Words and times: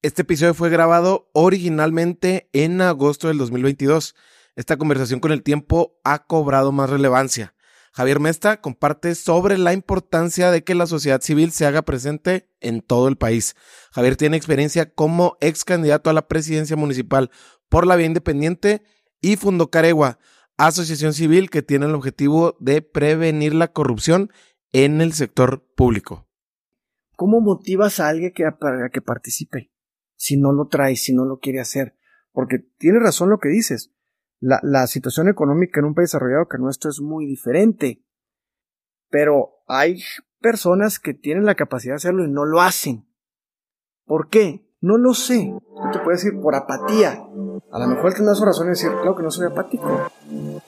Este 0.00 0.22
episodio 0.22 0.54
fue 0.54 0.70
grabado 0.70 1.28
originalmente 1.32 2.48
en 2.52 2.80
agosto 2.80 3.26
del 3.26 3.38
2022. 3.38 4.14
Esta 4.54 4.76
conversación 4.76 5.18
con 5.18 5.32
el 5.32 5.42
tiempo 5.42 5.98
ha 6.04 6.24
cobrado 6.24 6.70
más 6.70 6.88
relevancia. 6.88 7.56
Javier 7.92 8.20
Mesta 8.20 8.60
comparte 8.60 9.16
sobre 9.16 9.58
la 9.58 9.72
importancia 9.72 10.52
de 10.52 10.62
que 10.62 10.76
la 10.76 10.86
sociedad 10.86 11.20
civil 11.20 11.50
se 11.50 11.66
haga 11.66 11.82
presente 11.82 12.48
en 12.60 12.80
todo 12.80 13.08
el 13.08 13.16
país. 13.16 13.56
Javier 13.90 14.14
tiene 14.14 14.36
experiencia 14.36 14.88
como 14.88 15.36
ex 15.40 15.64
candidato 15.64 16.10
a 16.10 16.12
la 16.12 16.28
presidencia 16.28 16.76
municipal 16.76 17.32
por 17.68 17.84
la 17.84 17.96
vía 17.96 18.06
independiente 18.06 18.84
y 19.20 19.34
fundó 19.34 19.68
Caregua, 19.68 20.20
asociación 20.58 21.12
civil 21.12 21.50
que 21.50 21.62
tiene 21.62 21.86
el 21.86 21.96
objetivo 21.96 22.56
de 22.60 22.82
prevenir 22.82 23.52
la 23.52 23.72
corrupción 23.72 24.30
en 24.70 25.00
el 25.00 25.12
sector 25.12 25.66
público. 25.74 26.28
¿Cómo 27.16 27.40
motivas 27.40 27.98
a 27.98 28.06
alguien 28.06 28.32
que, 28.32 28.44
para 28.52 28.90
que 28.90 29.02
participe? 29.02 29.72
Si 30.18 30.36
no 30.36 30.52
lo 30.52 30.66
trae, 30.66 30.96
si 30.96 31.14
no 31.14 31.24
lo 31.24 31.38
quiere 31.38 31.60
hacer. 31.60 31.96
Porque 32.32 32.58
tiene 32.58 32.98
razón 32.98 33.30
lo 33.30 33.38
que 33.38 33.48
dices. 33.48 33.92
La, 34.40 34.86
situación 34.86 35.28
económica 35.28 35.80
en 35.80 35.86
un 35.86 35.94
país 35.94 36.10
desarrollado 36.10 36.48
que 36.48 36.58
nuestro 36.58 36.90
es 36.90 37.00
muy 37.00 37.24
diferente. 37.24 38.04
Pero 39.08 39.62
hay 39.66 40.02
personas 40.40 40.98
que 40.98 41.14
tienen 41.14 41.46
la 41.46 41.54
capacidad 41.54 41.92
de 41.92 41.96
hacerlo 41.96 42.24
y 42.24 42.30
no 42.30 42.44
lo 42.44 42.60
hacen. 42.60 43.08
¿Por 44.04 44.28
qué? 44.28 44.68
No 44.80 44.98
lo 44.98 45.14
sé. 45.14 45.46
Yo 45.46 45.90
te 45.92 45.98
puedo 45.98 46.10
decir 46.10 46.40
por 46.40 46.54
apatía. 46.54 47.22
A 47.70 47.78
lo 47.78 47.86
mejor 47.86 48.14
tendrás 48.14 48.40
razón 48.40 48.66
en 48.66 48.72
decir, 48.72 48.90
claro 48.90 49.16
que 49.16 49.22
no 49.22 49.30
soy 49.30 49.46
apático. 49.46 50.08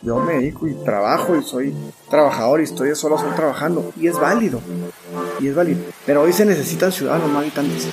Yo 0.02 0.18
me 0.20 0.34
dedico 0.34 0.66
y 0.66 0.74
trabajo 0.84 1.36
y 1.36 1.42
soy 1.42 1.74
trabajador 2.08 2.60
y 2.60 2.64
estoy 2.64 2.94
solo 2.94 3.18
solo 3.18 3.34
trabajando. 3.34 3.92
Y 3.96 4.08
es 4.08 4.18
válido. 4.18 4.60
Y 5.38 5.48
es 5.48 5.54
válido. 5.54 5.80
Pero 6.06 6.22
hoy 6.22 6.32
se 6.32 6.44
necesitan 6.44 6.92
ciudadanos, 6.92 7.30
no 7.30 7.38
habitantes. 7.38 7.92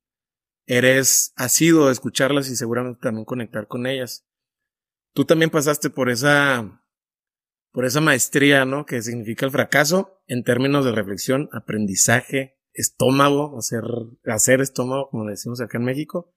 eres, 0.65 1.33
has 1.35 1.51
sido 1.51 1.87
de 1.87 1.91
escucharlas 1.91 2.49
y 2.49 2.55
seguramente 2.55 3.01
también 3.01 3.25
conectar 3.25 3.67
con 3.67 3.85
ellas. 3.85 4.25
Tú 5.13 5.25
también 5.25 5.49
pasaste 5.49 5.89
por 5.89 6.09
esa, 6.09 6.81
por 7.71 7.85
esa 7.85 8.01
maestría, 8.01 8.65
¿no? 8.65 8.85
Que 8.85 9.01
significa 9.01 9.45
el 9.45 9.51
fracaso 9.51 10.21
en 10.27 10.43
términos 10.43 10.85
de 10.85 10.91
reflexión, 10.91 11.49
aprendizaje, 11.51 12.57
estómago, 12.73 13.57
hacer, 13.57 13.83
hacer 14.25 14.61
estómago, 14.61 15.09
como 15.09 15.25
le 15.25 15.31
decimos 15.31 15.61
acá 15.61 15.77
en 15.77 15.85
México. 15.85 16.33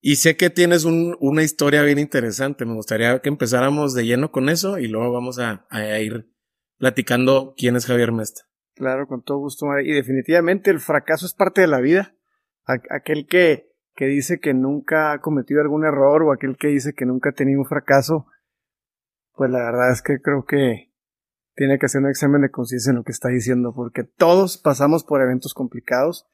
Y 0.00 0.16
sé 0.16 0.36
que 0.36 0.50
tienes 0.50 0.84
un, 0.84 1.16
una 1.20 1.42
historia 1.42 1.82
bien 1.82 1.98
interesante. 1.98 2.64
Me 2.64 2.74
gustaría 2.74 3.18
que 3.20 3.28
empezáramos 3.28 3.94
de 3.94 4.06
lleno 4.06 4.30
con 4.30 4.48
eso 4.48 4.78
y 4.78 4.88
luego 4.88 5.12
vamos 5.12 5.38
a, 5.38 5.66
a 5.70 5.98
ir 6.00 6.30
platicando 6.78 7.54
quién 7.56 7.76
es 7.76 7.86
Javier 7.86 8.12
Mesta. 8.12 8.42
Claro, 8.74 9.06
con 9.06 9.22
todo 9.22 9.38
gusto. 9.38 9.66
Y 9.82 9.92
definitivamente 9.92 10.70
el 10.70 10.80
fracaso 10.80 11.26
es 11.26 11.34
parte 11.34 11.62
de 11.62 11.66
la 11.66 11.80
vida. 11.80 12.14
Aquel 12.66 13.26
que, 13.26 13.72
que 13.94 14.06
dice 14.06 14.38
que 14.38 14.52
nunca 14.52 15.12
ha 15.12 15.20
cometido 15.20 15.60
algún 15.60 15.84
error 15.84 16.22
o 16.22 16.32
aquel 16.32 16.56
que 16.56 16.68
dice 16.68 16.92
que 16.92 17.06
nunca 17.06 17.30
ha 17.30 17.32
tenido 17.32 17.60
un 17.60 17.66
fracaso, 17.66 18.26
pues 19.36 19.50
la 19.50 19.58
verdad 19.58 19.92
es 19.92 20.02
que 20.02 20.20
creo 20.20 20.44
que 20.44 20.92
tiene 21.54 21.78
que 21.78 21.86
hacer 21.86 22.00
un 22.00 22.08
examen 22.08 22.42
de 22.42 22.50
conciencia 22.50 22.90
en 22.90 22.96
lo 22.96 23.04
que 23.04 23.12
está 23.12 23.28
diciendo, 23.28 23.72
porque 23.74 24.02
todos 24.02 24.58
pasamos 24.58 25.04
por 25.04 25.22
eventos 25.22 25.54
complicados 25.54 26.26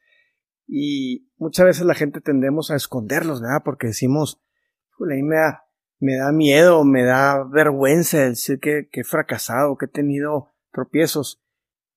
y 0.67 1.29
muchas 1.37 1.65
veces 1.65 1.85
la 1.85 1.95
gente 1.95 2.21
tendemos 2.21 2.71
a 2.71 2.75
esconderlos, 2.75 3.41
¿verdad? 3.41 3.61
Porque 3.63 3.87
decimos, 3.87 4.41
ahí 5.11 5.21
me 5.21 5.35
da, 5.35 5.65
me 5.99 6.15
da 6.15 6.31
miedo, 6.31 6.83
me 6.85 7.03
da 7.03 7.43
vergüenza 7.43 8.19
decir 8.19 8.59
que, 8.59 8.87
que 8.89 9.01
he 9.01 9.03
fracasado, 9.03 9.77
que 9.77 9.85
he 9.85 9.89
tenido 9.89 10.53
tropiezos. 10.71 11.43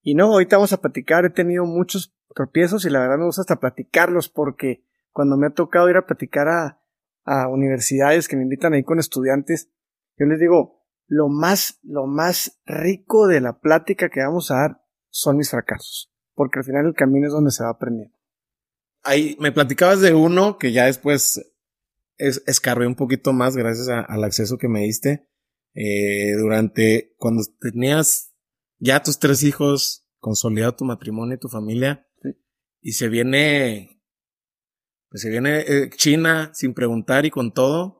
Y 0.01 0.15
no, 0.15 0.25
ahorita 0.25 0.57
vamos 0.57 0.73
a 0.73 0.81
platicar, 0.81 1.25
he 1.25 1.29
tenido 1.29 1.65
muchos 1.65 2.15
tropiezos 2.35 2.85
y 2.85 2.89
la 2.89 2.99
verdad 2.99 3.17
me 3.17 3.25
gusta 3.25 3.41
hasta 3.41 3.59
platicarlos 3.59 4.29
porque 4.29 4.83
cuando 5.11 5.37
me 5.37 5.47
ha 5.47 5.51
tocado 5.51 5.89
ir 5.89 5.97
a 5.97 6.05
platicar 6.05 6.49
a, 6.49 6.81
a 7.23 7.47
universidades 7.47 8.27
que 8.27 8.35
me 8.35 8.43
invitan 8.43 8.73
ahí 8.73 8.83
con 8.83 8.99
estudiantes, 8.99 9.71
yo 10.17 10.25
les 10.25 10.39
digo, 10.39 10.76
lo 11.07 11.29
más, 11.29 11.79
lo 11.83 12.05
más 12.05 12.59
rico 12.65 13.27
de 13.27 13.41
la 13.41 13.59
plática 13.59 14.09
que 14.09 14.21
vamos 14.21 14.51
a 14.51 14.55
dar 14.55 14.81
son 15.09 15.37
mis 15.37 15.49
fracasos, 15.49 16.11
porque 16.35 16.59
al 16.59 16.65
final 16.65 16.85
el 16.85 16.93
camino 16.93 17.27
es 17.27 17.33
donde 17.33 17.51
se 17.51 17.63
va 17.63 17.71
aprendiendo. 17.71 18.15
Ahí 19.03 19.37
me 19.39 19.51
platicabas 19.51 20.01
de 20.01 20.13
uno 20.13 20.57
que 20.57 20.73
ya 20.73 20.85
después 20.85 21.41
es, 22.17 22.43
escarbé 22.45 22.87
un 22.87 22.95
poquito 22.95 23.31
más 23.33 23.55
gracias 23.55 23.87
al 23.87 24.23
acceso 24.23 24.57
que 24.57 24.67
me 24.67 24.81
diste. 24.81 25.27
Eh, 25.73 26.33
durante 26.33 27.13
cuando 27.17 27.43
tenías 27.61 28.33
ya 28.79 29.01
tus 29.03 29.19
tres 29.19 29.43
hijos, 29.43 30.07
consolidado 30.19 30.75
tu 30.75 30.85
matrimonio 30.85 31.35
y 31.35 31.39
tu 31.39 31.49
familia, 31.49 32.07
y 32.81 32.93
se 32.93 33.09
viene, 33.09 34.01
pues 35.09 35.21
se 35.21 35.29
viene 35.29 35.59
eh, 35.59 35.89
China 35.95 36.51
sin 36.53 36.73
preguntar 36.73 37.25
y 37.25 37.31
con 37.31 37.53
todo, 37.53 37.96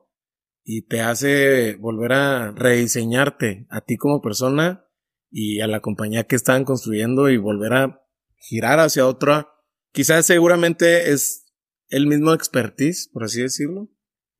y 0.70 0.82
te 0.82 1.00
hace 1.00 1.76
volver 1.76 2.12
a 2.12 2.50
rediseñarte 2.50 3.66
a 3.70 3.80
ti 3.80 3.96
como 3.96 4.20
persona 4.20 4.84
y 5.30 5.60
a 5.60 5.66
la 5.66 5.80
compañía 5.80 6.24
que 6.24 6.36
estaban 6.36 6.64
construyendo 6.66 7.30
y 7.30 7.38
volver 7.38 7.72
a 7.72 8.02
girar 8.36 8.78
hacia 8.78 9.06
otra. 9.06 9.48
Quizás 9.92 10.26
seguramente 10.26 11.10
es 11.10 11.46
el 11.88 12.06
mismo 12.06 12.34
expertise, 12.34 13.08
por 13.10 13.24
así 13.24 13.40
decirlo, 13.40 13.88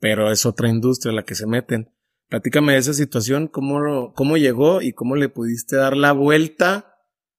pero 0.00 0.30
es 0.30 0.44
otra 0.44 0.68
industria 0.68 1.14
la 1.14 1.24
que 1.24 1.34
se 1.34 1.46
meten. 1.46 1.94
Platícame 2.28 2.74
de 2.74 2.80
esa 2.80 2.92
situación, 2.92 3.48
cómo, 3.48 4.12
cómo 4.12 4.36
llegó 4.36 4.82
y 4.82 4.92
cómo 4.92 5.16
le 5.16 5.30
pudiste 5.30 5.76
dar 5.76 5.96
la 5.96 6.12
vuelta. 6.12 6.94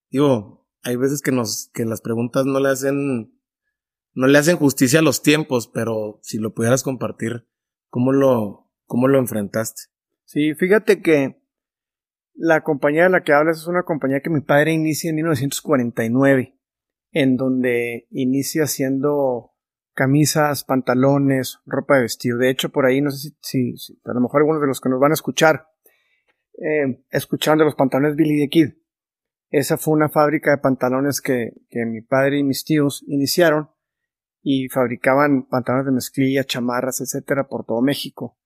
Digo, 0.08 0.68
hay 0.82 0.96
veces 0.96 1.22
que 1.22 1.30
nos, 1.30 1.70
que 1.72 1.84
las 1.84 2.00
preguntas 2.00 2.44
no 2.44 2.58
le 2.58 2.70
hacen, 2.70 3.40
no 4.14 4.26
le 4.26 4.36
hacen 4.36 4.56
justicia 4.56 4.98
a 4.98 5.02
los 5.02 5.22
tiempos, 5.22 5.70
pero 5.72 6.18
si 6.22 6.38
lo 6.38 6.54
pudieras 6.54 6.82
compartir, 6.82 7.46
¿cómo 7.88 8.10
lo, 8.10 8.69
¿Cómo 8.90 9.06
lo 9.06 9.20
enfrentaste? 9.20 9.82
Sí, 10.24 10.52
fíjate 10.54 11.00
que 11.00 11.40
La 12.34 12.62
compañía 12.62 13.04
de 13.04 13.10
la 13.10 13.22
que 13.22 13.32
hablas 13.32 13.58
es 13.58 13.68
una 13.68 13.84
compañía 13.84 14.18
que 14.18 14.30
mi 14.30 14.40
padre 14.40 14.72
inicia 14.72 15.10
en 15.10 15.14
1949, 15.14 16.58
en 17.12 17.36
donde 17.36 18.08
inicia 18.10 18.64
haciendo 18.64 19.52
camisas, 19.94 20.64
pantalones, 20.64 21.60
ropa 21.66 21.94
de 21.96 22.02
vestido. 22.02 22.36
De 22.38 22.50
hecho, 22.50 22.70
por 22.70 22.84
ahí, 22.84 23.00
no 23.00 23.12
sé 23.12 23.30
si, 23.40 23.76
a 24.04 24.12
lo 24.12 24.22
mejor 24.22 24.40
algunos 24.40 24.60
de 24.60 24.66
los 24.66 24.80
que 24.80 24.88
nos 24.88 24.98
van 24.98 25.12
a 25.12 25.14
escuchar, 25.14 25.68
eh, 26.54 27.04
escuchando 27.10 27.62
los 27.62 27.76
pantalones 27.76 28.16
Billy 28.16 28.40
the 28.40 28.48
Kid. 28.48 28.70
Esa 29.50 29.76
fue 29.76 29.94
una 29.94 30.08
fábrica 30.08 30.50
de 30.50 30.58
pantalones 30.58 31.20
que, 31.20 31.52
que 31.68 31.86
mi 31.86 32.00
padre 32.00 32.38
y 32.38 32.42
mis 32.42 32.64
tíos 32.64 33.04
iniciaron 33.06 33.70
y 34.42 34.68
fabricaban 34.68 35.46
pantalones 35.46 35.86
de 35.86 35.92
mezclilla, 35.92 36.42
chamarras, 36.42 37.00
etcétera, 37.00 37.46
por 37.46 37.64
todo 37.64 37.82
México. 37.82 38.39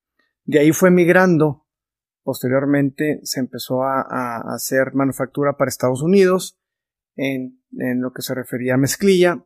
De 0.44 0.58
ahí 0.58 0.72
fue 0.72 0.90
migrando. 0.90 1.66
Posteriormente 2.22 3.20
se 3.22 3.40
empezó 3.40 3.82
a, 3.82 4.54
hacer 4.54 4.94
manufactura 4.94 5.56
para 5.56 5.68
Estados 5.68 6.02
Unidos 6.02 6.58
en, 7.16 7.62
en, 7.72 8.00
lo 8.00 8.12
que 8.12 8.22
se 8.22 8.34
refería 8.34 8.74
a 8.74 8.78
mezclilla. 8.78 9.44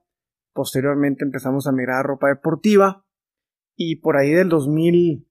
Posteriormente 0.52 1.24
empezamos 1.24 1.66
a 1.66 1.72
migrar 1.72 2.00
a 2.00 2.02
ropa 2.02 2.28
deportiva 2.28 3.04
y 3.76 3.96
por 3.96 4.16
ahí 4.16 4.32
del 4.32 4.48
2000, 4.48 5.28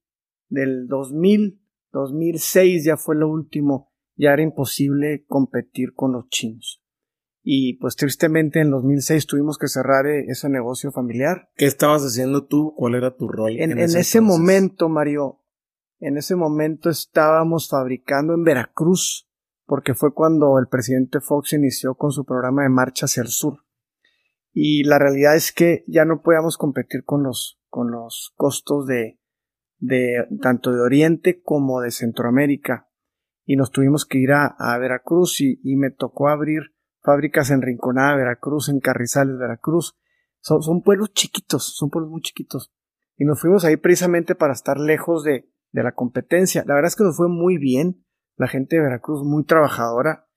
del 0.50 0.88
2000, 0.88 1.62
2006 1.92 2.86
ya 2.86 2.98
fue 2.98 3.16
lo 3.16 3.30
último. 3.30 3.92
Ya 4.16 4.34
era 4.34 4.42
imposible 4.42 5.26
competir 5.28 5.94
con 5.94 6.14
los 6.14 6.28
chinos 6.30 6.82
y 7.50 7.76
pues 7.76 7.96
tristemente 7.96 8.60
en 8.60 8.72
2006 8.72 9.26
tuvimos 9.26 9.58
que 9.58 9.70
cerrar 9.70 10.06
eh, 10.06 10.26
ese 10.28 10.50
negocio 10.50 10.92
familiar. 10.92 11.50
¿Qué 11.56 11.66
estabas 11.66 12.02
haciendo 12.02 12.46
tú? 12.46 12.74
¿Cuál 12.76 12.96
era 12.96 13.16
tu 13.16 13.30
rol? 13.30 13.58
En, 13.58 13.80
ese, 13.80 14.20
momento, 14.20 14.90
Mario, 14.90 15.40
en 16.00 16.18
ese 16.18 16.36
momento 16.36 16.90
estábamos 16.90 17.70
fabricando 17.70 18.34
en 18.34 18.44
Veracruz, 18.44 19.28
porque 19.66 19.94
fue 19.94 20.14
cuando 20.14 20.60
el 20.60 20.68
presidente 20.68 21.20
Fox 21.20 21.54
inició 21.54 21.96
con 21.96 22.12
su 22.12 22.24
programa 22.26 22.64
de 22.64 22.70
marcha 22.70 23.06
hacia 23.06 23.24
el 23.24 23.30
sur. 23.30 23.66
Y 24.54 24.84
la 24.84 24.98
realidad 24.98 25.36
es 25.36 25.52
que 25.52 25.84
ya 25.88 26.06
no 26.06 26.22
podíamos 26.22 26.58
competir 26.58 27.04
con 27.04 27.24
los, 27.24 27.60
con 27.68 27.92
los 27.92 28.34
costos 28.36 28.88
de, 28.88 29.20
de 29.78 30.26
tanto 30.42 30.72
de 30.72 30.82
Oriente 30.82 31.42
como 31.42 31.82
de 31.82 31.92
Centroamérica. 31.92 32.90
Y 33.46 33.56
nos 33.56 33.72
tuvimos 33.72 34.06
que 34.06 34.20
ir 34.20 34.32
a, 34.32 34.78
Veracruz 34.80 35.42
y, 35.42 35.60
y 35.64 35.76
me 35.76 35.92
tocó 35.92 36.30
abrir 36.30 36.74
fábricas 37.02 37.50
en 37.52 37.62
Rinconada, 37.62 38.16
Veracruz, 38.16 38.70
en 38.70 38.80
Carrizales, 38.80 39.38
Veracruz. 39.38 39.98
Son, 40.40 40.62
son 40.62 40.82
pueblos 40.82 41.14
chiquitos, 41.14 41.76
son 41.76 41.90
pueblos 41.90 42.12
muy 42.12 42.22
chiquitos. 42.22 42.74
Y 43.16 43.26
nos 43.26 43.40
fuimos 43.40 43.66
ahí 43.66 43.78
precisamente 43.78 44.36
para 44.36 44.54
estar 44.54 44.80
lejos 44.80 45.24
de, 45.24 45.50
de 45.78 45.84
la 45.84 45.92
competencia. 45.92 46.64
La 46.66 46.74
verdad 46.74 46.88
es 46.88 46.96
que 46.96 47.04
nos 47.04 47.16
fue 47.16 47.30
muy 47.30 47.58
bien. 47.58 48.04
La 48.36 48.48
gente 48.48 48.76
de 48.76 48.82
Veracruz 48.82 49.24
muy 49.24 49.46
trabajadora. 49.46 50.28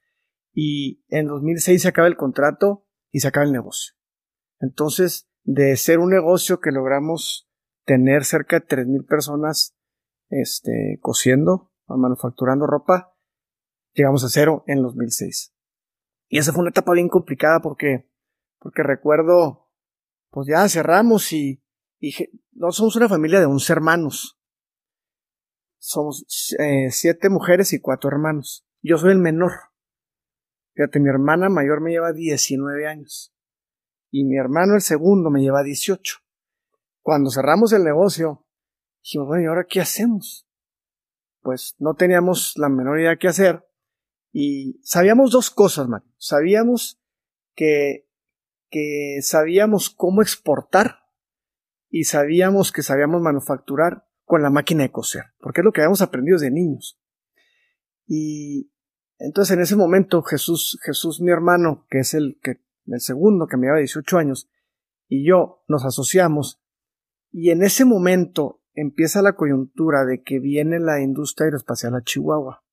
Y 0.52 1.02
en 1.08 1.26
2006 1.28 1.80
se 1.80 1.88
acaba 1.88 2.08
el 2.08 2.16
contrato 2.16 2.86
y 3.10 3.20
se 3.20 3.28
acaba 3.28 3.46
el 3.46 3.52
negocio. 3.52 3.94
Entonces, 4.58 5.30
de 5.44 5.76
ser 5.76 5.98
un 5.98 6.10
negocio 6.10 6.60
que 6.60 6.72
logramos 6.72 7.50
tener 7.86 8.24
cerca 8.24 8.60
de 8.60 8.66
3.000 8.66 9.06
personas 9.06 9.78
este, 10.28 10.98
cosiendo, 11.00 11.72
manufacturando 11.86 12.66
ropa, 12.66 13.16
llegamos 13.94 14.22
a 14.24 14.28
cero 14.28 14.62
en 14.66 14.82
2006. 14.82 15.54
Y 16.28 16.38
esa 16.38 16.52
fue 16.52 16.60
una 16.60 16.70
etapa 16.70 16.92
bien 16.92 17.08
complicada 17.08 17.60
porque, 17.60 18.10
porque 18.58 18.82
recuerdo, 18.82 19.70
pues 20.28 20.48
ya 20.48 20.68
cerramos 20.68 21.32
y, 21.32 21.64
y 21.98 22.14
no 22.52 22.70
somos 22.72 22.94
una 22.96 23.08
familia 23.08 23.40
de 23.40 23.46
11 23.46 23.72
hermanos. 23.72 24.39
Somos 25.80 26.54
eh, 26.58 26.90
siete 26.90 27.30
mujeres 27.30 27.72
y 27.72 27.80
cuatro 27.80 28.10
hermanos. 28.10 28.66
Yo 28.82 28.98
soy 28.98 29.12
el 29.12 29.18
menor. 29.18 29.52
Fíjate, 30.74 31.00
mi 31.00 31.08
hermana 31.08 31.48
mayor 31.48 31.80
me 31.80 31.90
lleva 31.90 32.12
19 32.12 32.86
años. 32.86 33.34
Y 34.10 34.24
mi 34.24 34.36
hermano 34.36 34.74
el 34.74 34.82
segundo 34.82 35.30
me 35.30 35.40
lleva 35.40 35.62
18. 35.62 36.18
Cuando 37.00 37.30
cerramos 37.30 37.72
el 37.72 37.82
negocio, 37.82 38.46
dijimos, 39.02 39.28
bueno, 39.28 39.42
¿y 39.42 39.46
ahora 39.46 39.66
qué 39.68 39.80
hacemos? 39.80 40.46
Pues 41.40 41.76
no 41.78 41.94
teníamos 41.94 42.52
la 42.56 42.68
menor 42.68 43.00
idea 43.00 43.16
qué 43.16 43.28
hacer. 43.28 43.66
Y 44.32 44.80
sabíamos 44.84 45.30
dos 45.30 45.50
cosas, 45.50 45.88
man. 45.88 46.04
Sabíamos 46.18 47.02
que, 47.54 48.06
que 48.68 49.20
sabíamos 49.22 49.88
cómo 49.88 50.20
exportar 50.20 51.06
y 51.88 52.04
sabíamos 52.04 52.70
que 52.70 52.82
sabíamos 52.82 53.22
manufacturar 53.22 54.09
con 54.30 54.42
la 54.42 54.50
máquina 54.50 54.84
de 54.84 54.92
coser, 54.92 55.24
porque 55.40 55.60
es 55.60 55.64
lo 55.64 55.72
que 55.72 55.80
habíamos 55.80 56.02
aprendido 56.02 56.38
de 56.38 56.52
niños. 56.52 57.00
Y 58.06 58.70
entonces 59.18 59.56
en 59.56 59.60
ese 59.60 59.74
momento 59.74 60.22
Jesús, 60.22 60.78
Jesús 60.84 61.20
mi 61.20 61.32
hermano, 61.32 61.84
que 61.90 61.98
es 61.98 62.14
el 62.14 62.38
que 62.40 62.60
el 62.86 63.00
segundo 63.00 63.48
que 63.48 63.56
me 63.56 63.66
lleva 63.66 63.78
18 63.78 64.18
años, 64.18 64.48
y 65.08 65.26
yo 65.26 65.64
nos 65.66 65.84
asociamos 65.84 66.62
y 67.32 67.50
en 67.50 67.64
ese 67.64 67.84
momento 67.84 68.62
empieza 68.72 69.20
la 69.20 69.34
coyuntura 69.34 70.04
de 70.04 70.22
que 70.22 70.38
viene 70.38 70.78
la 70.78 71.02
industria 71.02 71.46
aeroespacial 71.46 71.96
a 71.96 72.04
Chihuahua. 72.04 72.64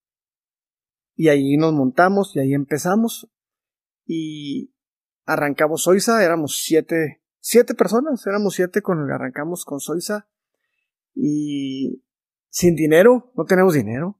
Y 1.15 1.29
ahí 1.29 1.57
nos 1.57 1.73
montamos 1.73 2.35
y 2.35 2.39
ahí 2.39 2.53
empezamos. 2.53 3.31
Y 4.05 4.75
arrancamos 5.25 5.81
Soiza, 5.81 6.23
éramos 6.23 6.61
siete, 6.63 7.23
siete 7.39 7.73
personas, 7.73 8.27
éramos 8.27 8.53
siete 8.53 8.83
que 8.83 8.91
arrancamos 9.11 9.65
con 9.65 9.79
Soiza. 9.79 10.29
Y 11.19 12.03
sin 12.49 12.75
dinero, 12.75 13.31
no 13.35 13.45
tenemos 13.45 13.73
dinero. 13.73 14.19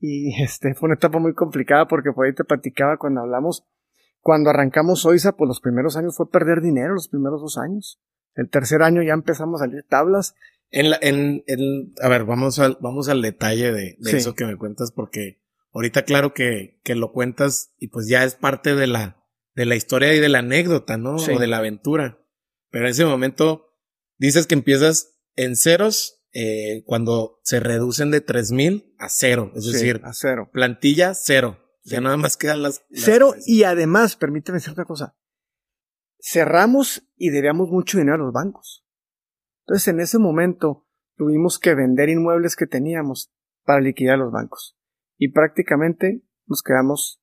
Y 0.00 0.34
este 0.42 0.74
fue 0.74 0.88
una 0.88 0.94
etapa 0.94 1.18
muy 1.18 1.34
complicada 1.34 1.86
porque 1.86 2.12
por 2.12 2.26
ahí 2.26 2.34
te 2.34 2.44
platicaba 2.44 2.96
cuando 2.96 3.20
hablamos, 3.20 3.66
cuando 4.20 4.50
arrancamos 4.50 5.00
Soiza, 5.00 5.36
pues 5.36 5.48
los 5.48 5.60
primeros 5.60 5.96
años 5.96 6.16
fue 6.16 6.30
perder 6.30 6.62
dinero, 6.62 6.94
los 6.94 7.08
primeros 7.08 7.40
dos 7.40 7.58
años. 7.58 8.00
El 8.34 8.50
tercer 8.50 8.82
año 8.82 9.02
ya 9.02 9.12
empezamos 9.12 9.60
a 9.60 9.64
salir 9.64 9.84
tablas. 9.88 10.34
En 10.70 10.90
la, 10.90 10.98
en, 11.00 11.44
a 12.02 12.08
ver, 12.08 12.24
vamos 12.24 12.58
al, 12.58 12.76
vamos 12.80 13.08
al 13.08 13.22
detalle 13.22 13.72
de, 13.72 13.96
eso 14.00 14.34
que 14.34 14.44
me 14.44 14.56
cuentas 14.56 14.90
porque 14.90 15.40
Ahorita 15.76 16.06
claro 16.06 16.32
que, 16.32 16.80
que 16.84 16.94
lo 16.94 17.12
cuentas 17.12 17.74
y 17.78 17.88
pues 17.88 18.08
ya 18.08 18.24
es 18.24 18.34
parte 18.34 18.74
de 18.74 18.86
la, 18.86 19.22
de 19.54 19.66
la 19.66 19.76
historia 19.76 20.14
y 20.14 20.20
de 20.20 20.30
la 20.30 20.38
anécdota, 20.38 20.96
¿no? 20.96 21.16
O 21.16 21.38
de 21.38 21.46
la 21.46 21.58
aventura. 21.58 22.24
Pero 22.70 22.86
en 22.86 22.92
ese 22.92 23.04
momento 23.04 23.74
dices 24.16 24.46
que 24.46 24.54
empiezas 24.54 25.15
en 25.36 25.56
ceros 25.56 26.22
eh, 26.32 26.82
cuando 26.86 27.40
se 27.44 27.60
reducen 27.60 28.10
de 28.10 28.20
3000 28.20 28.94
a 28.98 29.08
cero. 29.08 29.52
Es 29.54 29.70
decir, 29.70 30.00
a 30.04 30.12
cero. 30.12 30.50
Plantilla 30.52 31.14
cero. 31.14 31.58
Ya 31.84 32.00
nada 32.00 32.16
más 32.16 32.36
quedan 32.36 32.62
las. 32.62 32.84
cero 32.90 33.34
y 33.46 33.62
además, 33.62 34.16
permíteme 34.16 34.56
decir 34.56 34.72
otra 34.72 34.84
cosa. 34.84 35.16
Cerramos 36.18 37.08
y 37.14 37.30
debíamos 37.30 37.68
mucho 37.70 37.98
dinero 37.98 38.16
a 38.16 38.18
los 38.26 38.32
bancos. 38.32 38.84
Entonces 39.66 39.88
en 39.88 40.00
ese 40.00 40.18
momento 40.18 40.86
tuvimos 41.16 41.58
que 41.58 41.74
vender 41.74 42.08
inmuebles 42.08 42.56
que 42.56 42.66
teníamos 42.66 43.32
para 43.64 43.80
liquidar 43.80 44.14
a 44.14 44.18
los 44.18 44.32
bancos 44.32 44.76
y 45.16 45.32
prácticamente 45.32 46.22
nos 46.46 46.62
quedamos 46.62 47.22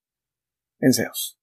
en 0.79 0.93
ceros. 0.93 1.39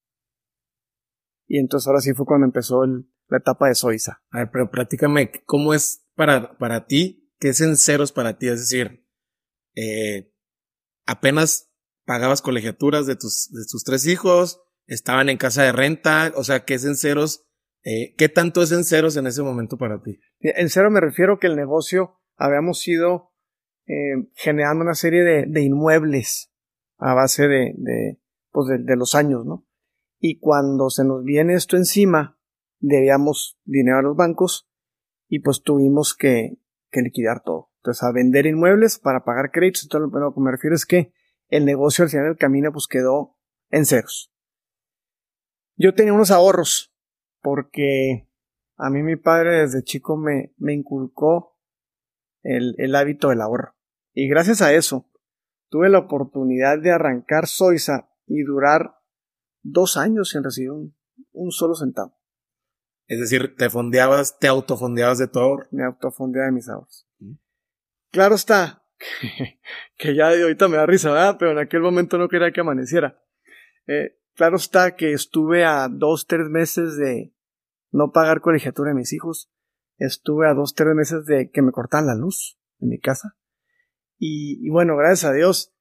Y 1.47 1.59
entonces 1.59 1.89
ahora 1.89 2.01
sí 2.01 2.13
fue 2.13 2.27
cuando 2.27 2.47
empezó 2.47 2.85
la 2.85 3.39
etapa 3.39 3.69
de 3.69 3.75
Soiza. 3.75 4.23
A 4.31 4.39
ver, 4.39 4.51
pero 4.53 4.71
platícame, 4.71 5.33
¿cómo 5.47 5.75
es 5.75 6.07
para, 6.21 6.59
para 6.59 6.85
ti? 6.85 7.33
¿Qué 7.39 7.49
es 7.49 7.63
en 7.63 7.79
ceros 7.79 8.13
para 8.13 8.37
ti? 8.37 8.49
Es 8.49 8.61
decir, 8.61 9.07
eh, 9.75 10.31
apenas 11.07 11.73
pagabas 12.05 12.43
colegiaturas 12.43 13.07
de 13.07 13.17
tus, 13.17 13.49
de 13.51 13.63
tus 13.65 13.85
tres 13.85 14.07
hijos, 14.07 14.61
estaban 14.87 15.31
en 15.31 15.39
casa 15.39 15.63
de 15.63 15.73
renta, 15.73 16.31
o 16.37 16.45
sea, 16.45 16.67
¿qué 16.67 16.75
es 16.75 16.85
en 16.85 16.97
ceros? 16.97 17.49
Eh, 17.85 18.15
¿Qué 18.19 18.29
tanto 18.29 18.61
es 18.61 18.71
en 18.71 18.85
ceros 18.85 19.17
en 19.17 19.29
ese 19.29 19.43
momento 19.43 19.79
para 19.79 20.03
ti? 20.03 20.21
En 20.41 20.69
cero 20.69 20.91
me 20.91 21.01
refiero 21.01 21.39
que 21.39 21.47
el 21.47 21.57
negocio 21.57 22.21
habíamos 22.37 22.81
sido 22.81 23.33
eh, 23.87 24.29
generando 24.35 24.85
una 24.85 24.95
serie 24.95 25.23
de, 25.23 25.63
inmuebles 25.63 26.53
a 26.99 27.15
base 27.15 27.49
de, 27.49 27.73
de, 27.79 28.21
pues 28.51 28.67
de, 28.69 28.97
los 28.97 29.15
años, 29.15 29.47
¿no? 29.47 29.67
Y 30.19 30.39
cuando 30.39 30.91
se 30.91 31.03
nos 31.03 31.25
viene 31.25 31.55
esto 31.55 31.79
encima, 31.79 32.39
debíamos 32.79 33.59
dinero 33.65 34.01
a 34.01 34.03
los 34.03 34.17
bancos 34.17 34.70
y 35.31 35.39
pues 35.39 35.63
tuvimos 35.63 36.15
que, 36.15 36.59
que 36.91 37.01
liquidar 37.01 37.43
todo. 37.43 37.71
Entonces, 37.77 38.03
a 38.03 38.13
vender 38.13 38.45
inmuebles 38.45 38.99
para 38.99 39.25
pagar 39.25 39.51
créditos. 39.51 39.85
Entonces, 39.85 40.11
lo 40.13 40.35
que 40.35 40.41
me 40.41 40.51
refiero 40.51 40.77
es 40.77 40.85
que 40.85 41.15
el 41.49 41.65
negocio 41.65 42.05
al 42.05 42.11
final 42.11 42.27
del 42.27 42.37
camino 42.37 42.71
pues 42.73 42.87
quedó 42.87 43.39
en 43.71 43.87
ceros. 43.87 44.31
Yo 45.77 45.95
tenía 45.95 46.13
unos 46.13 46.31
ahorros 46.31 46.93
porque 47.41 48.29
a 48.77 48.91
mí 48.91 49.03
mi 49.03 49.17
padre 49.17 49.61
desde 49.61 49.83
chico 49.83 50.19
me, 50.19 50.53
me 50.59 50.75
inculcó 50.75 51.57
el, 52.43 52.75
el 52.77 52.95
hábito 52.95 53.31
del 53.31 53.41
ahorro. 53.41 53.75
Y 54.13 54.29
gracias 54.29 54.61
a 54.61 54.75
eso, 54.75 55.09
tuve 55.71 55.89
la 55.89 56.01
oportunidad 56.01 56.79
de 56.79 56.91
arrancar 56.91 57.47
Soiza 57.47 58.11
y 58.27 58.43
durar 58.43 58.97
dos 59.63 59.97
años 59.97 60.31
sin 60.31 60.45
recibir 60.45 60.71
un, 60.71 61.53
solo 61.53 61.75
centavo. 61.75 62.20
Es 63.11 63.19
decir, 63.19 63.57
te 63.57 63.69
fondeabas, 63.69 64.39
te 64.39 64.47
autofondeabas 64.47 65.19
de 65.19 65.27
tu 65.27 65.41
ahorro. 65.41 65.67
Me 65.73 65.85
autofondeaba 65.85 66.47
de 66.47 66.53
mis 66.53 66.69
ahorros. 66.69 67.09
Claro 68.13 68.37
está 68.37 68.85
que, 69.99 70.15
ya 70.15 70.29
de 70.29 70.45
ahorita 70.45 70.69
me 70.69 70.77
da 70.77 70.87
risa, 70.87 71.37
pero 71.37 71.51
en 71.51 71.59
aquel 71.59 71.81
momento 71.81 72.19
no 72.19 72.29
quería 72.29 72.53
que 72.53 72.61
amaneciera. 72.61 73.21
Eh, 73.89 74.17
claro 74.37 74.55
está 74.55 74.95
que 74.95 75.13
estuve 75.13 75.65
a 75.65 75.89
dos, 75.89 76.29
tres 76.29 76.47
meses 76.51 76.97
de 76.99 77.35
no 77.91 78.13
pagar 78.13 78.41
colegiatura 78.41 78.91
de 78.91 78.95
mis 78.95 79.13
hijos. 79.13 79.51
Estuve 79.97 80.47
a 80.49 80.55
dos, 80.55 80.77
tres 80.77 80.95
meses 80.95 81.27
de 81.27 81.51
que 81.51 81.63
me 81.63 81.73
cortaran 81.73 82.07
la 82.07 82.15
luz 82.15 82.61
en 82.79 82.91
mi 82.91 83.01
casa. 83.01 83.37
Y, 84.19 84.65
y 84.65 84.71
bueno, 84.71 84.97
gracias 84.97 85.33
a 85.33 85.35
Dios, 85.35 85.75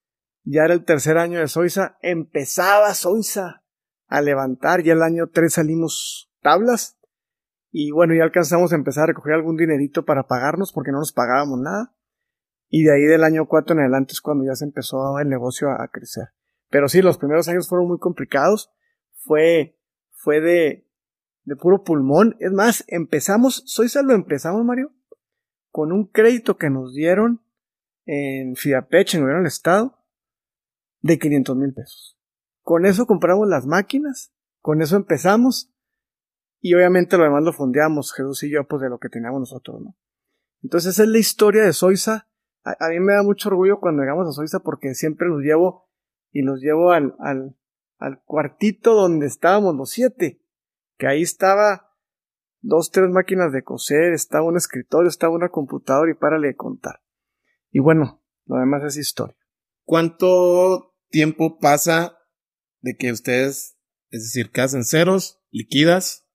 ya 0.44 0.66
era 0.66 0.74
el 0.74 0.84
tercer 0.84 1.20
año 1.20 1.38
de 1.42 1.48
Soiza. 1.48 2.00
Empezaba 2.02 2.96
Soiza 2.96 3.64
a 4.08 4.22
levantar. 4.24 4.82
Ya 4.82 4.94
el 4.94 5.04
año 5.04 5.28
tres 5.28 5.54
salimos 5.54 6.32
tablas. 6.42 6.99
Y 7.72 7.92
bueno, 7.92 8.16
ya 8.16 8.24
alcanzamos 8.24 8.72
a 8.74 8.76
empezar 8.76 9.04
a 9.04 9.08
recoger 9.08 9.34
algún 9.34 9.56
dinerito 9.56 10.06
para 10.06 10.28
pagarnos 10.28 10.74
porque 10.74 10.92
no 10.92 11.00
nos 11.00 11.14
pagábamos 11.14 11.60
nada. 11.60 11.94
Y 12.68 12.84
de 12.84 12.94
ahí 12.94 13.04
del 13.04 13.24
año 13.24 13.48
4 13.48 13.74
en 13.74 13.82
adelante 13.82 14.14
es 14.14 14.22
cuando 14.22 14.46
ya 14.46 14.56
se 14.56 14.66
empezó 14.66 15.20
el 15.20 15.30
negocio 15.30 15.70
a, 15.70 15.88
crecer. 15.88 16.30
Pero 16.70 16.88
sí, 16.88 17.02
los 17.02 17.18
primeros 17.18 17.48
años 17.48 17.68
fueron 17.68 17.88
muy 17.88 18.00
complicados. 18.00 18.72
Fue, 19.14 19.80
fue 20.12 20.40
de, 20.40 20.88
de 21.44 21.56
puro 21.56 21.84
pulmón. 21.84 22.36
Es 22.40 22.52
más, 22.52 22.84
empezamos, 22.88 23.64
soy 23.66 23.88
lo 24.04 24.14
empezamos, 24.14 24.64
Mario, 24.64 24.92
con 25.72 25.92
un 25.92 26.06
crédito 26.06 26.58
que 26.58 26.70
nos 26.70 26.94
dieron 26.94 27.42
en 28.06 28.56
Fiapech, 28.56 29.16
en 29.16 29.30
el 29.30 29.46
Estado, 29.46 30.00
de 31.02 31.18
500 31.20 31.56
mil 31.56 31.74
pesos. 31.74 32.18
Con 32.62 32.86
eso 32.86 33.06
compramos 33.06 33.48
las 33.48 33.66
máquinas, 33.66 34.32
con 34.62 34.82
eso 34.82 34.96
empezamos, 34.96 35.72
y 36.62 36.74
obviamente 36.74 37.18
lo 37.18 37.24
demás 37.24 37.44
lo 37.44 37.54
fondeamos, 37.54 38.14
Jesús 38.14 38.44
y 38.44 38.52
yo, 38.52 38.66
pues 38.68 38.82
de 38.82 38.90
lo 38.90 39.00
que 39.00 39.10
teníamos 39.10 39.40
nosotros, 39.40 39.82
¿no? 39.82 39.96
Entonces 40.62 40.94
esa 40.94 41.04
es 41.04 41.10
la 41.10 41.18
historia 41.18 41.64
de 41.64 41.74
Soisa 41.74 42.30
a, 42.64 42.90
mí 42.90 43.00
me 43.00 43.14
da 43.14 43.24
mucho 43.24 43.50
orgullo 43.50 43.80
cuando 43.80 44.02
llegamos 44.02 44.28
a 44.28 44.32
Suiza 44.32 44.60
porque 44.60 44.94
siempre 44.94 45.28
los 45.28 45.42
llevo 45.42 45.90
y 46.32 46.42
los 46.42 46.62
llevo 46.62 46.92
al, 46.92 47.16
al, 47.20 47.58
al 47.98 48.22
cuartito 48.24 48.94
donde 48.94 49.28
estábamos 49.28 49.76
los 49.76 49.90
siete, 49.90 50.42
que 50.98 51.08
ahí 51.08 51.22
estaba 51.22 51.96
dos, 52.62 52.92
tres 52.92 53.10
máquinas 53.10 53.52
de 53.54 53.64
coser, 53.64 54.14
estaba 54.14 54.46
un 54.46 54.58
escritorio, 54.58 55.10
estaba 55.10 55.34
una 55.34 55.50
computadora 55.50 56.12
y 56.12 56.16
párale 56.16 56.50
de 56.50 56.56
contar. 56.56 57.02
Y 57.72 57.80
bueno, 57.80 58.22
lo 58.46 58.58
demás 58.58 58.84
es 58.84 58.98
historia. 58.98 59.38
¿Cuánto 59.84 60.96
tiempo 61.10 61.58
pasa 61.60 62.18
de 62.82 62.96
que 62.96 63.12
ustedes, 63.12 63.78
es 64.10 64.24
decir, 64.24 64.52
que 64.52 64.62
hacen 64.62 64.84
ceros, 64.84 65.42
liquidas, 65.50 66.29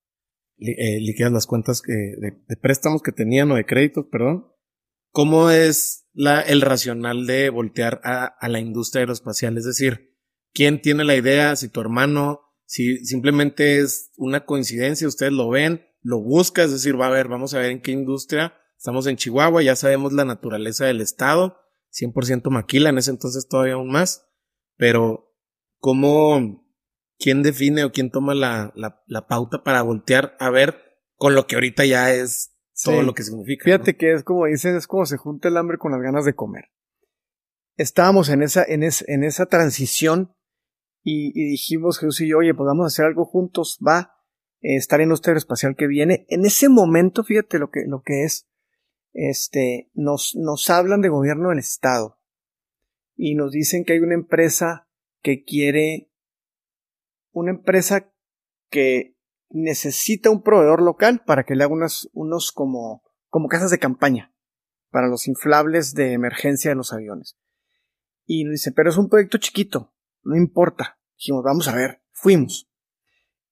eh, 0.59 1.01
liquidas 1.01 1.33
las 1.33 1.47
cuentas 1.47 1.83
que, 1.83 1.93
de, 1.93 2.57
préstamos 2.57 3.03
que 3.03 3.13
tenían 3.13 3.51
o 3.51 3.57
de 3.57 3.67
créditos, 3.67 4.07
perdón? 4.11 4.47
¿Cómo 5.11 5.51
es 5.51 6.05
la, 6.15 6.41
el 6.41 6.61
racional 6.61 7.27
de 7.27 7.51
voltear 7.51 8.01
a, 8.05 8.25
a, 8.25 8.49
la 8.49 8.61
industria 8.61 9.01
aeroespacial. 9.01 9.59
Es 9.59 9.65
decir, 9.65 10.17
¿quién 10.53 10.81
tiene 10.81 11.05
la 11.05 11.17
idea? 11.17 11.57
Si 11.57 11.69
tu 11.69 11.81
hermano, 11.81 12.41
si 12.65 13.05
simplemente 13.05 13.79
es 13.79 14.13
una 14.17 14.47
coincidencia, 14.47 15.09
ustedes 15.09 15.33
lo 15.33 15.51
ven, 15.51 15.85
lo 16.01 16.21
busca, 16.21 16.63
es 16.63 16.71
decir, 16.71 16.99
va 16.99 17.09
a 17.09 17.11
ver, 17.11 17.29
vamos 17.29 17.53
a 17.53 17.59
ver 17.59 17.71
en 17.71 17.83
qué 17.83 17.91
industria. 17.91 18.55
Estamos 18.79 19.07
en 19.07 19.17
Chihuahua, 19.17 19.63
ya 19.63 19.77
sabemos 19.77 20.13
la 20.13 20.25
naturaleza 20.25 20.87
del 20.87 21.01
estado, 21.01 21.59
100% 21.93 22.51
maquila, 22.51 22.91
en 22.91 22.99
ese 22.99 23.11
entonces 23.11 23.49
todavía 23.49 23.75
aún 23.75 23.91
más, 23.91 24.27
pero 24.77 25.35
¿cómo, 25.79 26.64
quién 27.19 27.43
define 27.43 27.85
o 27.85 27.93
quién 27.93 28.11
toma 28.11 28.35
la, 28.35 28.73
la, 28.75 29.03
la 29.07 29.27
pauta 29.27 29.63
para 29.63 29.83
voltear 29.83 30.37
a 30.41 30.51
ver 30.51 30.99
con 31.17 31.35
lo 31.35 31.47
que 31.47 31.57
ahorita 31.57 31.85
ya 31.85 32.13
es 32.13 32.55
todo 32.83 33.03
lo 33.03 33.15
que 33.15 33.23
significa. 33.23 33.65
Fíjate 33.65 33.97
que 33.97 34.13
es 34.13 34.25
como 34.25 34.47
dicen, 34.47 34.77
es 34.77 34.87
como 34.87 35.07
se 35.07 35.17
junta 35.17 35.49
el 35.49 35.57
hambre 35.57 35.79
con 35.79 35.93
las 35.93 36.01
ganas 36.01 36.25
de 36.25 36.35
comer. 36.35 36.71
Estábamos 37.77 38.29
en 38.29 38.43
esa, 38.43 38.65
en, 38.65 38.83
en 38.83 39.25
esa 39.25 39.47
transición 39.47 40.35
y, 41.05 41.33
dijimos 41.33 41.99
Jesús 41.99 42.23
y 42.23 42.29
yo, 42.29 42.39
oye, 42.39 42.55
podamos 42.55 42.85
pues 42.85 42.95
hacer 42.95 43.05
algo 43.05 43.27
juntos, 43.27 43.79
va, 43.87 44.17
eh, 44.63 44.77
estar 44.77 45.01
en 45.03 45.11
nuestro 45.11 45.37
espacial 45.37 45.77
que 45.77 45.87
viene. 45.87 46.25
En 46.29 46.47
ese 46.47 46.71
momento, 46.71 47.23
fíjate 47.23 47.59
lo 47.59 47.71
que, 47.71 47.85
lo 47.87 48.03
que 48.03 48.25
es, 48.25 48.49
este, 49.13 49.91
nos, 49.93 50.35
nos 50.35 50.71
hablan 50.71 51.03
de 51.03 51.11
gobierno 51.11 51.51
del 51.51 51.59
Estado 51.59 52.19
y 53.17 53.35
nos 53.35 53.53
dicen 53.53 53.85
que 53.85 53.93
hay 53.93 53.99
una 54.01 54.15
empresa 54.15 54.89
que 55.23 55.45
quiere, 55.45 56.11
una 57.35 57.51
empresa 57.51 58.11
que 58.71 59.17
necesita 59.51 60.31
un 60.31 60.43
proveedor 60.43 60.83
local 60.83 61.23
para 61.27 61.45
que 61.45 61.55
le 61.55 61.65
haga 61.65 61.75
unos, 61.75 62.11
unos 62.13 62.53
como, 62.53 63.03
como 63.29 63.49
casas 63.49 63.71
de 63.71 63.79
campaña 63.79 64.33
para 64.91 65.09
los 65.09 65.29
inflables 65.29 65.95
de 65.95 66.13
emergencia 66.13 66.71
de 66.71 66.77
los 66.77 66.93
aviones. 66.93 67.37
Y 68.27 68.45
nos 68.45 68.53
dice, 68.53 68.73
pero 68.73 68.91
es 68.91 68.97
un 68.97 69.09
proyecto 69.09 69.39
chiquito, 69.39 69.93
no 70.23 70.37
importa. 70.37 70.99
Dijimos, 71.19 71.43
vamos 71.45 71.69
a 71.69 71.75
ver, 71.75 72.03
fuimos. 72.13 72.71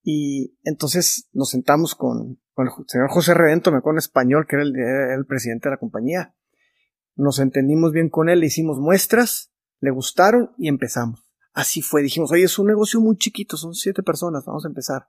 Y 0.03 0.57
entonces 0.63 1.29
nos 1.33 1.51
sentamos 1.51 1.95
con, 1.95 2.41
con 2.55 2.67
el 2.67 2.73
señor 2.87 3.11
José 3.11 3.35
Redento, 3.35 3.71
me 3.71 3.79
acuerdo 3.79 3.97
en 3.97 4.05
español, 4.05 4.47
que 4.49 4.57
era 4.57 5.15
el 5.15 5.27
presidente 5.27 5.69
de 5.69 5.75
la 5.75 5.81
compañía. 5.81 6.35
Nos 7.15 7.39
entendimos 7.39 7.93
bien 7.93 8.09
con 8.09 8.29
él, 8.29 8.41
le 8.41 8.47
hicimos 8.47 8.79
muestras, 8.79 9.53
le 9.81 9.91
gustaron 9.91 10.53
y 10.57 10.69
empezamos. 10.69 11.32
Así 11.53 11.83
fue, 11.83 12.03
dijimos, 12.03 12.33
oye, 12.33 12.45
es 12.45 12.59
un 12.59 12.67
negocio 12.67 13.01
muy 13.01 13.17
chiquito, 13.17 13.57
son 13.57 13.75
siete 13.75 14.03
personas, 14.03 14.45
vamos 14.47 14.65
a 14.65 14.69
empezar. 14.69 15.09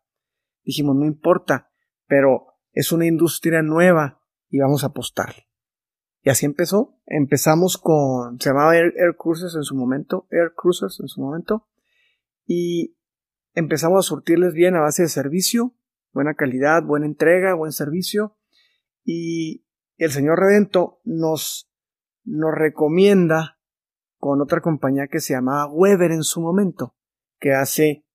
Dijimos, 0.64 0.96
no 0.96 1.06
importa, 1.06 1.72
pero 2.08 2.48
es 2.72 2.92
una 2.92 3.06
industria 3.06 3.62
nueva 3.62 4.22
y 4.50 4.60
vamos 4.60 4.84
a 4.84 4.88
apostar. 4.88 5.48
Y 6.22 6.30
así 6.30 6.46
empezó. 6.46 6.98
Empezamos 7.06 7.78
con, 7.78 8.40
se 8.40 8.50
llamaba 8.50 8.76
Air, 8.78 9.16
Cruisers 9.18 9.56
en 9.56 9.64
su 9.64 9.76
momento, 9.76 10.28
Air 10.32 10.54
Cruisers 10.56 11.00
en 11.00 11.08
su 11.08 11.22
momento, 11.22 11.68
y 12.46 12.98
empezamos 13.54 14.06
a 14.06 14.08
surtirles 14.08 14.54
bien 14.54 14.76
a 14.76 14.82
base 14.82 15.04
de 15.04 15.10
servicio, 15.10 15.76
buena 16.14 16.34
calidad, 16.34 16.84
buena 16.84 17.06
entrega, 17.06 17.54
buen 17.56 17.72
servicio, 17.72 18.38
y 19.04 19.66
el 19.98 20.12
señor 20.12 20.40
Redento 20.40 21.02
nos, 21.04 21.70
nos 22.24 22.54
recomienda 22.54 23.60
con 24.24 24.40
otra 24.40 24.62
compañía 24.62 25.10
que 25.12 25.20
se 25.20 25.34
llamaba 25.34 25.68
Weber 25.70 26.12
en 26.12 26.24
su 26.24 26.40
momento, 26.40 26.96
que 27.42 27.52
hace 27.52 28.06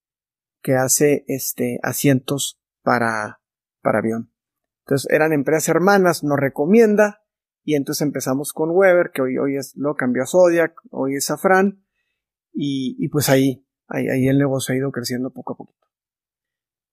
que 0.63 0.73
hace 0.73 1.27
este, 1.29 1.79
asientos 1.83 2.59
para, 2.83 3.43
para 3.83 3.99
avión. 3.99 4.33
Entonces 4.87 5.07
eran 5.13 5.35
empresas 5.35 5.69
hermanas, 5.69 6.25
nos 6.25 6.39
recomienda, 6.41 7.21
y 7.63 7.75
entonces 7.75 8.01
empezamos 8.01 8.55
con 8.55 8.71
Weber, 8.71 9.11
que 9.13 9.21
hoy, 9.21 9.37
hoy 9.37 9.59
es, 9.59 9.75
lo 9.77 9.97
cambió 9.97 10.23
a 10.23 10.27
Zodiac, 10.27 10.81
hoy 10.93 11.17
es 11.17 11.27
Safran, 11.27 11.85
y, 12.55 12.97
y 12.99 13.09
pues 13.09 13.29
ahí, 13.29 13.67
ahí, 13.87 14.09
ahí 14.09 14.29
el 14.29 14.39
negocio 14.39 14.75
ha 14.75 14.79
ido 14.79 14.91
creciendo 14.91 15.31
poco 15.31 15.53
a 15.53 15.57
poco. 15.59 15.75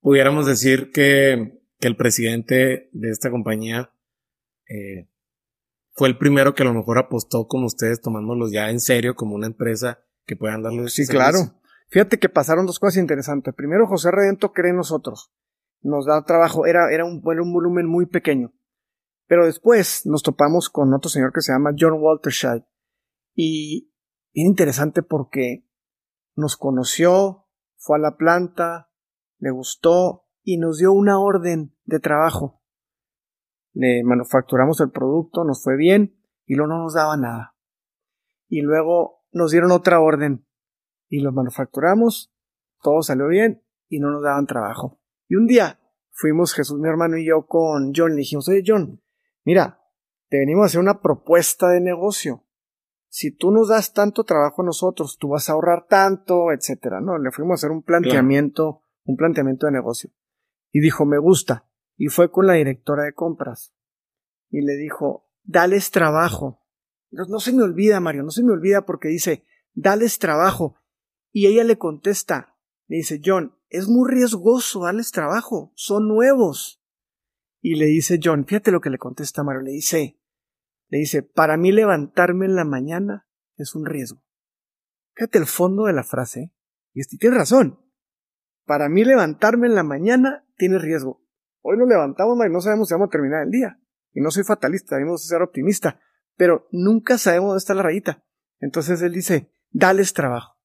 Pudiéramos 0.01 0.45
decir 0.45 0.91
que, 0.91 1.61
que 1.79 1.87
el 1.87 1.95
presidente 1.95 2.89
de 2.91 3.11
esta 3.11 3.31
compañía 3.31 3.93
eh, 4.67 5.07
fue 5.95 6.09
el 6.09 6.17
primero 6.17 6.53
que 6.53 6.63
a 6.63 6.65
lo 6.65 6.73
mejor 6.73 6.97
apostó 6.97 7.47
como 7.47 7.67
ustedes, 7.67 8.01
tomándolos 8.01 8.51
ya 8.51 8.69
en 8.69 8.81
serio 8.81 9.15
como 9.15 9.33
una 9.33 9.47
empresa 9.47 9.99
que 10.25 10.35
puedan 10.35 10.61
darles. 10.61 10.93
Sí, 10.93 11.07
claro. 11.07 11.39
Fíjate 11.89 12.19
que 12.19 12.27
pasaron 12.27 12.65
dos 12.65 12.79
cosas 12.79 12.97
interesantes. 12.97 13.53
Primero, 13.55 13.87
José 13.87 14.11
Redento 14.11 14.51
cree 14.51 14.71
en 14.71 14.77
nosotros. 14.77 15.31
Nos 15.81 16.05
da 16.05 16.25
trabajo. 16.25 16.65
Era, 16.65 16.91
era, 16.91 17.05
un, 17.05 17.21
un 17.23 17.53
volumen 17.53 17.87
muy 17.87 18.07
pequeño. 18.07 18.53
Pero 19.27 19.45
después 19.45 20.01
nos 20.05 20.21
topamos 20.21 20.69
con 20.69 20.93
otro 20.93 21.09
señor 21.09 21.31
que 21.31 21.41
se 21.41 21.53
llama 21.53 21.71
John 21.79 21.93
Walter 21.99 22.33
Shide. 22.33 22.65
Y 23.33 23.93
bien 24.33 24.47
interesante 24.47 25.01
porque 25.01 25.65
nos 26.35 26.57
conoció, 26.57 27.47
fue 27.77 27.97
a 27.97 28.01
la 28.01 28.17
planta, 28.17 28.91
le 29.39 29.51
gustó 29.51 30.25
y 30.43 30.57
nos 30.57 30.79
dio 30.79 30.91
una 30.91 31.19
orden 31.19 31.73
de 31.85 31.99
trabajo. 31.99 32.64
Le 33.75 34.03
manufacturamos 34.03 34.79
el 34.79 34.89
producto, 34.89 35.43
nos 35.43 35.61
fue 35.61 35.75
bien 35.75 36.17
y 36.45 36.55
luego 36.55 36.73
no 36.73 36.83
nos 36.83 36.93
daba 36.93 37.17
nada. 37.17 37.55
Y 38.47 38.61
luego 38.61 39.25
nos 39.31 39.51
dieron 39.51 39.71
otra 39.71 39.99
orden 39.99 40.47
y 41.09 41.19
los 41.19 41.33
manufacturamos, 41.33 42.33
todo 42.81 43.01
salió 43.03 43.27
bien 43.27 43.63
y 43.89 43.99
no 43.99 44.09
nos 44.09 44.23
daban 44.23 44.47
trabajo. 44.47 44.99
Y 45.27 45.35
un 45.35 45.45
día 45.45 45.79
fuimos 46.11 46.53
Jesús, 46.53 46.79
mi 46.79 46.87
hermano 46.87 47.17
y 47.17 47.27
yo 47.27 47.45
con 47.45 47.91
John, 47.93 48.11
le 48.11 48.17
dijimos, 48.17 48.47
oye 48.47 48.63
John, 48.65 49.03
mira, 49.43 49.81
te 50.29 50.39
venimos 50.39 50.63
a 50.63 50.65
hacer 50.67 50.79
una 50.79 51.01
propuesta 51.01 51.67
de 51.69 51.81
negocio. 51.81 52.45
Si 53.09 53.31
tú 53.31 53.51
nos 53.51 53.69
das 53.69 53.93
tanto 53.93 54.23
trabajo 54.23 54.61
a 54.61 54.65
nosotros, 54.65 55.17
tú 55.19 55.29
vas 55.29 55.49
a 55.49 55.53
ahorrar 55.53 55.85
tanto, 55.87 56.51
etcétera. 56.51 57.01
No, 57.01 57.17
le 57.17 57.31
fuimos 57.31 57.51
a 57.53 57.55
hacer 57.55 57.71
un 57.71 57.83
planteamiento, 57.83 58.83
un 59.03 59.15
planteamiento 59.15 59.67
de 59.67 59.73
negocio. 59.73 60.11
Y 60.71 60.81
dijo, 60.81 61.05
me 61.05 61.17
gusta. 61.17 61.65
Y 61.97 62.07
fue 62.07 62.31
con 62.31 62.47
la 62.47 62.53
directora 62.53 63.03
de 63.03 63.13
compras. 63.13 63.73
Y 64.49 64.61
le 64.61 64.75
dijo, 64.75 65.29
dales 65.43 65.91
trabajo. 65.91 66.61
No 67.11 67.39
se 67.39 67.53
me 67.53 67.63
olvida, 67.63 67.99
Mario, 67.99 68.23
no 68.23 68.31
se 68.31 68.43
me 68.43 68.51
olvida 68.51 68.85
porque 68.85 69.07
dice, 69.07 69.45
dales 69.73 70.19
trabajo. 70.19 70.77
Y 71.31 71.47
ella 71.47 71.63
le 71.63 71.77
contesta, 71.77 72.57
le 72.87 72.97
dice, 72.97 73.21
John, 73.23 73.55
es 73.69 73.87
muy 73.87 74.09
riesgoso 74.09 74.83
darles 74.83 75.11
trabajo, 75.11 75.73
son 75.75 76.07
nuevos. 76.07 76.81
Y 77.61 77.75
le 77.75 77.85
dice 77.87 78.19
John, 78.23 78.45
fíjate 78.45 78.71
lo 78.71 78.79
que 78.79 78.89
le 78.89 78.97
contesta 78.97 79.43
Mario, 79.43 79.61
le 79.61 79.71
dice, 79.71 80.19
Le 80.87 80.99
dice, 80.99 81.23
para 81.23 81.57
mí 81.57 81.71
levantarme 81.71 82.45
en 82.45 82.55
la 82.55 82.63
mañana 82.63 83.27
es 83.57 83.75
un 83.75 83.85
riesgo. 83.85 84.23
Fíjate 85.15 85.39
el 85.39 85.45
fondo 85.45 85.85
de 85.85 85.93
la 85.93 86.03
frase. 86.03 86.53
Y 86.93 87.01
este 87.01 87.17
tiene 87.17 87.37
razón. 87.37 87.79
Para 88.65 88.87
mí 88.87 89.03
levantarme 89.03 89.67
en 89.67 89.75
la 89.75 89.83
mañana 89.83 90.45
tiene 90.57 90.77
riesgo. 90.77 91.24
Hoy 91.67 91.79
nos 91.79 91.87
levantamos 91.87 92.37
y 92.45 92.49
no 92.51 92.61
sabemos 92.61 92.87
si 92.87 92.93
vamos 92.93 93.07
a 93.07 93.09
terminar 93.09 93.41
el 93.41 93.49
día. 93.49 93.79
Y 94.13 94.21
no 94.21 94.29
soy 94.29 94.43
fatalista, 94.43 94.97
debemos 94.97 95.25
ser 95.25 95.41
optimista. 95.41 95.99
Pero 96.37 96.67
nunca 96.71 97.17
sabemos 97.17 97.47
dónde 97.47 97.57
está 97.57 97.73
la 97.73 97.81
rayita. 97.81 98.23
Entonces 98.59 99.01
él 99.01 99.13
dice, 99.13 99.51
dales 99.71 100.13
trabajo. 100.13 100.59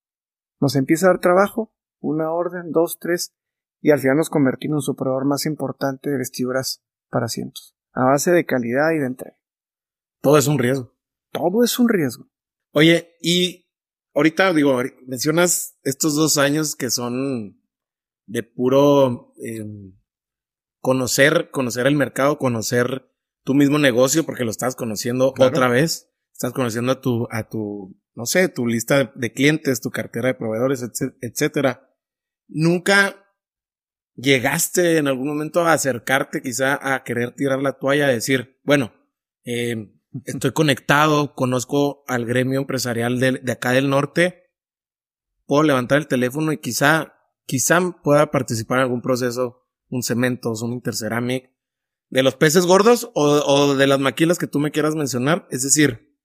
Nos 0.60 0.76
empieza 0.76 1.06
a 1.06 1.08
dar 1.08 1.20
trabajo, 1.20 1.74
una 2.00 2.30
orden, 2.30 2.70
dos, 2.70 2.98
tres, 3.00 3.34
y 3.80 3.92
al 3.92 3.98
final 3.98 4.18
nos 4.18 4.28
convertimos 4.28 4.82
en 4.82 4.86
su 4.86 4.94
proveedor 4.94 5.24
más 5.24 5.46
importante 5.46 6.10
de 6.10 6.18
vestiduras 6.18 6.84
para 7.08 7.24
asientos, 7.24 7.74
a 7.94 8.04
base 8.04 8.30
de 8.30 8.44
calidad 8.44 8.90
y 8.94 8.98
de 8.98 9.06
entrega. 9.06 9.38
Todo 10.20 10.36
es 10.36 10.48
un 10.48 10.58
riesgo. 10.58 10.92
Todo 11.32 11.64
es 11.64 11.78
un 11.78 11.88
riesgo. 11.88 12.28
Oye, 12.72 13.16
y 13.22 13.70
ahorita 14.12 14.52
digo, 14.52 14.78
mencionas 15.06 15.78
estos 15.82 16.14
dos 16.14 16.36
años 16.36 16.76
que 16.76 16.90
son 16.90 17.58
de 18.26 18.42
puro 18.42 19.32
eh, 19.42 19.64
conocer, 20.80 21.50
conocer 21.50 21.86
el 21.86 21.94
mercado, 21.94 22.38
conocer 22.38 23.10
tu 23.44 23.54
mismo 23.54 23.78
negocio, 23.78 24.24
porque 24.24 24.44
lo 24.44 24.50
estás 24.50 24.74
conociendo 24.74 25.34
otra 25.38 25.68
vez. 25.68 26.08
Estás 26.32 26.52
conociendo 26.52 26.92
a 26.92 27.00
tu, 27.00 27.28
a 27.30 27.48
tu, 27.48 28.00
no 28.14 28.26
sé, 28.26 28.48
tu 28.48 28.66
lista 28.66 29.12
de 29.14 29.32
clientes, 29.32 29.80
tu 29.80 29.90
cartera 29.90 30.28
de 30.28 30.34
proveedores, 30.34 30.84
etcétera. 31.20 31.90
Nunca 32.48 33.26
llegaste 34.14 34.98
en 34.98 35.08
algún 35.08 35.28
momento 35.28 35.60
a 35.60 35.72
acercarte 35.72 36.42
quizá 36.42 36.94
a 36.94 37.04
querer 37.04 37.34
tirar 37.34 37.60
la 37.60 37.74
toalla, 37.74 38.06
a 38.06 38.10
decir, 38.10 38.58
bueno, 38.64 38.92
eh, 39.44 39.92
estoy 40.24 40.52
conectado, 40.52 41.34
conozco 41.34 42.04
al 42.06 42.26
gremio 42.26 42.60
empresarial 42.60 43.20
de, 43.20 43.32
de, 43.32 43.52
acá 43.52 43.72
del 43.72 43.88
norte, 43.88 44.50
puedo 45.46 45.62
levantar 45.62 45.98
el 45.98 46.08
teléfono 46.08 46.52
y 46.52 46.58
quizá, 46.58 47.14
quizá 47.46 47.80
pueda 48.02 48.30
participar 48.30 48.78
en 48.78 48.84
algún 48.84 49.02
proceso, 49.02 49.59
un 49.90 50.02
cementos, 50.02 50.62
un 50.62 50.72
interceramic, 50.72 51.50
de 52.10 52.22
los 52.22 52.34
peces 52.34 52.66
gordos 52.66 53.10
o, 53.14 53.74
de 53.74 53.86
las 53.86 54.00
maquilas 54.00 54.38
que 54.38 54.48
tú 54.48 54.58
me 54.58 54.72
quieras 54.72 54.96
mencionar, 54.96 55.46
es 55.50 55.62
decir, 55.62 56.16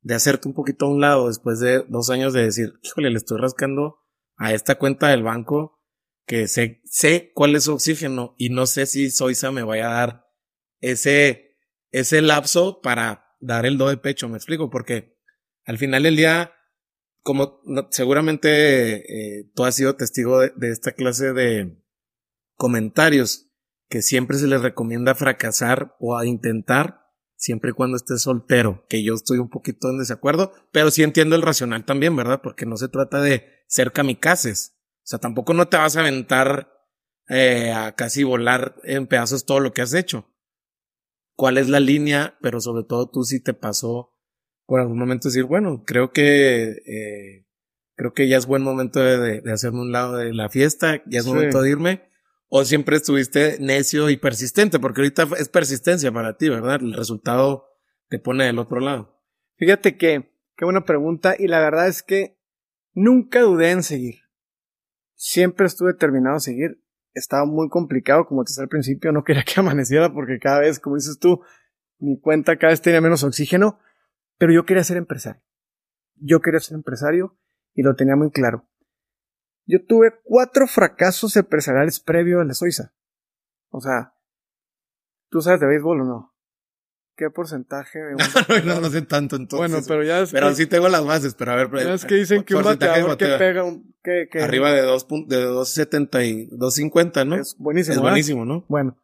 de 0.00 0.14
hacerte 0.14 0.48
un 0.48 0.54
poquito 0.54 0.86
a 0.86 0.88
un 0.88 1.00
lado 1.00 1.28
después 1.28 1.60
de 1.60 1.84
dos 1.88 2.10
años 2.10 2.32
de 2.32 2.44
decir, 2.44 2.74
híjole, 2.82 3.10
le 3.10 3.18
estoy 3.18 3.38
rascando 3.38 3.98
a 4.36 4.52
esta 4.52 4.76
cuenta 4.76 5.08
del 5.08 5.22
banco 5.22 5.78
que 6.26 6.48
sé, 6.48 6.80
sé 6.84 7.32
cuál 7.34 7.54
es 7.54 7.64
su 7.64 7.74
oxígeno 7.74 8.34
y 8.38 8.48
no 8.48 8.66
sé 8.66 8.86
si 8.86 9.10
Soisa 9.10 9.50
me 9.50 9.62
vaya 9.62 9.90
a 9.90 9.94
dar 9.94 10.26
ese, 10.80 11.58
ese 11.90 12.22
lapso 12.22 12.80
para 12.80 13.36
dar 13.40 13.66
el 13.66 13.76
do 13.76 13.88
de 13.88 13.98
pecho, 13.98 14.28
me 14.28 14.36
explico, 14.36 14.70
porque 14.70 15.18
al 15.64 15.78
final 15.78 16.04
del 16.04 16.16
día, 16.16 16.52
como 17.22 17.60
seguramente 17.90 19.40
eh, 19.40 19.50
tú 19.54 19.64
has 19.64 19.74
sido 19.74 19.96
testigo 19.96 20.40
de 20.40 20.70
esta 20.70 20.92
clase 20.92 21.32
de 21.32 21.81
comentarios, 22.56 23.50
que 23.88 24.02
siempre 24.02 24.38
se 24.38 24.46
les 24.46 24.62
recomienda 24.62 25.14
fracasar 25.14 25.96
o 25.98 26.16
a 26.16 26.26
intentar 26.26 27.02
siempre 27.42 27.70
y 27.70 27.74
cuando 27.74 27.96
estés 27.96 28.22
soltero, 28.22 28.86
que 28.88 29.02
yo 29.02 29.14
estoy 29.14 29.38
un 29.38 29.50
poquito 29.50 29.90
en 29.90 29.98
desacuerdo, 29.98 30.52
pero 30.70 30.90
sí 30.90 31.02
entiendo 31.02 31.34
el 31.34 31.42
racional 31.42 31.84
también, 31.84 32.14
¿verdad? 32.14 32.40
Porque 32.40 32.66
no 32.66 32.76
se 32.76 32.88
trata 32.88 33.20
de 33.20 33.44
ser 33.66 33.92
kamikazes. 33.92 34.76
O 34.98 35.06
sea, 35.06 35.18
tampoco 35.18 35.52
no 35.52 35.66
te 35.66 35.76
vas 35.76 35.96
a 35.96 36.00
aventar 36.00 36.72
eh, 37.28 37.72
a 37.72 37.96
casi 37.96 38.22
volar 38.22 38.76
en 38.84 39.08
pedazos 39.08 39.44
todo 39.44 39.58
lo 39.58 39.72
que 39.72 39.82
has 39.82 39.92
hecho. 39.92 40.28
¿Cuál 41.34 41.58
es 41.58 41.68
la 41.68 41.80
línea? 41.80 42.38
Pero 42.40 42.60
sobre 42.60 42.84
todo 42.84 43.10
tú 43.10 43.24
sí 43.24 43.42
te 43.42 43.54
pasó 43.54 44.12
por 44.64 44.80
algún 44.80 44.98
momento 44.98 45.28
decir, 45.28 45.44
bueno, 45.44 45.82
creo 45.84 46.12
que 46.12 46.76
eh, 46.86 47.46
creo 47.96 48.14
que 48.14 48.28
ya 48.28 48.36
es 48.36 48.46
buen 48.46 48.62
momento 48.62 49.00
de, 49.00 49.40
de, 49.40 49.52
hacerme 49.52 49.80
un 49.80 49.92
lado 49.92 50.16
de 50.16 50.32
la 50.32 50.48
fiesta, 50.48 51.02
ya 51.06 51.18
es 51.18 51.24
sí. 51.24 51.30
momento 51.30 51.60
de 51.60 51.70
irme. 51.70 52.11
O 52.54 52.64
siempre 52.64 52.96
estuviste 52.96 53.56
necio 53.60 54.10
y 54.10 54.16
persistente, 54.16 54.78
porque 54.78 55.00
ahorita 55.00 55.26
es 55.38 55.48
persistencia 55.48 56.12
para 56.12 56.36
ti, 56.36 56.48
¿verdad? 56.50 56.80
El 56.82 56.92
resultado 56.92 57.66
te 58.08 58.18
pone 58.18 58.44
del 58.44 58.58
otro 58.58 58.80
lado. 58.80 59.22
Fíjate 59.56 59.96
que, 59.96 60.34
qué 60.56 60.64
buena 60.64 60.84
pregunta, 60.84 61.34
y 61.38 61.46
la 61.46 61.60
verdad 61.60 61.88
es 61.88 62.02
que 62.02 62.38
nunca 62.92 63.40
dudé 63.40 63.70
en 63.70 63.82
seguir 63.82 64.22
siempre 65.22 65.66
estuve 65.66 65.92
determinado 65.92 66.36
a 66.36 66.40
seguir. 66.40 66.82
Estaba 67.14 67.44
muy 67.44 67.68
complicado, 67.68 68.26
como 68.26 68.42
te 68.42 68.50
decía 68.50 68.64
al 68.64 68.68
principio, 68.68 69.12
no 69.12 69.22
quería 69.22 69.44
que 69.46 69.60
amaneciera 69.60 70.12
porque 70.12 70.38
cada 70.38 70.60
vez, 70.60 70.80
como 70.80 70.96
dices 70.96 71.18
tú, 71.18 71.42
mi 71.98 72.18
cuenta 72.18 72.56
cada 72.56 72.72
vez 72.72 72.82
tenía 72.82 73.00
menos 73.00 73.22
oxígeno, 73.22 73.78
pero 74.38 74.52
yo 74.52 74.64
quería 74.64 74.82
ser 74.82 74.96
empresario. 74.96 75.40
Yo 76.16 76.40
quería 76.40 76.58
ser 76.58 76.74
empresario 76.74 77.38
y 77.74 77.82
lo 77.82 77.94
tenía 77.94 78.16
muy 78.16 78.30
claro. 78.30 78.68
Yo 79.66 79.84
tuve 79.86 80.12
cuatro 80.24 80.66
fracasos 80.66 81.36
empresariales 81.36 82.00
previo 82.00 82.40
a 82.40 82.44
la 82.44 82.54
Soiza. 82.54 82.94
O 83.70 83.80
sea, 83.80 84.14
¿tú 85.30 85.40
sabes 85.40 85.60
de 85.60 85.66
béisbol 85.66 86.00
o 86.00 86.04
no? 86.04 86.32
¿Qué 87.14 87.30
porcentaje 87.30 87.98
de 87.98 88.14
un 88.14 88.18
no, 88.66 88.80
no, 88.80 88.90
sé 88.90 89.02
tanto 89.02 89.36
entonces. 89.36 89.70
Bueno, 89.70 89.84
pero 89.86 90.02
ya 90.02 90.20
es 90.20 90.32
Pero 90.32 90.48
que, 90.48 90.54
sí 90.54 90.66
tengo 90.66 90.88
las 90.88 91.04
bases, 91.04 91.34
pero 91.34 91.52
a 91.52 91.56
ver. 91.56 91.70
ya 91.72 91.94
es 91.94 92.04
que 92.04 92.14
dicen 92.14 92.42
que 92.42 92.54
un 92.54 92.64
bateador 92.64 93.16
que 93.18 93.26
pega 93.38 93.64
un, 93.64 93.94
que, 94.02 94.28
que 94.30 94.42
Arriba 94.42 94.72
de 94.72 94.82
2 94.82 95.06
de 95.26 95.42
270 95.42 96.24
y 96.24 96.46
250, 96.46 97.24
¿no? 97.24 97.36
es 97.36 97.54
buenísimo. 97.58 97.92
Es 97.92 97.98
¿verdad? 97.98 98.10
buenísimo, 98.10 98.44
¿no? 98.46 98.64
Bueno, 98.68 98.98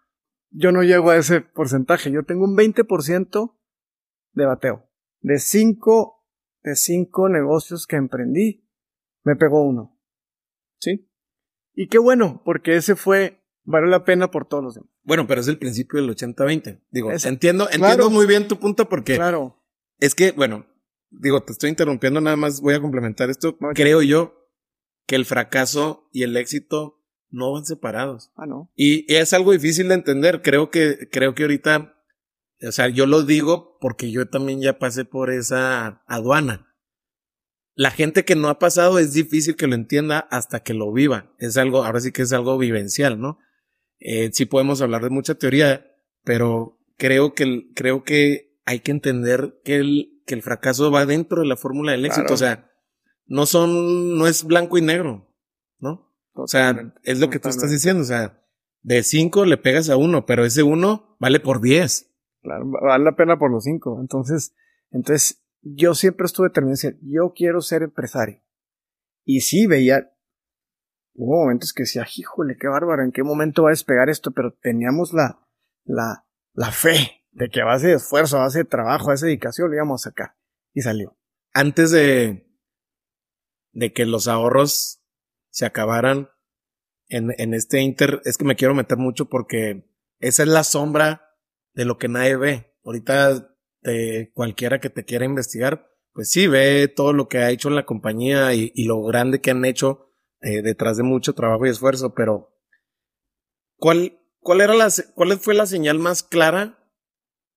yo 0.51 0.73
no 0.73 0.83
llego 0.83 1.11
a 1.11 1.16
ese 1.16 1.42
porcentaje. 1.42 2.11
Yo 2.11 2.25
tengo 2.25 2.44
un 2.44 2.57
20% 2.57 3.55
de 4.33 4.47
bateo. 4.47 4.88
De 5.21 5.38
cinco, 5.38 6.25
de 6.62 6.77
cinco 6.77 7.29
negocios 7.29 7.87
que 7.87 7.97
emprendí, 7.97 8.66
me 9.23 9.37
pegó 9.37 9.62
uno. 9.62 9.97
¿Sí? 10.81 11.09
Y 11.75 11.88
qué 11.88 11.99
bueno, 11.99 12.43
porque 12.45 12.77
ese 12.77 12.97
fue, 12.97 13.43
vale 13.64 13.87
la 13.88 14.05
pena 14.05 14.31
por 14.31 14.47
todos 14.47 14.64
los 14.64 14.75
demás. 14.75 14.91
Bueno, 15.03 15.27
pero 15.27 15.41
es 15.41 15.49
el 15.49 15.59
principio 15.59 16.01
del 16.01 16.11
80-20. 16.11 16.81
Digo, 16.91 17.12
Es- 17.12 17.25
entiendo, 17.25 17.69
entiendo 17.71 18.11
muy 18.11 18.27
bien 18.27 18.49
tu 18.49 18.59
punto 18.59 18.88
porque 18.88 19.14
Claro. 19.17 19.62
es 19.99 20.14
que, 20.14 20.33
bueno, 20.33 20.67
digo, 21.11 21.43
te 21.43 21.53
estoy 21.53 21.71
interrumpiendo, 21.71 22.21
nada 22.21 22.37
más 22.37 22.61
voy 22.61 22.75
a 22.75 22.81
complementar 22.81 23.31
esto. 23.31 23.57
No, 23.61 23.69
ya. 23.71 23.75
Creo 23.75 24.03
yo 24.03 24.35
que 25.07 25.17
el 25.17 25.25
fracaso 25.25 26.09
y 26.12 26.23
el 26.25 26.37
éxito 26.37 27.01
no 27.31 27.53
van 27.53 27.64
separados. 27.64 28.31
Ah, 28.37 28.47
no. 28.47 28.71
Y, 28.75 29.11
y 29.12 29.17
es 29.17 29.33
algo 29.33 29.53
difícil 29.53 29.88
de 29.88 29.95
entender. 29.95 30.43
Creo 30.43 30.71
que, 30.71 31.09
creo 31.11 31.35
que 31.35 31.45
ahorita, 31.45 31.95
o 32.67 32.73
sea, 32.73 32.88
yo 32.88 33.07
lo 33.07 33.23
digo 33.23 33.79
porque 33.81 34.11
yo 34.11 34.29
también 34.29 34.61
ya 34.61 34.79
pasé 34.79 35.05
por 35.05 35.31
esa 35.31 36.03
aduana. 36.07 36.67
La 37.79 37.93
gente 37.93 38.25
que 38.25 38.35
no 38.35 38.49
ha 38.49 38.59
pasado 38.59 38.99
es 38.99 39.12
difícil 39.12 39.55
que 39.55 39.69
lo 39.69 39.77
entienda 39.77 40.19
hasta 40.33 40.64
que 40.64 40.75
lo 40.75 40.93
viva. 40.93 41.33
Es 41.38 41.57
algo, 41.57 41.85
ahora 41.85 42.01
sí 42.01 42.11
que 42.11 42.23
es 42.23 42.33
algo 42.33 42.59
vivencial, 42.59 43.21
¿no? 43.21 43.38
Eh, 44.01 44.31
sí 44.33 44.47
podemos 44.47 44.83
hablar 44.83 45.05
de 45.05 45.11
mucha 45.11 45.37
teoría, 45.37 45.87
pero 46.25 46.81
creo 46.97 47.35
que, 47.35 47.71
creo 47.77 48.03
que 48.03 48.59
hay 48.64 48.81
que 48.81 48.91
entender 48.91 49.61
que 49.62 49.77
el, 49.77 50.21
que 50.27 50.35
el 50.35 50.43
fracaso 50.43 50.91
va 50.91 51.07
dentro 51.07 51.43
de 51.43 51.47
la 51.47 51.57
fórmula 51.57 51.93
del 51.93 52.05
éxito. 52.05 52.27
Claro. 52.27 52.35
O 52.35 52.38
sea, 52.38 52.71
no 53.27 53.47
son, 53.47 54.19
no 54.19 54.27
es 54.27 54.43
blanco 54.43 54.77
y 54.77 54.83
negro, 54.83 55.33
¿no? 55.79 56.12
O 56.33 56.49
sea, 56.49 56.93
es 57.05 57.21
lo 57.21 57.31
que 57.31 57.38
tú 57.38 57.49
estás 57.49 57.71
diciendo. 57.71 58.03
O 58.03 58.07
sea, 58.07 58.43
de 58.83 59.05
cinco 59.05 59.45
le 59.45 59.57
pegas 59.57 59.88
a 59.88 59.97
uno, 59.97 60.27
pero 60.27 60.45
ese 60.45 60.64
uno 60.64 61.17
vale 61.21 61.38
por 61.38 61.61
diez. 61.61 62.12
Claro, 62.43 62.64
vale 62.83 63.05
la 63.05 63.14
pena 63.14 63.38
por 63.38 63.53
los 63.53 63.62
cinco. 63.62 64.01
Entonces, 64.01 64.57
entonces, 64.91 65.45
yo 65.74 65.94
siempre 65.94 66.26
estuve 66.26 66.48
determinado 66.48 66.96
yo 67.02 67.33
quiero 67.35 67.61
ser 67.61 67.83
empresario. 67.83 68.42
Y 69.24 69.40
sí, 69.40 69.66
veía, 69.66 70.11
hubo 71.14 71.42
momentos 71.42 71.72
que 71.72 71.83
decía, 71.83 72.07
híjole, 72.16 72.57
qué 72.59 72.68
bárbaro, 72.68 73.02
¿en 73.02 73.12
qué 73.12 73.22
momento 73.22 73.64
va 73.64 73.70
a 73.70 73.72
despegar 73.72 74.09
esto? 74.09 74.33
Pero 74.33 74.54
teníamos 74.54 75.12
la, 75.12 75.46
la, 75.85 76.26
la 76.54 76.72
fe 76.72 77.24
de 77.33 77.50
que 77.50 77.61
a 77.61 77.66
base 77.66 77.88
de 77.88 77.94
esfuerzo, 77.94 78.38
a 78.38 78.42
base 78.42 78.61
de 78.61 78.64
trabajo, 78.64 79.04
a 79.04 79.12
base 79.12 79.26
de 79.26 79.31
dedicación, 79.31 79.68
lo 79.68 79.76
íbamos 79.76 80.07
a 80.07 80.11
sacar. 80.11 80.37
Y 80.72 80.83
salió. 80.83 81.18
Antes 81.52 81.90
de, 81.90 82.48
de 83.72 83.92
que 83.92 84.07
los 84.07 84.28
ahorros 84.28 85.02
se 85.50 85.66
acabaran 85.66 86.31
en, 87.09 87.35
en 87.38 87.54
este 87.54 87.81
inter, 87.81 88.20
es 88.24 88.37
que 88.37 88.44
me 88.44 88.57
quiero 88.57 88.74
meter 88.74 88.98
mucho 88.98 89.28
porque 89.28 89.88
esa 90.20 90.42
es 90.42 90.48
la 90.48 90.64
sombra 90.64 91.37
de 91.74 91.85
lo 91.85 91.98
que 91.98 92.09
nadie 92.09 92.37
ve. 92.37 92.74
Ahorita 92.85 93.57
cualquiera 94.35 94.81
que 94.81 94.91
te 94.91 95.05
quiera 95.05 95.25
investigar, 95.25 95.88
pues 96.12 96.31
sí, 96.31 96.49
ve 96.49 96.88
todo 96.88 97.12
lo 97.12 97.29
que 97.29 97.38
ha 97.38 97.51
hecho 97.51 97.71
la 97.71 97.87
compañía 97.87 98.53
y, 98.53 98.73
lo 98.85 99.03
grande 99.03 99.41
que 99.41 99.53
han 99.53 99.64
hecho 99.64 100.11
eh, 100.41 100.62
detrás 100.62 100.97
de 100.97 101.05
mucho 101.05 101.33
trabajo 101.33 101.64
y 101.64 101.71
esfuerzo, 101.71 102.12
pero 102.14 102.59
¿cuál, 103.77 104.21
cuál 104.41 104.61
era 104.61 104.75
la, 104.75 104.88
cuál 105.14 105.38
fue 105.38 105.55
la 105.55 105.67
señal 105.67 105.99
más 105.99 106.23
clara 106.23 106.93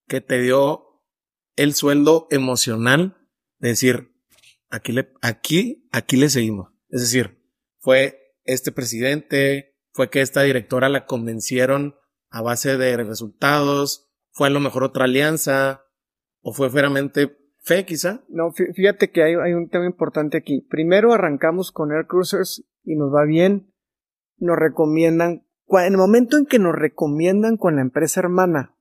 que 0.07 0.21
te 0.21 0.39
dio 0.39 1.03
el 1.55 1.73
sueldo 1.73 2.27
emocional 2.29 3.17
de 3.57 3.69
decir, 3.69 4.13
aquí 4.69 4.91
le, 4.91 5.11
aquí, 5.21 5.87
aquí 5.91 6.17
le 6.17 6.29
seguimos? 6.29 6.71
Es 6.89 7.01
decir, 7.01 7.43
fue 7.79 8.35
este 8.43 8.71
presidente, 8.71 9.75
fue 9.91 10.09
que 10.09 10.21
esta 10.21 10.43
directora 10.43 10.87
la 10.89 11.05
convencieron 11.05 11.95
a 12.29 12.41
base 12.41 12.77
de 12.77 12.95
resultados, 12.97 14.11
fue 14.31 14.47
a 14.47 14.51
lo 14.51 14.59
mejor 14.59 14.83
otra 14.83 15.05
alianza, 15.05 15.85
¿O 16.41 16.53
fue 16.53 16.69
meramente 16.69 17.37
fe, 17.59 17.85
quizá? 17.85 18.23
No, 18.27 18.51
fíjate 18.51 19.11
que 19.11 19.23
hay, 19.23 19.53
un 19.53 19.69
tema 19.69 19.85
importante 19.85 20.37
aquí. 20.37 20.61
Primero 20.69 21.13
arrancamos 21.13 21.71
con 21.71 21.91
Air 21.91 22.07
Cruisers 22.07 22.65
y 22.83 22.95
nos 22.95 23.13
va 23.13 23.25
bien. 23.25 23.71
Nos 24.37 24.57
recomiendan, 24.57 25.45
en 25.67 25.93
el 25.93 25.97
momento 25.97 26.37
en 26.37 26.47
que 26.47 26.57
nos 26.57 26.75
recomiendan 26.75 27.57
con 27.57 27.75
la 27.75 27.81
empresa 27.81 28.19
hermana, 28.21 28.75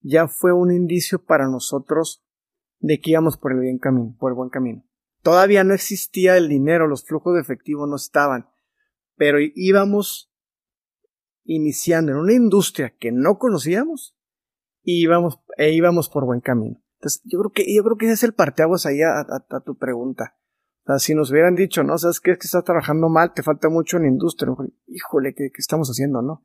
ya 0.00 0.28
fue 0.28 0.52
un 0.52 0.70
indicio 0.70 1.24
para 1.24 1.48
nosotros 1.48 2.22
de 2.78 3.00
que 3.00 3.12
íbamos 3.12 3.38
por 3.38 3.52
el 3.52 3.60
bien 3.60 3.78
camino, 3.78 4.14
por 4.18 4.30
el 4.30 4.36
buen 4.36 4.50
camino. 4.50 4.84
Todavía 5.22 5.64
no 5.64 5.74
existía 5.74 6.36
el 6.36 6.48
dinero, 6.48 6.86
los 6.86 7.04
flujos 7.04 7.34
de 7.34 7.40
efectivo 7.40 7.86
no 7.86 7.96
estaban, 7.96 8.48
pero 9.16 9.38
íbamos 9.40 10.32
iniciando 11.44 12.12
en 12.12 12.18
una 12.18 12.34
industria 12.34 12.94
que 12.96 13.10
no 13.10 13.38
conocíamos 13.38 14.16
y 14.82 15.02
íbamos, 15.02 15.40
e 15.56 15.72
íbamos 15.72 16.08
por 16.08 16.24
buen 16.24 16.40
camino. 16.40 16.80
Entonces, 16.98 17.22
yo 17.24 17.38
creo 17.38 17.52
que, 17.52 17.74
yo 17.74 17.84
creo 17.84 17.96
que 17.96 18.06
ese 18.06 18.14
es 18.14 18.22
el 18.24 18.34
parteaguas 18.34 18.84
ahí 18.84 19.02
a, 19.02 19.20
a, 19.20 19.60
tu 19.60 19.76
pregunta. 19.76 20.36
O 20.82 20.86
sea, 20.86 20.98
si 20.98 21.14
nos 21.14 21.30
hubieran 21.30 21.54
dicho, 21.54 21.84
no, 21.84 21.96
sabes 21.96 22.18
qué 22.18 22.32
es 22.32 22.38
que 22.38 22.46
estás 22.46 22.64
trabajando 22.64 23.08
mal, 23.08 23.32
te 23.34 23.44
falta 23.44 23.68
mucho 23.68 23.98
en 23.98 24.04
la 24.04 24.08
industria, 24.08 24.52
híjole, 24.86 25.32
¿qué, 25.34 25.50
¿qué, 25.50 25.58
estamos 25.58 25.88
haciendo, 25.88 26.22
no? 26.22 26.44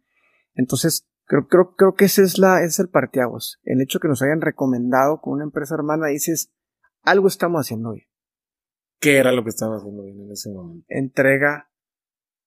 Entonces, 0.53 1.07
creo, 1.25 1.47
creo, 1.47 1.75
creo 1.75 1.95
que 1.95 2.05
ese 2.05 2.21
es 2.21 2.37
la, 2.37 2.59
ese 2.59 2.67
es 2.67 2.79
el 2.79 2.89
parteaguas. 2.89 3.59
El 3.63 3.81
hecho 3.81 3.99
que 3.99 4.07
nos 4.07 4.21
hayan 4.21 4.41
recomendado 4.41 5.21
con 5.21 5.33
una 5.33 5.43
empresa 5.43 5.73
hermana, 5.73 6.07
dices, 6.07 6.53
algo 7.01 7.27
estamos 7.27 7.61
haciendo 7.61 7.93
bien. 7.93 8.05
¿Qué 8.99 9.17
era 9.17 9.31
lo 9.31 9.43
que 9.43 9.49
estaba 9.49 9.77
haciendo 9.77 10.03
bien 10.03 10.21
en 10.21 10.31
ese 10.31 10.51
momento? 10.51 10.85
Entrega, 10.87 11.71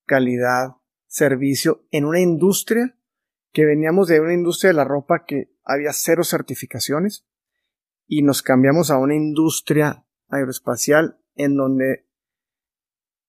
calidad, 0.05 0.77
servicio 1.09 1.87
en 1.91 2.05
una 2.05 2.21
industria 2.21 2.97
que 3.53 3.65
veníamos 3.65 4.07
de 4.07 4.21
una 4.21 4.35
industria 4.35 4.69
de 4.69 4.77
la 4.77 4.85
ropa 4.85 5.25
que 5.27 5.51
había 5.65 5.93
cero 5.93 6.23
certificaciones 6.23 7.27
y 8.07 8.23
nos 8.23 8.43
cambiamos 8.43 8.91
a 8.91 8.99
una 8.99 9.15
industria 9.15 10.05
aeroespacial 10.29 11.19
en 11.35 11.57
donde 11.57 12.07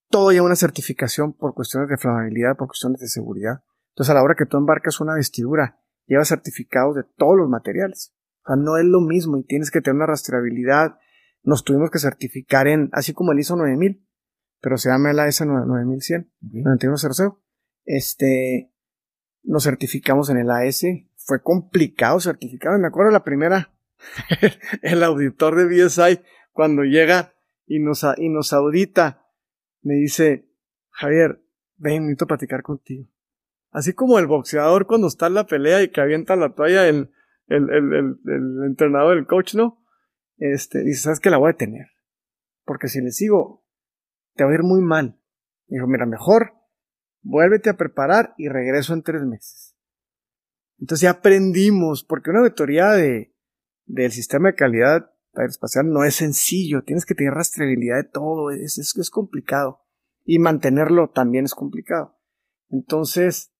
todo 0.10 0.32
lleva 0.32 0.46
una 0.46 0.56
certificación 0.56 1.34
por 1.34 1.54
cuestiones 1.54 1.90
de 1.90 1.98
flamabilidad, 1.98 2.56
por 2.56 2.68
cuestiones 2.68 3.02
de 3.02 3.08
seguridad. 3.08 3.64
Entonces 3.90 4.12
a 4.12 4.14
la 4.14 4.24
hora 4.24 4.36
que 4.36 4.46
tú 4.46 4.58
embarcas 4.58 5.00
una 5.02 5.16
vestidura, 5.16 5.80
lleva 6.06 6.24
certificados 6.26 6.96
de 6.96 7.04
todos 7.04 7.38
los 7.38 7.50
materiales. 7.50 8.14
O 8.44 8.48
sea, 8.48 8.56
no 8.56 8.78
es 8.78 8.86
lo 8.86 9.02
mismo 9.02 9.38
y 9.38 9.44
tienes 9.44 9.72
que 9.72 9.82
tener 9.82 9.96
una 9.96 10.06
rastreabilidad. 10.06 10.98
Nos 11.44 11.64
tuvimos 11.64 11.92
que 11.92 12.00
certificar 12.00 12.68
en, 12.68 12.90
así 12.94 13.14
como 13.14 13.32
el 13.32 13.40
ISO 13.40 13.56
9000, 13.56 14.06
pero 14.62 14.78
se 14.78 14.90
llama 14.90 15.12
el 15.12 15.20
AS 15.20 15.42
9100, 15.42 16.32
9100. 16.42 17.34
Este, 17.86 18.72
nos 19.44 19.64
certificamos 19.64 20.30
en 20.30 20.38
el 20.38 20.50
AS. 20.50 20.84
Fue 21.16 21.42
complicado 21.42 22.20
certificar. 22.20 22.78
Me 22.80 22.88
acuerdo 22.88 23.12
la 23.12 23.24
primera, 23.24 23.74
el 24.82 25.04
auditor 25.04 25.56
de 25.56 25.66
BSI, 25.66 26.22
cuando 26.52 26.84
llega 26.84 27.34
y 27.66 27.80
nos, 27.80 28.06
y 28.18 28.30
nos 28.30 28.54
audita, 28.54 29.28
me 29.82 29.96
dice, 29.96 30.50
Javier, 30.90 31.44
ven, 31.76 32.04
necesito 32.04 32.28
platicar 32.28 32.64
contigo. 32.64 33.08
Así 33.72 33.94
como 33.94 34.18
el 34.20 34.28
boxeador 34.28 34.88
cuando 34.88 35.08
está 35.08 35.28
en 35.28 35.36
la 35.36 35.46
pelea 35.46 35.84
y 35.84 35.90
que 35.90 36.02
avienta 36.02 36.36
la 36.36 36.54
toalla 36.56 36.88
el, 36.88 37.12
el, 37.48 37.70
el, 37.70 38.64
entrenador, 38.66 39.18
el 39.18 39.28
coach, 39.28 39.56
¿no? 39.56 39.84
Este, 40.38 40.84
dice, 40.84 41.02
¿sabes 41.02 41.20
que 41.20 41.30
La 41.30 41.38
voy 41.38 41.50
a 41.50 41.54
detener. 41.54 41.88
Porque 42.64 42.88
si 42.88 43.02
le 43.02 43.12
sigo, 43.12 43.66
te 44.36 44.44
va 44.44 44.52
a 44.52 44.54
ir 44.54 44.64
muy 44.64 44.82
mal. 44.82 45.20
Dijo, 45.68 45.88
mira, 45.88 46.06
mejor 46.06 46.54
vuélvete 47.22 47.70
a 47.70 47.78
preparar 47.78 48.34
y 48.38 48.48
regreso 48.48 48.94
en 48.94 49.04
tres 49.04 49.24
meses. 49.24 49.76
Entonces 50.80 51.04
ya 51.04 51.12
aprendimos, 51.12 52.04
porque 52.04 52.30
una 52.30 52.40
auditoría 52.40 52.92
de, 52.92 53.34
del 53.88 54.12
sistema 54.12 54.50
de 54.50 54.56
calidad 54.56 55.12
aeroespacial 55.34 55.90
no 55.90 56.04
es 56.04 56.16
sencillo, 56.16 56.84
tienes 56.84 57.06
que 57.06 57.16
tener 57.16 57.34
rastreabilidad 57.34 57.98
de 57.98 58.10
todo, 58.10 58.52
es, 58.52 58.78
es, 58.78 58.96
es 58.96 59.10
complicado. 59.10 59.82
Y 60.26 60.40
mantenerlo 60.40 61.10
también 61.10 61.46
es 61.46 61.56
complicado. 61.56 62.18
Entonces, 62.70 63.52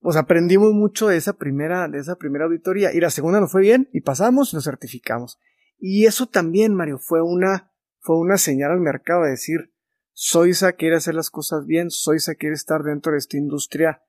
pues 0.00 0.16
aprendimos 0.16 0.72
mucho 0.72 1.08
de 1.08 1.16
esa 1.16 1.34
primera, 1.34 1.88
de 1.88 1.98
esa 1.98 2.16
primera 2.16 2.44
auditoría. 2.44 2.92
Y 2.92 3.00
la 3.00 3.10
segunda 3.10 3.40
nos 3.40 3.52
fue 3.52 3.62
bien, 3.62 3.88
y 3.92 4.00
pasamos 4.00 4.52
y 4.52 4.56
nos 4.56 4.64
certificamos. 4.64 5.38
Y 5.78 6.06
eso 6.06 6.26
también, 6.26 6.74
Mario, 6.74 6.98
fue 6.98 7.22
una, 7.22 7.72
fue 8.00 8.18
una 8.18 8.36
señal 8.36 8.72
al 8.72 8.80
mercado 8.80 9.22
de 9.22 9.30
decir, 9.30 9.72
Soisa 10.12 10.72
quiere 10.72 10.96
hacer 10.96 11.14
las 11.14 11.30
cosas 11.30 11.64
bien, 11.66 11.90
Soisa 11.90 12.34
quiere 12.34 12.54
estar 12.54 12.82
dentro 12.82 13.12
de 13.12 13.18
esta 13.18 13.36
industria 13.38 14.02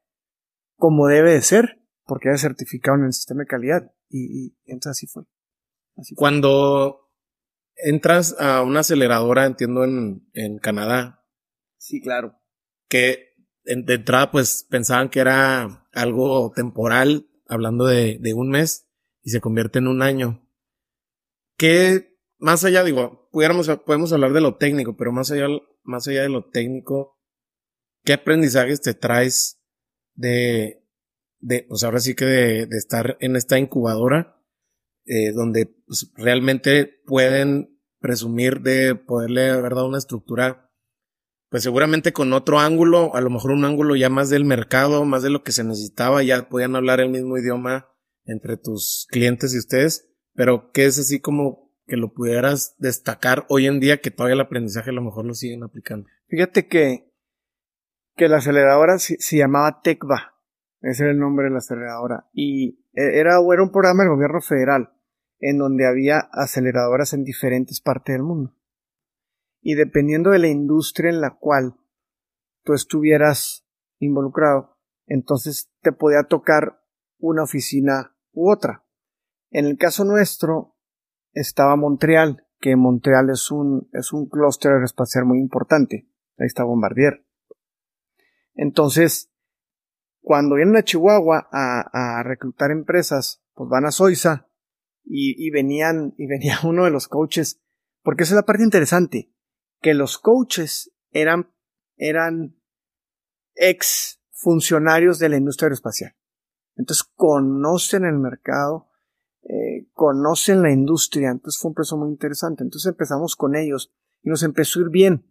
como 0.75 1.07
debe 1.07 1.31
de 1.31 1.41
ser, 1.41 1.79
porque 2.05 2.29
ha 2.29 2.38
certificado 2.38 2.97
en 2.97 3.05
el 3.05 3.13
sistema 3.13 3.43
de 3.43 3.47
calidad. 3.47 3.91
Y, 4.13 4.45
y 4.45 4.71
entonces 4.71 4.91
así 4.91 5.08
fue. 5.08 5.23
Cuando 6.15 7.10
entras 7.76 8.36
a 8.39 8.62
una 8.62 8.82
aceleradora, 8.82 9.45
entiendo, 9.45 9.84
en, 9.84 10.30
en 10.34 10.60
Canadá. 10.60 11.26
Sí, 11.78 11.99
claro. 11.99 12.39
Que 12.88 13.34
de 13.63 13.93
entrada, 13.95 14.30
pues 14.32 14.67
pensaban 14.69 15.10
que 15.10 15.19
era 15.19 15.88
algo 15.93 16.52
temporal, 16.56 17.28
hablando 17.47 17.86
de, 17.86 18.19
de 18.19 18.34
un 18.34 18.49
mes, 18.49 18.88
y 19.23 19.32
se 19.32 19.41
convierte 19.41 19.80
en 19.80 19.88
un 19.88 20.04
año. 20.04 20.47
¿Qué, 21.58 22.15
más 22.38 22.63
allá, 22.65 22.84
digo, 22.84 23.30
pudiéramos, 23.32 23.67
podemos 23.86 24.13
hablar 24.13 24.34
de 24.34 24.41
lo 24.41 24.58
técnico, 24.58 24.95
pero 24.95 25.12
más 25.12 25.32
allá, 25.32 25.47
más 25.82 26.08
allá 26.08 26.21
de 26.21 26.30
lo 26.30 26.49
técnico, 26.49 27.19
¿qué 28.04 28.13
aprendizajes 28.13 28.82
te 28.82 28.93
traes 28.93 29.60
de, 30.13 30.83
de, 31.43 31.65
pues 31.67 31.84
ahora 31.84 31.99
sí 31.99 32.15
que 32.15 32.25
de, 32.25 32.65
de 32.65 32.77
estar 32.77 33.17
en 33.19 33.36
esta 33.36 33.60
incubadora, 33.60 34.41
eh, 35.06 35.32
donde 35.34 35.67
pues, 35.86 36.12
realmente 36.15 37.01
pueden 37.06 37.79
presumir 37.99 38.62
de 38.62 38.95
poderle 38.95 39.49
haber 39.49 39.75
dado 39.75 39.88
una 39.88 39.97
estructura, 39.97 40.71
pues 41.49 41.63
seguramente 41.63 42.13
con 42.13 42.34
otro 42.34 42.60
ángulo, 42.60 43.15
a 43.15 43.21
lo 43.21 43.29
mejor 43.29 43.51
un 43.51 43.65
ángulo 43.65 43.95
ya 43.95 44.10
más 44.10 44.29
del 44.29 44.45
mercado, 44.45 45.06
más 45.06 45.23
de 45.23 45.29
lo 45.29 45.43
que 45.43 45.51
se 45.51 45.63
necesitaba, 45.63 46.23
ya 46.23 46.49
podían 46.49 46.75
hablar 46.75 46.99
el 46.99 47.10
mismo 47.10 47.38
idioma 47.38 47.89
entre 48.25 48.58
tus 48.58 49.08
clientes 49.10 49.53
y 49.53 49.60
ustedes, 49.60 50.10
pero 50.34 50.71
¿qué 50.71 50.86
es 50.86 50.97
así 50.97 51.19
como 51.19 51.71
que 51.86 51.97
lo 51.97 52.13
pudieras 52.13 52.75
destacar 52.77 53.45
hoy 53.49 53.67
en 53.67 53.79
día 53.79 54.01
que 54.01 54.12
todavía 54.12 54.36
el 54.36 54.41
aprendizaje 54.41 54.89
a 54.89 54.93
lo 54.93 55.01
mejor 55.01 55.25
lo 55.25 55.34
siguen 55.34 55.63
aplicando? 55.63 56.08
Fíjate 56.27 56.67
que, 56.67 57.12
que 58.15 58.29
la 58.29 58.38
aceleradora 58.38 58.97
se, 58.99 59.17
llamaba 59.38 59.82
TECVA, 59.82 60.33
ese 60.84 61.04
era 61.04 61.12
el 61.12 61.19
nombre 61.19 61.46
de 61.46 61.52
la 61.52 61.58
aceleradora, 61.58 62.30
y 62.34 62.86
e, 62.93 63.19
era, 63.19 63.38
era 63.39 63.63
un 63.63 63.72
programa 63.72 64.04
del 64.04 64.13
gobierno 64.13 64.41
federal 64.41 64.93
en 65.39 65.58
donde 65.58 65.88
había 65.88 66.19
aceleradoras 66.32 67.13
en 67.13 67.24
diferentes 67.24 67.82
partes 67.82 68.13
del 68.13 68.24
mundo. 68.24 68.56
Y 69.62 69.76
dependiendo 69.76 70.32
de 70.32 70.39
la 70.39 70.48
industria 70.48 71.10
en 71.10 71.22
la 71.22 71.38
cual 71.38 71.76
tú 72.63 72.74
estuvieras 72.74 73.65
involucrado, 74.00 74.78
entonces 75.06 75.72
te 75.82 75.91
podía 75.91 76.24
tocar 76.24 76.82
una 77.17 77.43
oficina 77.43 78.15
u 78.32 78.52
otra. 78.52 78.86
En 79.52 79.65
el 79.65 79.78
caso 79.78 80.06
nuestro, 80.06 80.76
estaba 81.34 81.76
Montreal, 81.76 82.46
que 82.60 82.76
Montreal 82.76 83.30
es 83.30 83.52
un, 83.52 83.89
es 83.93 84.13
un 84.13 84.28
clúster 84.28 84.72
aeroespacial 84.72 85.26
muy 85.26 85.39
importante. 85.39 86.08
Ahí 86.38 86.48
está 86.48 86.63
Bombardier. 86.63 87.26
Entonces, 88.56 89.33
cuando 90.23 90.55
vienen 90.55 90.77
a 90.77 90.83
Chihuahua 90.83 91.49
a, 91.51 92.19
a 92.19 92.23
reclutar 92.23 92.71
empresas, 92.71 93.43
pues 93.53 93.69
van 93.69 93.86
a 93.86 93.91
Soiza 93.91 94.47
y, 95.03 95.36
y, 95.45 95.51
venían, 95.51 96.15
y 96.17 96.25
venía 96.27 96.57
uno 96.63 96.86
de 96.86 96.91
los 96.91 97.07
coaches, 97.07 97.62
porque 98.01 98.23
esa 98.23 98.33
es 98.33 98.38
la 98.38 98.45
parte 98.45 98.63
interesante, 98.63 99.31
que 99.81 99.93
los 99.93 100.17
coaches 100.17 100.91
eran, 101.12 101.53
eran 101.97 102.55
ex 103.55 104.21
funcionarios 104.31 105.19
de 105.19 105.29
la 105.29 105.38
industria 105.38 105.67
aeroespacial. 105.67 106.15
Entonces 106.75 107.05
conocen 107.15 108.05
el 108.05 108.17
mercado, 108.17 108.89
eh, 109.43 109.89
conocen 109.93 110.62
la 110.62 110.71
industria, 110.71 111.29
entonces 111.31 111.62
fue 111.62 111.69
un 111.69 111.75
proceso 111.75 111.97
muy 111.97 112.09
interesante. 112.09 112.63
Entonces 112.63 112.89
empezamos 112.89 113.36
con 113.36 113.55
ellos 113.55 113.93
y 114.21 114.29
nos 114.29 114.41
empezó 114.43 114.79
a 114.79 114.83
ir 114.83 114.89
bien. 114.89 115.29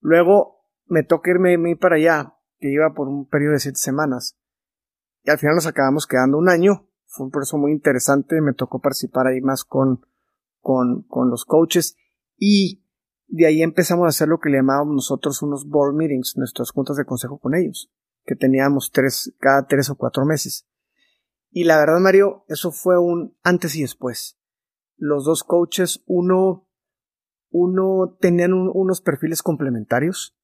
Luego 0.00 0.64
me 0.86 1.02
toca 1.02 1.30
irme, 1.30 1.76
para 1.76 1.96
allá, 1.96 2.35
iba 2.70 2.94
por 2.94 3.08
un 3.08 3.28
periodo 3.28 3.52
de 3.52 3.60
siete 3.60 3.78
semanas. 3.78 4.36
Y 5.22 5.30
al 5.30 5.38
final 5.38 5.56
nos 5.56 5.66
acabamos 5.66 6.06
quedando 6.06 6.38
un 6.38 6.48
año. 6.48 6.88
Fue 7.06 7.26
un 7.26 7.32
proceso 7.32 7.58
muy 7.58 7.72
interesante, 7.72 8.40
me 8.40 8.52
tocó 8.52 8.80
participar 8.80 9.26
ahí 9.26 9.40
más 9.40 9.64
con, 9.64 10.00
con, 10.60 11.02
con 11.04 11.30
los 11.30 11.44
coaches 11.44 11.96
y 12.36 12.84
de 13.28 13.46
ahí 13.46 13.62
empezamos 13.62 14.04
a 14.04 14.08
hacer 14.08 14.28
lo 14.28 14.38
que 14.38 14.50
le 14.50 14.58
llamábamos 14.58 14.94
nosotros 14.94 15.42
unos 15.42 15.66
board 15.68 15.94
meetings, 15.94 16.34
nuestras 16.36 16.70
juntas 16.70 16.96
de 16.96 17.04
consejo 17.04 17.38
con 17.38 17.54
ellos, 17.54 17.90
que 18.24 18.36
teníamos 18.36 18.90
tres, 18.92 19.34
cada 19.38 19.66
tres 19.66 19.90
o 19.90 19.96
cuatro 19.96 20.24
meses. 20.24 20.66
Y 21.50 21.64
la 21.64 21.78
verdad, 21.78 21.98
Mario, 22.00 22.44
eso 22.48 22.70
fue 22.70 22.98
un 22.98 23.36
antes 23.42 23.74
y 23.76 23.82
después. 23.82 24.38
Los 24.96 25.24
dos 25.24 25.42
coaches, 25.42 26.02
uno, 26.06 26.68
uno 27.50 28.16
tenían 28.20 28.52
unos 28.52 29.00
perfiles 29.00 29.42
complementarios. 29.42 30.35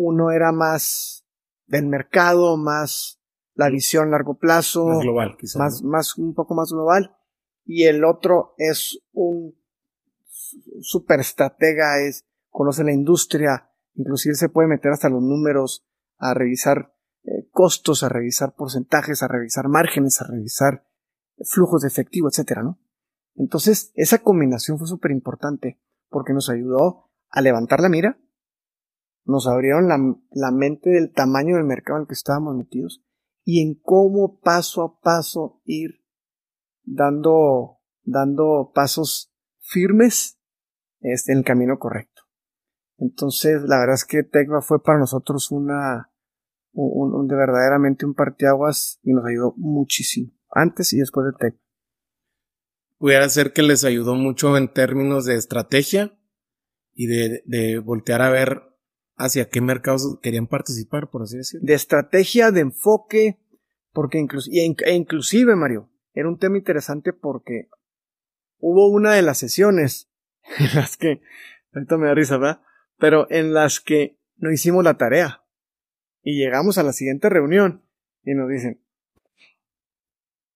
Uno 0.00 0.30
era 0.30 0.52
más 0.52 1.26
del 1.66 1.86
mercado, 1.86 2.56
más 2.56 3.20
la 3.54 3.68
visión 3.68 4.06
a 4.06 4.10
largo 4.12 4.38
plazo. 4.38 4.86
Más 4.86 5.02
global, 5.02 5.36
quizás. 5.36 5.56
Más, 5.58 5.82
más, 5.82 6.18
un 6.18 6.34
poco 6.34 6.54
más 6.54 6.70
global. 6.70 7.16
y 7.64 7.84
el 7.84 8.04
otro 8.04 8.54
es 8.56 9.00
un 9.12 9.54
super 10.80 11.18
estratega, 11.18 12.00
es, 12.00 12.24
conoce 12.48 12.84
la 12.84 12.92
industria, 12.92 13.70
inclusive 13.94 14.36
se 14.36 14.48
puede 14.48 14.68
meter 14.68 14.92
hasta 14.92 15.08
los 15.08 15.20
números, 15.20 15.84
a 16.16 16.32
revisar 16.32 16.94
eh, 17.24 17.48
costos, 17.50 18.04
a 18.04 18.08
revisar 18.08 18.54
porcentajes, 18.54 19.22
a 19.24 19.28
revisar 19.28 19.68
márgenes, 19.68 20.22
a 20.22 20.28
revisar 20.28 20.86
flujos 21.44 21.82
de 21.82 21.88
efectivo, 21.88 22.28
etcétera, 22.28 22.62
¿no? 22.62 22.78
Entonces, 23.34 23.90
esa 23.94 24.18
combinación 24.18 24.78
fue 24.78 24.86
súper 24.86 25.10
importante 25.10 25.80
porque 26.08 26.32
nos 26.32 26.50
ayudó 26.50 27.10
a 27.30 27.40
levantar 27.40 27.80
la 27.80 27.88
mira, 27.88 28.18
nos 29.28 29.46
abrieron 29.46 29.88
la, 29.88 29.98
la, 30.30 30.50
mente 30.50 30.88
del 30.90 31.12
tamaño 31.12 31.56
del 31.56 31.64
mercado 31.64 31.98
en 31.98 32.02
el 32.02 32.08
que 32.08 32.14
estábamos 32.14 32.56
metidos 32.56 33.04
y 33.44 33.62
en 33.62 33.74
cómo 33.74 34.40
paso 34.40 34.82
a 34.82 35.00
paso 35.00 35.60
ir 35.64 36.02
dando, 36.82 37.78
dando 38.02 38.72
pasos 38.74 39.30
firmes 39.60 40.40
este, 41.00 41.32
en 41.32 41.38
el 41.38 41.44
camino 41.44 41.78
correcto. 41.78 42.22
Entonces, 42.96 43.62
la 43.62 43.78
verdad 43.78 43.96
es 43.96 44.06
que 44.06 44.22
Tecva 44.22 44.62
fue 44.62 44.82
para 44.82 44.98
nosotros 44.98 45.50
una, 45.50 46.10
un, 46.72 47.28
de 47.28 47.36
verdaderamente 47.36 48.06
un 48.06 48.14
parteaguas 48.14 48.98
y 49.02 49.12
nos 49.12 49.26
ayudó 49.26 49.52
muchísimo, 49.58 50.32
antes 50.50 50.92
y 50.94 50.98
después 50.98 51.26
de 51.26 51.32
Tecva. 51.38 51.62
Pudiera 52.96 53.28
ser 53.28 53.52
que 53.52 53.62
les 53.62 53.84
ayudó 53.84 54.14
mucho 54.14 54.56
en 54.56 54.72
términos 54.72 55.26
de 55.26 55.36
estrategia 55.36 56.18
y 56.94 57.06
de, 57.06 57.42
de 57.44 57.78
voltear 57.78 58.22
a 58.22 58.30
ver 58.30 58.67
hacia 59.18 59.48
qué 59.48 59.60
mercados 59.60 60.18
querían 60.22 60.46
participar, 60.46 61.10
por 61.10 61.22
así 61.22 61.36
decirlo. 61.36 61.66
De 61.66 61.74
estrategia, 61.74 62.50
de 62.50 62.60
enfoque, 62.60 63.38
porque 63.92 64.18
inclusive, 64.18 64.74
e 64.86 64.94
inclusive, 64.94 65.56
Mario, 65.56 65.90
era 66.14 66.28
un 66.28 66.38
tema 66.38 66.56
interesante 66.56 67.12
porque 67.12 67.68
hubo 68.58 68.88
una 68.88 69.12
de 69.14 69.22
las 69.22 69.38
sesiones 69.38 70.10
en 70.58 70.74
las 70.74 70.96
que, 70.96 71.20
ahorita 71.74 71.98
me 71.98 72.06
da 72.06 72.14
risa, 72.14 72.38
¿verdad? 72.38 72.62
Pero 72.96 73.26
en 73.30 73.52
las 73.52 73.80
que 73.80 74.18
no 74.36 74.50
hicimos 74.50 74.84
la 74.84 74.96
tarea. 74.96 75.44
Y 76.22 76.38
llegamos 76.38 76.78
a 76.78 76.82
la 76.82 76.92
siguiente 76.92 77.28
reunión 77.28 77.84
y 78.22 78.34
nos 78.34 78.48
dicen, 78.48 78.82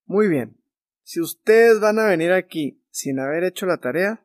muy 0.04 0.28
bien, 0.28 0.56
si 1.02 1.20
ustedes 1.20 1.80
van 1.80 1.98
a 1.98 2.06
venir 2.06 2.32
aquí 2.32 2.84
sin 2.90 3.18
haber 3.18 3.44
hecho 3.44 3.66
la 3.66 3.78
tarea, 3.78 4.21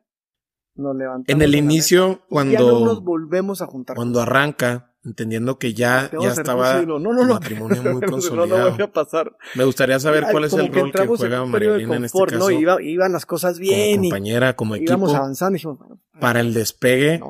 nos 0.78 0.96
levantamos. 0.96 1.28
En 1.28 1.42
el 1.42 1.54
inicio, 1.54 2.22
cuando. 2.28 2.52
Ya 2.52 2.60
no 2.60 2.80
nos 2.80 3.02
volvemos 3.02 3.62
a 3.62 3.66
juntar. 3.66 3.96
Cuando 3.96 4.20
arranca, 4.20 4.94
entendiendo 5.04 5.58
que 5.58 5.74
ya, 5.74 6.10
ya 6.20 6.30
estaba 6.30 6.82
no, 6.82 6.98
no, 6.98 7.12
no, 7.12 7.22
el 7.22 7.28
matrimonio 7.28 7.82
muy 7.82 8.00
consolidado. 8.08 8.76
No, 8.76 8.84
a 8.84 8.92
pasar. 8.92 9.36
Me 9.54 9.64
gustaría 9.64 9.98
saber 10.00 10.26
cuál 10.30 10.44
es 10.44 10.52
el 10.52 10.72
rol 10.72 10.92
que 10.92 11.06
juega 11.06 11.44
Marilena 11.44 11.96
en 11.96 12.04
este 12.04 12.26
caso. 12.26 12.50
Iba, 12.50 12.82
iban 12.82 13.12
las 13.12 13.26
cosas 13.26 13.58
bien. 13.58 13.96
Como 13.96 14.10
compañera, 14.10 14.56
como 14.56 14.74
equipo. 14.74 14.92
Íbamos 14.92 15.14
avanzando 15.14 15.54
dijimos, 15.54 15.78
bueno, 15.78 16.00
para 16.20 16.40
el 16.40 16.54
despegue, 16.54 17.20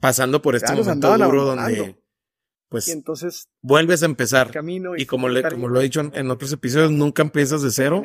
pasando 0.00 0.42
por 0.42 0.56
este 0.56 0.74
momento 0.74 1.16
duro 1.16 1.44
donde 1.44 1.96
pues 2.70 2.88
entonces 2.88 3.48
vuelves 3.62 4.04
a 4.04 4.06
empezar. 4.06 4.52
y, 4.96 5.06
como, 5.06 5.28
le, 5.28 5.42
como 5.42 5.68
lo 5.68 5.80
he 5.80 5.82
dicho 5.82 6.00
en, 6.00 6.30
otros 6.30 6.52
episodios, 6.52 6.92
nunca 6.92 7.20
empiezas 7.20 7.62
de 7.62 7.70
cero. 7.72 8.02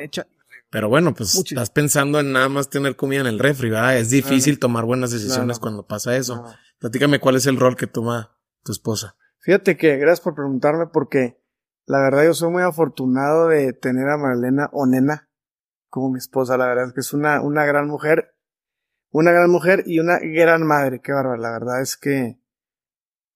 Pero 0.70 0.88
bueno, 0.88 1.14
pues 1.14 1.34
estás 1.34 1.70
pensando 1.70 2.20
en 2.20 2.32
nada 2.32 2.48
más 2.48 2.68
tener 2.68 2.96
comida 2.96 3.20
en 3.20 3.26
el 3.26 3.38
refri, 3.38 3.70
¿verdad? 3.70 3.98
Es 3.98 4.10
difícil 4.10 4.58
tomar 4.58 4.84
buenas 4.84 5.10
decisiones 5.10 5.58
cuando 5.58 5.86
pasa 5.86 6.16
eso. 6.16 6.44
Platícame 6.78 7.20
cuál 7.20 7.36
es 7.36 7.46
el 7.46 7.58
rol 7.58 7.76
que 7.76 7.86
toma 7.86 8.36
tu 8.62 8.72
esposa. 8.72 9.16
Fíjate 9.38 9.76
que 9.76 9.96
gracias 9.96 10.20
por 10.20 10.34
preguntarme 10.34 10.88
porque 10.88 11.40
la 11.86 12.00
verdad 12.00 12.24
yo 12.24 12.34
soy 12.34 12.50
muy 12.50 12.62
afortunado 12.62 13.48
de 13.48 13.72
tener 13.72 14.08
a 14.08 14.16
Marlena 14.16 14.68
o 14.72 14.86
Nena 14.86 15.30
como 15.88 16.10
mi 16.10 16.18
esposa. 16.18 16.56
La 16.56 16.66
verdad 16.66 16.88
es 16.88 16.92
que 16.92 17.00
es 17.00 17.12
una, 17.12 17.40
una 17.40 17.64
gran 17.64 17.86
mujer, 17.86 18.34
una 19.10 19.30
gran 19.30 19.50
mujer 19.50 19.84
y 19.86 20.00
una 20.00 20.18
gran 20.18 20.66
madre. 20.66 21.00
Qué 21.00 21.12
bárbaro. 21.12 21.40
La 21.40 21.52
verdad 21.52 21.80
es 21.80 21.96
que, 21.96 22.40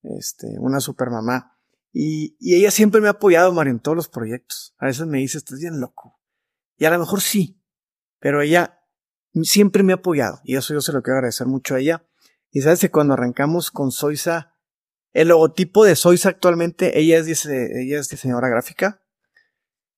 este, 0.02 0.58
una 0.58 0.80
super 0.80 1.10
mamá. 1.10 1.56
Y, 1.92 2.36
y 2.40 2.56
ella 2.56 2.72
siempre 2.72 3.00
me 3.00 3.06
ha 3.06 3.12
apoyado, 3.12 3.52
Mario, 3.52 3.72
en 3.72 3.80
todos 3.80 3.96
los 3.96 4.08
proyectos. 4.08 4.74
A 4.78 4.86
veces 4.86 5.06
me 5.06 5.18
dice, 5.18 5.38
estás 5.38 5.60
bien 5.60 5.80
loco. 5.80 6.19
Y 6.80 6.86
a 6.86 6.90
lo 6.90 6.98
mejor 6.98 7.20
sí, 7.20 7.62
pero 8.20 8.40
ella 8.40 8.82
siempre 9.42 9.82
me 9.82 9.92
ha 9.92 9.96
apoyado. 9.96 10.40
Y 10.44 10.56
eso 10.56 10.72
yo 10.72 10.80
se 10.80 10.92
lo 10.92 11.02
quiero 11.02 11.18
agradecer 11.18 11.46
mucho 11.46 11.74
a 11.74 11.78
ella. 11.78 12.06
Y 12.50 12.62
sabes 12.62 12.80
que 12.80 12.90
cuando 12.90 13.12
arrancamos 13.12 13.70
con 13.70 13.92
Soisa, 13.92 14.56
el 15.12 15.28
logotipo 15.28 15.84
de 15.84 15.94
Soisa 15.94 16.30
actualmente, 16.30 16.98
ella 16.98 17.18
es, 17.18 17.44
ella 17.44 17.98
es 17.98 18.08
diseñadora 18.08 18.48
gráfica 18.48 19.02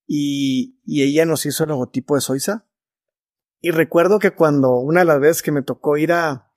y, 0.08 0.80
y 0.84 1.04
ella 1.04 1.24
nos 1.24 1.46
hizo 1.46 1.62
el 1.62 1.68
logotipo 1.68 2.16
de 2.16 2.20
Soisa. 2.20 2.66
Y 3.60 3.70
recuerdo 3.70 4.18
que 4.18 4.32
cuando 4.32 4.74
una 4.74 5.00
de 5.00 5.06
las 5.06 5.20
veces 5.20 5.42
que 5.42 5.52
me 5.52 5.62
tocó 5.62 5.96
ir 5.98 6.12
a, 6.12 6.52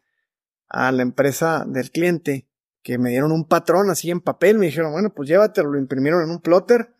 a 0.69 0.91
la 0.91 1.03
empresa 1.03 1.65
del 1.67 1.91
cliente, 1.91 2.49
que 2.81 2.97
me 2.97 3.11
dieron 3.11 3.31
un 3.31 3.47
patrón 3.47 3.91
así 3.91 4.09
en 4.09 4.21
papel, 4.21 4.57
me 4.57 4.65
dijeron, 4.65 4.91
bueno, 4.91 5.13
pues 5.13 5.29
llévatelo, 5.29 5.69
lo 5.69 5.77
imprimieron 5.77 6.23
en 6.23 6.31
un 6.31 6.41
plotter 6.41 6.94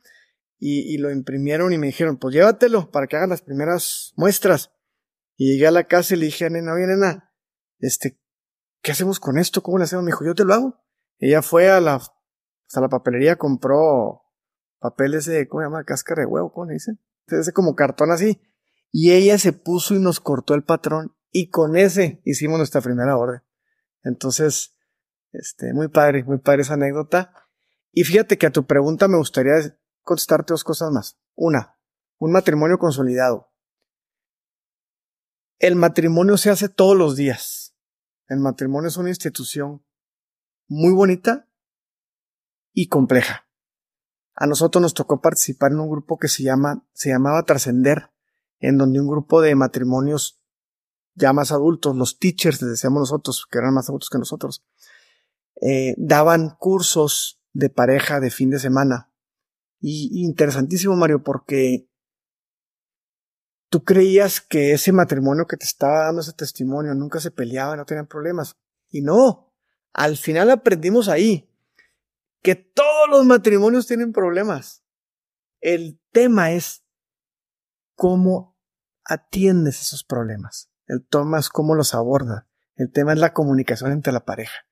y, 0.58 0.94
y 0.94 0.98
lo 0.98 1.12
imprimieron 1.12 1.74
y 1.74 1.78
me 1.78 1.88
dijeron, 1.88 2.18
pues 2.18 2.34
llévatelo 2.34 2.92
para 2.92 3.08
que 3.08 3.18
hagan 3.18 3.30
las 3.30 3.42
primeras 3.42 4.14
muestras. 4.16 4.72
Y 5.38 5.52
llegué 5.52 5.68
a 5.68 5.72
la 5.72 5.86
casa 5.86 6.14
y 6.16 6.18
le 6.18 6.26
dije 6.28 6.46
a 6.46 6.50
nena, 6.50 6.74
oye 6.74 6.88
nena, 6.88 7.34
este, 7.80 8.20
¿qué 8.82 8.92
hacemos 8.92 9.20
con 9.20 9.38
esto? 9.38 9.62
¿Cómo 9.62 9.78
lo 9.78 9.84
hacemos? 9.84 10.06
Me 10.06 10.12
dijo, 10.12 10.26
yo 10.26 10.36
te 10.36 10.46
lo 10.46 10.54
hago. 10.54 10.82
Ella 11.18 11.42
fue 11.42 11.70
a 11.70 11.82
la, 11.82 11.96
hasta 11.96 12.82
la 12.82 12.90
papelería, 12.90 13.38
compró 13.38 14.24
papeles 14.80 15.26
de, 15.26 15.48
¿cómo 15.48 15.62
se 15.62 15.66
llama? 15.66 15.84
Cáscara 15.84 16.22
de 16.22 16.28
huevo, 16.28 16.52
¿cómo 16.54 16.68
le 16.68 16.74
dicen? 16.74 17.00
Ese 17.28 17.54
como 17.54 17.76
cartón 17.76 18.12
así. 18.12 18.42
Y 18.92 19.12
ella 19.12 19.38
se 19.38 19.52
puso 19.52 19.96
y 19.96 20.00
nos 20.00 20.20
cortó 20.20 20.54
el 20.54 20.64
patrón 20.64 21.16
y 21.32 21.50
con 21.50 21.76
ese 21.76 22.22
hicimos 22.24 22.58
nuestra 22.58 22.82
primera 22.82 23.18
orden. 23.18 23.42
Entonces, 24.04 24.78
este, 25.34 25.74
muy 25.74 25.90
padre, 25.90 26.24
muy 26.24 26.38
padre 26.38 26.62
esa 26.62 26.76
anécdota. 26.76 27.34
Y 27.92 28.04
fíjate 28.04 28.38
que 28.38 28.46
a 28.46 28.52
tu 28.52 28.66
pregunta 28.66 29.08
me 29.08 29.18
gustaría 29.18 29.78
contestarte 30.06 30.54
dos 30.54 30.64
cosas 30.64 30.92
más. 30.92 31.20
Una, 31.36 31.78
un 32.18 32.32
matrimonio 32.32 32.78
consolidado. 32.78 33.52
El 35.60 35.76
matrimonio 35.76 36.38
se 36.38 36.50
hace 36.50 36.70
todos 36.70 36.96
los 36.96 37.18
días. 37.18 37.76
El 38.28 38.40
matrimonio 38.40 38.88
es 38.88 38.98
una 38.98 39.10
institución 39.10 39.86
muy 40.68 40.94
bonita 40.94 41.50
y 42.74 42.88
compleja. 42.88 43.48
A 44.36 44.48
nosotros 44.48 44.82
nos 44.82 44.94
tocó 44.94 45.22
participar 45.22 45.72
en 45.72 45.80
un 45.80 45.90
grupo 45.90 46.18
que 46.18 46.28
se 46.28 46.44
llama, 46.44 46.86
se 46.94 47.10
llamaba 47.10 47.44
Trascender, 47.44 48.12
en 48.60 48.78
donde 48.78 49.00
un 49.00 49.08
grupo 49.08 49.42
de 49.42 49.56
matrimonios 49.56 50.42
ya 51.14 51.32
más 51.32 51.52
adultos, 51.52 51.96
los 51.96 52.20
teachers, 52.20 52.62
les 52.62 52.72
decíamos 52.72 53.00
nosotros, 53.00 53.48
que 53.50 53.58
eran 53.58 53.74
más 53.74 53.88
adultos 53.88 54.10
que 54.10 54.18
nosotros, 54.18 54.66
eh, 55.62 55.96
daban 55.98 56.50
cursos 56.60 57.42
de 57.54 57.70
pareja 57.70 58.20
de 58.20 58.30
fin 58.30 58.50
de 58.50 58.60
semana. 58.60 59.14
Y 59.88 60.26
interesantísimo, 60.26 60.96
Mario, 60.96 61.22
porque 61.22 61.88
tú 63.70 63.84
creías 63.84 64.42
que 64.42 64.72
ese 64.72 64.92
matrimonio 64.92 65.46
que 65.46 65.58
te 65.58 65.66
estaba 65.66 66.06
dando 66.06 66.22
ese 66.22 66.34
testimonio 66.34 66.96
nunca 66.96 67.20
se 67.20 67.30
peleaba, 67.30 67.76
no 67.76 67.86
tenían 67.86 68.08
problemas. 68.08 68.58
Y 68.90 69.04
no, 69.04 69.54
al 69.94 70.18
final 70.18 70.50
aprendimos 70.50 71.08
ahí 71.08 71.48
que 72.42 72.56
todos 72.56 73.10
los 73.12 73.26
matrimonios 73.26 73.86
tienen 73.86 74.12
problemas. 74.12 74.84
El 75.62 76.02
tema 76.12 76.52
es 76.52 76.84
cómo 77.94 78.58
atiendes 79.04 79.82
esos 79.82 80.04
problemas. 80.04 80.72
El 80.88 81.06
tema 81.08 81.38
es 81.38 81.50
cómo 81.50 81.76
los 81.76 81.94
aborda. 81.94 82.48
El 82.76 82.92
tema 82.92 83.14
es 83.14 83.20
la 83.20 83.34
comunicación 83.34 83.92
entre 83.92 84.14
la 84.14 84.26
pareja. 84.26 84.66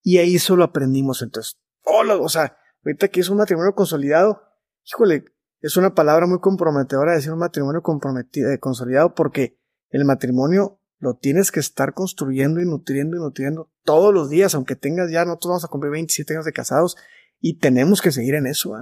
Y 0.00 0.18
ahí 0.18 0.38
solo 0.38 0.62
aprendimos 0.62 1.22
entonces. 1.22 1.58
o 1.82 2.28
sea, 2.28 2.56
ahorita 2.84 3.08
que 3.08 3.18
es 3.18 3.28
un 3.30 3.38
matrimonio 3.38 3.74
consolidado, 3.74 4.49
híjole, 4.84 5.24
es 5.60 5.76
una 5.76 5.94
palabra 5.94 6.26
muy 6.26 6.40
comprometedora 6.40 7.14
decir 7.14 7.32
un 7.32 7.38
matrimonio 7.38 7.82
comprometido, 7.82 8.50
eh, 8.50 8.58
consolidado 8.58 9.14
porque 9.14 9.58
el 9.90 10.04
matrimonio 10.04 10.80
lo 10.98 11.16
tienes 11.16 11.50
que 11.50 11.60
estar 11.60 11.94
construyendo 11.94 12.60
y 12.60 12.66
nutriendo 12.66 13.16
y 13.16 13.20
nutriendo 13.20 13.70
todos 13.84 14.12
los 14.12 14.28
días, 14.28 14.54
aunque 14.54 14.76
tengas 14.76 15.10
ya, 15.10 15.24
nosotros 15.24 15.50
vamos 15.50 15.64
a 15.64 15.68
cumplir 15.68 15.92
27 15.92 16.34
años 16.34 16.44
de 16.44 16.52
casados 16.52 16.96
y 17.40 17.58
tenemos 17.58 18.02
que 18.02 18.12
seguir 18.12 18.34
en 18.34 18.46
eso. 18.46 18.74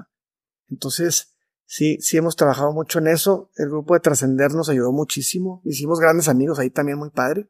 Entonces, 0.68 1.37
sí, 1.64 1.98
sí 2.00 2.16
hemos 2.16 2.37
trabajado 2.37 2.72
mucho 2.72 2.98
en 2.98 3.06
eso. 3.06 3.50
El 3.56 3.68
grupo 3.68 3.94
de 3.94 4.00
Trascender 4.00 4.52
nos 4.52 4.68
ayudó 4.68 4.92
muchísimo. 4.92 5.62
Hicimos 5.64 6.00
grandes 6.00 6.28
amigos 6.28 6.58
ahí 6.58 6.70
también, 6.70 6.98
muy 6.98 7.11
padre. 7.11 7.48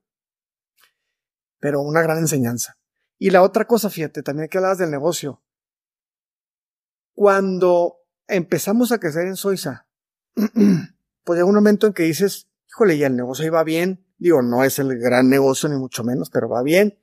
Pero 1.58 1.80
una 1.80 2.02
gran 2.02 2.18
enseñanza. 2.18 2.78
Y 3.16 3.30
la 3.30 3.42
otra 3.42 3.66
cosa, 3.66 3.90
fíjate, 3.90 4.22
también 4.22 4.48
que 4.48 4.58
hablabas 4.58 4.78
del 4.78 4.90
negocio. 4.90 5.42
Cuando 7.14 7.97
empezamos 8.28 8.92
a 8.92 8.98
crecer 8.98 9.26
en 9.26 9.36
Soisa, 9.36 9.88
pues 10.34 11.36
llega 11.36 11.44
un 11.44 11.54
momento 11.54 11.86
en 11.86 11.92
que 11.92 12.04
dices, 12.04 12.48
híjole, 12.68 12.96
ya 12.98 13.08
el 13.08 13.16
negocio 13.16 13.44
iba 13.46 13.64
bien, 13.64 14.04
Digo, 14.18 14.42
no 14.42 14.64
es 14.64 14.78
el 14.80 14.98
gran 14.98 15.28
negocio 15.28 15.68
ni 15.68 15.76
mucho 15.76 16.02
menos, 16.02 16.28
pero 16.28 16.48
va 16.48 16.62
bien. 16.62 16.98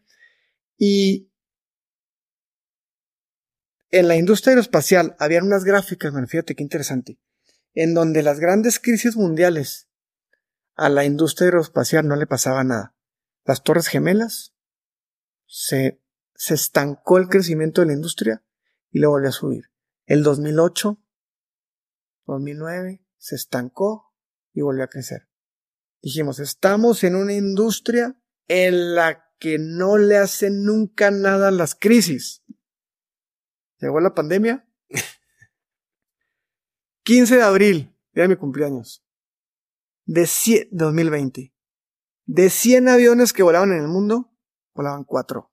Y 0.78 1.32
en 3.90 4.10
la 4.10 4.18
industria 4.18 4.52
aeroespacial 4.52 5.16
había 5.18 5.42
unas 5.42 5.64
gráficas, 5.64 6.14
fíjate 6.28 6.56
qué 6.56 6.64
interesante, 6.64 7.18
en 7.74 7.94
donde 7.94 8.22
las 8.22 8.40
grandes 8.42 8.80
crisis 8.80 9.16
mundiales 9.16 9.88
a 10.76 10.90
la 10.90 11.06
industria 11.06 11.46
aeroespacial 11.46 12.06
no 12.06 12.18
le 12.18 12.28
pasaba 12.28 12.66
nada. 12.66 12.94
Las 13.46 13.64
torres 13.64 13.88
gemelas 13.88 14.54
se, 15.46 16.02
se 16.34 16.54
estancó 16.54 17.18
el 17.18 17.30
crecimiento 17.30 17.80
de 17.80 17.88
la 17.88 17.94
industria 17.94 18.44
y 18.92 19.00
luego 19.00 19.14
volvió 19.14 19.30
a 19.30 19.34
subir. 19.34 19.72
El 20.06 20.24
2008, 20.24 21.02
2009 22.26 23.06
se 23.18 23.36
estancó 23.36 24.14
y 24.54 24.62
volvió 24.62 24.84
a 24.84 24.90
crecer. 24.90 25.28
Dijimos, 26.02 26.40
estamos 26.40 27.04
en 27.04 27.16
una 27.16 27.34
industria 27.34 28.20
en 28.48 28.96
la 28.96 29.26
que 29.40 29.58
no 29.60 29.98
le 29.98 30.18
hacen 30.18 30.64
nunca 30.64 31.12
nada 31.12 31.52
las 31.52 31.76
crisis. 31.76 32.44
Llegó 33.80 34.00
la 34.00 34.14
pandemia. 34.14 34.68
15 37.04 37.36
de 37.36 37.42
abril, 37.42 37.96
día 38.14 38.24
de 38.24 38.30
mi 38.30 38.36
cumpleaños. 38.36 39.06
De 40.06 40.28
2020. 40.72 41.54
De 42.26 42.50
100 42.50 42.88
aviones 42.88 43.34
que 43.34 43.44
volaban 43.44 43.72
en 43.72 43.82
el 43.82 43.88
mundo, 43.88 44.32
volaban 44.74 45.04
4. 45.04 45.52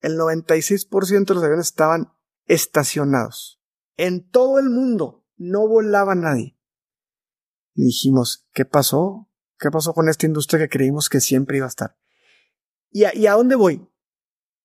El 0.00 0.16
96% 0.16 1.24
de 1.24 1.34
los 1.34 1.44
aviones 1.44 1.66
estaban 1.66 2.12
estacionados. 2.46 3.60
En 3.96 4.28
todo 4.28 4.58
el 4.58 4.70
mundo 4.70 5.19
no 5.40 5.66
volaba 5.66 6.14
nadie. 6.14 6.56
Y 7.74 7.86
dijimos, 7.86 8.46
¿qué 8.52 8.66
pasó? 8.66 9.28
¿Qué 9.58 9.70
pasó 9.70 9.94
con 9.94 10.08
esta 10.08 10.26
industria 10.26 10.60
que 10.60 10.68
creímos 10.68 11.08
que 11.08 11.20
siempre 11.20 11.56
iba 11.56 11.66
a 11.66 11.70
estar? 11.70 11.96
¿Y 12.90 13.04
a, 13.04 13.32
dónde 13.32 13.54
voy? 13.54 13.88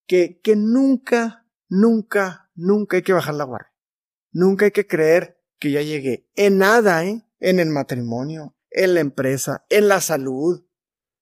Que, 0.06 0.42
que 0.42 0.56
nunca, 0.56 1.48
nunca, 1.70 2.52
nunca 2.56 2.98
hay 2.98 3.04
que 3.04 3.14
bajar 3.14 3.36
la 3.36 3.46
guardia. 3.46 3.74
Nunca 4.32 4.66
hay 4.66 4.72
que 4.72 4.86
creer 4.86 5.42
que 5.60 5.72
ya 5.72 5.82
llegué. 5.82 6.30
En 6.36 6.58
nada, 6.58 7.06
¿eh? 7.06 7.26
En 7.40 7.60
el 7.60 7.70
matrimonio, 7.70 8.58
en 8.70 8.96
la 8.96 9.00
empresa, 9.00 9.66
en 9.70 9.88
la 9.88 10.02
salud. 10.02 10.66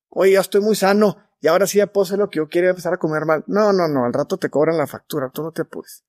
Oye, 0.10 0.34
ya 0.34 0.42
estoy 0.42 0.62
muy 0.62 0.76
sano 0.76 1.18
y 1.42 1.48
ahora 1.48 1.68
sí 1.68 1.78
ya 1.78 1.92
lo 2.18 2.30
que 2.30 2.38
yo 2.38 2.48
quiero 2.48 2.70
empezar 2.70 2.94
a 2.94 2.98
comer 2.98 3.26
mal. 3.26 3.44
No, 3.46 3.72
no, 3.72 3.88
no, 3.88 4.06
al 4.06 4.14
rato 4.14 4.38
te 4.38 4.50
cobran 4.50 4.78
la 4.78 4.88
factura, 4.88 5.30
tú 5.30 5.44
no 5.44 5.52
te 5.52 5.64
apures. 5.64 6.06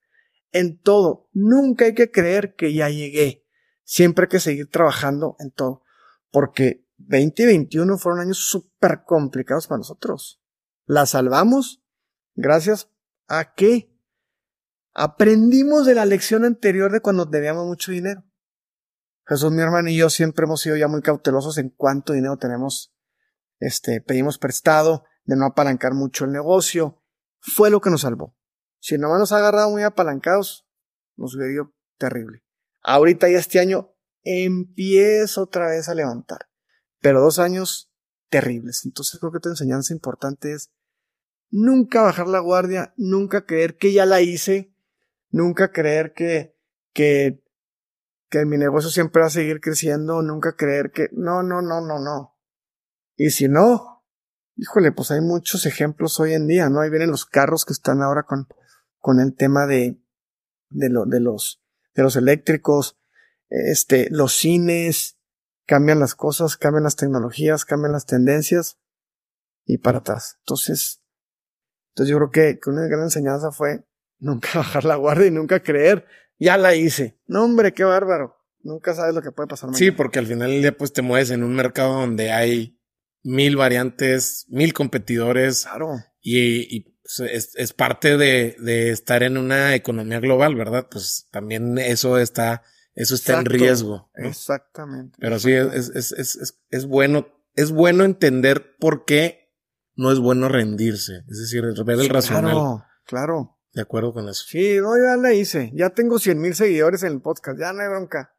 En 0.55 0.79
todo, 0.79 1.27
nunca 1.33 1.83
hay 1.83 1.93
que 1.93 2.11
creer 2.11 2.55
que 2.55 2.73
ya 2.73 2.87
llegué. 2.87 3.45
Siempre 3.83 4.23
hay 4.23 4.29
que 4.29 4.39
seguir 4.39 4.69
trabajando 4.69 5.35
en 5.39 5.51
todo. 5.51 5.83
Porque 6.31 6.87
2021 6.95 7.97
fueron 7.97 8.21
años 8.21 8.37
súper 8.37 9.03
complicados 9.03 9.67
para 9.67 9.79
nosotros. 9.79 10.41
La 10.85 11.07
salvamos 11.07 11.83
gracias 12.35 12.89
a 13.27 13.53
qué? 13.53 13.93
Aprendimos 14.93 15.85
de 15.85 15.95
la 15.95 16.05
lección 16.05 16.45
anterior 16.45 16.89
de 16.89 17.01
cuando 17.01 17.25
debíamos 17.25 17.65
mucho 17.65 17.91
dinero. 17.91 18.23
Jesús, 19.25 19.51
mi 19.51 19.61
hermano 19.61 19.89
y 19.89 19.97
yo 19.97 20.09
siempre 20.09 20.45
hemos 20.45 20.61
sido 20.61 20.77
ya 20.77 20.87
muy 20.87 21.01
cautelosos 21.01 21.57
en 21.57 21.67
cuánto 21.67 22.13
dinero 22.13 22.37
tenemos. 22.37 22.95
Este, 23.59 23.99
pedimos 23.99 24.37
prestado, 24.37 25.03
de 25.25 25.35
no 25.35 25.47
apalancar 25.47 25.93
mucho 25.93 26.23
el 26.23 26.31
negocio. 26.31 27.03
Fue 27.41 27.69
lo 27.69 27.81
que 27.81 27.89
nos 27.89 28.03
salvó. 28.03 28.37
Si 28.85 28.99
nomás 28.99 29.17
nos 29.17 29.31
ha 29.31 29.37
agarrado 29.37 29.71
muy 29.71 29.81
apalancados, 29.81 30.69
nos 31.15 31.33
hubiera 31.33 31.51
ido 31.51 31.73
terrible. 31.97 32.43
Ahorita 32.83 33.27
ya 33.27 33.39
este 33.39 33.57
año 33.57 33.95
empieza 34.21 35.41
otra 35.41 35.69
vez 35.69 35.89
a 35.89 35.95
levantar. 35.95 36.51
Pero 37.01 37.19
dos 37.19 37.39
años 37.39 37.91
terribles. 38.29 38.83
Entonces 38.85 39.19
creo 39.19 39.31
que 39.31 39.39
tu 39.39 39.49
enseñanza 39.49 39.91
importante 39.91 40.53
es 40.53 40.71
nunca 41.49 42.03
bajar 42.03 42.27
la 42.27 42.37
guardia, 42.37 42.93
nunca 42.95 43.47
creer 43.47 43.75
que 43.75 43.91
ya 43.91 44.05
la 44.05 44.21
hice, 44.21 44.71
nunca 45.31 45.71
creer 45.71 46.13
que, 46.13 46.55
que, 46.93 47.43
que 48.29 48.45
mi 48.45 48.59
negocio 48.59 48.91
siempre 48.91 49.21
va 49.21 49.29
a 49.29 49.31
seguir 49.31 49.61
creciendo, 49.61 50.21
nunca 50.21 50.55
creer 50.55 50.91
que, 50.91 51.09
no, 51.11 51.41
no, 51.41 51.63
no, 51.63 51.81
no, 51.81 51.97
no. 51.97 52.37
Y 53.15 53.31
si 53.31 53.47
no, 53.47 54.05
híjole, 54.57 54.91
pues 54.91 55.09
hay 55.09 55.21
muchos 55.21 55.65
ejemplos 55.65 56.19
hoy 56.19 56.33
en 56.33 56.45
día, 56.45 56.69
¿no? 56.69 56.81
Ahí 56.81 56.91
vienen 56.91 57.09
los 57.09 57.25
carros 57.25 57.65
que 57.65 57.73
están 57.73 58.03
ahora 58.03 58.21
con, 58.27 58.47
con 59.05 59.19
el 59.19 59.35
tema 59.35 59.67
de, 59.67 60.01
de, 60.71 60.89
lo, 60.89 61.05
de 61.05 61.19
los, 61.19 61.63
de 61.93 62.01
los 62.01 62.15
eléctricos, 62.15 62.97
este, 63.49 64.07
los 64.09 64.33
cines, 64.33 65.19
cambian 65.67 65.99
las 65.99 66.15
cosas, 66.15 66.57
cambian 66.57 66.85
las 66.85 66.95
tecnologías, 66.95 67.65
cambian 67.65 67.91
las 67.91 68.07
tendencias 68.07 68.79
y 69.63 69.77
para 69.77 69.99
atrás. 69.99 70.37
Entonces, 70.39 71.03
entonces 71.89 72.09
yo 72.09 72.17
creo 72.17 72.31
que, 72.31 72.59
que 72.59 72.69
una 72.71 72.87
gran 72.87 73.03
enseñanza 73.03 73.51
fue 73.51 73.85
nunca 74.17 74.49
bajar 74.55 74.85
la 74.85 74.95
guardia 74.95 75.27
y 75.27 75.31
nunca 75.31 75.61
creer, 75.61 76.07
ya 76.39 76.57
la 76.57 76.73
hice. 76.73 77.21
No, 77.27 77.43
hombre, 77.43 77.75
qué 77.75 77.83
bárbaro. 77.83 78.35
Nunca 78.63 78.95
sabes 78.95 79.13
lo 79.13 79.21
que 79.21 79.31
puede 79.31 79.49
pasar. 79.49 79.69
Sí, 79.75 79.91
porque 79.91 80.17
al 80.17 80.25
final 80.25 80.49
del 80.49 80.61
día 80.61 80.75
pues 80.75 80.93
te 80.93 81.03
mueves 81.03 81.29
en 81.29 81.43
un 81.43 81.53
mercado 81.53 81.93
donde 81.93 82.31
hay 82.31 82.81
mil 83.21 83.55
variantes, 83.55 84.47
mil 84.49 84.73
competidores. 84.73 85.65
Claro. 85.65 85.91
Y, 86.21 86.75
y 86.75 86.94
pues, 87.05 87.31
es, 87.31 87.55
es, 87.55 87.73
parte 87.73 88.17
de, 88.17 88.55
de, 88.59 88.89
estar 88.89 89.21
en 89.21 89.37
una 89.37 89.75
economía 89.75 90.19
global, 90.19 90.55
¿verdad? 90.55 90.87
Pues 90.89 91.27
también 91.29 91.77
eso 91.77 92.17
está, 92.17 92.63
eso 92.95 93.13
está 93.13 93.33
Exacto. 93.33 93.53
en 93.53 93.59
riesgo. 93.59 94.11
¿no? 94.15 94.27
Exactamente. 94.27 95.15
Pero 95.21 95.37
sí, 95.37 95.51
es, 95.51 95.89
es, 95.89 96.11
es, 96.13 96.57
es, 96.71 96.85
bueno, 96.87 97.27
es 97.53 97.69
bueno 97.71 98.05
entender 98.05 98.75
por 98.79 99.05
qué 99.05 99.53
no 99.95 100.11
es 100.11 100.17
bueno 100.17 100.49
rendirse. 100.49 101.23
Es 101.29 101.39
decir, 101.41 101.63
ver 101.85 101.99
el 101.99 102.09
racional. 102.09 102.53
Claro, 102.53 102.83
claro. 103.05 103.59
De 103.71 103.83
acuerdo 103.83 104.11
con 104.11 104.27
eso. 104.27 104.43
Sí, 104.47 104.77
no, 104.81 104.97
ya 104.97 105.15
la 105.15 105.31
hice. 105.33 105.71
Ya 105.75 105.91
tengo 105.91 106.17
cien 106.17 106.39
mil 106.39 106.55
seguidores 106.55 107.03
en 107.03 107.13
el 107.13 107.21
podcast. 107.21 107.59
Ya 107.59 107.71
no 107.71 107.83
hay 107.83 107.89
bronca. 107.89 108.33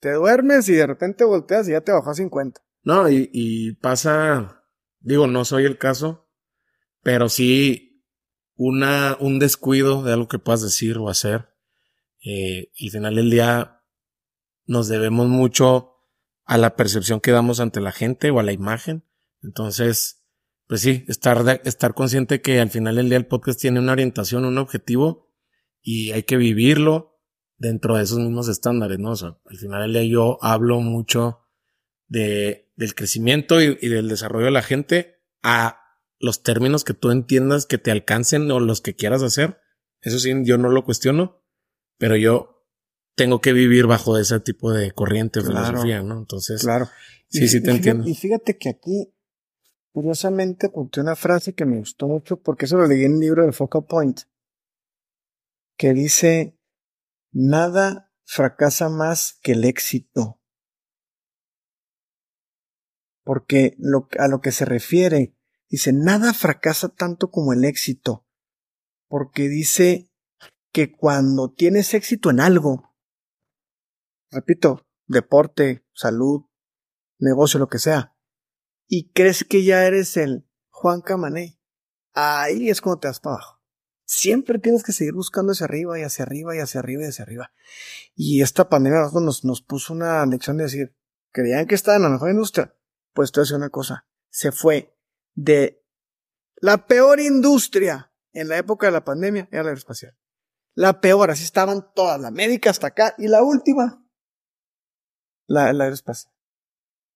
Te 0.00 0.12
duermes 0.12 0.70
y 0.70 0.72
de 0.72 0.86
repente 0.86 1.24
volteas 1.24 1.68
y 1.68 1.72
ya 1.72 1.82
te 1.82 1.92
bajó 1.92 2.10
a 2.10 2.14
50. 2.14 2.62
No, 2.82 3.10
y, 3.10 3.28
y 3.32 3.72
pasa, 3.74 4.64
digo, 5.00 5.26
no 5.26 5.44
soy 5.44 5.64
el 5.64 5.76
caso, 5.76 6.23
pero 7.04 7.28
sí 7.28 8.02
una, 8.56 9.16
un 9.20 9.38
descuido 9.38 10.02
de 10.02 10.14
algo 10.14 10.26
que 10.26 10.40
puedas 10.40 10.62
decir 10.62 10.98
o 10.98 11.08
hacer. 11.08 11.50
Eh, 12.24 12.72
al 12.82 12.90
final 12.90 13.14
del 13.14 13.30
día 13.30 13.82
nos 14.66 14.88
debemos 14.88 15.28
mucho 15.28 15.92
a 16.44 16.56
la 16.58 16.74
percepción 16.74 17.20
que 17.20 17.30
damos 17.30 17.60
ante 17.60 17.80
la 17.80 17.92
gente 17.92 18.30
o 18.30 18.40
a 18.40 18.42
la 18.42 18.52
imagen. 18.52 19.04
Entonces, 19.42 20.24
pues 20.66 20.80
sí, 20.80 21.04
estar, 21.06 21.44
de, 21.44 21.60
estar 21.64 21.94
consciente 21.94 22.40
que 22.40 22.58
al 22.58 22.70
final 22.70 22.96
del 22.96 23.10
día 23.10 23.18
el 23.18 23.26
podcast 23.26 23.60
tiene 23.60 23.80
una 23.80 23.92
orientación, 23.92 24.46
un 24.46 24.56
objetivo 24.56 25.30
y 25.82 26.12
hay 26.12 26.22
que 26.22 26.38
vivirlo 26.38 27.20
dentro 27.58 27.96
de 27.96 28.04
esos 28.04 28.18
mismos 28.18 28.48
estándares, 28.48 28.98
¿no? 28.98 29.10
O 29.10 29.16
sea, 29.16 29.38
al 29.44 29.58
final 29.58 29.82
del 29.82 29.92
día 29.92 30.10
yo 30.10 30.38
hablo 30.40 30.80
mucho 30.80 31.40
de, 32.06 32.72
del 32.76 32.94
crecimiento 32.94 33.60
y, 33.60 33.78
y 33.80 33.88
del 33.88 34.08
desarrollo 34.08 34.46
de 34.46 34.52
la 34.52 34.62
gente 34.62 35.22
a 35.42 35.83
los 36.24 36.42
términos 36.42 36.84
que 36.84 36.94
tú 36.94 37.10
entiendas 37.10 37.66
que 37.66 37.78
te 37.78 37.90
alcancen 37.90 38.50
o 38.50 38.58
los 38.60 38.80
que 38.80 38.94
quieras 38.96 39.22
hacer. 39.22 39.60
Eso 40.00 40.18
sí, 40.18 40.32
yo 40.44 40.58
no 40.58 40.70
lo 40.70 40.84
cuestiono, 40.84 41.42
pero 41.98 42.16
yo 42.16 42.66
tengo 43.14 43.40
que 43.40 43.52
vivir 43.52 43.86
bajo 43.86 44.18
ese 44.18 44.40
tipo 44.40 44.72
de 44.72 44.90
corriente 44.92 45.40
Claro. 45.40 45.66
filosofía, 45.66 46.02
¿no? 46.02 46.18
Entonces, 46.18 46.62
Claro. 46.62 46.86
sí, 47.28 47.44
Y- 47.44 47.48
sí 47.48 47.58
y 47.58 47.60
te 47.60 47.66
fíjate- 47.72 47.76
entiendo. 47.76 48.08
Y 48.08 48.14
fíjate 48.14 48.58
que 48.58 48.68
aquí, 48.70 49.14
curiosamente, 49.92 50.66
apunté 50.66 51.00
una 51.00 51.14
frase 51.14 51.54
que 51.54 51.64
me 51.66 51.78
gustó 51.78 52.08
mucho 52.08 52.40
porque 52.40 52.64
eso 52.64 52.76
lo 52.76 52.86
leí 52.86 53.04
en 53.04 53.14
el 53.14 53.20
libro 53.20 53.44
de 53.46 53.52
Focal 53.52 53.84
Point, 53.88 54.20
que 55.76 55.92
dice, 55.92 56.58
nada 57.32 58.12
fracasa 58.24 58.88
más 58.88 59.38
que 59.42 59.52
el 59.52 59.64
éxito. 59.64 60.40
Porque 63.24 63.74
lo, 63.78 64.08
a 64.18 64.28
lo 64.28 64.40
que 64.40 64.52
se 64.52 64.64
refiere, 64.64 65.33
dice, 65.74 65.92
nada 65.92 66.32
fracasa 66.32 66.88
tanto 66.88 67.30
como 67.30 67.52
el 67.52 67.64
éxito. 67.64 68.26
Porque 69.08 69.48
dice 69.48 70.10
que 70.72 70.92
cuando 70.92 71.52
tienes 71.52 71.94
éxito 71.94 72.30
en 72.30 72.40
algo, 72.40 72.94
repito, 74.30 74.86
deporte, 75.06 75.86
salud, 75.92 76.46
negocio, 77.18 77.58
lo 77.58 77.68
que 77.68 77.78
sea, 77.78 78.16
y 78.86 79.10
crees 79.12 79.44
que 79.44 79.64
ya 79.64 79.84
eres 79.84 80.16
el 80.16 80.48
Juan 80.70 81.00
Camané, 81.00 81.58
ahí 82.12 82.70
es 82.70 82.80
cuando 82.80 83.00
te 83.00 83.08
vas 83.08 83.20
para 83.20 83.36
abajo. 83.36 83.62
Siempre 84.06 84.58
tienes 84.58 84.84
que 84.84 84.92
seguir 84.92 85.14
buscando 85.14 85.52
hacia 85.52 85.64
arriba 85.64 85.98
y 85.98 86.02
hacia 86.02 86.24
arriba 86.24 86.54
y 86.54 86.60
hacia 86.60 86.80
arriba 86.80 87.02
y 87.02 87.06
hacia 87.06 87.24
arriba. 87.24 87.52
Y 88.14 88.42
esta 88.42 88.68
pandemia 88.68 89.08
nos, 89.12 89.44
nos 89.44 89.62
puso 89.62 89.92
una 89.94 90.24
lección 90.26 90.58
de 90.58 90.64
decir, 90.64 90.94
creían 91.32 91.66
que 91.66 91.74
estaban 91.74 92.02
en 92.02 92.04
la 92.04 92.10
mejor 92.10 92.30
industria. 92.30 92.76
Pues 93.12 93.32
te 93.32 93.40
voy 93.40 93.52
una 93.54 93.70
cosa, 93.70 94.06
se 94.28 94.52
fue 94.52 94.93
de 95.34 95.82
la 96.56 96.86
peor 96.86 97.20
industria 97.20 98.12
en 98.32 98.48
la 98.48 98.58
época 98.58 98.86
de 98.86 98.92
la 98.92 99.04
pandemia, 99.04 99.48
era 99.50 99.62
la 99.62 99.68
aeroespacial. 99.70 100.16
La 100.74 101.00
peor, 101.00 101.30
así 101.30 101.44
estaban 101.44 101.92
todas, 101.94 102.20
la 102.20 102.30
médica 102.30 102.70
hasta 102.70 102.88
acá, 102.88 103.14
y 103.18 103.28
la 103.28 103.42
última, 103.42 104.04
la, 105.46 105.72
la 105.72 105.84
aeroespacial. 105.84 106.32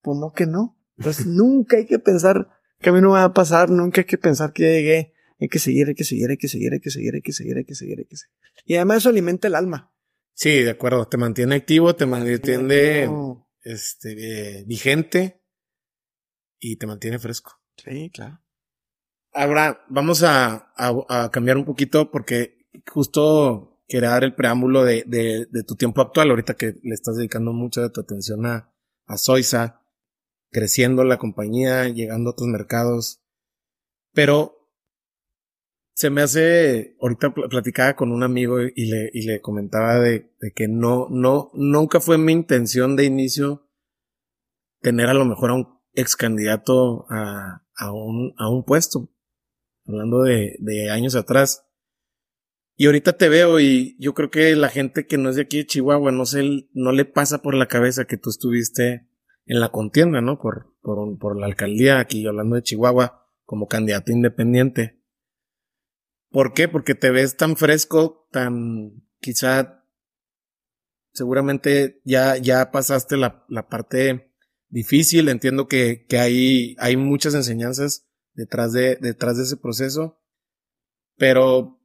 Pues 0.02 0.18
no 0.18 0.32
que 0.32 0.46
no. 0.46 0.78
Entonces 0.96 1.26
nunca 1.26 1.76
hay 1.76 1.86
que 1.86 1.98
pensar 1.98 2.48
que 2.80 2.90
a 2.90 2.92
mí 2.92 3.00
no 3.00 3.08
me 3.08 3.14
va 3.14 3.24
a 3.24 3.34
pasar, 3.34 3.70
nunca 3.70 4.02
hay 4.02 4.06
que 4.06 4.18
pensar 4.18 4.52
que 4.52 4.62
ya 4.62 4.68
llegué. 4.70 5.14
Hay 5.40 5.48
que 5.48 5.58
seguir, 5.60 5.88
hay 5.88 5.94
que 5.94 6.04
seguir, 6.04 6.30
hay 6.30 6.36
que 6.36 6.48
seguir, 6.48 6.72
hay 6.72 6.80
que 6.80 6.90
seguir, 6.90 7.14
hay 7.14 7.22
que 7.22 7.32
seguir, 7.32 7.56
hay 7.58 7.64
que 7.64 7.74
seguir, 7.74 7.98
hay 8.00 8.04
que 8.06 8.16
seguir. 8.16 8.34
Y 8.64 8.74
además 8.74 8.98
eso 8.98 9.08
alimenta 9.08 9.46
el 9.46 9.54
alma. 9.54 9.92
Sí, 10.34 10.62
de 10.62 10.70
acuerdo. 10.70 11.06
Te 11.08 11.16
mantiene 11.16 11.54
activo, 11.56 11.94
te 11.94 12.06
mantiene 12.06 13.06
No. 13.06 13.48
este, 13.62 14.58
eh, 14.60 14.64
vigente 14.66 15.42
y 16.58 16.76
te 16.76 16.86
mantiene 16.86 17.18
fresco. 17.20 17.57
Sí, 17.84 18.10
claro. 18.10 18.40
Ahora 19.32 19.84
vamos 19.88 20.22
a, 20.22 20.72
a, 20.76 21.30
cambiar 21.30 21.56
un 21.56 21.64
poquito 21.64 22.10
porque 22.10 22.66
justo 22.90 23.82
quería 23.86 24.10
dar 24.10 24.24
el 24.24 24.34
preámbulo 24.34 24.84
de, 24.84 25.04
de, 25.06 25.62
tu 25.64 25.76
tiempo 25.76 26.00
actual, 26.00 26.30
ahorita 26.30 26.54
que 26.54 26.74
le 26.82 26.94
estás 26.94 27.16
dedicando 27.16 27.52
mucho 27.52 27.82
de 27.82 27.90
tu 27.90 28.00
atención 28.00 28.46
a, 28.46 28.72
a 29.06 29.16
Soisa, 29.16 29.82
creciendo 30.50 31.04
la 31.04 31.18
compañía, 31.18 31.88
llegando 31.88 32.30
a 32.30 32.32
otros 32.32 32.48
mercados. 32.48 33.22
Pero 34.12 34.58
se 35.94 36.10
me 36.10 36.22
hace, 36.22 36.96
ahorita 37.00 37.32
platicaba 37.32 37.96
con 37.96 38.12
un 38.12 38.22
amigo 38.22 38.60
y 38.60 38.86
le, 38.90 39.10
y 39.12 39.26
le 39.26 39.40
comentaba 39.40 39.98
de, 39.98 40.32
de, 40.40 40.52
que 40.52 40.68
no, 40.68 41.08
no, 41.10 41.50
nunca 41.54 42.00
fue 42.00 42.18
mi 42.18 42.32
intención 42.32 42.96
de 42.96 43.04
inicio 43.04 43.68
tener 44.80 45.08
a 45.08 45.14
lo 45.14 45.24
mejor 45.24 45.50
a 45.50 45.54
un 45.54 45.78
ex 45.92 46.16
candidato 46.16 47.06
a, 47.10 47.64
a, 47.78 47.92
un, 47.92 48.34
a 48.36 48.50
un 48.50 48.64
puesto, 48.64 49.08
hablando 49.86 50.22
de, 50.22 50.56
de 50.58 50.90
años 50.90 51.14
atrás. 51.14 51.64
Y 52.76 52.86
ahorita 52.86 53.14
te 53.14 53.28
veo 53.28 53.58
y 53.58 53.96
yo 53.98 54.14
creo 54.14 54.30
que 54.30 54.54
la 54.54 54.68
gente 54.68 55.06
que 55.06 55.18
no 55.18 55.30
es 55.30 55.36
de 55.36 55.42
aquí 55.42 55.58
de 55.58 55.66
Chihuahua 55.66 56.12
no 56.12 56.26
sé, 56.26 56.68
no 56.74 56.92
le 56.92 57.04
pasa 57.04 57.42
por 57.42 57.54
la 57.54 57.66
cabeza 57.66 58.04
que 58.04 58.16
tú 58.16 58.30
estuviste 58.30 59.08
en 59.46 59.60
la 59.60 59.70
contienda, 59.70 60.20
¿no? 60.20 60.38
Por, 60.38 60.74
por, 60.82 61.18
por 61.18 61.40
la 61.40 61.46
alcaldía 61.46 61.98
aquí, 61.98 62.26
hablando 62.26 62.56
de 62.56 62.62
Chihuahua, 62.62 63.26
como 63.44 63.66
candidato 63.66 64.12
independiente. 64.12 65.02
¿Por 66.30 66.52
qué? 66.52 66.68
Porque 66.68 66.94
te 66.94 67.10
ves 67.10 67.36
tan 67.36 67.56
fresco, 67.56 68.28
tan 68.30 69.02
quizá 69.20 69.84
seguramente 71.12 72.00
ya, 72.04 72.36
ya 72.36 72.70
pasaste 72.70 73.16
la, 73.16 73.44
la 73.48 73.68
parte 73.68 74.27
difícil. 74.68 75.28
Entiendo 75.28 75.68
que, 75.68 76.04
que 76.06 76.18
hay, 76.18 76.76
hay 76.78 76.96
muchas 76.96 77.34
enseñanzas 77.34 78.06
detrás 78.34 78.72
de, 78.72 78.96
detrás 78.96 79.36
de 79.36 79.44
ese 79.44 79.56
proceso. 79.56 80.20
Pero 81.16 81.80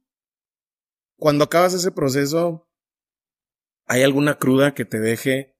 cuando 1.16 1.44
acabas 1.44 1.74
ese 1.74 1.90
proceso, 1.90 2.68
¿hay 3.86 4.02
alguna 4.02 4.38
cruda 4.38 4.74
que 4.74 4.84
te 4.84 5.00
deje 5.00 5.56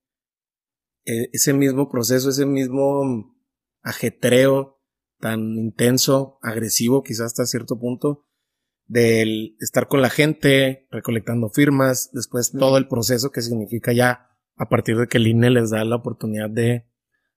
eh, 1.04 1.28
ese 1.32 1.52
mismo 1.52 1.90
proceso, 1.90 2.30
ese 2.30 2.46
mismo 2.46 3.36
ajetreo 3.82 4.80
tan 5.18 5.40
intenso, 5.58 6.38
agresivo, 6.42 7.02
quizás 7.02 7.26
hasta 7.26 7.46
cierto 7.46 7.78
punto? 7.78 8.26
del 8.86 9.56
estar 9.60 9.88
con 9.88 10.02
la 10.02 10.10
gente, 10.10 10.86
recolectando 10.90 11.48
firmas, 11.48 12.10
después 12.12 12.52
todo 12.52 12.76
el 12.76 12.88
proceso 12.88 13.30
que 13.30 13.42
significa 13.42 13.92
ya 13.92 14.30
a 14.56 14.68
partir 14.68 14.96
de 14.96 15.06
que 15.06 15.18
el 15.18 15.26
INE 15.26 15.50
les 15.50 15.70
da 15.70 15.84
la 15.84 15.96
oportunidad 15.96 16.50
de 16.50 16.86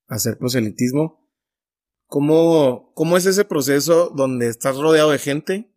hacer 0.07 0.37
proselitismo. 0.37 1.27
¿Cómo, 2.05 2.93
cómo 2.93 3.17
es 3.17 3.25
ese 3.25 3.45
proceso 3.45 4.09
donde 4.15 4.47
estás 4.47 4.77
rodeado 4.77 5.11
de 5.11 5.19
gente? 5.19 5.73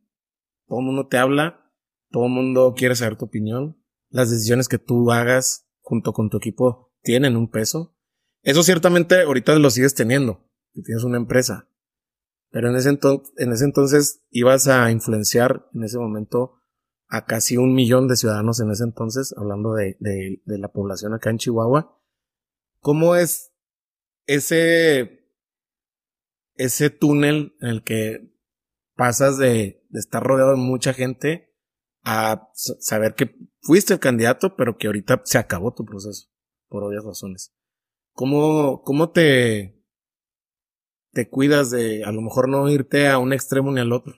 Todo 0.67 0.79
el 0.81 0.87
mundo 0.87 1.09
te 1.09 1.19
habla, 1.19 1.73
todo 2.11 2.27
el 2.27 2.33
mundo 2.33 2.75
quiere 2.77 2.95
saber 2.95 3.17
tu 3.17 3.25
opinión, 3.25 3.83
las 4.09 4.31
decisiones 4.31 4.69
que 4.69 4.79
tú 4.79 5.11
hagas 5.11 5.67
junto 5.81 6.13
con 6.13 6.31
tu 6.31 6.37
equipo 6.37 6.93
tienen 7.03 7.37
un 7.37 7.51
peso. 7.51 7.97
Eso 8.43 8.63
ciertamente 8.63 9.23
ahorita 9.23 9.59
lo 9.59 9.71
sigues 9.71 9.95
teniendo, 9.95 10.49
que 10.73 10.83
tienes 10.83 11.03
una 11.03 11.17
empresa, 11.17 11.69
pero 12.51 12.69
en 12.69 12.77
ese, 12.77 12.91
entonces, 12.91 13.33
en 13.37 13.53
ese 13.53 13.65
entonces 13.65 14.25
ibas 14.31 14.67
a 14.69 14.91
influenciar 14.91 15.69
en 15.75 15.85
ese 15.85 15.99
momento 15.99 16.61
a 17.09 17.25
casi 17.25 17.57
un 17.57 17.75
millón 17.75 18.09
de 18.09 18.17
ciudadanos 18.17 18.61
en 18.61 18.71
ese 18.71 18.85
entonces, 18.85 19.35
hablando 19.37 19.75
de, 19.75 19.97
de, 20.01 20.43
de 20.45 20.59
la 20.59 20.69
población 20.69 21.15
acá 21.15 21.31
en 21.31 21.39
Chihuahua. 21.39 21.97
¿Cómo 22.81 23.15
es 23.17 23.50
ese, 24.35 25.27
ese 26.55 26.91
túnel 26.91 27.57
en 27.61 27.69
el 27.69 27.83
que 27.83 28.33
pasas 28.95 29.39
de, 29.39 29.85
estar 29.93 30.23
rodeado 30.23 30.53
de 30.53 30.57
mucha 30.57 30.93
gente 30.93 31.53
a 32.05 32.49
saber 32.55 33.15
que 33.15 33.35
fuiste 33.61 33.95
el 33.95 34.01
candidato, 34.01 34.57
pero 34.57 34.79
que 34.79 34.87
ahorita 34.87 35.23
se 35.25 35.39
acabó 35.39 35.75
tu 35.75 35.85
proceso, 35.85 36.29
por 36.69 36.85
obvias 36.85 37.05
razones? 37.05 37.53
¿Cómo, 38.13 38.83
cómo 38.83 39.11
te, 39.11 39.83
te 41.13 41.29
cuidas 41.29 41.71
de 41.71 42.05
a 42.05 42.13
lo 42.13 42.23
mejor 42.23 42.49
no 42.49 42.69
irte 42.69 43.09
a 43.09 43.19
un 43.19 43.33
extremo 43.33 43.73
ni 43.73 43.81
al 43.81 43.93
otro? 43.93 44.15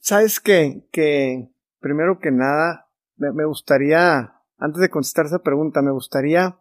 Sabes 0.00 0.40
que, 0.40 0.88
que 0.90 1.48
primero 1.78 2.18
que 2.18 2.32
nada, 2.32 2.90
me, 3.16 3.44
gustaría, 3.44 4.34
antes 4.56 4.80
de 4.80 4.90
contestar 4.90 5.26
esa 5.26 5.42
pregunta, 5.42 5.82
me 5.82 5.92
gustaría 5.92 6.60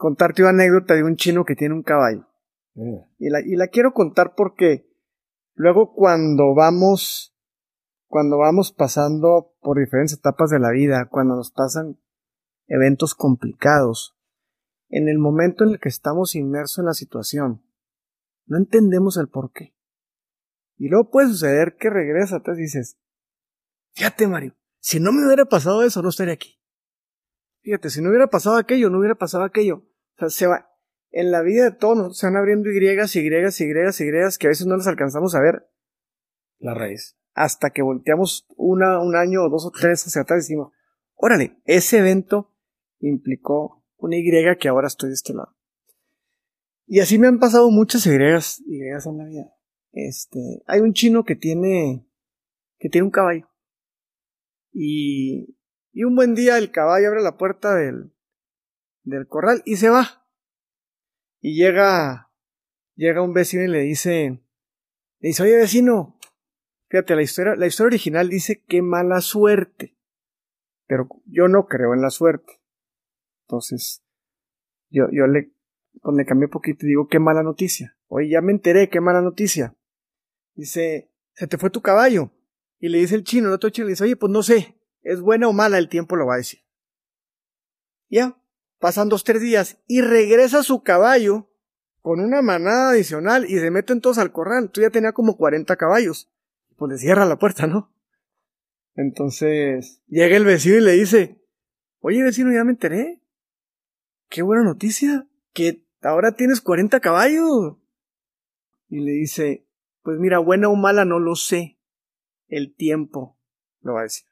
contarte 0.00 0.40
una 0.40 0.52
anécdota 0.52 0.94
de 0.94 1.04
un 1.04 1.16
chino 1.16 1.44
que 1.44 1.54
tiene 1.54 1.74
un 1.74 1.82
caballo. 1.82 2.26
Mm. 2.74 2.96
Y, 3.18 3.28
la, 3.28 3.40
y 3.42 3.54
la 3.56 3.68
quiero 3.68 3.92
contar 3.92 4.34
porque 4.34 4.90
luego 5.52 5.92
cuando 5.92 6.54
vamos, 6.54 7.36
cuando 8.08 8.38
vamos 8.38 8.72
pasando 8.72 9.52
por 9.60 9.78
diferentes 9.78 10.16
etapas 10.16 10.48
de 10.48 10.58
la 10.58 10.70
vida, 10.70 11.06
cuando 11.10 11.36
nos 11.36 11.50
pasan 11.50 12.00
eventos 12.66 13.14
complicados, 13.14 14.16
en 14.88 15.10
el 15.10 15.18
momento 15.18 15.64
en 15.64 15.72
el 15.72 15.78
que 15.78 15.90
estamos 15.90 16.34
inmersos 16.34 16.78
en 16.78 16.86
la 16.86 16.94
situación, 16.94 17.62
no 18.46 18.56
entendemos 18.56 19.18
el 19.18 19.28
por 19.28 19.52
qué. 19.52 19.76
Y 20.78 20.88
luego 20.88 21.10
puede 21.10 21.28
suceder 21.28 21.76
que 21.76 21.90
regresas 21.90 22.40
y 22.46 22.56
dices, 22.58 22.98
fíjate 23.92 24.26
Mario, 24.26 24.54
si 24.78 24.98
no 24.98 25.12
me 25.12 25.26
hubiera 25.26 25.44
pasado 25.44 25.82
eso, 25.82 26.00
no 26.00 26.08
estaría 26.08 26.32
aquí. 26.32 26.58
Fíjate, 27.60 27.90
si 27.90 28.00
no 28.00 28.08
hubiera 28.08 28.28
pasado 28.28 28.56
aquello, 28.56 28.88
no 28.88 28.98
hubiera 28.98 29.14
pasado 29.14 29.44
aquello. 29.44 29.89
O 30.20 30.28
sea, 30.28 30.30
se 30.30 30.46
va, 30.46 30.70
en 31.12 31.30
la 31.30 31.42
vida 31.42 31.64
de 31.64 31.72
todos 31.72 32.18
se 32.18 32.26
van 32.26 32.36
abriendo 32.36 32.70
Y, 32.70 32.76
Y, 32.76 32.88
Y, 32.88 32.90
Y, 32.90 32.98
que 34.38 34.46
a 34.46 34.50
veces 34.50 34.66
no 34.66 34.76
las 34.76 34.86
alcanzamos 34.86 35.34
a 35.34 35.40
ver. 35.40 35.66
La 36.58 36.74
raíz. 36.74 37.16
Hasta 37.32 37.70
que 37.70 37.82
volteamos 37.82 38.46
una, 38.56 39.00
un 39.00 39.16
año 39.16 39.44
o 39.44 39.48
dos 39.48 39.64
o 39.66 39.70
tres 39.70 40.06
hacia 40.06 40.22
atrás 40.22 40.38
y 40.38 40.42
decimos, 40.42 40.72
órale, 41.14 41.58
ese 41.64 41.98
evento 41.98 42.54
implicó 42.98 43.84
una 43.96 44.16
Y 44.16 44.58
que 44.58 44.68
ahora 44.68 44.88
estoy 44.88 45.08
de 45.08 45.14
este 45.14 45.32
lado. 45.32 45.56
Y 46.86 47.00
así 47.00 47.18
me 47.18 47.28
han 47.28 47.38
pasado 47.38 47.70
muchas 47.70 48.06
Y, 48.06 48.60
y 48.66 48.80
en 48.80 49.18
la 49.18 49.24
vida. 49.24 49.54
Este, 49.92 50.62
hay 50.66 50.80
un 50.80 50.92
chino 50.92 51.24
que 51.24 51.34
tiene, 51.34 52.06
que 52.78 52.88
tiene 52.88 53.06
un 53.06 53.10
caballo. 53.10 53.48
Y, 54.72 55.56
y 55.92 56.04
un 56.04 56.14
buen 56.14 56.34
día 56.34 56.58
el 56.58 56.70
caballo 56.70 57.08
abre 57.08 57.22
la 57.22 57.36
puerta 57.36 57.74
del, 57.74 58.12
del 59.02 59.26
corral 59.26 59.62
y 59.64 59.76
se 59.76 59.88
va. 59.88 60.26
Y 61.40 61.56
llega, 61.56 62.30
llega 62.94 63.22
un 63.22 63.32
vecino 63.32 63.64
y 63.64 63.68
le 63.68 63.80
dice, 63.80 64.42
le 65.20 65.28
dice, 65.28 65.42
oye 65.42 65.56
vecino, 65.56 66.18
fíjate, 66.88 67.16
la 67.16 67.22
historia, 67.22 67.56
la 67.56 67.66
historia 67.66 67.94
original 67.94 68.28
dice 68.28 68.62
qué 68.66 68.82
mala 68.82 69.20
suerte. 69.20 69.96
Pero 70.86 71.08
yo 71.26 71.48
no 71.48 71.66
creo 71.66 71.94
en 71.94 72.02
la 72.02 72.10
suerte. 72.10 72.60
Entonces, 73.46 74.02
yo, 74.90 75.06
yo 75.12 75.26
le, 75.26 75.52
pues 76.02 76.16
le 76.16 76.24
cambié 76.24 76.46
un 76.46 76.50
poquito 76.50 76.84
y 76.84 76.90
digo, 76.90 77.08
qué 77.08 77.18
mala 77.18 77.42
noticia. 77.42 77.96
Oye, 78.08 78.28
ya 78.28 78.40
me 78.40 78.52
enteré, 78.52 78.90
qué 78.90 79.00
mala 79.00 79.22
noticia. 79.22 79.76
Dice, 80.54 81.12
se 81.32 81.46
te 81.46 81.58
fue 81.58 81.70
tu 81.70 81.80
caballo. 81.80 82.32
Y 82.78 82.88
le 82.88 82.98
dice 82.98 83.14
el 83.14 83.24
chino, 83.24 83.48
el 83.48 83.54
otro 83.54 83.70
chino 83.70 83.86
le 83.86 83.92
dice, 83.92 84.04
oye, 84.04 84.16
pues 84.16 84.32
no 84.32 84.42
sé, 84.42 84.80
es 85.02 85.20
buena 85.20 85.48
o 85.48 85.52
mala, 85.52 85.78
el 85.78 85.88
tiempo 85.88 86.16
lo 86.16 86.26
va 86.26 86.34
a 86.34 86.38
decir. 86.38 86.60
Ya, 88.08 88.39
pasan 88.80 89.08
dos, 89.08 89.22
tres 89.22 89.40
días 89.40 89.78
y 89.86 90.00
regresa 90.00 90.64
su 90.64 90.82
caballo 90.82 91.48
con 92.02 92.18
una 92.18 92.42
manada 92.42 92.90
adicional 92.90 93.48
y 93.48 93.58
se 93.58 93.70
meten 93.70 94.00
todos 94.00 94.18
al 94.18 94.32
corral. 94.32 94.70
Tú 94.70 94.80
ya 94.80 94.90
tenía 94.90 95.12
como 95.12 95.36
40 95.36 95.76
caballos. 95.76 96.28
Pues 96.76 96.90
le 96.92 96.98
cierra 96.98 97.26
la 97.26 97.38
puerta, 97.38 97.66
¿no? 97.66 97.92
Entonces, 98.94 100.02
llega 100.08 100.36
el 100.36 100.44
vecino 100.44 100.76
y 100.76 100.80
le 100.80 100.92
dice, 100.92 101.40
oye 102.00 102.22
vecino, 102.22 102.52
ya 102.52 102.64
me 102.64 102.72
enteré 102.72 103.22
qué 104.30 104.42
buena 104.42 104.62
noticia, 104.62 105.26
que 105.52 105.84
ahora 106.00 106.32
tienes 106.32 106.60
40 106.60 107.00
caballos. 107.00 107.76
Y 108.88 109.00
le 109.00 109.12
dice, 109.12 109.66
pues 110.02 110.18
mira, 110.18 110.38
buena 110.38 110.68
o 110.68 110.76
mala 110.76 111.04
no 111.04 111.18
lo 111.18 111.34
sé, 111.36 111.78
el 112.48 112.74
tiempo 112.74 113.36
lo 113.82 113.94
va 113.94 114.00
a 114.00 114.04
decir. 114.04 114.29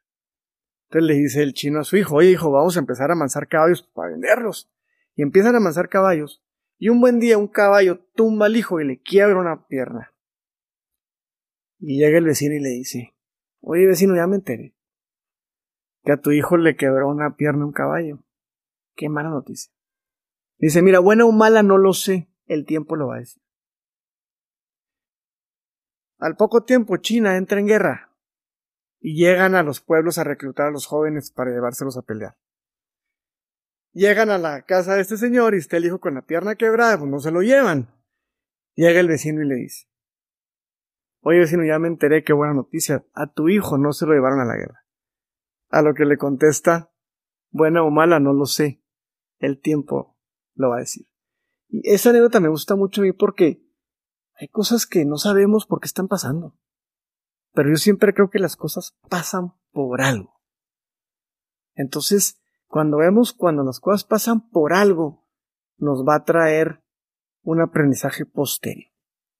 Entonces 0.88 1.06
le 1.06 1.14
dice 1.22 1.42
el 1.42 1.52
chino 1.52 1.80
a 1.80 1.84
su 1.84 1.98
hijo, 1.98 2.16
oye 2.16 2.30
hijo, 2.30 2.50
vamos 2.50 2.76
a 2.76 2.80
empezar 2.80 3.10
a 3.10 3.12
amansar 3.12 3.46
caballos 3.46 3.82
para 3.82 4.10
venderlos. 4.10 4.70
Y 5.14 5.22
empiezan 5.22 5.54
a 5.54 5.58
amansar 5.58 5.90
caballos. 5.90 6.42
Y 6.78 6.88
un 6.88 7.00
buen 7.00 7.20
día 7.20 7.36
un 7.36 7.48
caballo 7.48 7.98
tumba 8.14 8.46
al 8.46 8.56
hijo 8.56 8.80
y 8.80 8.86
le 8.86 9.02
quiebra 9.02 9.38
una 9.38 9.66
pierna. 9.66 10.14
Y 11.78 11.98
llega 11.98 12.16
el 12.16 12.24
vecino 12.24 12.54
y 12.54 12.60
le 12.60 12.70
dice, 12.70 13.14
oye 13.60 13.86
vecino, 13.86 14.16
ya 14.16 14.26
me 14.26 14.36
enteré. 14.36 14.74
Que 16.04 16.12
a 16.12 16.16
tu 16.16 16.30
hijo 16.30 16.56
le 16.56 16.74
quebró 16.74 17.10
una 17.10 17.36
pierna 17.36 17.66
un 17.66 17.72
caballo. 17.72 18.24
Qué 18.96 19.10
mala 19.10 19.28
noticia. 19.28 19.70
Dice, 20.56 20.80
mira, 20.80 21.00
buena 21.00 21.26
o 21.26 21.32
mala 21.32 21.62
no 21.62 21.76
lo 21.76 21.92
sé, 21.92 22.30
el 22.46 22.64
tiempo 22.64 22.96
lo 22.96 23.08
va 23.08 23.16
a 23.16 23.20
decir. 23.20 23.42
Al 26.18 26.34
poco 26.36 26.64
tiempo 26.64 26.96
China 26.96 27.36
entra 27.36 27.60
en 27.60 27.66
guerra 27.66 28.07
y 29.00 29.16
llegan 29.16 29.54
a 29.54 29.62
los 29.62 29.80
pueblos 29.80 30.18
a 30.18 30.24
reclutar 30.24 30.68
a 30.68 30.70
los 30.70 30.86
jóvenes 30.86 31.30
para 31.30 31.50
llevárselos 31.50 31.96
a 31.96 32.02
pelear. 32.02 32.36
Llegan 33.92 34.30
a 34.30 34.38
la 34.38 34.62
casa 34.62 34.94
de 34.94 35.00
este 35.00 35.16
señor 35.16 35.54
y 35.54 35.58
está 35.58 35.76
el 35.76 35.86
hijo 35.86 35.98
con 35.98 36.14
la 36.14 36.22
pierna 36.22 36.56
quebrada, 36.56 36.98
pues 36.98 37.10
no 37.10 37.20
se 37.20 37.30
lo 37.30 37.42
llevan. 37.42 37.94
Llega 38.74 39.00
el 39.00 39.08
vecino 39.08 39.42
y 39.42 39.48
le 39.48 39.56
dice, 39.56 39.88
oye 41.20 41.40
vecino, 41.40 41.64
ya 41.64 41.78
me 41.78 41.88
enteré, 41.88 42.22
qué 42.22 42.32
buena 42.32 42.54
noticia, 42.54 43.04
a 43.12 43.26
tu 43.32 43.48
hijo 43.48 43.76
no 43.78 43.92
se 43.92 44.06
lo 44.06 44.12
llevaron 44.12 44.40
a 44.40 44.44
la 44.44 44.56
guerra. 44.56 44.84
A 45.70 45.82
lo 45.82 45.94
que 45.94 46.04
le 46.04 46.16
contesta, 46.16 46.92
buena 47.50 47.82
o 47.82 47.90
mala, 47.90 48.20
no 48.20 48.32
lo 48.32 48.46
sé, 48.46 48.82
el 49.38 49.60
tiempo 49.60 50.16
lo 50.54 50.70
va 50.70 50.76
a 50.76 50.80
decir. 50.80 51.06
Y 51.68 51.90
esa 51.90 52.10
anécdota 52.10 52.40
me 52.40 52.48
gusta 52.48 52.76
mucho 52.76 53.00
a 53.00 53.04
mí 53.04 53.12
porque 53.12 53.64
hay 54.34 54.48
cosas 54.48 54.86
que 54.86 55.04
no 55.04 55.16
sabemos 55.16 55.66
por 55.66 55.80
qué 55.80 55.86
están 55.86 56.08
pasando. 56.08 56.56
Pero 57.52 57.70
yo 57.70 57.76
siempre 57.76 58.14
creo 58.14 58.30
que 58.30 58.38
las 58.38 58.56
cosas 58.56 58.96
pasan 59.08 59.54
por 59.72 60.00
algo. 60.00 60.40
Entonces, 61.74 62.40
cuando 62.66 62.98
vemos 62.98 63.32
cuando 63.32 63.64
las 63.64 63.80
cosas 63.80 64.04
pasan 64.04 64.48
por 64.50 64.74
algo, 64.74 65.26
nos 65.78 66.04
va 66.06 66.16
a 66.16 66.24
traer 66.24 66.82
un 67.42 67.60
aprendizaje 67.60 68.26
posterior. 68.26 68.90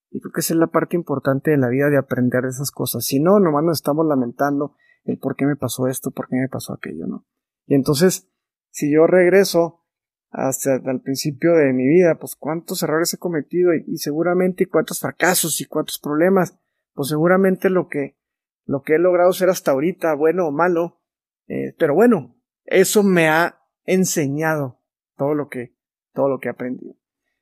Y 0.09 0.19
creo 0.21 0.31
que 0.31 0.39
esa 0.39 0.53
es 0.53 0.59
la 0.59 0.67
parte 0.67 0.95
importante 0.95 1.51
de 1.51 1.57
la 1.57 1.69
vida 1.69 1.89
de 1.89 1.97
aprender 1.97 2.43
de 2.43 2.49
esas 2.49 2.71
cosas. 2.71 3.05
Si 3.05 3.19
no, 3.19 3.39
nomás 3.39 3.63
nos 3.63 3.77
estamos 3.77 4.07
lamentando 4.07 4.75
el 5.03 5.19
por 5.19 5.35
qué 5.35 5.45
me 5.45 5.55
pasó 5.55 5.87
esto, 5.87 6.11
por 6.11 6.27
qué 6.27 6.37
me 6.37 6.49
pasó 6.49 6.73
aquello, 6.73 7.05
¿no? 7.05 7.25
Y 7.67 7.75
entonces, 7.75 8.27
si 8.71 8.91
yo 8.91 9.05
regreso 9.05 9.85
hasta 10.31 10.75
el 10.75 11.01
principio 11.01 11.53
de 11.53 11.73
mi 11.73 11.87
vida, 11.87 12.17
pues 12.19 12.35
cuántos 12.35 12.83
errores 12.83 13.13
he 13.13 13.17
cometido 13.17 13.73
y, 13.73 13.97
seguramente 13.97 14.67
cuántos 14.67 14.99
fracasos 14.99 15.59
y 15.61 15.65
cuántos 15.65 15.99
problemas, 15.99 16.57
pues 16.93 17.09
seguramente 17.09 17.69
lo 17.69 17.87
que, 17.87 18.17
lo 18.65 18.81
que 18.81 18.95
he 18.95 18.99
logrado 18.99 19.33
ser 19.33 19.49
hasta 19.49 19.71
ahorita, 19.71 20.13
bueno 20.15 20.47
o 20.47 20.51
malo, 20.51 21.01
eh, 21.47 21.73
pero 21.77 21.95
bueno, 21.95 22.35
eso 22.65 23.03
me 23.03 23.27
ha 23.27 23.61
enseñado 23.85 24.79
todo 25.15 25.33
lo 25.33 25.49
que, 25.49 25.75
todo 26.13 26.29
lo 26.29 26.39
que 26.39 26.47
he 26.47 26.51
aprendido. 26.51 26.95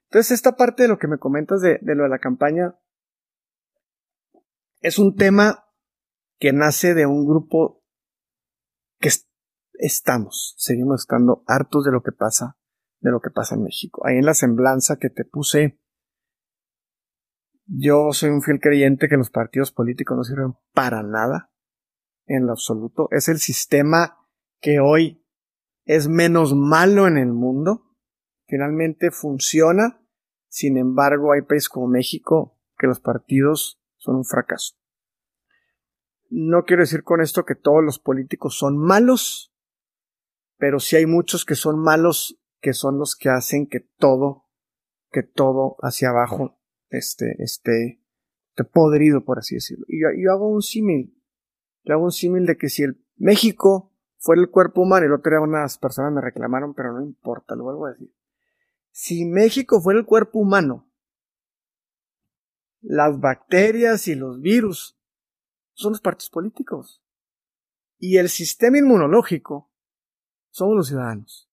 Entonces, 0.05 0.31
esta 0.31 0.55
parte 0.55 0.83
de 0.83 0.89
lo 0.89 0.97
que 0.97 1.07
me 1.07 1.17
comentas 1.17 1.61
de, 1.61 1.79
de 1.81 1.95
lo 1.95 2.03
de 2.03 2.09
la 2.09 2.19
campaña 2.19 2.79
es 4.79 4.99
un 4.99 5.15
tema 5.15 5.65
que 6.39 6.53
nace 6.53 6.93
de 6.93 7.05
un 7.05 7.25
grupo 7.25 7.83
que 8.99 9.09
estamos, 9.73 10.55
seguimos 10.57 11.01
estando 11.01 11.43
hartos 11.47 11.83
de 11.83 11.91
lo 11.91 12.01
que 12.01 12.11
pasa, 12.11 12.57
de 12.99 13.11
lo 13.11 13.19
que 13.19 13.29
pasa 13.29 13.55
en 13.55 13.63
México. 13.63 14.05
Ahí 14.05 14.17
en 14.17 14.25
la 14.25 14.33
semblanza 14.33 14.97
que 14.97 15.09
te 15.09 15.25
puse, 15.25 15.79
yo 17.67 18.13
soy 18.13 18.29
un 18.29 18.41
fiel 18.41 18.59
creyente 18.59 19.09
que 19.09 19.17
los 19.17 19.29
partidos 19.29 19.71
políticos 19.71 20.17
no 20.17 20.23
sirven 20.23 20.55
para 20.73 21.03
nada, 21.03 21.51
en 22.25 22.45
lo 22.45 22.53
absoluto. 22.53 23.09
Es 23.11 23.27
el 23.27 23.39
sistema 23.39 24.17
que 24.61 24.79
hoy 24.79 25.25
es 25.85 26.07
menos 26.07 26.55
malo 26.55 27.07
en 27.07 27.17
el 27.17 27.33
mundo. 27.33 27.95
Finalmente 28.47 29.11
funciona. 29.11 30.01
Sin 30.47 30.77
embargo, 30.77 31.33
hay 31.33 31.41
países 31.41 31.69
como 31.69 31.87
México 31.87 32.57
que 32.77 32.87
los 32.87 33.01
partidos 33.01 33.81
son 33.97 34.15
un 34.15 34.25
fracaso. 34.25 34.75
No 36.29 36.63
quiero 36.63 36.83
decir 36.83 37.03
con 37.03 37.21
esto 37.21 37.45
que 37.45 37.55
todos 37.55 37.83
los 37.83 37.99
políticos 37.99 38.57
son 38.57 38.77
malos, 38.77 39.53
pero 40.57 40.79
sí 40.79 40.95
hay 40.95 41.05
muchos 41.05 41.45
que 41.45 41.55
son 41.55 41.79
malos, 41.79 42.41
que 42.61 42.73
son 42.73 42.97
los 42.97 43.15
que 43.15 43.29
hacen 43.29 43.67
que 43.67 43.79
todo, 43.79 44.45
que 45.11 45.23
todo 45.23 45.77
hacia 45.81 46.09
abajo 46.09 46.56
esté, 46.89 47.35
esté, 47.39 48.01
esté 48.49 48.63
podrido, 48.63 49.23
por 49.23 49.39
así 49.39 49.55
decirlo. 49.55 49.85
Y 49.87 50.01
yo, 50.01 50.31
hago 50.31 50.49
un 50.49 50.61
símil. 50.61 51.15
Yo 51.83 51.93
hago 51.93 52.05
un 52.05 52.11
símil 52.11 52.45
de 52.45 52.57
que 52.57 52.69
si 52.69 52.83
el 52.83 53.03
México 53.15 53.93
fuera 54.17 54.41
el 54.41 54.49
cuerpo 54.49 54.81
humano, 54.81 55.05
el 55.05 55.13
otro 55.13 55.31
día 55.31 55.41
unas 55.41 55.77
personas 55.77 56.11
me 56.11 56.21
reclamaron, 56.21 56.73
pero 56.73 56.93
no 56.93 57.01
importa, 57.01 57.55
lo 57.55 57.63
vuelvo 57.63 57.85
a 57.85 57.91
decir. 57.91 58.13
Si 58.91 59.25
México 59.25 59.81
fuera 59.81 59.99
el 59.99 60.05
cuerpo 60.05 60.39
humano, 60.39 60.91
las 62.81 63.19
bacterias 63.19 64.07
y 64.07 64.15
los 64.15 64.39
virus 64.41 64.99
son 65.73 65.93
los 65.93 66.01
partidos 66.01 66.29
políticos. 66.29 67.03
Y 67.99 68.17
el 68.17 68.29
sistema 68.29 68.77
inmunológico 68.77 69.71
somos 70.49 70.75
los 70.75 70.87
ciudadanos. 70.87 71.49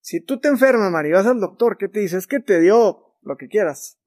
Si 0.00 0.20
tú 0.20 0.40
te 0.40 0.48
enfermas, 0.48 0.90
María, 0.90 1.14
vas 1.14 1.26
al 1.26 1.40
doctor, 1.40 1.76
¿qué 1.78 1.88
te 1.88 2.00
dice? 2.00 2.16
Es 2.16 2.26
que 2.26 2.40
te 2.40 2.60
dio 2.60 3.16
lo 3.22 3.36
que 3.36 3.48
quieras. 3.48 4.01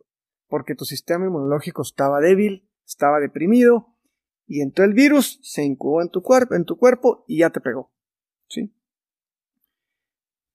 Porque 0.55 0.73
tu 0.73 0.85
sistema 0.85 1.25
inmunológico 1.25 1.81
estaba 1.81 2.21
débil, 2.21 2.65
estaba 2.85 3.19
deprimido, 3.19 3.93
y 4.47 4.61
entonces 4.61 4.87
el 4.87 4.93
virus 4.95 5.37
se 5.43 5.65
incubó 5.65 6.01
en 6.01 6.07
tu 6.07 6.21
cuerpo, 6.21 6.55
en 6.55 6.63
tu 6.63 6.77
cuerpo 6.77 7.25
y 7.27 7.39
ya 7.39 7.49
te 7.49 7.59
pegó. 7.59 7.91
¿Sí? 8.47 8.73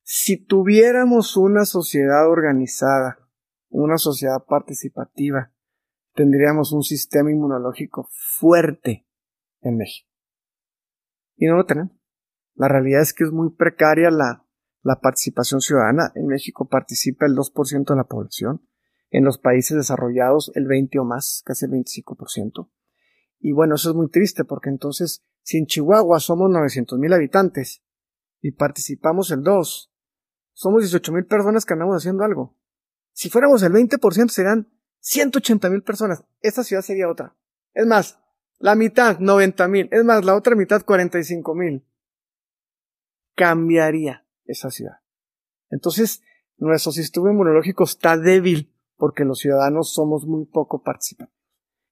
Si 0.00 0.42
tuviéramos 0.42 1.36
una 1.36 1.66
sociedad 1.66 2.30
organizada, 2.30 3.28
una 3.68 3.98
sociedad 3.98 4.42
participativa, 4.48 5.52
tendríamos 6.14 6.72
un 6.72 6.82
sistema 6.82 7.30
inmunológico 7.30 8.08
fuerte 8.38 9.06
en 9.60 9.76
México. 9.76 10.10
Y 11.36 11.44
no 11.44 11.56
lo 11.56 11.66
tenemos. 11.66 11.92
La 12.54 12.68
realidad 12.68 13.02
es 13.02 13.12
que 13.12 13.24
es 13.24 13.32
muy 13.32 13.50
precaria 13.50 14.10
la, 14.10 14.46
la 14.80 14.98
participación 14.98 15.60
ciudadana. 15.60 16.10
En 16.14 16.26
México 16.26 16.66
participa 16.70 17.26
el 17.26 17.36
2% 17.36 17.84
de 17.84 17.96
la 17.96 18.04
población. 18.04 18.62
En 19.10 19.24
los 19.24 19.38
países 19.38 19.76
desarrollados 19.76 20.52
el 20.54 20.66
20 20.66 20.98
o 21.00 21.04
más, 21.04 21.42
casi 21.44 21.66
el 21.66 21.72
25%. 21.72 22.70
Y 23.40 23.52
bueno, 23.52 23.74
eso 23.74 23.90
es 23.90 23.96
muy 23.96 24.08
triste 24.08 24.44
porque 24.44 24.68
entonces, 24.68 25.24
si 25.42 25.58
en 25.58 25.66
Chihuahua 25.66 26.20
somos 26.20 26.50
900 26.50 26.98
mil 26.98 27.12
habitantes 27.12 27.82
y 28.40 28.52
participamos 28.52 29.30
el 29.30 29.42
2, 29.42 29.92
somos 30.52 30.82
18 30.82 31.12
mil 31.12 31.26
personas 31.26 31.64
que 31.64 31.72
andamos 31.72 31.96
haciendo 31.96 32.24
algo. 32.24 32.56
Si 33.12 33.30
fuéramos 33.30 33.62
el 33.62 33.72
20% 33.72 34.28
serían 34.28 34.68
180 35.00 35.70
mil 35.70 35.82
personas. 35.82 36.24
Esta 36.40 36.62
ciudad 36.62 36.82
sería 36.82 37.08
otra. 37.08 37.34
Es 37.72 37.86
más, 37.86 38.18
la 38.58 38.74
mitad, 38.74 39.18
90 39.18 39.68
mil. 39.68 39.88
Es 39.90 40.04
más, 40.04 40.24
la 40.24 40.36
otra 40.36 40.54
mitad, 40.54 40.84
45 40.84 41.54
mil. 41.54 41.84
Cambiaría 43.34 44.26
esa 44.44 44.70
ciudad. 44.70 45.00
Entonces, 45.70 46.22
nuestro 46.58 46.92
sistema 46.92 47.30
inmunológico 47.30 47.84
está 47.84 48.16
débil 48.18 48.72
porque 49.00 49.24
los 49.24 49.40
ciudadanos 49.40 49.92
somos 49.92 50.26
muy 50.26 50.44
poco 50.44 50.82
participantes. 50.82 51.34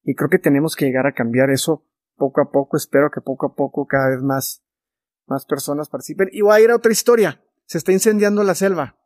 Y 0.05 0.15
creo 0.15 0.31
que 0.31 0.39
tenemos 0.39 0.77
que 0.77 0.85
llegar 0.85 1.07
a 1.09 1.15
cambiar 1.15 1.51
eso 1.51 1.85
poco 2.17 2.41
a 2.41 2.53
poco. 2.53 2.77
Espero 2.77 3.11
que 3.11 3.21
poco 3.21 3.47
a 3.47 3.55
poco 3.55 3.87
cada 3.87 4.11
vez 4.11 4.23
más, 4.23 4.63
más 5.27 5.45
personas 5.45 5.89
participen. 5.89 6.29
Y 6.31 6.43
voy 6.43 6.53
a 6.55 6.61
ir 6.61 6.71
a 6.71 6.77
otra 6.77 6.93
historia. 6.93 7.43
Se 7.67 7.79
está 7.79 7.91
incendiando 7.91 8.45
la 8.45 8.55
selva. 8.55 8.97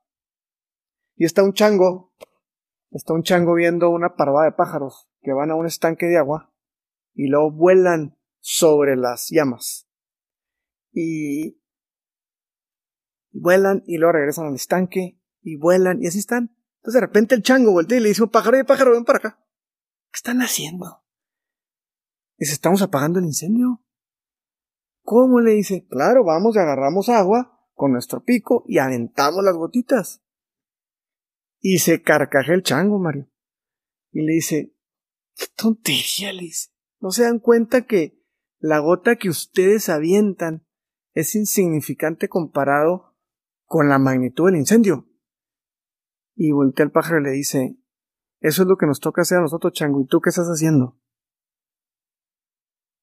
Y 1.16 1.24
está 1.24 1.42
un 1.42 1.55
chango 1.55 2.12
está 2.92 3.14
un 3.14 3.22
chango 3.22 3.55
viendo 3.55 3.90
una 3.90 4.14
parvada 4.16 4.46
de 4.46 4.53
pájaros 4.53 5.09
que 5.22 5.32
van 5.32 5.50
a 5.50 5.55
un 5.55 5.66
estanque 5.66 6.07
de 6.07 6.18
agua 6.18 6.53
y 7.14 7.28
luego 7.28 7.50
vuelan 7.50 8.18
sobre 8.40 8.96
las 8.96 9.28
llamas. 9.30 9.88
Y 10.92 11.59
vuelan 13.30 13.82
y 13.86 13.96
luego 13.96 14.12
regresan 14.12 14.46
al 14.46 14.55
estanque 14.55 15.18
y 15.40 15.57
vuelan 15.57 16.03
y 16.03 16.07
así 16.07 16.18
están. 16.18 16.55
Entonces 16.83 17.01
de 17.01 17.07
repente 17.07 17.37
el 17.37 17.43
chango 17.43 17.70
voltea 17.70 17.99
y 17.99 18.01
le 18.01 18.09
dice 18.09 18.24
un 18.24 18.30
pájaro, 18.30 18.59
y 18.59 18.64
pájaro, 18.64 18.91
ven 18.91 19.05
para 19.05 19.18
acá. 19.18 19.39
¿Qué 20.11 20.16
están 20.16 20.43
haciendo? 20.43 21.05
Dice, 22.37 22.55
estamos 22.55 22.83
apagando 22.83 23.20
el 23.20 23.26
incendio. 23.26 23.85
¿Cómo? 25.05 25.41
Le 25.41 25.53
dice, 25.53 25.87
claro, 25.89 26.24
vamos 26.24 26.57
y 26.57 26.59
agarramos 26.59 27.09
agua 27.09 27.68
con 27.72 27.93
nuestro 27.93 28.24
pico 28.24 28.64
y 28.66 28.78
aventamos 28.78 29.45
las 29.45 29.55
gotitas. 29.55 30.24
Y 31.61 31.78
se 31.78 32.03
carcaje 32.03 32.53
el 32.53 32.64
chango, 32.64 32.99
Mario. 32.99 33.30
Y 34.11 34.22
le 34.22 34.33
dice, 34.33 34.74
qué 35.37 35.47
tontería. 35.55 36.33
¿No 36.99 37.12
se 37.12 37.22
dan 37.22 37.39
cuenta 37.39 37.87
que 37.87 38.20
la 38.59 38.80
gota 38.80 39.14
que 39.14 39.28
ustedes 39.28 39.89
avientan 39.89 40.66
es 41.14 41.37
insignificante 41.37 42.28
comparado 42.28 43.16
con 43.66 43.89
la 43.89 44.01
magnitud 44.01 44.47
del 44.47 44.59
incendio? 44.59 45.11
Y 46.35 46.53
voltea 46.53 46.85
el 46.85 46.93
pájaro 46.93 47.20
y 47.20 47.24
le 47.24 47.30
dice, 47.30 47.76
eso 48.41 48.62
es 48.62 48.68
lo 48.68 48.76
que 48.76 48.87
nos 48.87 49.01
toca 49.01 49.22
hacer 49.22 49.39
a 49.39 49.43
nosotros, 49.43 49.72
chango. 49.72 50.01
¿Y 50.01 50.07
tú 50.07 50.20
qué 50.20 50.30
estás 50.30 50.49
haciendo? 50.49 50.99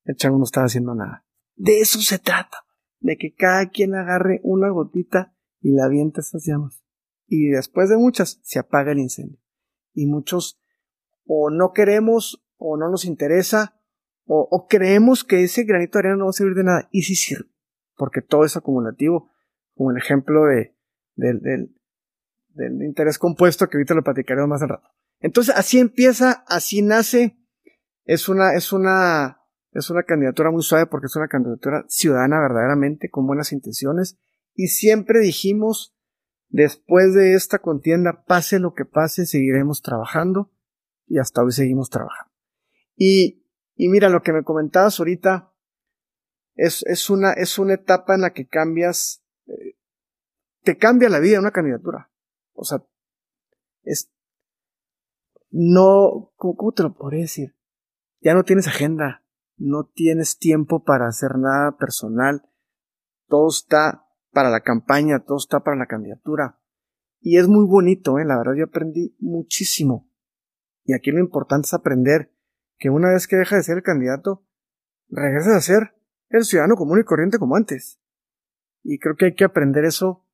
El 0.03 0.15
chango 0.15 0.37
no 0.37 0.43
estaba 0.43 0.65
haciendo 0.65 0.95
nada. 0.95 1.25
De 1.55 1.79
eso 1.79 1.99
se 1.99 2.19
trata. 2.19 2.65
De 2.99 3.17
que 3.17 3.33
cada 3.33 3.69
quien 3.69 3.95
agarre 3.95 4.41
una 4.43 4.69
gotita 4.69 5.33
y 5.61 5.71
la 5.71 5.85
avienta 5.85 6.21
esas 6.21 6.45
llamas 6.45 6.83
y 7.29 7.49
después 7.49 7.89
de 7.89 7.97
muchas 7.97 8.39
se 8.43 8.59
apaga 8.59 8.91
el 8.91 8.99
incendio. 8.99 9.39
Y 9.93 10.07
muchos 10.07 10.59
o 11.25 11.49
no 11.51 11.71
queremos 11.73 12.43
o 12.57 12.75
no 12.75 12.89
nos 12.89 13.05
interesa 13.05 13.75
o, 14.31 14.67
creemos 14.69 15.23
que 15.23 15.43
ese 15.43 15.63
granito 15.63 15.97
de 15.97 15.99
arena 16.01 16.17
no 16.17 16.25
va 16.25 16.29
a 16.29 16.33
servir 16.33 16.53
de 16.53 16.63
nada 16.63 16.87
y 16.91 17.01
sí 17.01 17.15
sirve, 17.15 17.49
porque 17.95 18.21
todo 18.21 18.45
es 18.45 18.55
acumulativo, 18.55 19.31
como 19.73 19.89
el 19.89 19.97
ejemplo 19.97 20.45
de, 20.45 20.75
del, 21.15 21.39
del, 21.39 21.78
interés 22.65 23.17
compuesto 23.17 23.67
que 23.67 23.77
ahorita 23.77 23.93
lo 23.93 24.03
platicaremos 24.03 24.49
más 24.49 24.61
al 24.61 24.69
rato. 24.69 24.89
Entonces 25.19 25.55
así 25.55 25.79
empieza, 25.79 26.43
así 26.47 26.81
nace, 26.81 27.37
es 28.05 28.29
una, 28.29 28.53
es 28.53 28.73
una, 28.73 29.41
es 29.71 29.89
una 29.89 30.03
candidatura 30.03 30.51
muy 30.51 30.63
suave 30.63 30.87
porque 30.87 31.07
es 31.07 31.15
una 31.15 31.27
candidatura 31.27 31.85
ciudadana 31.87 32.39
verdaderamente, 32.39 33.09
con 33.09 33.27
buenas 33.27 33.51
intenciones, 33.51 34.17
y 34.53 34.67
siempre 34.67 35.19
dijimos, 35.19 35.95
después 36.49 37.13
de 37.13 37.33
esta 37.33 37.59
contienda, 37.59 38.23
pase 38.25 38.59
lo 38.59 38.73
que 38.73 38.85
pase, 38.85 39.25
seguiremos 39.25 39.81
trabajando 39.81 40.51
y 41.05 41.19
hasta 41.19 41.43
hoy 41.43 41.51
seguimos 41.51 41.89
trabajando. 41.89 42.33
Y, 42.95 43.45
y 43.75 43.89
mira, 43.89 44.09
lo 44.09 44.21
que 44.21 44.33
me 44.33 44.43
comentabas 44.43 44.99
ahorita 44.99 45.53
es, 46.55 46.83
es, 46.87 47.09
una, 47.09 47.33
es 47.33 47.57
una 47.57 47.75
etapa 47.75 48.15
en 48.15 48.21
la 48.21 48.33
que 48.33 48.47
cambias, 48.47 49.23
eh, 49.47 49.77
te 50.63 50.77
cambia 50.77 51.09
la 51.09 51.19
vida 51.19 51.39
una 51.39 51.51
candidatura. 51.51 52.08
O 52.59 52.65
sea, 52.65 52.83
es, 53.83 54.11
no, 55.49 56.33
¿cómo, 56.35 56.73
te 56.73 56.83
lo 56.83 56.93
podría 56.93 57.21
decir? 57.21 57.55
Ya 58.19 58.33
no 58.33 58.43
tienes 58.43 58.67
agenda, 58.67 59.23
no 59.55 59.85
tienes 59.85 60.37
tiempo 60.37 60.83
para 60.83 61.07
hacer 61.07 61.37
nada 61.37 61.77
personal, 61.77 62.49
todo 63.27 63.47
está 63.47 64.05
para 64.31 64.49
la 64.49 64.59
campaña, 64.59 65.23
todo 65.23 65.37
está 65.37 65.61
para 65.61 65.77
la 65.77 65.85
candidatura. 65.85 66.59
Y 67.21 67.37
es 67.37 67.47
muy 67.47 67.65
bonito, 67.65 68.19
¿eh? 68.19 68.25
la 68.25 68.37
verdad 68.37 68.55
yo 68.57 68.65
aprendí 68.65 69.15
muchísimo. 69.19 70.11
Y 70.83 70.93
aquí 70.93 71.11
lo 71.11 71.19
importante 71.19 71.67
es 71.67 71.73
aprender 71.73 72.35
que 72.77 72.89
una 72.89 73.11
vez 73.13 73.25
que 73.27 73.37
deja 73.37 73.55
de 73.55 73.63
ser 73.63 73.77
el 73.77 73.83
candidato, 73.83 74.45
regresas 75.07 75.55
a 75.55 75.61
ser 75.61 75.95
el 76.27 76.43
ciudadano 76.43 76.75
común 76.75 76.99
y 76.99 77.05
corriente 77.05 77.39
como 77.39 77.55
antes. 77.55 78.01
Y 78.83 78.99
creo 78.99 79.15
que 79.15 79.27
hay 79.27 79.35
que 79.35 79.45
aprender 79.45 79.85
eso 79.85 80.25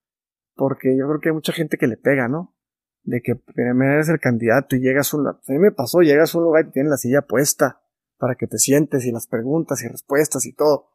porque 0.55 0.97
yo 0.97 1.07
creo 1.07 1.19
que 1.19 1.29
hay 1.29 1.35
mucha 1.35 1.53
gente 1.53 1.77
que 1.77 1.87
le 1.87 1.97
pega, 1.97 2.27
¿no? 2.27 2.55
De 3.03 3.21
que 3.21 3.35
primero 3.35 3.93
eres 3.93 4.09
el 4.09 4.19
candidato 4.19 4.75
y 4.75 4.79
llegas 4.79 5.13
a 5.13 5.17
un 5.17 5.23
lugar. 5.23 5.41
A 5.47 5.51
mí 5.51 5.59
me 5.59 5.71
pasó, 5.71 5.99
llegas 5.99 6.33
a 6.33 6.37
un 6.37 6.45
lugar 6.45 6.65
y 6.67 6.71
tienes 6.71 6.89
la 6.89 6.97
silla 6.97 7.21
puesta 7.21 7.81
para 8.17 8.35
que 8.35 8.47
te 8.47 8.57
sientes 8.57 9.05
y 9.05 9.11
las 9.11 9.27
preguntas 9.27 9.83
y 9.83 9.87
respuestas 9.87 10.45
y 10.45 10.53
todo. 10.53 10.89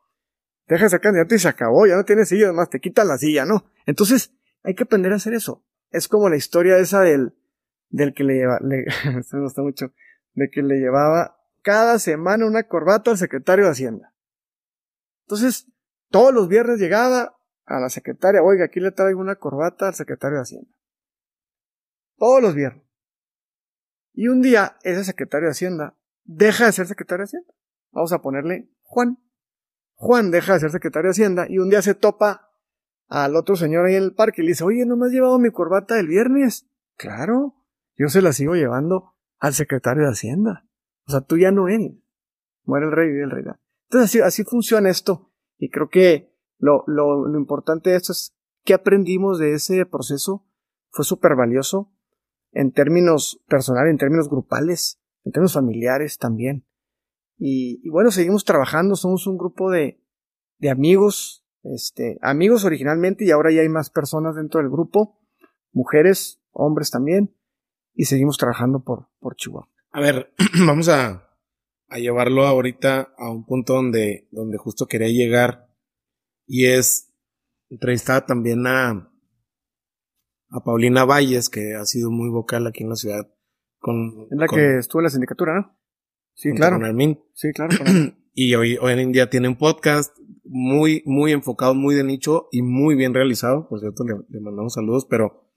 Dejas 0.67 0.93
el 0.93 1.01
candidato 1.01 1.35
y 1.35 1.39
se 1.39 1.49
acabó, 1.49 1.87
ya 1.87 1.97
no 1.97 2.05
tienes 2.05 2.29
silla, 2.29 2.47
además 2.47 2.71
te 2.71 2.81
quitan 2.81 3.09
la 3.09 3.19
silla, 3.19 3.45
¿no? 3.45 3.65
Entonces, 3.87 4.33
hay 4.63 4.75
que 4.75 4.85
aprender 4.85 5.13
a 5.13 5.17
hacer 5.17 5.35
eso. 5.35 5.65
Es 5.91 6.09
como 6.09 6.29
la 6.29 6.37
historia 6.37 6.79
esa 6.79 7.01
del, 7.01 7.35
del 7.89 8.15
que 8.15 8.25
le 8.25 8.35
lleva, 8.35 8.59
le, 8.61 8.85
me 9.33 9.41
gusta 9.41 9.63
mucho, 9.63 9.93
de 10.35 10.49
que 10.49 10.63
le 10.63 10.79
llevaba 10.79 11.37
cada 11.63 11.99
semana 11.99 12.47
una 12.47 12.65
corbata 12.65 13.11
al 13.11 13.19
secretario 13.19 13.67
de 13.67 13.73
Hacienda. 13.73 14.15
Entonces, 15.27 15.67
todos 16.09 16.33
los 16.33 16.49
viernes 16.49 16.79
llegaba 16.79 17.37
a 17.71 17.79
la 17.79 17.89
secretaria, 17.89 18.43
oiga, 18.43 18.65
aquí 18.65 18.81
le 18.81 18.91
traigo 18.91 19.21
una 19.21 19.37
corbata 19.37 19.87
al 19.87 19.95
secretario 19.95 20.39
de 20.39 20.43
Hacienda. 20.43 20.71
Todos 22.17 22.43
los 22.43 22.55
viernes. 22.55 22.85
Y 24.13 24.27
un 24.27 24.43
día, 24.43 24.77
ese 24.83 25.05
secretario 25.05 25.47
de 25.47 25.53
Hacienda 25.53 25.97
deja 26.25 26.67
de 26.67 26.73
ser 26.73 26.89
secretario 26.89 27.23
de 27.23 27.27
Hacienda. 27.27 27.55
Vamos 27.93 28.13
a 28.13 28.21
ponerle 28.21 28.69
Juan. 28.83 29.19
Juan 29.95 30.33
deja 30.33 30.55
de 30.55 30.61
ser 30.61 30.71
secretario 30.73 31.09
de 31.09 31.13
Hacienda 31.13 31.47
y 31.49 31.59
un 31.59 31.71
día 31.71 31.81
se 31.81 31.95
topa 31.95 32.51
al 33.07 33.37
otro 33.37 33.55
señor 33.55 33.87
ahí 33.87 33.95
en 33.95 34.03
el 34.03 34.15
parque 34.15 34.43
y 34.43 34.47
le 34.47 34.51
dice, 34.51 34.65
oye, 34.65 34.85
¿no 34.85 34.97
me 34.97 35.07
has 35.07 35.13
llevado 35.13 35.39
mi 35.39 35.51
corbata 35.51 36.01
el 36.01 36.09
viernes? 36.09 36.69
Claro, 36.97 37.55
yo 37.97 38.09
se 38.09 38.21
la 38.21 38.33
sigo 38.33 38.57
llevando 38.57 39.15
al 39.39 39.55
secretario 39.55 40.03
de 40.03 40.11
Hacienda. 40.11 40.67
O 41.07 41.13
sea, 41.13 41.21
tú 41.21 41.39
ya 41.39 41.53
no 41.53 41.69
eres. 41.69 41.93
Muere 42.65 42.87
el 42.87 42.93
rey 42.93 43.11
y 43.17 43.21
el 43.21 43.31
rey. 43.31 43.45
Entonces 43.89 44.11
así, 44.11 44.21
así 44.21 44.43
funciona 44.43 44.91
esto. 44.91 45.31
Y 45.57 45.71
creo 45.71 45.89
que 45.89 46.31
lo, 46.61 46.85
lo, 46.87 47.27
lo 47.27 47.39
importante 47.39 47.91
de 47.91 47.97
esto 47.97 48.13
es 48.13 48.37
que 48.65 48.75
aprendimos 48.75 49.39
de 49.39 49.55
ese 49.55 49.85
proceso. 49.87 50.47
Fue 50.91 51.05
súper 51.05 51.35
valioso 51.35 51.93
en 52.53 52.73
términos 52.73 53.43
personales, 53.49 53.91
en 53.91 53.99
términos 53.99 54.29
grupales, 54.29 55.01
en 55.25 55.33
términos 55.33 55.55
familiares 55.55 56.19
también. 56.19 56.67
Y, 57.39 57.89
bueno, 57.89 58.11
seguimos 58.11 58.45
trabajando, 58.45 58.97
somos 58.97 59.27
un 59.27 59.39
grupo 59.39 59.71
de, 59.71 60.05
de 60.59 60.69
amigos, 60.69 61.47
este, 61.63 62.19
amigos 62.21 62.67
originalmente 62.67 63.25
y 63.25 63.31
ahora 63.31 63.51
ya 63.51 63.63
hay 63.63 63.69
más 63.71 63.89
personas 63.89 64.37
dentro 64.37 64.61
del 64.61 64.69
grupo, 64.69 65.19
mujeres, 65.73 66.43
hombres 66.53 66.91
también, 66.91 67.35
y 67.95 68.05
seguimos 68.05 68.37
trabajando 68.37 68.85
por, 68.85 69.09
por 69.21 69.37
Chihuahua. 69.37 69.71
A 69.93 70.01
ver, 70.01 70.35
vamos 70.67 70.91
a, 70.91 71.31
a 71.89 71.99
llevarlo 71.99 72.47
ahorita 72.47 73.15
a 73.17 73.31
un 73.31 73.47
punto 73.47 73.73
donde, 73.73 74.29
donde 74.33 74.59
justo 74.59 74.87
quería 74.87 75.09
llegar 75.09 75.70
y 76.53 76.67
es 76.67 77.09
entrevistar 77.69 78.27
también 78.27 78.67
a, 78.67 79.09
a 80.49 80.65
Paulina 80.65 81.05
Valles, 81.05 81.49
que 81.49 81.77
ha 81.77 81.85
sido 81.85 82.11
muy 82.11 82.29
vocal 82.29 82.67
aquí 82.67 82.83
en 82.83 82.89
la 82.89 82.97
ciudad. 82.97 83.33
Con, 83.79 84.27
es 84.29 84.37
la 84.37 84.49
que 84.49 84.79
estuvo 84.79 85.01
en 85.01 85.05
la 85.05 85.11
sindicatura, 85.11 85.55
¿no? 85.55 85.79
Sí, 86.35 86.53
claro. 86.53 86.81
Sí, 87.35 87.53
claro. 87.53 87.77
y 88.35 88.57
hoy, 88.57 88.77
hoy 88.81 88.93
en 88.95 89.13
día 89.13 89.31
tiene 89.31 89.47
un 89.47 89.59
podcast 89.59 90.13
muy, 90.43 91.05
muy 91.07 91.31
enfocado, 91.31 91.73
muy 91.77 91.95
de 91.95 92.03
nicho 92.03 92.49
y 92.51 92.63
muy 92.63 92.97
bien 92.97 93.15
realizado. 93.15 93.69
Por 93.69 93.79
cierto, 93.79 94.03
le, 94.03 94.41
mandamos 94.41 94.75
saludos, 94.75 95.07
pero 95.09 95.49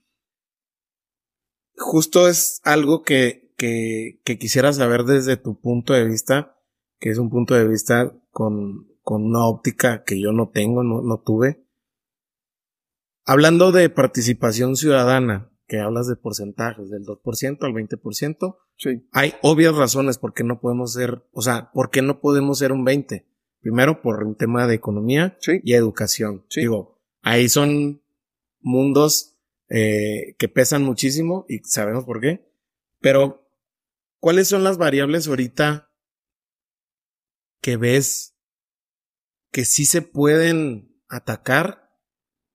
justo 1.75 2.27
es 2.27 2.61
algo 2.63 3.01
que, 3.01 3.51
que, 3.57 4.21
que, 4.23 4.37
quisiera 4.37 4.71
saber 4.73 5.05
desde 5.05 5.37
tu 5.37 5.59
punto 5.59 5.93
de 5.93 6.05
vista, 6.05 6.55
que 6.99 7.09
es 7.09 7.17
un 7.17 7.31
punto 7.31 7.55
de 7.55 7.67
vista 7.67 8.15
con, 8.29 8.92
con 9.03 9.23
una 9.25 9.45
óptica 9.45 10.03
que 10.03 10.19
yo 10.19 10.31
no 10.31 10.49
tengo, 10.49 10.83
no, 10.83 11.01
no 11.01 11.19
tuve. 11.19 11.67
Hablando 13.25 13.71
de 13.71 13.89
participación 13.89 14.75
ciudadana, 14.75 15.51
que 15.67 15.79
hablas 15.79 16.07
de 16.07 16.15
porcentajes, 16.15 16.89
del 16.89 17.05
2% 17.05 17.57
al 17.61 17.73
20%, 17.73 18.57
sí. 18.77 19.07
hay 19.11 19.33
obvias 19.41 19.75
razones 19.75 20.17
por 20.17 20.33
qué 20.33 20.43
no 20.43 20.59
podemos 20.59 20.93
ser, 20.93 21.23
o 21.31 21.41
sea, 21.41 21.71
por 21.71 21.89
qué 21.89 22.01
no 22.01 22.19
podemos 22.19 22.59
ser 22.59 22.71
un 22.71 22.85
20%. 22.85 23.25
Primero, 23.59 24.01
por 24.01 24.25
un 24.25 24.35
tema 24.35 24.67
de 24.67 24.75
economía 24.75 25.37
y 25.63 25.73
educación. 25.73 26.45
Digo, 26.53 27.01
ahí 27.21 27.47
son 27.47 28.01
mundos 28.59 29.37
eh, 29.69 30.35
que 30.37 30.49
pesan 30.49 30.83
muchísimo 30.83 31.45
y 31.47 31.59
sabemos 31.59 32.03
por 32.03 32.19
qué. 32.19 32.45
Pero, 32.99 33.47
¿cuáles 34.19 34.49
son 34.49 34.65
las 34.65 34.77
variables 34.77 35.29
ahorita 35.29 35.89
que 37.61 37.77
ves 37.77 38.32
que 39.53 39.65
sí 39.65 39.85
se 39.85 40.01
pueden 40.01 40.99
atacar? 41.07 41.91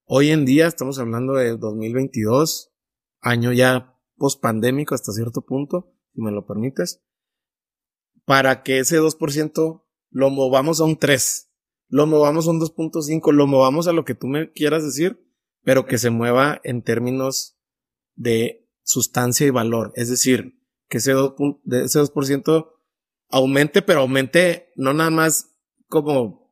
Hoy 0.05 0.31
en 0.31 0.45
día 0.45 0.67
estamos 0.67 0.99
hablando 0.99 1.35
de 1.35 1.57
2022, 1.57 2.75
año 3.21 3.53
ya 3.53 3.97
post-pandémico 4.17 4.97
hasta 4.97 5.13
cierto 5.13 5.43
punto, 5.43 5.95
si 6.13 6.21
me 6.21 6.33
lo 6.33 6.45
permites, 6.45 7.05
para 8.25 8.65
que 8.65 8.81
ese 8.81 9.01
2% 9.01 9.85
lo 10.11 10.31
movamos 10.31 10.81
a 10.81 10.85
un 10.85 10.99
3, 10.99 11.49
lo 11.89 12.07
movamos 12.09 12.49
a 12.49 12.51
un 12.51 12.61
2.5, 12.61 13.33
lo 13.33 13.47
movamos 13.47 13.87
a 13.87 13.93
lo 13.93 14.05
que 14.05 14.17
tú 14.17 14.27
me 14.27 14.51
quieras 14.51 14.83
decir, 14.83 15.25
pero 15.63 15.87
que 15.87 15.99
se 15.99 16.11
mueva 16.11 16.61
en 16.65 16.83
términos 16.83 17.61
de 18.17 18.69
sustancia 18.83 19.47
y 19.47 19.51
valor. 19.51 19.93
Es 19.95 20.09
decir, 20.09 20.61
que 20.89 20.99
ese 20.99 21.15
2%, 21.15 21.61
ese 21.85 22.01
2% 22.01 22.73
aumente, 23.29 23.83
pero 23.83 24.01
aumente 24.01 24.73
no 24.75 24.93
nada 24.95 25.11
más 25.11 25.55
como 25.87 26.48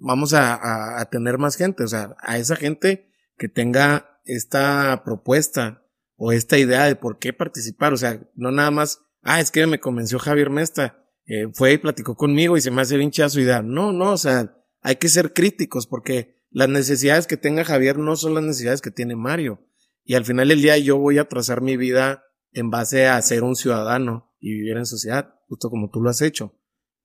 vamos 0.00 0.34
a, 0.34 1.00
a 1.00 1.04
tener 1.06 1.38
más 1.38 1.56
gente, 1.56 1.84
o 1.84 1.88
sea, 1.88 2.16
a 2.20 2.38
esa 2.38 2.56
gente 2.56 3.12
que 3.38 3.48
tenga 3.48 4.20
esta 4.24 5.02
propuesta 5.04 5.86
o 6.16 6.32
esta 6.32 6.58
idea 6.58 6.84
de 6.84 6.96
por 6.96 7.18
qué 7.18 7.32
participar. 7.32 7.92
O 7.92 7.96
sea, 7.96 8.20
no 8.34 8.50
nada 8.50 8.70
más, 8.70 9.00
ah, 9.22 9.40
es 9.40 9.50
que 9.50 9.66
me 9.66 9.80
convenció 9.80 10.18
Javier 10.18 10.50
Mesta, 10.50 11.02
eh, 11.26 11.48
fue 11.54 11.72
y 11.72 11.78
platicó 11.78 12.14
conmigo 12.14 12.56
y 12.56 12.60
se 12.60 12.70
me 12.70 12.82
hace 12.82 12.96
bien 12.96 13.12
su 13.12 13.40
idea. 13.40 13.62
No, 13.62 13.92
no, 13.92 14.12
o 14.12 14.18
sea, 14.18 14.54
hay 14.82 14.96
que 14.96 15.08
ser 15.08 15.32
críticos 15.32 15.86
porque 15.86 16.36
las 16.50 16.68
necesidades 16.68 17.26
que 17.26 17.36
tenga 17.36 17.64
Javier 17.64 17.98
no 17.98 18.16
son 18.16 18.34
las 18.34 18.44
necesidades 18.44 18.82
que 18.82 18.90
tiene 18.90 19.16
Mario. 19.16 19.66
Y 20.04 20.14
al 20.14 20.24
final 20.24 20.48
del 20.48 20.62
día 20.62 20.76
yo 20.78 20.98
voy 20.98 21.18
a 21.18 21.28
trazar 21.28 21.60
mi 21.60 21.76
vida 21.76 22.24
en 22.52 22.70
base 22.70 23.06
a 23.06 23.22
ser 23.22 23.42
un 23.42 23.56
ciudadano 23.56 24.34
y 24.40 24.52
vivir 24.52 24.76
en 24.76 24.86
sociedad, 24.86 25.34
justo 25.48 25.70
como 25.70 25.88
tú 25.90 26.02
lo 26.02 26.10
has 26.10 26.20
hecho. 26.20 26.58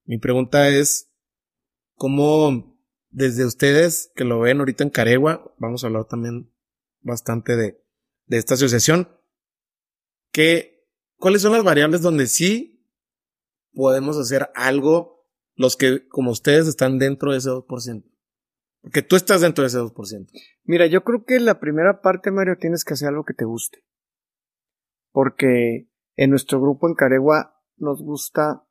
Mi 0.05 0.17
pregunta 0.17 0.69
es, 0.69 1.11
¿cómo 1.93 2.74
desde 3.15 3.45
ustedes 3.45 4.11
que 4.13 4.25
lo 4.25 4.41
ven 4.41 4.59
ahorita 4.59 4.83
en 4.83 4.89
Caregua, 4.89 5.55
vamos 5.57 5.83
a 5.83 5.87
hablar 5.87 6.03
también 6.03 6.51
bastante 6.99 7.55
de, 7.55 7.81
esta 8.27 8.55
asociación. 8.55 9.07
Que, 10.33 10.85
¿cuáles 11.15 11.41
son 11.41 11.53
las 11.53 11.63
variables 11.63 12.01
donde 12.01 12.27
sí 12.27 12.85
podemos 13.73 14.17
hacer 14.17 14.49
algo 14.53 15.25
los 15.55 15.77
que, 15.77 16.05
como 16.09 16.31
ustedes, 16.31 16.67
están 16.67 16.99
dentro 16.99 17.31
de 17.31 17.37
ese 17.37 17.49
2%? 17.49 18.03
Porque 18.81 19.01
tú 19.01 19.15
estás 19.15 19.39
dentro 19.39 19.61
de 19.61 19.69
ese 19.69 19.79
2%. 19.79 20.27
Mira, 20.65 20.85
yo 20.87 21.05
creo 21.05 21.23
que 21.23 21.39
la 21.39 21.61
primera 21.61 22.01
parte, 22.01 22.31
Mario, 22.31 22.57
tienes 22.59 22.83
que 22.83 22.95
hacer 22.95 23.07
algo 23.07 23.23
que 23.23 23.33
te 23.33 23.45
guste. 23.45 23.85
Porque 25.11 25.89
en 26.17 26.31
nuestro 26.31 26.59
grupo 26.59 26.89
en 26.89 26.95
Caregua 26.95 27.63
nos 27.77 28.01
gusta 28.01 28.67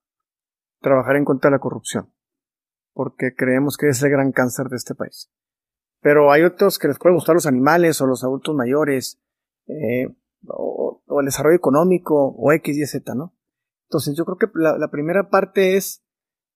trabajar 0.83 1.17
en 1.17 1.25
contra 1.25 1.49
de 1.49 1.57
la 1.57 1.61
corrupción. 1.61 2.14
Porque 2.95 3.35
creemos 3.37 3.77
que 3.77 3.89
es 3.89 4.03
el 4.03 4.11
gran 4.11 4.33
cáncer 4.33 4.69
de 4.69 4.77
este 4.77 4.95
país. 4.95 5.31
Pero 6.01 6.33
hay 6.33 6.43
otros 6.43 6.79
que 6.79 6.89
les 6.89 6.99
pueden 6.99 7.17
gustar 7.17 7.35
los 7.35 7.47
animales 7.47 8.01
o 8.01 8.07
los 8.07 8.25
adultos 8.25 8.55
mayores, 8.55 9.21
eh, 9.67 10.09
o, 10.47 11.03
el 11.19 11.27
desarrollo 11.27 11.57
económico, 11.57 12.35
o 12.37 12.53
X, 12.53 12.77
Y, 12.77 12.87
Z, 12.87 13.15
¿no? 13.15 13.35
Entonces 13.89 14.17
yo 14.17 14.25
creo 14.25 14.37
que 14.37 14.47
la, 14.55 14.89
primera 14.91 15.29
parte 15.29 15.77
es, 15.77 16.05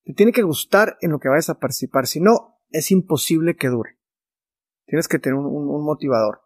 te 0.04 0.12
tiene 0.12 0.32
que 0.32 0.42
gustar 0.42 0.96
en 1.00 1.12
lo 1.12 1.18
que 1.18 1.28
vayas 1.28 1.50
a 1.50 1.58
participar, 1.58 2.06
si 2.06 2.20
no, 2.20 2.58
es 2.70 2.90
imposible 2.90 3.56
que 3.56 3.68
dure. 3.68 3.98
Tienes 4.86 5.08
que 5.08 5.18
tener 5.18 5.38
un, 5.38 5.84
motivador. 5.84 6.42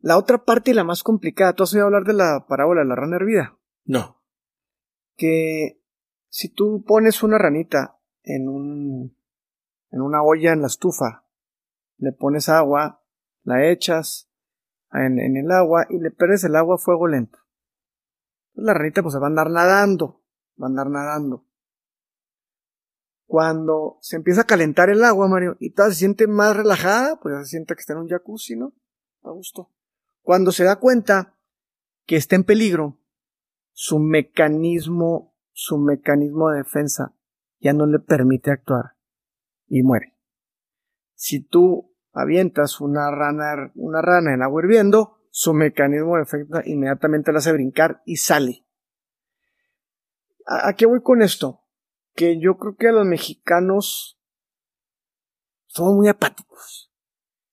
La 0.00 0.16
otra 0.16 0.44
parte 0.44 0.70
y 0.70 0.74
la 0.74 0.84
más 0.84 1.02
complicada, 1.02 1.54
¿tú 1.54 1.64
has 1.64 1.74
oído 1.74 1.86
hablar 1.86 2.04
de 2.04 2.14
la 2.14 2.46
parábola 2.48 2.82
de 2.82 2.88
la 2.88 2.94
rana 2.94 3.16
hervida? 3.16 3.58
No. 3.84 4.22
Que 5.16 5.82
si 6.28 6.52
tú 6.52 6.84
pones 6.86 7.22
una 7.22 7.38
ranita 7.38 7.97
en 8.28 8.48
un 8.48 9.16
en 9.90 10.02
una 10.02 10.22
olla 10.22 10.52
en 10.52 10.60
la 10.60 10.66
estufa, 10.66 11.24
le 11.96 12.12
pones 12.12 12.48
agua, 12.48 13.02
la 13.42 13.70
echas 13.70 14.30
en, 14.92 15.18
el 15.18 15.50
agua 15.50 15.86
y 15.88 15.98
le 15.98 16.10
perdes 16.10 16.44
el 16.44 16.56
agua 16.56 16.76
a 16.76 16.78
fuego 16.78 17.06
lento. 17.06 17.38
la 18.54 18.74
ranita 18.74 19.02
pues 19.02 19.14
se 19.14 19.18
va 19.18 19.26
a 19.26 19.30
andar 19.30 19.50
nadando, 19.50 20.22
va 20.60 20.66
a 20.66 20.70
andar 20.70 20.90
nadando. 20.90 21.44
Cuando 23.26 23.98
se 24.00 24.16
empieza 24.16 24.42
a 24.42 24.46
calentar 24.46 24.88
el 24.88 25.04
agua, 25.04 25.28
Mario, 25.28 25.56
y 25.60 25.70
toda 25.70 25.90
se 25.90 25.96
siente 25.96 26.26
más 26.26 26.56
relajada, 26.56 27.20
pues 27.20 27.34
ya 27.34 27.42
se 27.42 27.50
siente 27.50 27.74
que 27.74 27.80
está 27.80 27.92
en 27.92 28.00
un 28.00 28.08
jacuzzi, 28.08 28.56
¿no? 28.56 28.72
A 29.22 29.30
gusto. 29.30 29.70
Cuando 30.22 30.50
se 30.50 30.64
da 30.64 30.76
cuenta 30.76 31.34
que 32.06 32.16
está 32.16 32.36
en 32.36 32.44
peligro, 32.44 32.98
su 33.72 33.98
mecanismo, 33.98 35.34
su 35.52 35.76
mecanismo 35.76 36.50
de 36.50 36.58
defensa 36.58 37.17
ya 37.60 37.72
no 37.72 37.86
le 37.86 37.98
permite 37.98 38.50
actuar 38.50 38.96
y 39.66 39.82
muere. 39.82 40.16
Si 41.14 41.42
tú 41.42 41.94
avientas 42.12 42.80
una 42.80 43.10
rana, 43.10 43.72
una 43.74 44.02
rana 44.02 44.34
en 44.34 44.42
agua 44.42 44.62
hirviendo, 44.62 45.18
su 45.30 45.52
mecanismo 45.54 46.14
de 46.14 46.20
defensa 46.20 46.62
inmediatamente 46.64 47.32
la 47.32 47.38
hace 47.38 47.52
brincar 47.52 48.02
y 48.04 48.16
sale. 48.16 48.64
¿A, 50.46 50.72
qué 50.74 50.86
voy 50.86 51.02
con 51.02 51.22
esto? 51.22 51.64
Que 52.14 52.40
yo 52.40 52.56
creo 52.56 52.76
que 52.76 52.90
los 52.90 53.06
mexicanos 53.06 54.18
somos 55.66 55.94
muy 55.94 56.08
apáticos. 56.08 56.92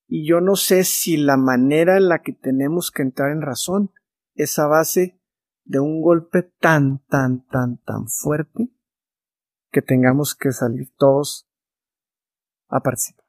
Y 0.08 0.28
yo 0.28 0.40
no 0.40 0.56
sé 0.56 0.84
si 0.84 1.18
la 1.18 1.36
manera 1.36 1.98
en 1.98 2.08
la 2.08 2.22
que 2.22 2.32
tenemos 2.32 2.92
que 2.92 3.02
entrar 3.02 3.32
en 3.32 3.42
razón 3.42 3.92
es 4.34 4.58
a 4.60 4.68
base 4.68 5.20
de 5.64 5.80
un 5.80 6.02
golpe 6.02 6.44
tan, 6.44 7.04
tan, 7.08 7.46
tan, 7.48 7.80
tan 7.80 8.08
fuerte 8.08 8.75
que 9.76 9.82
tengamos 9.82 10.36
que 10.36 10.54
salir 10.54 10.96
todos 10.96 11.50
a 12.70 12.80
participar. 12.80 13.26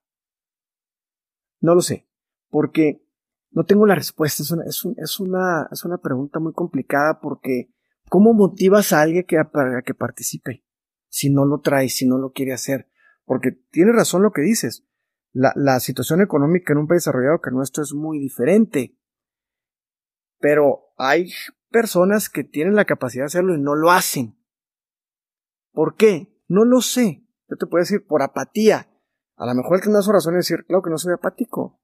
No 1.60 1.74
lo 1.74 1.80
sé, 1.80 2.06
porque 2.50 3.04
no 3.50 3.64
tengo 3.66 3.84
la 3.84 3.96
respuesta. 3.96 4.44
Es 4.44 4.52
una, 4.52 4.62
es, 4.62 4.86
es 4.96 5.18
una, 5.18 5.68
es 5.72 5.84
una 5.84 5.98
pregunta 5.98 6.38
muy 6.38 6.52
complicada 6.52 7.18
porque 7.18 7.74
¿cómo 8.08 8.32
motivas 8.32 8.92
a 8.92 9.00
alguien 9.00 9.24
que, 9.24 9.38
a, 9.38 9.50
que 9.84 9.94
participe 9.94 10.64
si 11.08 11.30
no 11.30 11.44
lo 11.44 11.62
trae, 11.62 11.88
si 11.88 12.06
no 12.06 12.16
lo 12.16 12.30
quiere 12.30 12.52
hacer? 12.52 12.88
Porque 13.24 13.50
tiene 13.50 13.90
razón 13.90 14.22
lo 14.22 14.30
que 14.30 14.42
dices. 14.42 14.86
La, 15.32 15.52
la 15.56 15.80
situación 15.80 16.20
económica 16.20 16.72
en 16.72 16.78
un 16.78 16.86
país 16.86 17.02
desarrollado 17.02 17.40
que 17.40 17.50
nuestro 17.50 17.82
es 17.82 17.92
muy 17.92 18.20
diferente. 18.20 18.96
Pero 20.38 20.92
hay 20.96 21.32
personas 21.72 22.28
que 22.28 22.44
tienen 22.44 22.76
la 22.76 22.84
capacidad 22.84 23.24
de 23.24 23.26
hacerlo 23.26 23.56
y 23.56 23.60
no 23.60 23.74
lo 23.74 23.90
hacen. 23.90 24.38
¿Por 25.72 25.96
qué? 25.96 26.35
No 26.48 26.64
lo 26.64 26.80
sé. 26.80 27.24
Yo 27.48 27.56
te 27.56 27.66
puedo 27.66 27.82
decir 27.82 28.06
por 28.06 28.22
apatía. 28.22 28.88
A 29.36 29.46
lo 29.46 29.54
mejor 29.54 29.80
da 29.92 30.02
su 30.02 30.12
razón 30.12 30.34
es 30.34 30.48
decir, 30.48 30.64
claro 30.66 30.82
que 30.82 30.90
no 30.90 30.98
soy 30.98 31.12
apático. 31.12 31.80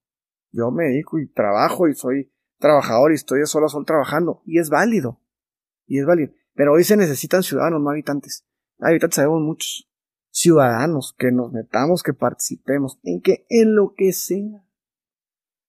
Yo 0.50 0.70
me 0.70 0.84
dedico 0.84 1.18
y 1.18 1.30
trabajo 1.30 1.88
y 1.88 1.94
soy 1.94 2.32
trabajador 2.58 3.12
y 3.12 3.16
estoy 3.16 3.40
de 3.40 3.46
solo 3.46 3.66
a 3.66 3.68
sol 3.68 3.84
trabajando. 3.86 4.42
Y 4.44 4.58
es 4.58 4.70
válido. 4.70 5.20
Y 5.86 5.98
es 5.98 6.06
válido. 6.06 6.32
Pero 6.54 6.72
hoy 6.72 6.84
se 6.84 6.96
necesitan 6.96 7.42
ciudadanos, 7.42 7.80
no 7.80 7.90
habitantes. 7.90 8.46
Habitantes 8.78 9.16
sabemos 9.16 9.40
muchos. 9.40 9.88
Ciudadanos, 10.30 11.14
que 11.18 11.30
nos 11.30 11.52
metamos, 11.52 12.02
que 12.02 12.14
participemos. 12.14 12.98
En 13.02 13.20
que, 13.20 13.46
en 13.48 13.74
lo 13.74 13.94
que 13.94 14.12
sea. 14.12 14.64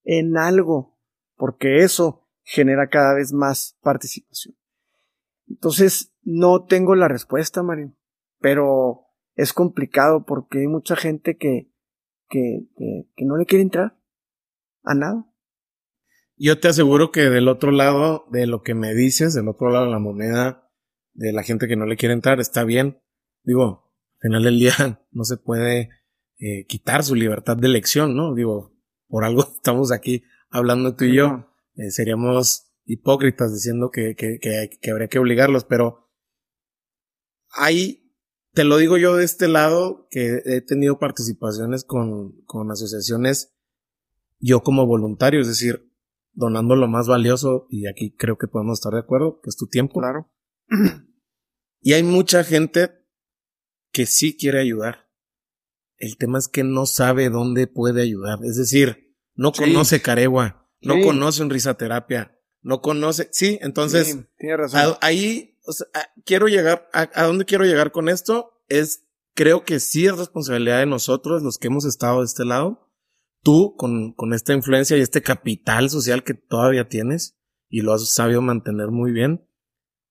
En 0.03 0.37
algo. 0.37 0.97
Porque 1.35 1.83
eso 1.83 2.29
genera 2.43 2.87
cada 2.87 3.13
vez 3.13 3.33
más 3.33 3.77
participación. 3.81 4.55
Entonces, 5.47 6.13
no 6.21 6.65
tengo 6.65 6.95
la 6.95 7.07
respuesta, 7.07 7.63
Mario. 7.63 7.93
Pero 8.43 9.07
es 9.35 9.53
complicado 9.53 10.25
porque 10.25 10.59
hay 10.59 10.67
mucha 10.67 10.97
gente 10.97 11.37
que, 11.37 11.71
que, 12.29 12.67
que, 13.15 13.25
no 13.25 13.37
le 13.37 13.45
quiere 13.45 13.63
entrar 13.63 13.97
a 14.83 14.93
nada. 14.93 15.25
Yo 16.35 16.59
te 16.59 16.67
aseguro 16.67 17.11
que 17.11 17.21
del 17.21 17.47
otro 17.47 17.71
lado 17.71 18.25
de 18.31 18.45
lo 18.45 18.61
que 18.61 18.73
me 18.73 18.93
dices, 18.93 19.33
del 19.33 19.47
otro 19.47 19.69
lado 19.69 19.85
de 19.85 19.91
la 19.91 19.99
moneda, 19.99 20.69
de 21.13 21.31
la 21.31 21.43
gente 21.43 21.69
que 21.69 21.77
no 21.77 21.85
le 21.85 21.95
quiere 21.95 22.13
entrar, 22.13 22.41
está 22.41 22.65
bien. 22.65 23.01
Digo, 23.43 23.93
al 24.21 24.27
final 24.27 24.43
del 24.43 24.59
día 24.59 24.73
no 25.11 25.23
se 25.23 25.37
puede 25.37 25.89
eh, 26.37 26.65
quitar 26.67 27.05
su 27.05 27.15
libertad 27.15 27.55
de 27.55 27.67
elección, 27.67 28.13
¿no? 28.13 28.35
Digo, 28.35 28.75
por 29.07 29.23
algo 29.23 29.43
estamos 29.55 29.93
aquí 29.93 30.25
hablando 30.49 30.97
tú 30.97 31.05
y 31.05 31.15
yo. 31.15 31.47
Eh, 31.75 31.91
seríamos 31.91 32.73
hipócritas 32.83 33.53
diciendo 33.53 33.89
que, 33.89 34.15
que, 34.15 34.37
que, 34.41 34.69
que 34.81 34.91
habría 34.91 35.07
que 35.07 35.19
obligarlos, 35.19 35.63
pero 35.63 36.11
hay 37.55 38.02
te 38.53 38.63
lo 38.63 38.77
digo 38.77 38.97
yo 38.97 39.15
de 39.15 39.25
este 39.25 39.47
lado, 39.47 40.07
que 40.09 40.41
he 40.45 40.61
tenido 40.61 40.99
participaciones 40.99 41.83
con, 41.83 42.41
con 42.45 42.71
asociaciones, 42.71 43.53
yo 44.39 44.61
como 44.61 44.85
voluntario, 44.85 45.41
es 45.41 45.47
decir, 45.47 45.91
donando 46.33 46.75
lo 46.75 46.87
más 46.87 47.07
valioso, 47.07 47.67
y 47.69 47.87
aquí 47.87 48.15
creo 48.15 48.37
que 48.37 48.47
podemos 48.47 48.79
estar 48.79 48.93
de 48.93 48.99
acuerdo, 48.99 49.39
que 49.41 49.49
es 49.49 49.57
tu 49.57 49.67
tiempo. 49.67 49.99
Claro. 49.99 50.31
Y 51.85 51.93
hay 51.93 52.03
mucha 52.03 52.43
gente 52.43 52.91
que 53.91 54.05
sí 54.05 54.37
quiere 54.37 54.59
ayudar. 54.59 55.09
El 55.97 56.17
tema 56.17 56.39
es 56.39 56.47
que 56.47 56.63
no 56.63 56.85
sabe 56.85 57.29
dónde 57.29 57.67
puede 57.67 58.01
ayudar. 58.01 58.39
Es 58.43 58.55
decir, 58.55 59.15
no 59.35 59.51
conoce 59.51 60.01
Caregua, 60.01 60.69
no 60.81 60.95
conoce 61.01 61.43
un 61.43 61.49
risaterapia, 61.49 62.39
no 62.61 62.81
conoce. 62.81 63.29
Sí, 63.31 63.59
entonces. 63.61 64.17
tiene 64.37 64.57
razón. 64.57 64.95
ahí 65.01 65.52
quiero 66.25 66.47
llegar, 66.47 66.89
a, 66.93 67.23
dónde 67.23 67.45
quiero 67.45 67.65
llegar 67.65 67.91
con 67.91 68.09
esto 68.09 68.63
es, 68.67 69.05
creo 69.33 69.63
que 69.63 69.79
sí 69.79 70.05
es 70.05 70.17
responsabilidad 70.17 70.79
de 70.79 70.85
nosotros, 70.85 71.41
los 71.41 71.57
que 71.57 71.67
hemos 71.67 71.85
estado 71.85 72.19
de 72.19 72.25
este 72.25 72.45
lado, 72.45 72.91
tú 73.41 73.75
con, 73.77 74.13
con 74.13 74.33
esta 74.33 74.53
influencia 74.53 74.97
y 74.97 75.01
este 75.01 75.21
capital 75.21 75.89
social 75.89 76.23
que 76.23 76.33
todavía 76.33 76.87
tienes 76.87 77.39
y 77.69 77.81
lo 77.81 77.93
has 77.93 78.07
sabido 78.13 78.41
mantener 78.41 78.89
muy 78.89 79.11
bien, 79.11 79.49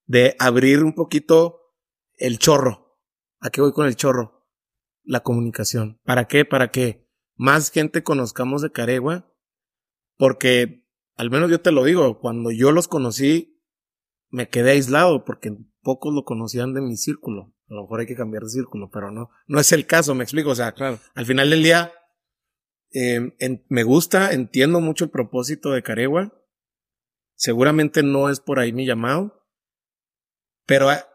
de 0.06 0.34
abrir 0.38 0.82
un 0.82 0.94
poquito 0.94 1.76
el 2.16 2.38
chorro. 2.38 2.98
¿A 3.40 3.50
qué 3.50 3.60
voy 3.60 3.72
con 3.72 3.86
el 3.86 3.96
chorro? 3.96 4.48
La 5.04 5.20
comunicación. 5.20 6.00
¿Para 6.04 6.26
qué? 6.26 6.44
Para 6.44 6.70
que 6.70 7.08
más 7.36 7.70
gente 7.70 8.02
conozcamos 8.02 8.62
de 8.62 8.72
Caregua, 8.72 9.32
porque 10.16 10.88
al 11.16 11.30
menos 11.30 11.50
yo 11.50 11.60
te 11.60 11.72
lo 11.72 11.84
digo, 11.84 12.18
cuando 12.18 12.50
yo 12.50 12.72
los 12.72 12.88
conocí, 12.88 13.51
me 14.32 14.48
quedé 14.48 14.72
aislado 14.72 15.24
porque 15.24 15.56
pocos 15.82 16.12
lo 16.12 16.24
conocían 16.24 16.74
de 16.74 16.80
mi 16.80 16.96
círculo. 16.96 17.54
A 17.68 17.74
lo 17.74 17.82
mejor 17.82 18.00
hay 18.00 18.06
que 18.06 18.16
cambiar 18.16 18.42
de 18.42 18.48
círculo, 18.48 18.90
pero 18.90 19.12
no, 19.12 19.30
no 19.46 19.60
es 19.60 19.70
el 19.72 19.86
caso, 19.86 20.14
me 20.14 20.24
explico. 20.24 20.50
O 20.50 20.54
sea, 20.54 20.72
claro, 20.72 20.98
al 21.14 21.26
final 21.26 21.50
del 21.50 21.62
día, 21.62 21.92
eh, 22.92 23.34
me 23.68 23.82
gusta, 23.84 24.32
entiendo 24.32 24.80
mucho 24.80 25.04
el 25.04 25.10
propósito 25.10 25.70
de 25.70 25.82
Caregua. 25.82 26.32
Seguramente 27.34 28.02
no 28.02 28.30
es 28.30 28.40
por 28.40 28.58
ahí 28.58 28.72
mi 28.72 28.86
llamado, 28.86 29.46
pero 30.66 30.88
ah, 30.88 31.06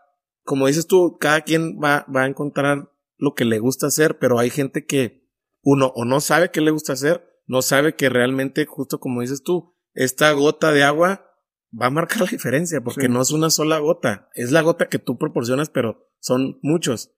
como 0.43 0.67
dices 0.67 0.87
tú, 0.87 1.17
cada 1.19 1.41
quien 1.41 1.79
va, 1.83 2.05
va 2.13 2.23
a 2.23 2.27
encontrar 2.27 2.91
lo 3.17 3.33
que 3.33 3.45
le 3.45 3.59
gusta 3.59 3.87
hacer, 3.87 4.19
pero 4.19 4.37
hay 4.37 4.49
gente 4.49 4.85
que 4.85 5.27
uno 5.61 5.91
o 5.95 6.05
no 6.05 6.21
sabe 6.21 6.51
qué 6.51 6.61
le 6.61 6.71
gusta 6.71 6.93
hacer, 6.93 7.27
no 7.45 7.61
sabe 7.61 7.95
que 7.95 8.09
realmente, 8.09 8.65
justo 8.65 8.99
como 8.99 9.21
dices 9.21 9.41
tú, 9.41 9.75
esta 9.93 10.31
gota 10.33 10.71
de 10.71 10.83
agua 10.83 11.26
va 11.71 11.87
a 11.87 11.91
marcar 11.91 12.21
la 12.21 12.27
diferencia 12.27 12.81
porque 12.81 13.09
no 13.09 13.21
es 13.21 13.31
una 13.31 13.49
sola 13.49 13.79
gota, 13.79 14.29
es 14.33 14.51
la 14.51 14.61
gota 14.61 14.89
que 14.89 14.99
tú 14.99 15.17
proporcionas, 15.17 15.69
pero 15.69 16.09
son 16.19 16.59
muchos. 16.61 17.13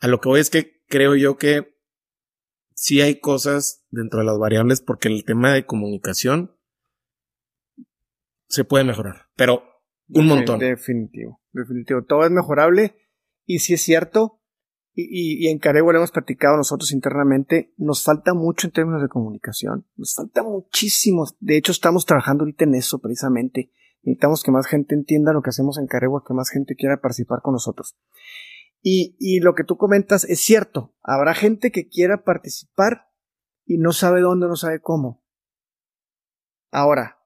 A 0.00 0.08
lo 0.08 0.20
que 0.20 0.28
voy 0.28 0.40
es 0.40 0.50
que 0.50 0.82
creo 0.86 1.16
yo 1.16 1.36
que 1.36 1.76
sí 2.74 3.00
hay 3.00 3.20
cosas 3.20 3.84
dentro 3.90 4.20
de 4.20 4.26
las 4.26 4.38
variables 4.38 4.80
porque 4.80 5.08
el 5.08 5.24
tema 5.24 5.52
de 5.52 5.66
comunicación 5.66 6.56
se 8.48 8.64
puede 8.64 8.84
mejorar, 8.84 9.28
pero 9.36 9.62
un 10.08 10.26
montón. 10.26 10.58
Definitivo, 10.58 11.42
definitivo. 11.52 12.02
Todo 12.02 12.24
es 12.24 12.30
mejorable 12.30 12.96
y 13.44 13.58
si 13.58 13.74
es 13.74 13.82
cierto, 13.82 14.40
y, 14.94 15.44
y, 15.44 15.48
en 15.48 15.58
Caregua 15.58 15.92
lo 15.92 15.98
hemos 16.00 16.10
platicado 16.10 16.56
nosotros 16.56 16.92
internamente, 16.92 17.72
nos 17.76 18.02
falta 18.02 18.34
mucho 18.34 18.66
en 18.66 18.72
términos 18.72 19.00
de 19.00 19.08
comunicación, 19.08 19.86
nos 19.96 20.14
falta 20.14 20.42
muchísimo. 20.42 21.24
De 21.38 21.56
hecho, 21.56 21.70
estamos 21.70 22.04
trabajando 22.04 22.42
ahorita 22.42 22.64
en 22.64 22.74
eso 22.74 22.98
precisamente. 22.98 23.70
Necesitamos 24.02 24.42
que 24.42 24.50
más 24.50 24.66
gente 24.66 24.94
entienda 24.94 25.32
lo 25.32 25.42
que 25.42 25.50
hacemos 25.50 25.78
en 25.78 25.86
Caregua, 25.86 26.24
que 26.26 26.34
más 26.34 26.50
gente 26.50 26.74
quiera 26.76 27.00
participar 27.00 27.40
con 27.42 27.52
nosotros. 27.52 27.96
Y, 28.80 29.16
y 29.18 29.40
lo 29.40 29.54
que 29.54 29.64
tú 29.64 29.76
comentas 29.76 30.24
es 30.24 30.40
cierto. 30.40 30.94
Habrá 31.02 31.34
gente 31.34 31.72
que 31.72 31.88
quiera 31.88 32.24
participar 32.24 33.08
y 33.64 33.78
no 33.78 33.92
sabe 33.92 34.20
dónde, 34.20 34.46
no 34.46 34.56
sabe 34.56 34.80
cómo. 34.80 35.24
Ahora, 36.70 37.18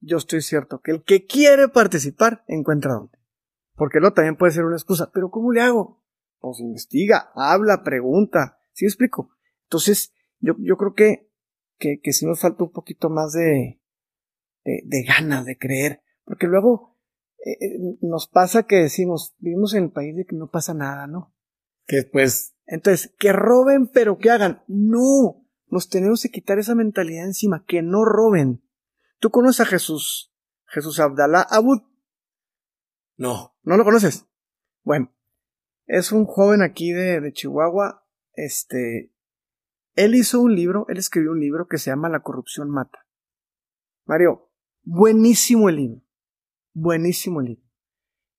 yo 0.00 0.18
estoy 0.18 0.42
cierto 0.42 0.80
que 0.80 0.92
el 0.92 1.04
que 1.04 1.26
quiere 1.26 1.68
participar 1.68 2.44
encuentra 2.46 2.94
dónde. 2.94 3.18
Porque 3.74 4.00
lo 4.00 4.12
también 4.12 4.36
puede 4.36 4.52
ser 4.52 4.64
una 4.64 4.76
excusa. 4.76 5.10
Pero 5.12 5.30
¿cómo 5.30 5.52
le 5.52 5.62
hago? 5.62 6.00
pues 6.40 6.60
investiga, 6.60 7.30
habla, 7.34 7.82
pregunta. 7.84 8.58
¿Sí 8.72 8.86
explico? 8.86 9.30
Entonces, 9.64 10.12
yo, 10.38 10.54
yo 10.58 10.76
creo 10.76 10.94
que, 10.94 11.30
que, 11.78 12.00
que 12.02 12.12
sí 12.12 12.26
nos 12.26 12.40
falta 12.40 12.64
un 12.64 12.72
poquito 12.72 13.10
más 13.10 13.32
de, 13.32 13.80
de, 14.64 14.82
de 14.84 15.02
ganas 15.04 15.44
de 15.44 15.58
creer. 15.58 16.02
Porque 16.24 16.46
luego 16.46 16.98
eh, 17.44 17.56
eh, 17.60 17.98
nos 18.02 18.28
pasa 18.28 18.64
que 18.64 18.76
decimos, 18.76 19.34
vivimos 19.38 19.74
en 19.74 19.84
el 19.84 19.90
país 19.90 20.16
de 20.16 20.26
que 20.26 20.36
no 20.36 20.50
pasa 20.50 20.74
nada, 20.74 21.06
¿no? 21.06 21.34
Que 21.86 22.02
pues. 22.10 22.54
Entonces, 22.66 23.14
que 23.18 23.32
roben, 23.32 23.88
pero 23.88 24.18
que 24.18 24.30
hagan. 24.30 24.62
No, 24.68 25.44
nos 25.66 25.88
tenemos 25.88 26.22
que 26.22 26.30
quitar 26.30 26.58
esa 26.58 26.74
mentalidad 26.74 27.24
encima, 27.24 27.64
que 27.66 27.82
no 27.82 28.04
roben. 28.04 28.62
¿Tú 29.18 29.30
conoces 29.30 29.60
a 29.60 29.66
Jesús? 29.66 30.32
Jesús 30.66 31.00
Abdalá 31.00 31.40
Abud. 31.42 31.82
No. 33.16 33.56
¿No 33.62 33.76
lo 33.76 33.84
conoces? 33.84 34.26
Bueno, 34.82 35.12
es 35.86 36.12
un 36.12 36.26
joven 36.26 36.62
aquí 36.62 36.92
de, 36.92 37.20
de 37.20 37.32
Chihuahua. 37.32 38.06
Este, 38.34 39.12
él 39.94 40.14
hizo 40.14 40.40
un 40.40 40.54
libro, 40.54 40.86
él 40.88 40.98
escribió 40.98 41.32
un 41.32 41.40
libro 41.40 41.66
que 41.66 41.78
se 41.78 41.90
llama 41.90 42.08
La 42.08 42.22
corrupción 42.22 42.70
mata. 42.70 43.06
Mario, 44.06 44.50
buenísimo 44.82 45.68
el 45.68 45.76
libro. 45.76 46.02
Buenísimo 46.72 47.40
libro. 47.40 47.62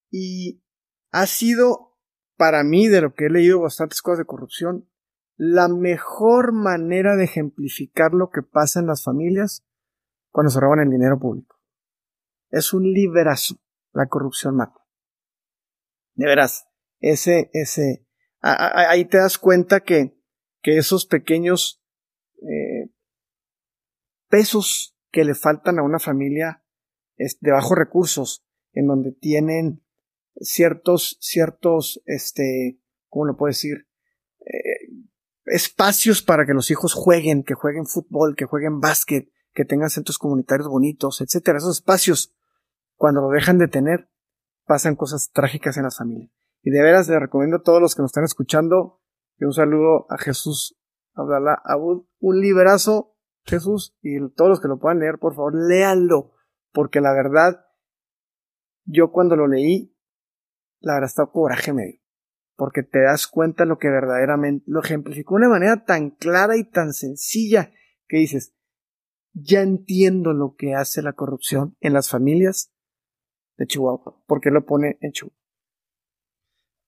Y 0.10 0.64
ha 1.12 1.26
sido, 1.26 1.98
para 2.38 2.64
mí, 2.64 2.88
de 2.88 3.02
lo 3.02 3.14
que 3.14 3.26
he 3.26 3.30
leído 3.30 3.62
bastantes 3.62 4.02
cosas 4.02 4.20
de 4.20 4.26
corrupción, 4.26 4.90
la 5.38 5.68
mejor 5.68 6.52
manera 6.54 7.16
de 7.16 7.24
ejemplificar 7.24 8.14
lo 8.14 8.30
que 8.30 8.42
pasa 8.44 8.80
en 8.80 8.88
las 8.88 9.04
familias 9.04 9.66
cuando 10.30 10.52
se 10.52 10.60
roban 10.60 10.80
el 10.80 10.90
dinero 10.90 11.20
público. 11.20 11.60
Es 12.50 12.74
un 12.74 12.84
liberazo. 12.84 13.56
La 13.94 14.08
corrupción 14.08 14.56
mata. 14.56 14.80
De 16.14 16.26
veras, 16.26 16.68
ese, 17.00 17.50
ese, 17.54 18.08
ahí 18.42 19.06
te 19.06 19.18
das 19.18 19.38
cuenta 19.38 19.82
que, 19.82 20.18
que 20.62 20.78
esos 20.78 21.06
pequeños 21.06 21.84
eh, 22.42 22.94
pesos 24.30 24.98
que 25.12 25.26
le 25.26 25.36
faltan 25.36 25.80
a 25.80 25.84
una 25.84 26.00
familia 26.00 26.64
de 27.40 27.52
bajos 27.52 27.78
recursos, 27.78 28.46
en 28.74 28.88
donde 28.88 29.12
tienen 29.12 29.84
ciertos, 30.40 31.18
ciertos, 31.20 32.02
este, 32.06 32.80
¿cómo 33.10 33.26
lo 33.26 33.38
puedo 33.38 33.50
decir? 33.50 33.88
Eh, 34.40 34.92
espacios 35.46 36.22
para 36.22 36.46
que 36.46 36.54
los 36.54 36.72
hijos 36.72 36.94
jueguen, 36.94 37.44
que 37.44 37.54
jueguen 37.54 37.86
fútbol, 37.86 38.36
que 38.36 38.46
jueguen 38.46 38.80
básquet, 38.80 39.30
que 39.54 39.66
tengan 39.66 39.90
centros 39.90 40.18
comunitarios 40.18 40.68
bonitos, 40.68 41.22
etcétera. 41.22 41.58
Esos 41.58 41.78
espacios, 41.78 42.34
cuando 42.96 43.22
lo 43.22 43.30
dejan 43.30 43.58
de 43.58 43.68
tener, 43.68 44.10
pasan 44.66 44.96
cosas 44.96 45.32
trágicas 45.34 45.78
en 45.78 45.84
las 45.84 45.98
familias. 45.98 46.32
Y 46.64 46.72
de 46.72 46.82
veras 46.82 47.10
le 47.10 47.20
recomiendo 47.20 47.58
a 47.58 47.64
todos 47.64 47.82
los 47.82 47.96
que 47.96 48.02
nos 48.02 48.10
están 48.10 48.24
escuchando 48.24 49.02
y 49.38 49.46
un 49.46 49.54
saludo 49.54 50.06
a 50.10 50.18
Jesús 50.18 50.78
Abdalá 51.14 51.60
Abud, 51.66 52.06
un 52.20 52.40
librazo, 52.40 53.16
Jesús, 53.44 53.98
y 54.02 54.18
todos 54.30 54.50
los 54.50 54.62
que 54.62 54.68
lo 54.68 54.80
puedan 54.80 55.00
leer, 55.00 55.18
por 55.18 55.36
favor, 55.36 55.54
léanlo, 55.56 56.32
porque 56.72 57.02
la 57.02 57.14
verdad, 57.14 57.66
yo 58.86 59.12
cuando 59.12 59.36
lo 59.36 59.48
leí, 59.48 59.96
la 60.80 60.96
verdad 60.96 61.10
está 61.10 61.26
coraje 61.28 61.74
medio, 61.74 62.00
porque 62.56 62.84
te 62.84 63.02
das 63.02 63.28
cuenta 63.28 63.66
lo 63.66 63.78
que 63.78 63.90
verdaderamente 63.90 64.66
lo 64.68 64.82
ejemplificó 64.82 65.36
de 65.36 65.42
una 65.46 65.50
manera 65.50 65.84
tan 65.86 66.12
clara 66.12 66.58
y 66.58 66.64
tan 66.64 66.94
sencilla 66.94 67.72
que 68.08 68.18
dices, 68.18 68.54
ya 69.34 69.62
entiendo 69.62 70.34
lo 70.34 70.56
que 70.58 70.74
hace 70.74 71.02
la 71.02 71.14
corrupción 71.14 71.78
en 71.80 71.94
las 71.94 72.10
familias 72.10 72.74
de 73.58 73.68
Chihuahua, 73.68 74.24
porque 74.28 74.50
lo 74.50 74.66
pone 74.66 74.98
en 75.02 75.12
Chihuahua. 75.12 75.38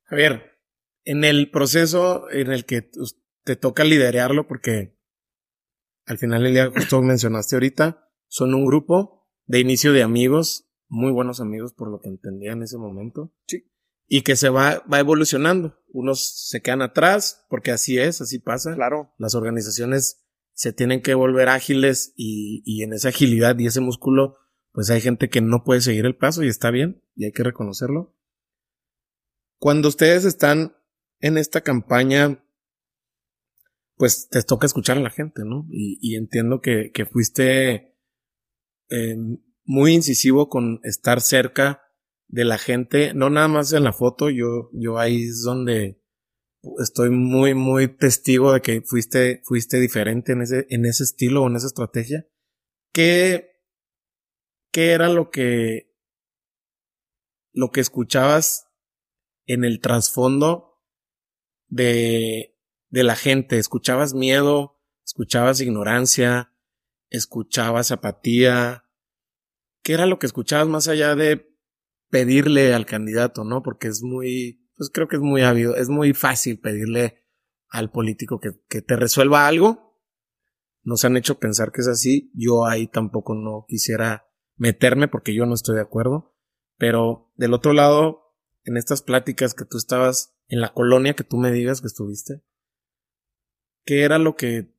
Javier, 0.04 0.60
en 1.06 1.24
el 1.24 1.50
proceso 1.52 2.30
en 2.30 2.52
el 2.52 2.66
que 2.66 2.90
te 3.44 3.56
toca 3.56 3.84
liderarlo, 3.84 4.48
porque 4.48 4.98
al 6.06 6.18
final 6.18 6.46
el 6.46 6.54
día 6.54 6.72
justo 6.72 7.02
mencionaste 7.02 7.56
ahorita, 7.56 8.10
son 8.28 8.54
un 8.54 8.66
grupo 8.66 9.23
de 9.46 9.60
inicio 9.60 9.94
de 9.94 10.04
amigos, 10.04 10.70
muy 10.88 11.12
buenos 11.12 11.40
amigos 11.40 11.74
por 11.74 11.90
lo 11.90 12.00
que 12.00 12.10
entendía 12.10 12.52
en 12.52 12.64
ese 12.64 12.78
momento. 12.78 13.34
Sí. 13.48 13.70
Y 14.08 14.22
que 14.22 14.36
se 14.36 14.50
va, 14.50 14.84
va 14.92 15.00
evolucionando. 15.00 15.80
Unos 15.92 16.48
se 16.50 16.62
quedan 16.62 16.82
atrás, 16.82 17.46
porque 17.50 17.72
así 17.72 17.98
es, 17.98 18.22
así 18.22 18.40
pasa. 18.40 18.76
Claro. 18.76 19.14
Las 19.18 19.34
organizaciones 19.36 20.24
se 20.54 20.72
tienen 20.72 21.02
que 21.02 21.16
volver 21.16 21.50
ágiles 21.50 22.14
y, 22.16 22.62
y 22.66 22.84
en 22.84 22.94
esa 22.94 23.10
agilidad 23.10 23.58
y 23.58 23.66
ese 23.66 23.82
músculo, 23.82 24.38
pues 24.72 24.90
hay 24.90 25.02
gente 25.02 25.30
que 25.30 25.42
no 25.42 25.64
puede 25.64 25.82
seguir 25.82 26.06
el 26.06 26.16
paso 26.16 26.44
y 26.44 26.48
está 26.48 26.70
bien, 26.70 27.04
y 27.16 27.26
hay 27.26 27.32
que 27.32 27.44
reconocerlo. 27.44 28.16
Cuando 29.58 29.88
ustedes 29.88 30.26
están 30.26 30.76
en 31.20 31.38
esta 31.38 31.62
campaña, 31.62 32.44
pues 33.96 34.30
te 34.30 34.44
toca 34.44 34.68
escuchar 34.68 34.98
a 34.98 35.02
la 35.02 35.10
gente, 35.10 35.44
¿no? 35.46 35.66
Y, 35.72 35.98
y 36.02 36.16
entiendo 36.18 36.62
que, 36.62 36.92
que 36.94 37.06
fuiste 37.06 37.93
eh, 38.90 39.16
muy 39.66 39.94
incisivo 39.94 40.50
con 40.50 40.80
estar 40.84 41.22
cerca 41.22 41.82
de 42.28 42.46
la 42.46 42.58
gente, 42.58 43.14
no 43.14 43.30
nada 43.30 43.48
más 43.48 43.74
en 43.74 43.84
la 43.84 43.94
foto, 43.94 44.30
yo, 44.30 44.70
yo 44.74 44.98
ahí 44.98 45.24
es 45.24 45.44
donde 45.44 46.02
estoy 46.80 47.10
muy, 47.10 47.54
muy 47.54 47.88
testigo 47.88 48.54
de 48.54 48.62
que 48.62 48.82
fuiste, 48.82 49.42
fuiste 49.44 49.80
diferente 49.80 50.32
en 50.32 50.42
ese, 50.42 50.66
en 50.70 50.86
ese 50.86 51.04
estilo 51.04 51.44
o 51.44 51.48
en 51.48 51.58
esa 51.58 51.68
estrategia. 51.68 52.26
¿Qué, 52.94 53.52
qué 54.72 54.92
era 54.92 55.10
lo 55.10 55.30
que, 55.30 55.94
lo 57.52 57.72
que 57.72 57.82
escuchabas 57.82 58.68
en 59.46 59.64
el 59.64 59.80
trasfondo 59.80 60.82
de, 61.68 62.58
de 62.90 63.04
la 63.04 63.16
gente. 63.16 63.58
Escuchabas 63.58 64.14
miedo, 64.14 64.80
escuchabas 65.06 65.62
ignorancia, 65.62 66.53
escuchabas 67.14 67.92
apatía. 67.92 68.86
¿Qué 69.82 69.94
era 69.94 70.06
lo 70.06 70.20
que 70.20 70.26
escuchabas 70.26 70.68
más 70.68 70.88
allá 70.90 71.16
de 71.16 71.50
pedirle 72.10 72.74
al 72.74 72.86
candidato, 72.86 73.46
no? 73.46 73.64
Porque 73.64 73.88
es 73.88 74.04
muy, 74.04 74.68
pues 74.76 74.90
creo 74.94 75.08
que 75.08 75.16
es 75.16 75.22
muy 75.22 75.44
ávido, 75.44 75.76
es 75.76 75.88
muy 75.88 76.14
fácil 76.14 76.60
pedirle 76.60 77.24
al 77.70 77.90
político 77.90 78.40
que, 78.40 78.52
que 78.68 78.82
te 78.82 78.96
resuelva 78.98 79.48
algo. 79.48 80.02
Nos 80.84 81.06
han 81.06 81.16
hecho 81.16 81.40
pensar 81.40 81.72
que 81.72 81.82
es 81.82 81.88
así. 81.88 82.32
Yo 82.36 82.66
ahí 82.66 82.88
tampoco 82.88 83.36
no 83.36 83.66
quisiera 83.68 84.28
meterme 84.58 85.08
porque 85.08 85.34
yo 85.34 85.46
no 85.46 85.54
estoy 85.54 85.76
de 85.76 85.82
acuerdo. 85.82 86.36
Pero 86.78 87.32
del 87.36 87.54
otro 87.54 87.72
lado, 87.72 88.36
en 88.66 88.76
estas 88.76 89.02
pláticas 89.02 89.54
que 89.54 89.66
tú 89.66 89.78
estabas 89.78 90.34
en 90.48 90.62
la 90.62 90.74
colonia 90.74 91.16
que 91.16 91.24
tú 91.24 91.38
me 91.38 91.52
digas 91.52 91.82
que 91.82 91.88
estuviste? 91.88 92.44
¿Qué 93.86 94.04
era 94.04 94.18
lo 94.18 94.36
que 94.36 94.74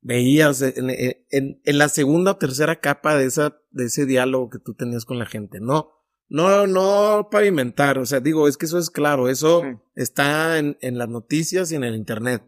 veías 0.00 0.62
en, 0.62 0.90
en, 1.30 1.78
la 1.78 1.88
segunda 1.88 2.32
o 2.32 2.36
tercera 2.36 2.80
capa 2.80 3.16
de 3.16 3.26
esa, 3.26 3.60
de 3.70 3.86
ese 3.86 4.06
diálogo 4.06 4.50
que 4.50 4.58
tú 4.58 4.74
tenías 4.74 5.04
con 5.04 5.18
la 5.18 5.26
gente? 5.26 5.60
No, 5.60 5.92
no, 6.28 6.66
no 6.66 7.28
pavimentar, 7.30 7.98
o 7.98 8.06
sea, 8.06 8.20
digo, 8.20 8.48
es 8.48 8.56
que 8.56 8.66
eso 8.66 8.78
es 8.78 8.90
claro, 8.90 9.28
eso 9.28 9.62
está 9.94 10.58
en, 10.58 10.76
en 10.80 10.98
las 10.98 11.08
noticias 11.08 11.72
y 11.72 11.76
en 11.76 11.84
el 11.84 11.94
internet. 11.94 12.42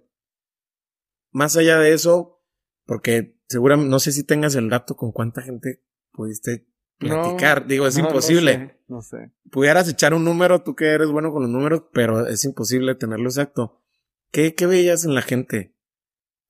Más 1.33 1.57
allá 1.57 1.79
de 1.79 1.93
eso, 1.93 2.43
porque 2.85 3.41
seguramente, 3.49 3.91
no 3.91 3.99
sé 3.99 4.13
si 4.13 4.25
tengas 4.25 4.55
el 4.55 4.69
dato 4.69 4.97
con 4.97 5.13
cuánta 5.13 5.43
gente 5.43 5.83
pudiste 6.13 6.67
platicar. 6.99 7.67
Digo, 7.67 7.87
es 7.87 7.99
imposible. 7.99 8.81
No 8.89 9.03
sé, 9.03 9.33
Pudieras 9.51 9.89
echar 9.89 10.15
un 10.15 10.25
número, 10.25 10.63
tú 10.63 10.75
que 10.75 10.87
eres 10.87 11.09
bueno 11.09 11.33
con 11.33 11.43
los 11.43 11.51
números, 11.51 11.85
pero 11.93 12.27
es 12.27 12.45
imposible 12.45 12.95
tenerlo 12.95 13.29
exacto. 13.29 13.83
¿Qué, 14.31 14.55
qué 14.55 14.67
veías 14.67 15.05
en 15.05 15.15
la 15.15 15.23
gente? 15.23 15.75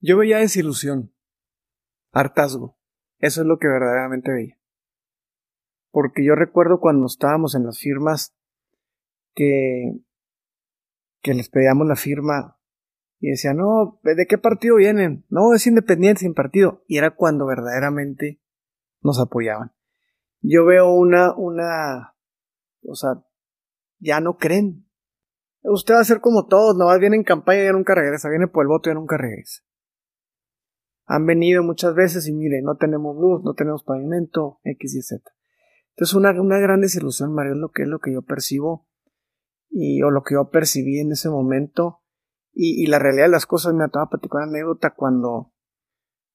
Yo 0.00 0.18
veía 0.18 0.38
desilusión, 0.38 1.14
hartazgo. 2.12 2.78
Eso 3.18 3.42
es 3.42 3.46
lo 3.46 3.58
que 3.58 3.68
verdaderamente 3.68 4.32
veía. 4.32 4.58
Porque 5.90 6.24
yo 6.24 6.34
recuerdo 6.34 6.80
cuando 6.80 7.06
estábamos 7.06 7.54
en 7.54 7.66
las 7.66 7.78
firmas 7.78 8.34
que, 9.34 10.00
les 11.22 11.48
pedíamos 11.50 11.86
la 11.86 11.96
firma 11.96 12.58
y 13.18 13.30
decían, 13.30 13.58
no, 13.58 14.00
¿de 14.02 14.26
qué 14.26 14.38
partido 14.38 14.76
vienen? 14.76 15.26
No, 15.28 15.54
es 15.54 15.66
independiente, 15.66 16.20
sin 16.20 16.34
partido. 16.34 16.82
Y 16.86 16.96
era 16.98 17.14
cuando 17.14 17.46
verdaderamente 17.46 18.40
nos 19.02 19.20
apoyaban 19.20 19.74
yo 20.42 20.64
veo 20.64 20.92
una, 20.92 21.34
una, 21.34 22.14
o 22.82 22.94
sea, 22.94 23.10
ya 23.98 24.20
no 24.20 24.36
creen. 24.36 24.86
Usted 25.62 25.94
va 25.94 26.00
a 26.00 26.04
ser 26.04 26.20
como 26.20 26.46
todos, 26.46 26.76
no 26.76 26.98
viene 26.98 27.16
en 27.16 27.24
campaña 27.24 27.62
y 27.62 27.66
ya 27.66 27.72
nunca 27.72 27.94
regresa, 27.94 28.30
viene 28.30 28.48
por 28.48 28.64
el 28.64 28.68
voto 28.68 28.88
y 28.88 28.90
ya 28.92 28.94
nunca 28.94 29.18
regresa. 29.18 29.62
Han 31.10 31.26
venido 31.26 31.62
muchas 31.62 31.94
veces 31.94 32.28
y 32.28 32.32
mire, 32.32 32.62
no 32.62 32.76
tenemos 32.76 33.16
luz, 33.16 33.42
no 33.42 33.54
tenemos 33.54 33.82
pavimento, 33.82 34.60
X 34.62 34.94
y 34.94 35.02
Z. 35.02 35.24
Entonces 35.90 36.14
una, 36.14 36.30
una 36.40 36.58
gran 36.58 36.80
desilusión, 36.80 37.34
Mario, 37.34 37.54
es 37.54 37.58
lo 37.58 37.70
que 37.70 37.82
es 37.82 37.88
lo 37.88 37.98
que 37.98 38.12
yo 38.12 38.22
percibo 38.22 38.86
y 39.70 40.02
o 40.02 40.10
lo 40.10 40.22
que 40.22 40.34
yo 40.34 40.50
percibí 40.50 41.00
en 41.00 41.12
ese 41.12 41.28
momento 41.28 42.02
y, 42.52 42.82
y 42.82 42.86
la 42.86 42.98
realidad 42.98 43.24
de 43.24 43.32
las 43.32 43.46
cosas 43.46 43.74
me 43.74 43.84
ataba 43.84 44.04
a 44.04 44.08
platicar 44.08 44.42
una 44.42 44.50
anécdota 44.50 44.94
cuando 44.94 45.52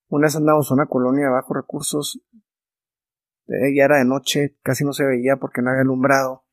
una 0.07 0.28
vez 0.28 0.36
andamos 0.36 0.69
en 0.69 0.76
una 0.76 0.88
colonia 0.88 1.26
de 1.26 1.32
bajos 1.32 1.55
recursos 1.55 2.21
ya 3.47 3.86
era 3.86 3.97
de 3.97 4.05
noche, 4.05 4.57
casi 4.63 4.84
no 4.84 4.93
se 4.93 5.05
veía 5.05 5.38
porque 5.38 5.61
no 5.61 5.69
había 5.69 5.82
alumbrado, 5.82 6.45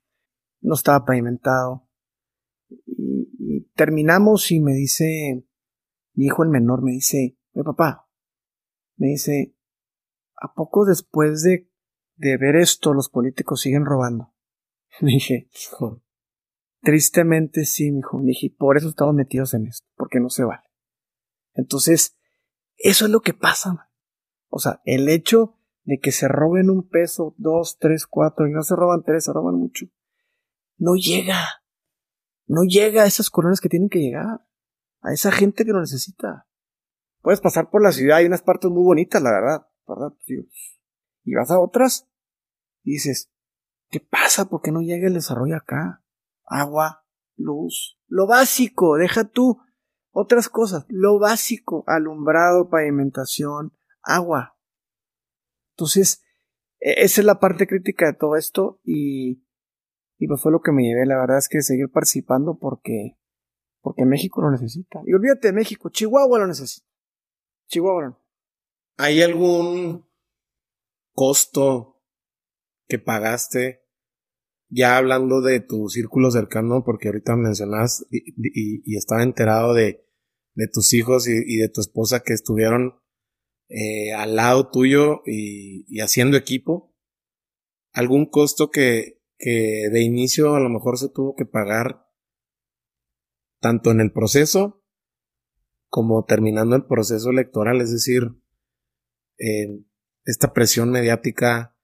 no 0.61 0.75
estaba 0.75 1.05
pavimentado. 1.05 1.89
Y, 2.69 3.71
terminamos 3.75 4.51
y 4.51 4.61
me 4.61 4.73
dice, 4.73 5.47
mi 6.15 6.27
hijo 6.27 6.43
el 6.43 6.51
menor 6.51 6.83
me 6.83 6.93
dice, 6.93 7.39
oye 7.55 7.65
papá, 7.65 8.02
me 8.97 9.09
dice, 9.09 9.55
¿a 10.41 10.55
poco 10.55 10.85
después 10.85 11.43
de, 11.43 11.71
de 12.17 12.37
ver 12.37 12.57
esto 12.57 12.95
los 12.95 13.09
políticos 13.09 13.61
siguen 13.61 13.85
robando? 13.85 14.33
Dije, 15.01 15.49
tristemente 16.83 17.65
sí, 17.65 17.91
mi. 17.91 18.03
Me 18.19 18.29
dije, 18.29 18.55
por 18.57 18.77
eso 18.77 18.89
estamos 18.89 19.15
metidos 19.15 19.55
en 19.55 19.67
esto, 19.67 19.87
porque 19.97 20.21
no 20.21 20.29
se 20.29 20.45
vale. 20.45 20.65
Entonces, 21.55 22.17
eso 22.77 23.07
es 23.07 23.11
lo 23.11 23.21
que 23.21 23.35
pasa. 23.35 23.91
O 24.49 24.59
sea, 24.59 24.81
el 24.85 25.09
hecho 25.09 25.59
de 25.85 25.99
que 25.99 26.13
se 26.13 26.29
roben 26.29 26.71
un 26.71 26.89
peso, 26.89 27.35
dos, 27.39 27.79
tres, 27.79 28.07
cuatro, 28.07 28.47
y 28.47 28.53
no 28.53 28.63
se 28.63 28.77
roban 28.77 29.03
tres, 29.03 29.25
se 29.25 29.33
roban 29.33 29.55
mucho, 29.55 29.87
no 30.77 30.95
llega. 30.95 31.41
No 32.47 32.65
llega 32.65 33.05
a 33.05 33.07
esas 33.07 33.31
colonias 33.31 33.61
que 33.61 33.69
tienen 33.69 33.89
que 33.89 34.01
llegar. 34.01 34.47
A 35.01 35.13
esa 35.13 35.33
gente 35.33 35.65
que 35.65 35.73
lo 35.73 35.81
necesita. 35.81 36.47
Puedes 37.23 37.41
pasar 37.41 37.71
por 37.71 37.83
la 37.83 37.93
ciudad, 37.93 38.19
hay 38.19 38.27
unas 38.27 38.43
partes 38.43 38.71
muy 38.71 38.83
bonitas, 38.83 39.23
la 39.23 39.31
verdad. 39.31 39.67
¿Verdad? 39.87 40.13
Y 41.25 41.35
vas 41.35 41.51
a 41.51 41.61
otras 41.61 42.09
y 42.83 42.93
dices, 42.93 43.33
¿qué 43.91 44.01
pasa? 44.01 44.49
¿Por 44.49 44.61
qué 44.61 44.73
no 44.73 44.81
llega 44.81 45.07
el 45.07 45.15
desarrollo 45.15 45.57
acá? 45.57 46.05
Agua, 46.45 47.05
luz, 47.37 47.99
lo 48.09 48.27
básico, 48.27 48.97
deja 48.97 49.25
tú 49.29 49.61
otras 50.11 50.49
cosas, 50.49 50.85
lo 50.89 51.19
básico, 51.19 51.85
alumbrado, 51.87 52.69
pavimentación, 52.69 53.73
agua. 54.03 54.59
Entonces, 55.75 56.23
e, 56.81 57.05
esa 57.05 57.21
es 57.23 57.25
la 57.25 57.41
parte 57.41 57.67
crítica 57.67 58.07
de 58.07 58.15
todo 58.15 58.37
esto 58.37 58.81
y, 58.85 59.45
y 60.19 60.27
pues 60.29 60.41
fue 60.41 60.53
lo 60.53 60.61
que 60.61 60.73
me 60.73 60.83
llevé, 60.83 61.07
la 61.07 61.19
verdad 61.19 61.39
es 61.39 61.49
que 61.49 61.63
seguir 61.63 61.91
participando 61.91 62.59
porque, 62.59 63.19
porque 63.81 64.05
México 64.05 64.43
lo 64.43 64.51
necesita. 64.51 65.01
Y 65.07 65.15
olvídate 65.15 65.49
de 65.49 65.55
México, 65.55 65.89
Chihuahua 65.89 66.41
lo 66.41 66.47
necesita. 66.47 66.92
Chihuahua. 67.73 68.23
¿Hay 68.99 69.23
algún 69.23 70.07
costo 71.15 72.03
que 72.87 72.99
pagaste 72.99 73.81
ya 74.69 74.99
hablando 74.99 75.41
de 75.41 75.61
tu 75.61 75.89
círculo 75.89 76.31
cercano, 76.31 76.83
porque 76.85 77.09
ahorita 77.09 77.35
mencionas 77.37 78.07
y, 78.11 78.97
estaba 78.97 79.23
enterado 79.23 79.75
de, 79.75 80.07
tus 80.73 80.93
hijos 80.93 81.27
y, 81.29 81.57
de 81.57 81.69
tu 81.69 81.81
esposa 81.81 82.21
que 82.21 82.35
estuvieron 82.35 83.01
eh, 83.69 84.13
al 84.13 84.37
lado 84.37 84.71
tuyo 84.71 85.23
y, 85.27 85.99
haciendo 86.01 86.37
equipo, 86.37 86.95
algún 87.93 88.27
costo 88.27 88.71
que 88.71 89.23
de 89.39 90.03
inicio 90.03 90.55
a 90.55 90.61
lo 90.61 90.69
mejor 90.69 90.99
se 90.99 91.09
tuvo 91.09 91.35
que 91.35 91.47
pagar 91.47 92.07
tanto 93.61 93.91
en 93.91 94.01
el 94.01 94.13
proceso 94.13 94.82
como 95.93 96.25
terminando 96.25 96.75
el 96.75 96.87
proceso 96.87 97.29
electoral, 97.29 97.83
es 97.83 97.93
decir, 97.93 98.23
eh, 99.37 99.85
esta 100.25 100.55
presión 100.55 100.91
mediática 100.91 101.77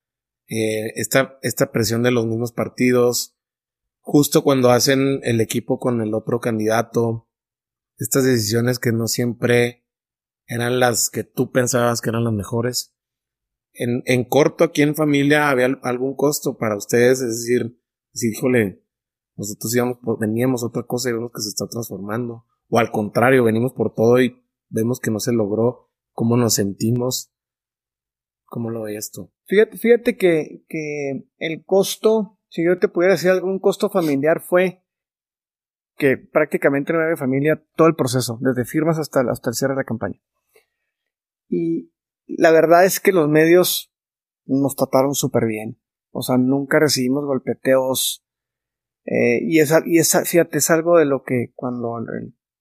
eh, 0.50 0.94
esta, 0.96 1.38
esta 1.42 1.72
presión 1.72 2.02
de 2.02 2.10
los 2.10 2.26
mismos 2.26 2.52
partidos, 2.52 3.36
justo 4.00 4.42
cuando 4.42 4.70
hacen 4.70 5.20
el 5.22 5.42
equipo 5.42 5.78
con 5.78 6.00
el 6.00 6.14
otro 6.14 6.40
candidato, 6.40 7.28
estas 7.98 8.24
decisiones 8.24 8.78
que 8.78 8.92
no 8.92 9.08
siempre 9.08 9.84
eran 10.46 10.80
las 10.80 11.10
que 11.10 11.22
tú 11.22 11.52
pensabas 11.52 12.00
que 12.00 12.08
eran 12.08 12.24
las 12.24 12.32
mejores. 12.32 12.94
En, 13.74 14.02
en 14.06 14.24
corto, 14.24 14.64
aquí 14.64 14.80
en 14.80 14.94
familia, 14.94 15.50
había 15.50 15.66
algún 15.82 16.16
costo 16.16 16.56
para 16.56 16.78
ustedes, 16.78 17.20
es 17.20 17.40
decir, 17.40 17.78
si 18.14 18.30
híjole, 18.30 18.82
nosotros 19.36 19.74
íbamos 19.76 19.98
por, 19.98 20.18
veníamos 20.18 20.64
otra 20.64 20.84
cosa 20.84 21.10
y 21.10 21.12
vemos 21.12 21.30
que 21.30 21.42
se 21.42 21.50
está 21.50 21.68
transformando. 21.68 22.46
O 22.68 22.78
al 22.78 22.90
contrario, 22.90 23.44
venimos 23.44 23.72
por 23.72 23.94
todo 23.94 24.20
y 24.20 24.42
vemos 24.68 25.00
que 25.00 25.10
no 25.10 25.20
se 25.20 25.32
logró, 25.32 25.90
cómo 26.12 26.36
nos 26.36 26.54
sentimos. 26.54 27.32
¿Cómo 28.46 28.70
lo 28.70 28.82
veías 28.82 29.10
tú? 29.10 29.30
Fíjate, 29.46 29.76
fíjate 29.76 30.16
que, 30.16 30.64
que 30.68 31.28
el 31.36 31.64
costo, 31.64 32.38
si 32.48 32.64
yo 32.64 32.78
te 32.78 32.88
pudiera 32.88 33.14
decir 33.14 33.30
algún 33.30 33.58
costo 33.58 33.90
familiar, 33.90 34.40
fue 34.40 34.82
que 35.96 36.16
prácticamente 36.16 36.92
no 36.92 37.00
había 37.00 37.16
familia 37.16 37.62
todo 37.74 37.88
el 37.88 37.94
proceso, 37.94 38.38
desde 38.40 38.64
firmas 38.64 38.98
hasta, 38.98 39.20
hasta 39.30 39.50
el 39.50 39.54
cierre 39.54 39.74
de 39.74 39.80
la 39.80 39.84
campaña. 39.84 40.20
Y 41.48 41.92
la 42.26 42.52
verdad 42.52 42.84
es 42.84 43.00
que 43.00 43.12
los 43.12 43.28
medios 43.28 43.92
nos 44.46 44.76
trataron 44.76 45.14
súper 45.14 45.46
bien. 45.46 45.80
O 46.10 46.22
sea, 46.22 46.38
nunca 46.38 46.78
recibimos 46.78 47.24
golpeteos. 47.24 48.24
Eh, 49.04 49.40
y, 49.42 49.60
esa, 49.60 49.82
y 49.84 49.98
esa, 49.98 50.24
fíjate, 50.24 50.58
es 50.58 50.70
algo 50.70 50.98
de 50.98 51.04
lo 51.04 51.22
que 51.22 51.52
cuando 51.54 51.96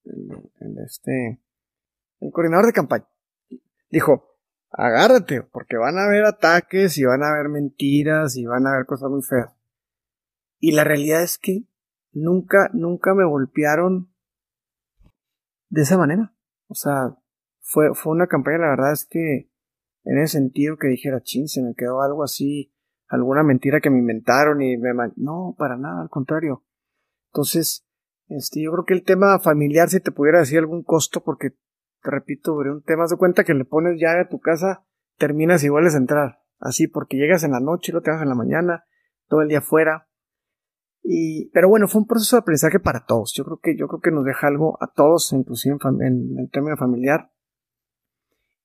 el, 0.10 0.78
este, 0.86 1.42
el 2.20 2.32
coordinador 2.32 2.66
de 2.66 2.74
campaña 2.74 3.08
dijo, 3.90 4.38
agárrate, 4.72 5.44
porque 5.44 5.78
van 5.78 5.98
a 5.98 6.06
haber 6.06 6.26
ataques 6.26 6.98
y 6.98 7.06
van 7.06 7.24
a 7.24 7.30
haber 7.30 7.50
mentiras 7.50 8.36
y 8.36 8.46
van 8.46 8.68
a 8.68 8.74
haber 8.74 8.86
cosas 8.86 9.10
muy 9.10 9.22
feas. 9.22 9.54
Y 10.60 10.72
la 10.72 10.84
realidad 10.84 11.22
es 11.24 11.38
que 11.38 11.64
nunca, 12.12 12.70
nunca 12.74 13.14
me 13.14 13.26
golpearon 13.26 14.12
de 15.70 15.82
esa 15.82 15.98
manera. 15.98 16.34
O 16.68 16.76
sea, 16.76 17.16
fue, 17.62 17.94
fue 17.94 18.14
una 18.14 18.28
campaña, 18.28 18.60
la 18.60 18.70
verdad 18.70 18.94
es 18.94 19.06
que 19.06 19.52
en 20.04 20.18
ese 20.18 20.38
sentido 20.40 20.78
que 20.78 20.88
dijera, 20.88 21.22
chin, 21.22 21.48
se 21.48 21.62
me 21.62 21.76
quedó 21.76 22.02
algo 22.02 22.24
así, 22.24 22.74
alguna 23.08 23.44
mentira 23.44 23.82
que 23.82 23.90
me 23.90 24.00
inventaron 24.00 24.62
y 24.62 24.78
me... 24.78 24.92
No, 25.16 25.56
para 25.58 25.78
nada, 25.78 26.02
al 26.02 26.10
contrario. 26.10 26.64
Entonces, 27.28 27.87
este, 28.28 28.62
yo 28.62 28.72
creo 28.72 28.86
que 28.86 28.94
el 28.94 29.04
tema 29.04 29.40
familiar, 29.40 29.90
si 29.90 30.00
te 30.00 30.12
pudiera 30.12 30.40
decir 30.40 30.60
algún 30.60 30.84
costo, 30.84 31.24
porque 31.24 31.52
te 31.52 32.12
repito, 32.12 32.56
un 32.56 32.84
tema 32.84 33.06
de 33.08 33.18
cuenta 33.18 33.44
que 33.44 33.54
le 33.54 33.66
pones 33.66 34.00
llave 34.00 34.22
a 34.22 34.30
tu 34.30 34.40
casa, 34.40 34.86
terminas 35.18 35.64
y 35.64 35.70
vuelves 35.70 35.96
a 35.96 36.00
entrar. 36.00 36.40
Así, 36.60 36.88
porque 36.88 37.18
llegas 37.18 37.44
en 37.44 37.52
la 37.52 37.60
noche 37.60 37.92
lo 37.92 38.02
te 38.02 38.12
en 38.12 38.30
la 38.30 38.36
mañana, 38.36 38.86
todo 39.28 39.42
el 39.42 39.48
día 39.48 39.60
afuera. 39.60 40.10
Y, 41.04 41.50
pero 41.52 41.70
bueno, 41.70 41.88
fue 41.88 42.02
un 42.02 42.08
proceso 42.08 42.36
de 42.36 42.42
aprendizaje 42.42 42.80
para 42.80 43.06
todos. 43.06 43.34
Yo 43.36 43.46
creo 43.46 43.60
que, 43.62 43.78
yo 43.78 43.88
creo 43.88 44.02
que 44.02 44.12
nos 44.12 44.26
deja 44.26 44.48
algo 44.48 44.78
a 44.82 44.92
todos, 44.92 45.32
inclusive 45.34 45.78
en, 46.02 46.36
el 46.38 46.50
término 46.52 46.76
familiar. 46.76 47.32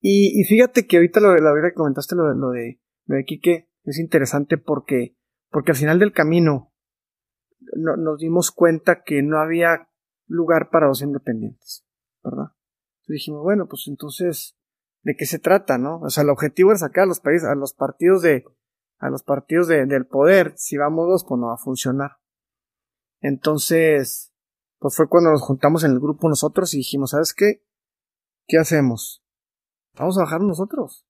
Y, 0.01 0.43
fíjate 0.45 0.87
que 0.87 0.97
ahorita 0.97 1.21
lo, 1.21 1.33
verdad 1.33 1.69
que 1.69 1.75
comentaste 1.75 2.17
lo, 2.17 2.35
lo 2.35 2.51
de, 2.51 2.81
lo 3.07 3.17
de 3.17 3.25
Quique, 3.25 3.69
es 3.85 4.01
interesante 4.01 4.59
porque, 4.59 5.17
porque 5.51 5.71
al 5.71 5.77
final 5.77 6.01
del 6.01 6.13
camino 6.13 6.72
nos 7.77 8.19
dimos 8.19 8.51
cuenta 8.51 9.03
que 9.03 9.23
no 9.23 9.39
había 9.39 9.89
lugar 10.27 10.71
para 10.71 10.89
los 10.89 11.03
independientes, 11.03 11.85
¿verdad? 12.23 12.53
dijimos, 13.13 13.43
bueno, 13.43 13.67
pues 13.69 13.87
entonces, 13.89 14.57
¿de 15.03 15.15
qué 15.17 15.27
se 15.27 15.39
trata, 15.39 15.79
no? 15.79 16.01
O 16.01 16.11
sea, 16.11 16.23
el 16.23 16.31
objetivo 16.31 16.73
es 16.73 16.81
sacar 16.81 17.05
a 17.05 17.07
los 17.07 17.21
países, 17.21 17.49
a 17.49 17.55
los 17.55 17.75
partidos 17.75 18.23
de, 18.23 18.45
a 18.99 19.11
los 19.11 19.23
partidos 19.23 19.69
del 19.69 20.07
poder. 20.07 20.55
Si 20.57 20.77
vamos 20.77 21.07
dos, 21.09 21.25
pues 21.29 21.39
no 21.41 21.49
va 21.49 21.55
a 21.55 21.59
funcionar. 21.59 22.19
Entonces, 23.21 24.33
pues 24.79 24.97
fue 24.97 25.09
cuando 25.09 25.31
nos 25.31 25.43
juntamos 25.43 25.85
en 25.85 25.93
el 25.93 26.01
grupo 26.01 26.29
nosotros 26.29 26.75
y 26.75 26.79
dijimos, 26.79 27.11
¿sabes 27.11 27.35
qué? 27.35 27.65
¿Qué 28.47 28.59
hacemos? 28.59 29.25
Vamos 29.97 30.19
a 30.19 30.23
bajar 30.23 30.41
nosotros. 30.41 31.07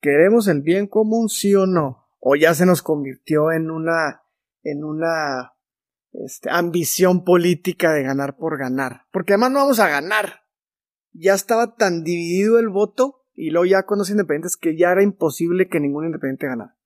¿Queremos 0.00 0.48
el 0.48 0.62
bien 0.62 0.86
común, 0.86 1.28
sí 1.28 1.54
o 1.54 1.66
no? 1.66 2.08
O 2.18 2.36
ya 2.36 2.54
se 2.54 2.66
nos 2.66 2.82
convirtió 2.82 3.52
en 3.52 3.70
una, 3.70 4.21
en 4.62 4.84
una, 4.84 5.52
este, 6.12 6.50
ambición 6.50 7.24
política 7.24 7.92
de 7.92 8.02
ganar 8.02 8.36
por 8.36 8.58
ganar. 8.58 9.06
Porque 9.12 9.34
además 9.34 9.52
no 9.52 9.58
vamos 9.60 9.80
a 9.80 9.88
ganar 9.88 10.42
ya 11.12 11.34
estaba 11.34 11.74
tan 11.76 12.04
dividido 12.04 12.58
el 12.58 12.68
voto 12.68 13.24
y 13.34 13.50
luego 13.50 13.66
ya 13.66 13.84
con 13.84 13.98
los 13.98 14.10
independientes 14.10 14.56
que 14.56 14.76
ya 14.76 14.92
era 14.92 15.02
imposible 15.02 15.68
que 15.68 15.80
ningún 15.80 16.06
independiente 16.06 16.46
ganara. 16.46 16.76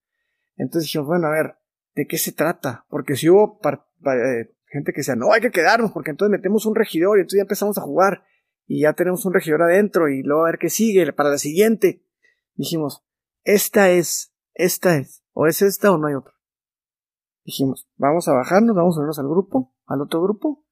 Entonces 0.56 0.84
dijimos, 0.84 1.08
bueno, 1.08 1.28
a 1.28 1.30
ver, 1.30 1.56
¿de 1.94 2.06
qué 2.06 2.18
se 2.18 2.32
trata? 2.32 2.86
Porque 2.88 3.16
si 3.16 3.28
hubo 3.28 3.60
eh, 3.64 4.54
gente 4.66 4.92
que 4.92 5.00
decía, 5.00 5.16
no, 5.16 5.32
hay 5.32 5.40
que 5.40 5.50
quedarnos 5.50 5.92
porque 5.92 6.10
entonces 6.10 6.30
metemos 6.30 6.66
un 6.66 6.74
regidor 6.74 7.18
y 7.18 7.22
entonces 7.22 7.38
ya 7.38 7.42
empezamos 7.42 7.78
a 7.78 7.82
jugar 7.82 8.24
y 8.66 8.82
ya 8.82 8.92
tenemos 8.94 9.24
un 9.24 9.34
regidor 9.34 9.62
adentro 9.62 10.08
y 10.08 10.22
luego 10.22 10.44
a 10.44 10.50
ver 10.50 10.58
qué 10.58 10.70
sigue 10.70 11.12
para 11.12 11.30
la 11.30 11.38
siguiente. 11.38 12.02
Dijimos, 12.54 13.04
esta 13.44 13.90
es, 13.90 14.32
esta 14.54 14.96
es, 14.96 15.22
o 15.32 15.46
es 15.46 15.62
esta 15.62 15.92
o 15.92 15.98
no 15.98 16.08
hay 16.08 16.14
otra. 16.14 16.32
Dijimos, 17.46 17.88
vamos 17.96 18.28
a 18.28 18.34
bajarnos, 18.34 18.76
vamos 18.76 18.96
a 18.96 19.00
unirnos 19.00 19.18
al 19.18 19.28
grupo, 19.28 19.72
al 19.86 20.02
otro 20.02 20.22
grupo, 20.22 20.66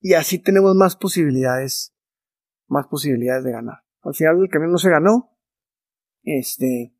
y 0.00 0.12
así 0.14 0.38
tenemos 0.38 0.74
más 0.74 0.96
posibilidades 0.96 1.96
más 2.68 2.86
posibilidades 2.86 3.44
de 3.44 3.52
ganar. 3.52 3.84
Al 4.02 4.14
final 4.14 4.40
el 4.40 4.48
camino 4.48 4.72
no 4.72 4.78
se 4.78 4.90
ganó. 4.90 5.36
Este. 6.22 6.94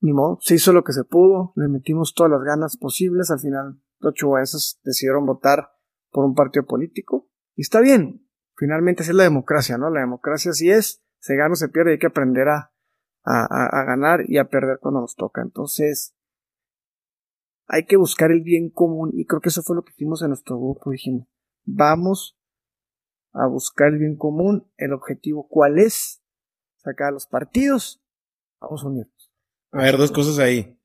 Ni 0.00 0.12
modo, 0.12 0.38
se 0.40 0.54
hizo 0.54 0.72
lo 0.72 0.84
que 0.84 0.92
se 0.92 1.04
pudo, 1.04 1.52
le 1.56 1.68
metimos 1.68 2.14
todas 2.14 2.30
las 2.30 2.42
ganas 2.42 2.76
posibles. 2.76 3.30
Al 3.30 3.40
final, 3.40 3.82
ocho 4.00 4.32
veces 4.32 4.78
decidieron 4.84 5.26
votar 5.26 5.70
por 6.10 6.24
un 6.24 6.34
partido 6.34 6.66
político. 6.66 7.28
Y 7.54 7.62
está 7.62 7.80
bien. 7.80 8.28
Finalmente 8.56 9.02
es 9.02 9.12
la 9.12 9.24
democracia, 9.24 9.76
¿no? 9.78 9.90
La 9.90 10.00
democracia 10.00 10.52
sí 10.52 10.70
es, 10.70 11.02
se 11.18 11.36
gana 11.36 11.52
o 11.52 11.56
se 11.56 11.68
pierde, 11.68 11.92
hay 11.92 11.98
que 11.98 12.06
aprender 12.06 12.48
a, 12.48 12.72
a, 13.22 13.80
a 13.80 13.84
ganar 13.84 14.20
y 14.26 14.38
a 14.38 14.48
perder 14.48 14.78
cuando 14.80 15.00
nos 15.00 15.14
toca. 15.14 15.42
Entonces, 15.42 16.15
hay 17.66 17.84
que 17.84 17.96
buscar 17.96 18.30
el 18.30 18.42
bien 18.42 18.70
común 18.70 19.10
y 19.14 19.26
creo 19.26 19.40
que 19.40 19.48
eso 19.48 19.62
fue 19.62 19.76
lo 19.76 19.82
que 19.82 19.92
hicimos 19.92 20.22
en 20.22 20.28
nuestro 20.28 20.58
grupo. 20.58 20.90
Dijimos, 20.90 21.26
vamos 21.64 22.38
a 23.32 23.46
buscar 23.48 23.88
el 23.88 23.98
bien 23.98 24.16
común, 24.16 24.70
el 24.76 24.92
objetivo 24.92 25.46
cuál 25.48 25.78
es, 25.78 26.22
sacar 26.76 27.12
los 27.12 27.26
partidos, 27.26 28.02
vamos 28.60 28.82
a 28.84 28.88
unirnos. 28.88 29.32
A 29.72 29.82
ver, 29.82 29.96
dos 29.98 30.12
cosas 30.12 30.38
ahí. 30.38 30.80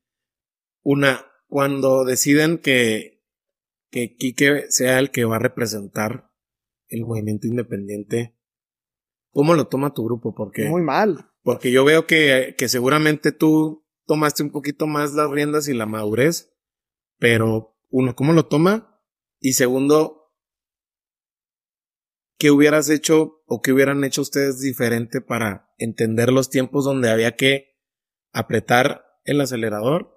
Una, 0.82 1.24
cuando 1.46 2.04
deciden 2.04 2.58
que, 2.58 3.22
que 3.90 4.16
Quique 4.16 4.66
sea 4.70 4.98
el 4.98 5.10
que 5.10 5.24
va 5.24 5.36
a 5.36 5.40
representar 5.40 6.30
el 6.88 7.06
movimiento 7.06 7.46
independiente, 7.46 8.36
¿cómo 9.30 9.54
lo 9.54 9.68
toma 9.68 9.94
tu 9.94 10.04
grupo? 10.04 10.34
Porque, 10.34 10.68
Muy 10.68 10.82
mal. 10.82 11.30
porque 11.42 11.70
yo 11.70 11.84
veo 11.84 12.06
que, 12.06 12.54
que 12.58 12.68
seguramente 12.68 13.32
tú 13.32 13.86
tomaste 14.06 14.42
un 14.42 14.50
poquito 14.50 14.86
más 14.86 15.14
las 15.14 15.30
riendas 15.30 15.68
y 15.68 15.74
la 15.74 15.86
madurez, 15.86 16.51
pero 17.22 17.78
uno, 17.90 18.16
¿cómo 18.16 18.32
lo 18.32 18.46
toma? 18.46 19.00
Y 19.38 19.52
segundo, 19.52 20.32
¿qué 22.36 22.50
hubieras 22.50 22.90
hecho 22.90 23.42
o 23.46 23.62
qué 23.62 23.72
hubieran 23.72 24.02
hecho 24.02 24.22
ustedes 24.22 24.60
diferente 24.60 25.20
para 25.20 25.72
entender 25.78 26.32
los 26.32 26.50
tiempos 26.50 26.84
donde 26.84 27.10
había 27.10 27.36
que 27.36 27.78
apretar 28.32 29.04
el 29.24 29.40
acelerador 29.40 30.16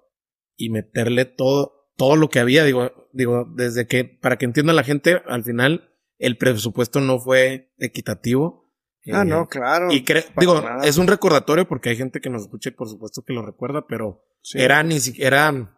y 0.56 0.70
meterle 0.70 1.26
todo, 1.26 1.92
todo 1.96 2.16
lo 2.16 2.28
que 2.28 2.40
había? 2.40 2.64
Digo, 2.64 2.90
digo, 3.12 3.46
desde 3.54 3.86
que, 3.86 4.04
para 4.04 4.36
que 4.36 4.46
entienda 4.46 4.72
la 4.72 4.82
gente, 4.82 5.22
al 5.26 5.44
final 5.44 5.92
el 6.18 6.36
presupuesto 6.38 7.00
no 7.00 7.20
fue 7.20 7.72
equitativo. 7.78 8.64
Ah, 9.12 9.22
Eh, 9.22 9.24
no, 9.26 9.46
claro. 9.46 9.92
y 9.92 10.04
digo, 10.40 10.60
nada. 10.60 10.84
es 10.84 10.98
un 10.98 11.06
recordatorio 11.06 11.68
porque 11.68 11.90
hay 11.90 11.96
gente 11.96 12.20
que 12.20 12.30
nos 12.30 12.42
escucha 12.42 12.70
y 12.70 12.72
por 12.72 12.88
supuesto 12.88 13.22
que 13.22 13.32
lo 13.32 13.46
recuerda, 13.46 13.86
pero 13.86 14.24
Sí. 14.42 14.58
era 14.60 14.82
ni 14.82 14.98
siquiera, 14.98 15.75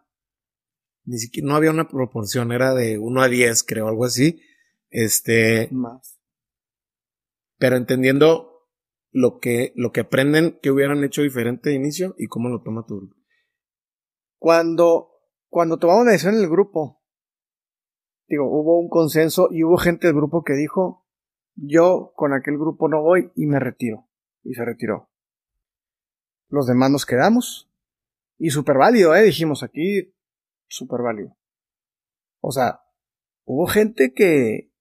ni 1.09 1.17
siquiera, 1.17 1.49
no 1.49 1.55
había 1.55 1.71
una 1.71 1.87
proporción, 1.87 2.51
era 2.51 2.75
de 2.75 2.99
1 2.99 3.21
a 3.21 3.27
10, 3.27 3.63
creo, 3.63 3.87
algo 3.87 4.05
así. 4.05 4.41
Este, 4.91 5.67
más. 5.71 6.19
pero 7.57 7.75
entendiendo 7.75 8.67
lo 9.11 9.39
que, 9.39 9.71
lo 9.75 9.91
que 9.91 10.01
aprenden 10.01 10.59
que 10.61 10.71
hubieran 10.71 11.03
hecho 11.03 11.21
diferente 11.21 11.69
de 11.69 11.75
inicio 11.75 12.15
y 12.17 12.27
cómo 12.27 12.49
lo 12.49 12.61
toma 12.61 12.85
tu 12.87 12.97
grupo. 12.97 13.15
Cuando, 14.37 15.09
cuando 15.47 15.77
tomamos 15.77 16.05
la 16.05 16.11
decisión 16.11 16.35
en 16.35 16.41
el 16.41 16.49
grupo, 16.49 17.01
digo, 18.27 18.45
hubo 18.45 18.79
un 18.79 18.89
consenso 18.89 19.49
y 19.51 19.63
hubo 19.63 19.77
gente 19.77 20.07
del 20.07 20.15
grupo 20.15 20.43
que 20.43 20.53
dijo, 20.53 21.07
yo 21.55 22.13
con 22.15 22.33
aquel 22.33 22.57
grupo 22.57 22.87
no 22.87 23.01
voy 23.01 23.31
y 23.35 23.47
me 23.47 23.59
retiro. 23.59 24.07
Y 24.43 24.53
se 24.53 24.63
retiró. 24.63 25.09
Los 26.49 26.67
demás 26.67 26.91
nos 26.91 27.05
quedamos. 27.05 27.71
Y 28.37 28.51
súper 28.51 28.77
válido, 28.77 29.15
eh, 29.15 29.23
dijimos 29.23 29.63
aquí, 29.63 30.13
súper 30.69 31.01
válido. 31.01 31.35
O 32.39 32.51
sea, 32.51 32.81
hubo 33.45 33.67
gente 33.67 34.13
que 34.13 34.71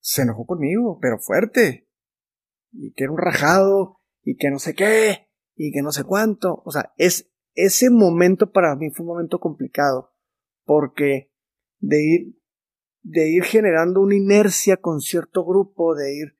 se 0.00 0.22
enojó 0.22 0.46
conmigo, 0.46 0.98
pero 1.00 1.18
fuerte. 1.18 1.88
Y 2.72 2.92
que 2.92 3.04
era 3.04 3.12
un 3.12 3.18
rajado, 3.18 4.00
y 4.22 4.36
que 4.36 4.50
no 4.50 4.58
sé 4.58 4.74
qué, 4.74 5.28
y 5.54 5.72
que 5.72 5.82
no 5.82 5.90
sé 5.90 6.04
cuánto. 6.04 6.62
O 6.64 6.70
sea, 6.70 6.92
es, 6.96 7.30
ese 7.54 7.90
momento 7.90 8.52
para 8.52 8.76
mí 8.76 8.90
fue 8.90 9.04
un 9.04 9.12
momento 9.12 9.40
complicado. 9.40 10.12
Porque 10.64 11.32
de 11.78 12.04
ir, 12.04 12.38
de 13.02 13.30
ir 13.30 13.44
generando 13.44 14.02
una 14.02 14.16
inercia 14.16 14.76
con 14.76 15.00
cierto 15.00 15.44
grupo, 15.46 15.94
de 15.94 16.14
ir, 16.14 16.38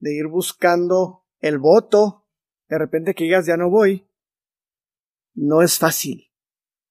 de 0.00 0.16
ir 0.16 0.26
buscando 0.26 1.26
el 1.38 1.58
voto, 1.58 2.26
de 2.68 2.78
repente 2.78 3.14
que 3.14 3.24
digas 3.24 3.46
ya 3.46 3.56
no 3.56 3.70
voy, 3.70 4.08
no 5.34 5.62
es 5.62 5.78
fácil. 5.78 6.32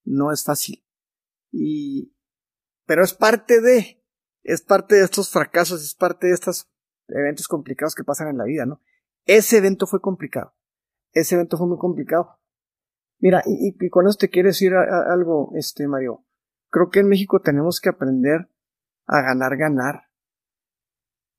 No 0.05 0.31
es 0.31 0.45
fácil. 0.45 0.86
Y, 1.59 2.15
pero 2.85 3.03
es 3.03 3.15
parte 3.15 3.61
de, 3.61 4.03
es 4.43 4.61
parte 4.61 4.95
de 4.95 5.03
estos 5.03 5.31
fracasos, 5.31 5.83
es 5.83 5.95
parte 5.95 6.27
de 6.27 6.33
estos 6.33 6.69
eventos 7.07 7.47
complicados 7.47 7.95
que 7.95 8.03
pasan 8.03 8.27
en 8.27 8.37
la 8.37 8.43
vida, 8.43 8.65
¿no? 8.67 8.79
Ese 9.25 9.57
evento 9.57 9.87
fue 9.87 9.99
complicado. 9.99 10.55
Ese 11.13 11.33
evento 11.33 11.57
fue 11.57 11.67
muy 11.67 11.79
complicado. 11.79 12.39
Mira, 13.19 13.41
y, 13.47 13.75
con 13.89 14.07
esto 14.07 14.19
te 14.19 14.29
quiero 14.29 14.49
decir 14.49 14.75
a- 14.75 15.11
algo, 15.11 15.51
este, 15.55 15.87
Mario. 15.87 16.23
Creo 16.69 16.89
que 16.91 16.99
en 16.99 17.07
México 17.07 17.41
tenemos 17.41 17.79
que 17.81 17.89
aprender 17.89 18.49
a 19.07 19.21
ganar, 19.23 19.57
ganar. 19.57 20.11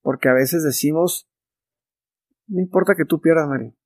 Porque 0.02 0.28
a 0.28 0.34
veces 0.34 0.64
decimos, 0.64 1.30
no 2.48 2.60
importa 2.60 2.96
que 2.96 3.04
tú 3.04 3.20
pierdas, 3.20 3.46
Mario. 3.46 3.76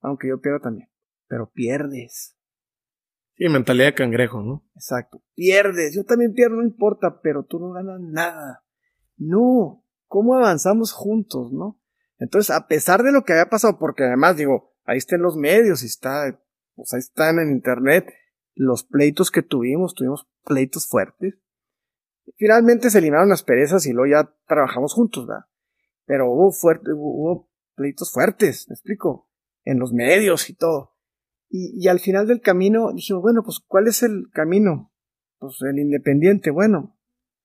Aunque 0.00 0.28
yo 0.28 0.40
pierda 0.40 0.60
también. 0.60 0.88
Pero 1.28 1.50
pierdes. 1.50 2.35
Sí, 3.36 3.48
mentalidad 3.50 3.86
de 3.86 3.94
cangrejo, 3.94 4.40
¿no? 4.42 4.64
Exacto. 4.74 5.22
Pierdes. 5.34 5.94
Yo 5.94 6.04
también 6.04 6.32
pierdo, 6.32 6.56
no 6.56 6.62
importa, 6.62 7.20
pero 7.22 7.44
tú 7.44 7.58
no 7.58 7.70
ganas 7.72 8.00
nada. 8.00 8.64
No. 9.16 9.84
¿Cómo 10.06 10.34
avanzamos 10.36 10.92
juntos, 10.92 11.52
no? 11.52 11.80
Entonces, 12.18 12.54
a 12.54 12.66
pesar 12.66 13.02
de 13.02 13.12
lo 13.12 13.24
que 13.24 13.34
había 13.34 13.50
pasado, 13.50 13.78
porque 13.78 14.04
además 14.04 14.36
digo, 14.36 14.74
ahí 14.84 14.96
están 14.96 15.20
los 15.20 15.36
medios 15.36 15.82
y 15.82 15.86
está, 15.86 16.40
pues 16.74 16.94
ahí 16.94 17.00
están 17.00 17.38
en 17.38 17.50
internet 17.50 18.08
los 18.54 18.84
pleitos 18.84 19.30
que 19.30 19.42
tuvimos, 19.42 19.94
tuvimos 19.94 20.26
pleitos 20.44 20.88
fuertes. 20.88 21.34
Finalmente 22.36 22.88
se 22.88 22.98
eliminaron 22.98 23.28
las 23.28 23.42
perezas 23.42 23.84
y 23.84 23.92
luego 23.92 24.10
ya 24.10 24.34
trabajamos 24.46 24.94
juntos, 24.94 25.26
¿verdad? 25.26 25.44
Pero 26.06 26.32
hubo 26.32 26.52
fuerte, 26.52 26.92
hubo, 26.92 27.14
hubo 27.14 27.50
pleitos 27.74 28.10
fuertes, 28.10 28.66
me 28.68 28.74
explico, 28.74 29.28
en 29.64 29.78
los 29.78 29.92
medios 29.92 30.48
y 30.48 30.54
todo. 30.54 30.95
Y, 31.48 31.72
y 31.82 31.88
al 31.88 32.00
final 32.00 32.26
del 32.26 32.40
camino 32.40 32.92
dijimos, 32.92 33.22
bueno, 33.22 33.42
pues 33.42 33.60
¿cuál 33.66 33.86
es 33.86 34.02
el 34.02 34.28
camino? 34.32 34.92
Pues 35.38 35.56
el 35.62 35.78
independiente, 35.78 36.50
bueno, 36.50 36.96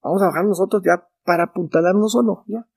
vamos 0.01 0.21
a 0.21 0.27
bajar 0.27 0.45
nosotros 0.45 0.81
ya 0.85 1.07
para 1.23 1.45
apuntalar 1.45 1.95
uno 1.95 2.07
solo, 2.07 2.43
ya. 2.47 2.67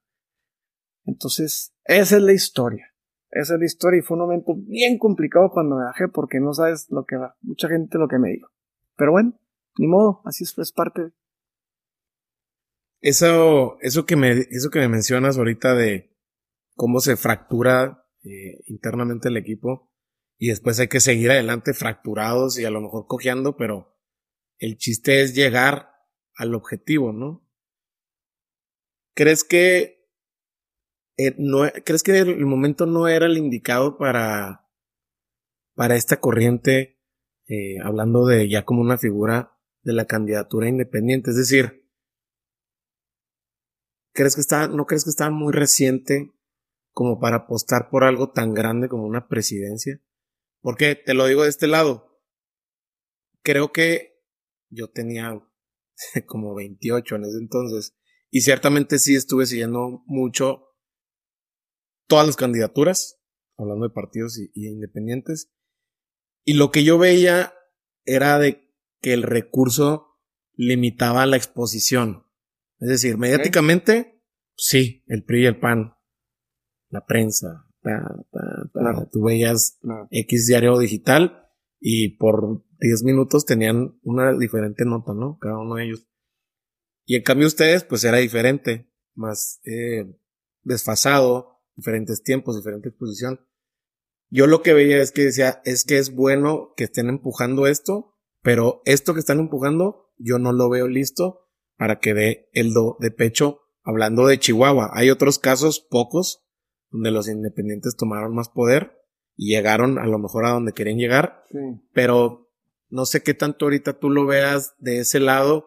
Entonces, 1.04 1.74
esa 1.84 2.16
es 2.16 2.22
la 2.22 2.32
historia. 2.32 2.94
Esa 3.30 3.54
es 3.54 3.60
la 3.60 3.66
historia 3.66 3.98
y 3.98 4.02
fue 4.02 4.16
un 4.16 4.22
momento 4.22 4.54
bien 4.56 4.98
complicado 4.98 5.50
cuando 5.50 5.76
me 5.76 5.84
bajé 5.84 6.08
porque 6.08 6.40
no 6.40 6.54
sabes 6.54 6.86
lo 6.90 7.04
que 7.04 7.16
va. 7.16 7.36
Mucha 7.42 7.68
gente 7.68 7.98
lo 7.98 8.08
que 8.08 8.18
me 8.18 8.30
dijo. 8.30 8.48
Pero 8.96 9.10
bueno, 9.10 9.38
ni 9.76 9.86
modo, 9.86 10.22
así 10.24 10.44
es, 10.44 10.56
es 10.56 10.72
parte 10.72 11.02
de... 11.02 11.12
Eso, 13.00 13.76
eso 13.80 14.06
que 14.06 14.16
me, 14.16 14.30
eso 14.30 14.70
que 14.70 14.78
me 14.78 14.88
mencionas 14.88 15.36
ahorita 15.36 15.74
de 15.74 16.16
cómo 16.74 17.00
se 17.00 17.16
fractura 17.16 18.06
eh, 18.22 18.62
internamente 18.66 19.28
el 19.28 19.36
equipo 19.36 19.90
y 20.38 20.48
después 20.48 20.78
hay 20.80 20.88
que 20.88 21.00
seguir 21.00 21.30
adelante 21.30 21.74
fracturados 21.74 22.58
y 22.58 22.64
a 22.64 22.70
lo 22.70 22.80
mejor 22.80 23.06
cojeando, 23.06 23.56
pero 23.56 23.96
el 24.58 24.76
chiste 24.76 25.22
es 25.22 25.34
llegar 25.34 25.90
al 26.36 26.54
objetivo, 26.54 27.12
¿no? 27.12 27.48
¿Crees 29.14 29.44
que 29.44 30.08
eh, 31.16 31.34
no, 31.38 31.60
crees 31.84 32.02
que 32.02 32.18
el 32.18 32.46
momento 32.46 32.86
no 32.86 33.06
era 33.06 33.26
el 33.26 33.38
indicado 33.38 33.96
para 33.98 34.68
para 35.74 35.96
esta 35.96 36.20
corriente, 36.20 37.00
eh, 37.48 37.78
hablando 37.82 38.26
de 38.26 38.48
ya 38.48 38.64
como 38.64 38.80
una 38.80 38.98
figura 38.98 39.58
de 39.82 39.92
la 39.92 40.06
candidatura 40.06 40.68
independiente, 40.68 41.30
es 41.30 41.36
decir, 41.36 41.84
¿Crees 44.14 44.36
que 44.36 44.40
está, 44.40 44.68
no 44.68 44.86
crees 44.86 45.02
que 45.02 45.10
está 45.10 45.28
muy 45.30 45.52
reciente 45.52 46.32
como 46.92 47.18
para 47.18 47.36
apostar 47.38 47.90
por 47.90 48.04
algo 48.04 48.30
tan 48.30 48.54
grande 48.54 48.88
como 48.88 49.04
una 49.06 49.26
presidencia? 49.26 50.00
Porque 50.64 50.94
te 50.94 51.12
lo 51.12 51.26
digo 51.26 51.42
de 51.42 51.50
este 51.50 51.66
lado. 51.66 52.18
Creo 53.42 53.70
que 53.70 54.24
yo 54.70 54.88
tenía 54.88 55.38
como 56.26 56.54
28 56.54 57.16
en 57.16 57.24
ese 57.24 57.36
entonces 57.36 57.94
y 58.30 58.40
ciertamente 58.40 58.98
sí 58.98 59.14
estuve 59.14 59.44
siguiendo 59.44 60.02
mucho 60.06 60.74
todas 62.08 62.26
las 62.26 62.36
candidaturas, 62.36 63.20
hablando 63.58 63.86
de 63.86 63.94
partidos 63.94 64.38
y, 64.38 64.50
y 64.54 64.68
independientes. 64.68 65.52
Y 66.46 66.54
lo 66.54 66.70
que 66.70 66.82
yo 66.82 66.96
veía 66.96 67.52
era 68.06 68.38
de 68.38 68.74
que 69.02 69.12
el 69.12 69.22
recurso 69.22 70.18
limitaba 70.54 71.26
la 71.26 71.36
exposición. 71.36 72.26
Es 72.78 72.88
decir, 72.88 73.18
mediáticamente, 73.18 74.24
sí, 74.56 75.04
el 75.08 75.24
PRI 75.24 75.42
y 75.42 75.46
el 75.46 75.60
PAN, 75.60 75.94
la 76.88 77.04
prensa, 77.04 77.68
Claro. 77.84 79.08
tú 79.12 79.22
veías. 79.22 79.78
X 80.10 80.46
diario 80.46 80.78
digital 80.78 81.50
y 81.80 82.16
por 82.16 82.64
10 82.80 83.02
minutos 83.04 83.44
tenían 83.44 83.98
una 84.02 84.32
diferente 84.36 84.84
nota, 84.84 85.12
¿no? 85.12 85.38
Cada 85.38 85.58
uno 85.58 85.76
de 85.76 85.84
ellos. 85.84 86.06
Y 87.04 87.16
en 87.16 87.22
cambio 87.22 87.46
ustedes, 87.46 87.84
pues 87.84 88.02
era 88.04 88.18
diferente, 88.18 88.90
más 89.14 89.60
eh, 89.64 90.18
desfasado, 90.62 91.60
diferentes 91.76 92.22
tiempos, 92.22 92.56
diferente 92.56 92.88
exposición. 92.88 93.40
Yo 94.30 94.46
lo 94.46 94.62
que 94.62 94.72
veía 94.72 95.02
es 95.02 95.12
que 95.12 95.22
decía, 95.22 95.60
es 95.64 95.84
que 95.84 95.98
es 95.98 96.14
bueno 96.14 96.72
que 96.76 96.84
estén 96.84 97.08
empujando 97.08 97.66
esto, 97.66 98.16
pero 98.42 98.80
esto 98.86 99.14
que 99.14 99.20
están 99.20 99.38
empujando, 99.38 100.12
yo 100.16 100.38
no 100.38 100.52
lo 100.52 100.68
veo 100.70 100.88
listo 100.88 101.50
para 101.76 101.98
que 102.00 102.14
dé 102.14 102.48
el 102.52 102.72
do 102.72 102.96
de 103.00 103.10
pecho 103.10 103.60
hablando 103.82 104.26
de 104.26 104.38
Chihuahua. 104.38 104.90
Hay 104.94 105.10
otros 105.10 105.38
casos, 105.38 105.80
pocos, 105.80 106.43
donde 106.94 107.10
los 107.10 107.28
independientes 107.28 107.96
tomaron 107.96 108.36
más 108.36 108.48
poder 108.48 108.96
y 109.36 109.52
llegaron 109.52 109.98
a 109.98 110.06
lo 110.06 110.20
mejor 110.20 110.46
a 110.46 110.50
donde 110.50 110.72
querían 110.72 110.96
llegar, 110.96 111.42
Sí. 111.50 111.58
pero 111.92 112.48
no 112.88 113.04
sé 113.04 113.24
qué 113.24 113.34
tanto 113.34 113.64
ahorita 113.64 113.98
tú 113.98 114.10
lo 114.10 114.26
veas 114.26 114.76
de 114.78 115.00
ese 115.00 115.18
lado 115.18 115.66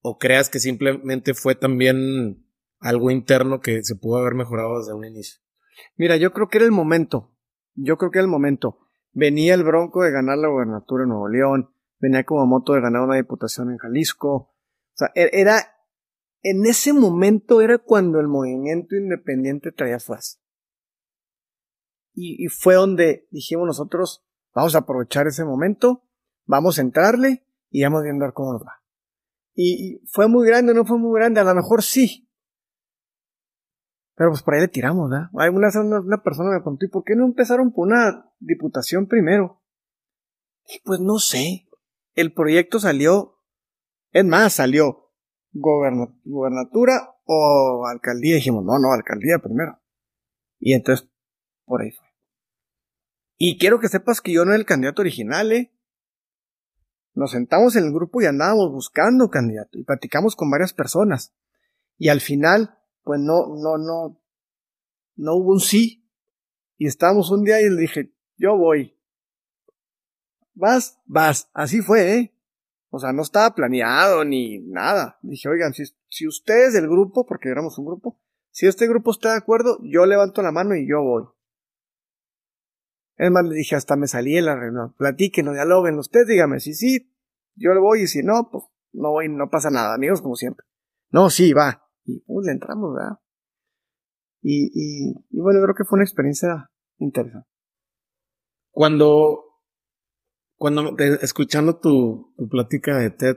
o 0.00 0.16
creas 0.16 0.48
que 0.48 0.60
simplemente 0.60 1.34
fue 1.34 1.54
también 1.54 2.46
algo 2.78 3.10
interno 3.10 3.60
que 3.60 3.82
se 3.84 3.94
pudo 3.94 4.16
haber 4.16 4.34
mejorado 4.34 4.78
desde 4.78 4.94
un 4.94 5.04
inicio. 5.04 5.38
Mira, 5.98 6.16
yo 6.16 6.32
creo 6.32 6.48
que 6.48 6.56
era 6.56 6.64
el 6.64 6.72
momento. 6.72 7.36
Yo 7.74 7.98
creo 7.98 8.10
que 8.10 8.18
era 8.20 8.24
el 8.24 8.30
momento. 8.30 8.78
Venía 9.12 9.52
el 9.52 9.64
Bronco 9.64 10.02
de 10.02 10.12
ganar 10.12 10.38
la 10.38 10.48
gobernatura 10.48 11.02
en 11.02 11.10
Nuevo 11.10 11.28
León, 11.28 11.74
venía 11.98 12.24
como 12.24 12.46
moto 12.46 12.72
de 12.72 12.80
ganar 12.80 13.02
una 13.02 13.16
diputación 13.16 13.70
en 13.70 13.76
Jalisco. 13.76 14.30
O 14.34 14.54
sea, 14.94 15.10
e-, 15.14 15.28
era, 15.32 15.58
en 16.42 16.64
ese 16.64 16.94
momento 16.94 17.60
era 17.60 17.76
cuando 17.76 18.18
el 18.18 18.28
movimiento 18.28 18.96
independiente 18.96 19.72
traía 19.72 19.98
fuerza. 20.00 20.38
Y, 22.14 22.44
y 22.44 22.48
fue 22.48 22.74
donde 22.74 23.26
dijimos 23.30 23.66
nosotros, 23.66 24.24
vamos 24.54 24.74
a 24.74 24.78
aprovechar 24.78 25.26
ese 25.26 25.44
momento, 25.44 26.04
vamos 26.46 26.78
a 26.78 26.82
entrarle 26.82 27.44
y 27.70 27.82
vamos 27.82 28.02
viendo 28.04 28.32
cómo 28.32 28.52
nos 28.52 28.62
va. 28.62 28.82
Y, 29.54 29.96
y 29.96 30.06
fue 30.06 30.28
muy 30.28 30.46
grande, 30.46 30.74
no 30.74 30.84
fue 30.84 30.98
muy 30.98 31.18
grande, 31.18 31.40
a 31.40 31.44
lo 31.44 31.54
mejor 31.54 31.82
sí, 31.82 32.24
pero 34.16 34.30
pues 34.30 34.42
por 34.42 34.54
ahí 34.54 34.60
le 34.60 34.68
tiramos, 34.68 35.10
¿verdad? 35.10 35.28
Hay 35.38 35.50
una, 35.50 35.68
una, 36.00 36.22
persona 36.22 36.50
me 36.50 36.60
preguntó, 36.60 36.86
¿y 36.86 36.88
por 36.88 37.02
qué 37.04 37.16
no 37.16 37.24
empezaron 37.24 37.72
por 37.72 37.88
una 37.88 38.30
diputación 38.38 39.06
primero? 39.06 39.60
Y 40.68 40.80
pues 40.84 41.00
no 41.00 41.18
sé. 41.18 41.68
El 42.14 42.32
proyecto 42.32 42.78
salió, 42.78 43.40
es 44.12 44.24
más, 44.24 44.52
salió 44.52 45.10
gobernatura 45.52 47.16
o 47.24 47.86
alcaldía. 47.86 48.36
Dijimos, 48.36 48.64
no, 48.64 48.78
no, 48.78 48.92
alcaldía 48.92 49.40
primero. 49.40 49.80
Y 50.60 50.74
entonces, 50.74 51.10
por 51.64 51.82
ahí 51.82 51.90
fue. 51.90 52.03
Y 53.36 53.58
quiero 53.58 53.80
que 53.80 53.88
sepas 53.88 54.20
que 54.20 54.32
yo 54.32 54.44
no 54.44 54.52
era 54.52 54.58
el 54.58 54.66
candidato 54.66 55.02
original, 55.02 55.52
¿eh? 55.52 55.72
Nos 57.14 57.32
sentamos 57.32 57.76
en 57.76 57.84
el 57.84 57.92
grupo 57.92 58.20
y 58.20 58.26
andábamos 58.26 58.72
buscando 58.72 59.30
candidato 59.30 59.78
y 59.78 59.84
platicamos 59.84 60.34
con 60.34 60.50
varias 60.50 60.72
personas. 60.72 61.32
Y 61.96 62.08
al 62.08 62.20
final, 62.20 62.78
pues 63.02 63.20
no, 63.20 63.46
no, 63.56 63.78
no, 63.78 64.20
no 65.16 65.34
hubo 65.34 65.52
un 65.52 65.60
sí. 65.60 66.08
Y 66.76 66.86
estábamos 66.86 67.30
un 67.30 67.44
día 67.44 67.60
y 67.60 67.70
le 67.70 67.80
dije, 67.80 68.12
yo 68.36 68.56
voy. 68.56 68.96
Vas, 70.54 70.98
vas. 71.06 71.50
Así 71.54 71.82
fue, 71.82 72.18
¿eh? 72.18 72.34
O 72.90 72.98
sea, 72.98 73.12
no 73.12 73.22
estaba 73.22 73.54
planeado 73.54 74.24
ni 74.24 74.58
nada. 74.58 75.18
Dije, 75.22 75.48
oigan, 75.48 75.72
si, 75.72 75.84
si 76.08 76.26
ustedes 76.26 76.72
del 76.72 76.88
grupo, 76.88 77.26
porque 77.26 77.48
éramos 77.48 77.78
un 77.78 77.86
grupo, 77.86 78.20
si 78.50 78.66
este 78.66 78.86
grupo 78.86 79.10
está 79.10 79.32
de 79.32 79.38
acuerdo, 79.38 79.78
yo 79.82 80.06
levanto 80.06 80.42
la 80.42 80.52
mano 80.52 80.76
y 80.76 80.88
yo 80.88 81.02
voy. 81.02 81.24
Es 83.16 83.30
más, 83.30 83.44
le 83.44 83.54
dije, 83.54 83.76
hasta 83.76 83.96
me 83.96 84.06
salí 84.06 84.36
en 84.36 84.46
la 84.46 84.56
reunión. 84.56 84.94
Platiquen, 84.96 85.52
dialoguen. 85.52 85.98
Ustedes 85.98 86.26
díganme, 86.26 86.60
si 86.60 86.74
sí, 86.74 87.12
yo 87.54 87.72
le 87.72 87.80
voy 87.80 88.02
y 88.02 88.06
si 88.06 88.22
no, 88.22 88.48
pues 88.50 88.64
no 88.92 89.10
voy, 89.10 89.28
no 89.28 89.48
pasa 89.50 89.70
nada, 89.70 89.94
amigos, 89.94 90.20
como 90.20 90.34
siempre. 90.34 90.66
No, 91.10 91.30
sí, 91.30 91.52
va. 91.52 91.88
Y 92.04 92.20
pues 92.20 92.46
le 92.46 92.52
entramos, 92.52 92.94
¿verdad? 92.94 93.18
Y, 94.42 94.70
y, 94.74 95.14
y 95.30 95.40
bueno, 95.40 95.60
creo 95.62 95.74
que 95.74 95.84
fue 95.84 95.96
una 95.96 96.04
experiencia 96.04 96.70
interesante. 96.98 97.48
Cuando, 98.70 99.62
cuando 100.56 100.96
escuchando 101.22 101.78
tu, 101.78 102.34
tu 102.36 102.48
plática 102.48 102.98
de 102.98 103.10
TED, 103.10 103.36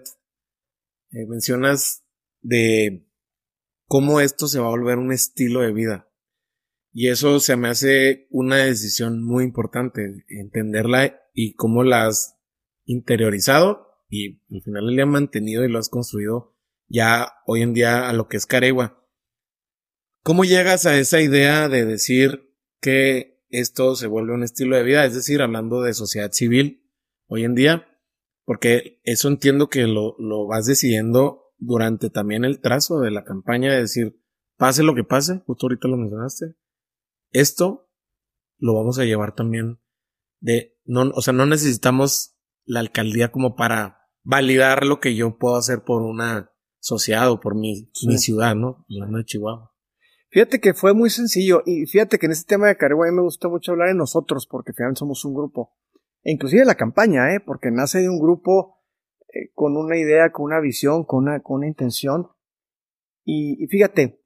eh, 1.11 1.25
mencionas 1.27 2.03
de 2.41 3.07
cómo 3.87 4.19
esto 4.19 4.47
se 4.47 4.59
va 4.59 4.67
a 4.67 4.71
volver 4.71 4.97
un 4.97 5.11
estilo 5.11 5.61
de 5.61 5.71
vida. 5.71 6.09
Y 6.99 7.09
eso 7.09 7.39
se 7.39 7.55
me 7.57 7.67
hace 7.67 8.25
una 8.31 8.55
decisión 8.55 9.23
muy 9.23 9.43
importante, 9.43 10.25
entenderla 10.29 11.21
y 11.31 11.53
cómo 11.53 11.83
la 11.83 12.07
has 12.07 12.39
interiorizado 12.85 14.01
y 14.09 14.41
al 14.51 14.63
final 14.63 14.87
le 14.87 15.03
ha 15.03 15.05
mantenido 15.05 15.63
y 15.63 15.69
lo 15.69 15.77
has 15.77 15.89
construido 15.89 16.57
ya 16.87 17.33
hoy 17.45 17.61
en 17.61 17.75
día 17.75 18.09
a 18.09 18.13
lo 18.13 18.27
que 18.27 18.37
es 18.37 18.47
Caregua. 18.47 19.07
¿Cómo 20.23 20.43
llegas 20.43 20.87
a 20.87 20.97
esa 20.97 21.21
idea 21.21 21.69
de 21.69 21.85
decir 21.85 22.51
que 22.81 23.43
esto 23.49 23.95
se 23.95 24.07
vuelve 24.07 24.33
un 24.33 24.41
estilo 24.41 24.75
de 24.75 24.81
vida? 24.81 25.05
Es 25.05 25.13
decir, 25.13 25.43
hablando 25.43 25.83
de 25.83 25.93
sociedad 25.93 26.31
civil 26.31 26.89
hoy 27.27 27.43
en 27.43 27.53
día, 27.53 27.85
porque 28.43 29.01
eso 29.03 29.27
entiendo 29.27 29.69
que 29.69 29.85
lo, 29.85 30.15
lo 30.17 30.47
vas 30.47 30.65
decidiendo 30.65 31.53
durante 31.59 32.09
también 32.09 32.43
el 32.43 32.59
trazo 32.59 33.01
de 33.01 33.11
la 33.11 33.23
campaña, 33.23 33.71
de 33.71 33.81
decir, 33.81 34.19
pase 34.57 34.81
lo 34.81 34.95
que 34.95 35.03
pase, 35.03 35.43
justo 35.45 35.67
ahorita 35.67 35.87
lo 35.87 35.97
mencionaste, 35.97 36.55
esto 37.39 37.89
lo 38.57 38.73
vamos 38.73 38.99
a 38.99 39.05
llevar 39.05 39.35
también 39.35 39.79
de, 40.39 40.77
no, 40.85 41.11
o 41.13 41.21
sea, 41.21 41.33
no 41.33 41.45
necesitamos 41.45 42.37
la 42.65 42.79
alcaldía 42.79 43.31
como 43.31 43.55
para 43.55 43.99
validar 44.23 44.85
lo 44.85 44.99
que 44.99 45.15
yo 45.15 45.37
puedo 45.37 45.55
hacer 45.55 45.83
por 45.83 46.01
una 46.01 46.51
asociado 46.79 47.39
por 47.39 47.55
mi, 47.55 47.91
mi 48.05 48.17
ciudad, 48.17 48.55
¿no? 48.55 48.85
La 48.87 49.05
de 49.07 49.25
Chihuahua. 49.25 49.73
Fíjate 50.29 50.59
que 50.59 50.73
fue 50.73 50.93
muy 50.93 51.09
sencillo 51.09 51.63
y 51.65 51.85
fíjate 51.85 52.19
que 52.19 52.25
en 52.25 52.33
este 52.33 52.55
tema 52.55 52.67
de 52.67 52.77
Carigua 52.77 53.07
a 53.07 53.11
mí 53.11 53.15
me 53.15 53.23
gusta 53.23 53.47
mucho 53.47 53.71
hablar 53.71 53.89
de 53.89 53.95
nosotros 53.95 54.47
porque 54.49 54.71
al 54.71 54.75
final 54.75 54.97
somos 54.97 55.23
un 55.25 55.33
grupo. 55.33 55.77
E 56.23 56.31
inclusive 56.31 56.65
la 56.65 56.75
campaña, 56.75 57.33
¿eh? 57.33 57.39
Porque 57.39 57.71
nace 57.71 57.99
de 57.99 58.09
un 58.09 58.19
grupo 58.19 58.83
eh, 59.33 59.51
con 59.53 59.77
una 59.77 59.97
idea, 59.97 60.31
con 60.31 60.45
una 60.45 60.59
visión, 60.59 61.05
con 61.05 61.23
una, 61.23 61.41
con 61.41 61.57
una 61.57 61.67
intención. 61.67 62.27
Y, 63.23 63.63
y, 63.63 63.67
fíjate, 63.67 64.21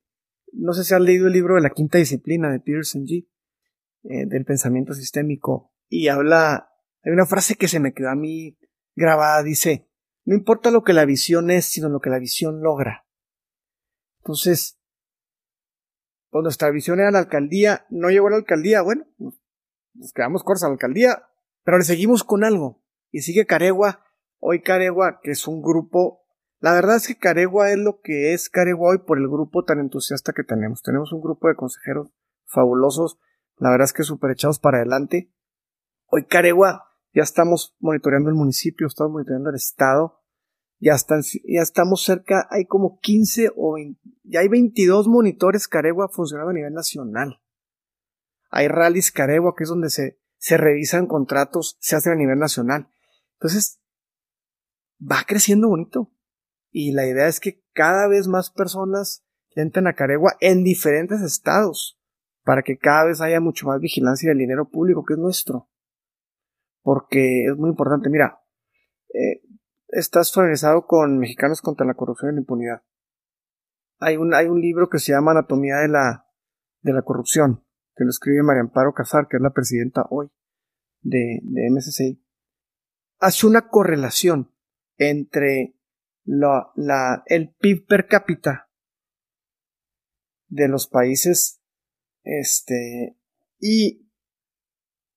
no 0.53 0.73
sé 0.73 0.83
si 0.83 0.93
has 0.93 1.01
leído 1.01 1.27
el 1.27 1.33
libro 1.33 1.55
de 1.55 1.61
la 1.61 1.69
quinta 1.69 1.97
disciplina 1.97 2.51
de 2.51 2.59
Peterson 2.59 3.05
G. 3.05 3.27
Eh, 4.03 4.25
del 4.25 4.45
pensamiento 4.45 4.95
sistémico 4.95 5.75
y 5.87 6.07
habla, 6.07 6.71
hay 7.03 7.11
una 7.11 7.27
frase 7.27 7.53
que 7.53 7.67
se 7.67 7.79
me 7.79 7.93
quedó 7.93 8.09
a 8.09 8.15
mí 8.15 8.57
grabada, 8.95 9.43
dice, 9.43 9.91
no 10.25 10.33
importa 10.33 10.71
lo 10.71 10.83
que 10.83 10.93
la 10.93 11.05
visión 11.05 11.51
es, 11.51 11.65
sino 11.65 11.87
lo 11.87 11.99
que 11.99 12.09
la 12.09 12.17
visión 12.17 12.63
logra. 12.63 13.05
Entonces, 14.21 14.79
pues 16.31 16.41
nuestra 16.41 16.71
visión 16.71 16.99
era 16.99 17.11
la 17.11 17.19
alcaldía, 17.19 17.85
no 17.91 18.09
llegó 18.09 18.25
a 18.25 18.31
la 18.31 18.37
alcaldía, 18.37 18.81
bueno, 18.81 19.05
nos 19.19 20.13
quedamos 20.13 20.43
cortos 20.43 20.63
a 20.63 20.67
la 20.69 20.73
alcaldía, 20.73 21.27
pero 21.63 21.77
le 21.77 21.83
seguimos 21.83 22.23
con 22.23 22.43
algo. 22.43 22.83
Y 23.11 23.21
sigue 23.21 23.45
Caregua, 23.45 24.03
hoy 24.39 24.63
Caregua, 24.63 25.19
que 25.21 25.29
es 25.29 25.47
un 25.47 25.61
grupo, 25.61 26.20
la 26.61 26.73
verdad 26.73 26.97
es 26.97 27.07
que 27.07 27.17
Caregua 27.17 27.71
es 27.71 27.79
lo 27.79 28.01
que 28.01 28.33
es 28.33 28.47
Caregua 28.49 28.91
hoy 28.91 28.99
por 28.99 29.17
el 29.17 29.27
grupo 29.27 29.65
tan 29.65 29.79
entusiasta 29.79 30.31
que 30.31 30.43
tenemos. 30.43 30.83
Tenemos 30.83 31.11
un 31.11 31.19
grupo 31.19 31.47
de 31.47 31.55
consejeros 31.55 32.11
fabulosos, 32.45 33.17
la 33.57 33.71
verdad 33.71 33.85
es 33.85 33.93
que 33.93 34.03
súper 34.03 34.31
echados 34.31 34.59
para 34.59 34.77
adelante. 34.77 35.33
Hoy 36.05 36.25
Caregua 36.27 36.85
ya 37.13 37.23
estamos 37.23 37.75
monitoreando 37.79 38.29
el 38.29 38.35
municipio, 38.35 38.85
estamos 38.85 39.11
monitoreando 39.11 39.49
el 39.49 39.55
estado, 39.55 40.21
ya, 40.77 40.93
están, 40.93 41.23
ya 41.23 41.61
estamos 41.63 42.03
cerca, 42.03 42.47
hay 42.51 42.65
como 42.65 42.99
15 42.99 43.53
o 43.55 43.73
20, 43.73 43.99
ya 44.23 44.41
hay 44.41 44.47
22 44.47 45.07
monitores 45.07 45.67
Caregua 45.67 46.09
funcionando 46.09 46.51
a 46.51 46.53
nivel 46.53 46.73
nacional. 46.73 47.41
Hay 48.51 48.67
rallies 48.67 49.11
Caregua, 49.11 49.55
que 49.57 49.63
es 49.63 49.69
donde 49.69 49.89
se, 49.89 50.19
se 50.37 50.57
revisan 50.57 51.07
contratos, 51.07 51.77
se 51.79 51.95
hacen 51.95 52.13
a 52.13 52.17
nivel 52.17 52.37
nacional. 52.37 52.87
Entonces, 53.33 53.79
va 55.01 55.23
creciendo 55.25 55.67
bonito. 55.67 56.11
Y 56.71 56.93
la 56.93 57.05
idea 57.05 57.27
es 57.27 57.39
que 57.39 57.63
cada 57.73 58.07
vez 58.07 58.27
más 58.27 58.49
personas 58.49 59.25
entren 59.55 59.87
a 59.87 59.93
Caregua 59.93 60.35
en 60.39 60.63
diferentes 60.63 61.21
estados, 61.21 61.99
para 62.43 62.63
que 62.63 62.77
cada 62.77 63.05
vez 63.05 63.21
haya 63.21 63.39
mucho 63.39 63.67
más 63.67 63.79
vigilancia 63.79 64.29
del 64.29 64.39
dinero 64.39 64.69
público 64.69 65.03
que 65.05 65.13
es 65.13 65.19
nuestro 65.19 65.69
porque 66.81 67.45
es 67.45 67.57
muy 67.57 67.69
importante. 67.69 68.09
Mira, 68.09 68.41
eh, 69.13 69.41
estás 69.89 70.33
familiarizado 70.33 70.85
con 70.85 71.17
Mexicanos 71.17 71.61
contra 71.61 71.85
la 71.85 71.93
Corrupción 71.93 72.31
y 72.31 72.35
la 72.35 72.41
Impunidad. 72.41 72.83
Hay 73.99 74.17
un, 74.17 74.33
hay 74.33 74.47
un 74.47 74.59
libro 74.59 74.89
que 74.89 74.99
se 74.99 75.11
llama 75.11 75.31
Anatomía 75.31 75.77
de 75.77 75.87
la, 75.87 76.27
de 76.81 76.93
la 76.93 77.03
Corrupción, 77.03 77.63
que 77.95 78.03
lo 78.03 78.09
escribe 78.09 78.43
María 78.43 78.61
Amparo 78.61 78.93
Casar, 78.93 79.27
que 79.27 79.37
es 79.37 79.43
la 79.43 79.51
presidenta 79.51 80.05
hoy 80.09 80.31
de, 81.01 81.39
de 81.43 81.69
MSCI. 81.69 82.23
Hace 83.19 83.45
una 83.45 83.67
correlación 83.67 84.51
entre 84.97 85.75
la, 86.23 87.23
el 87.25 87.53
PIB 87.53 87.85
per 87.87 88.07
cápita 88.07 88.69
de 90.47 90.67
los 90.67 90.87
países 90.87 91.61
este, 92.23 93.17
y 93.59 94.07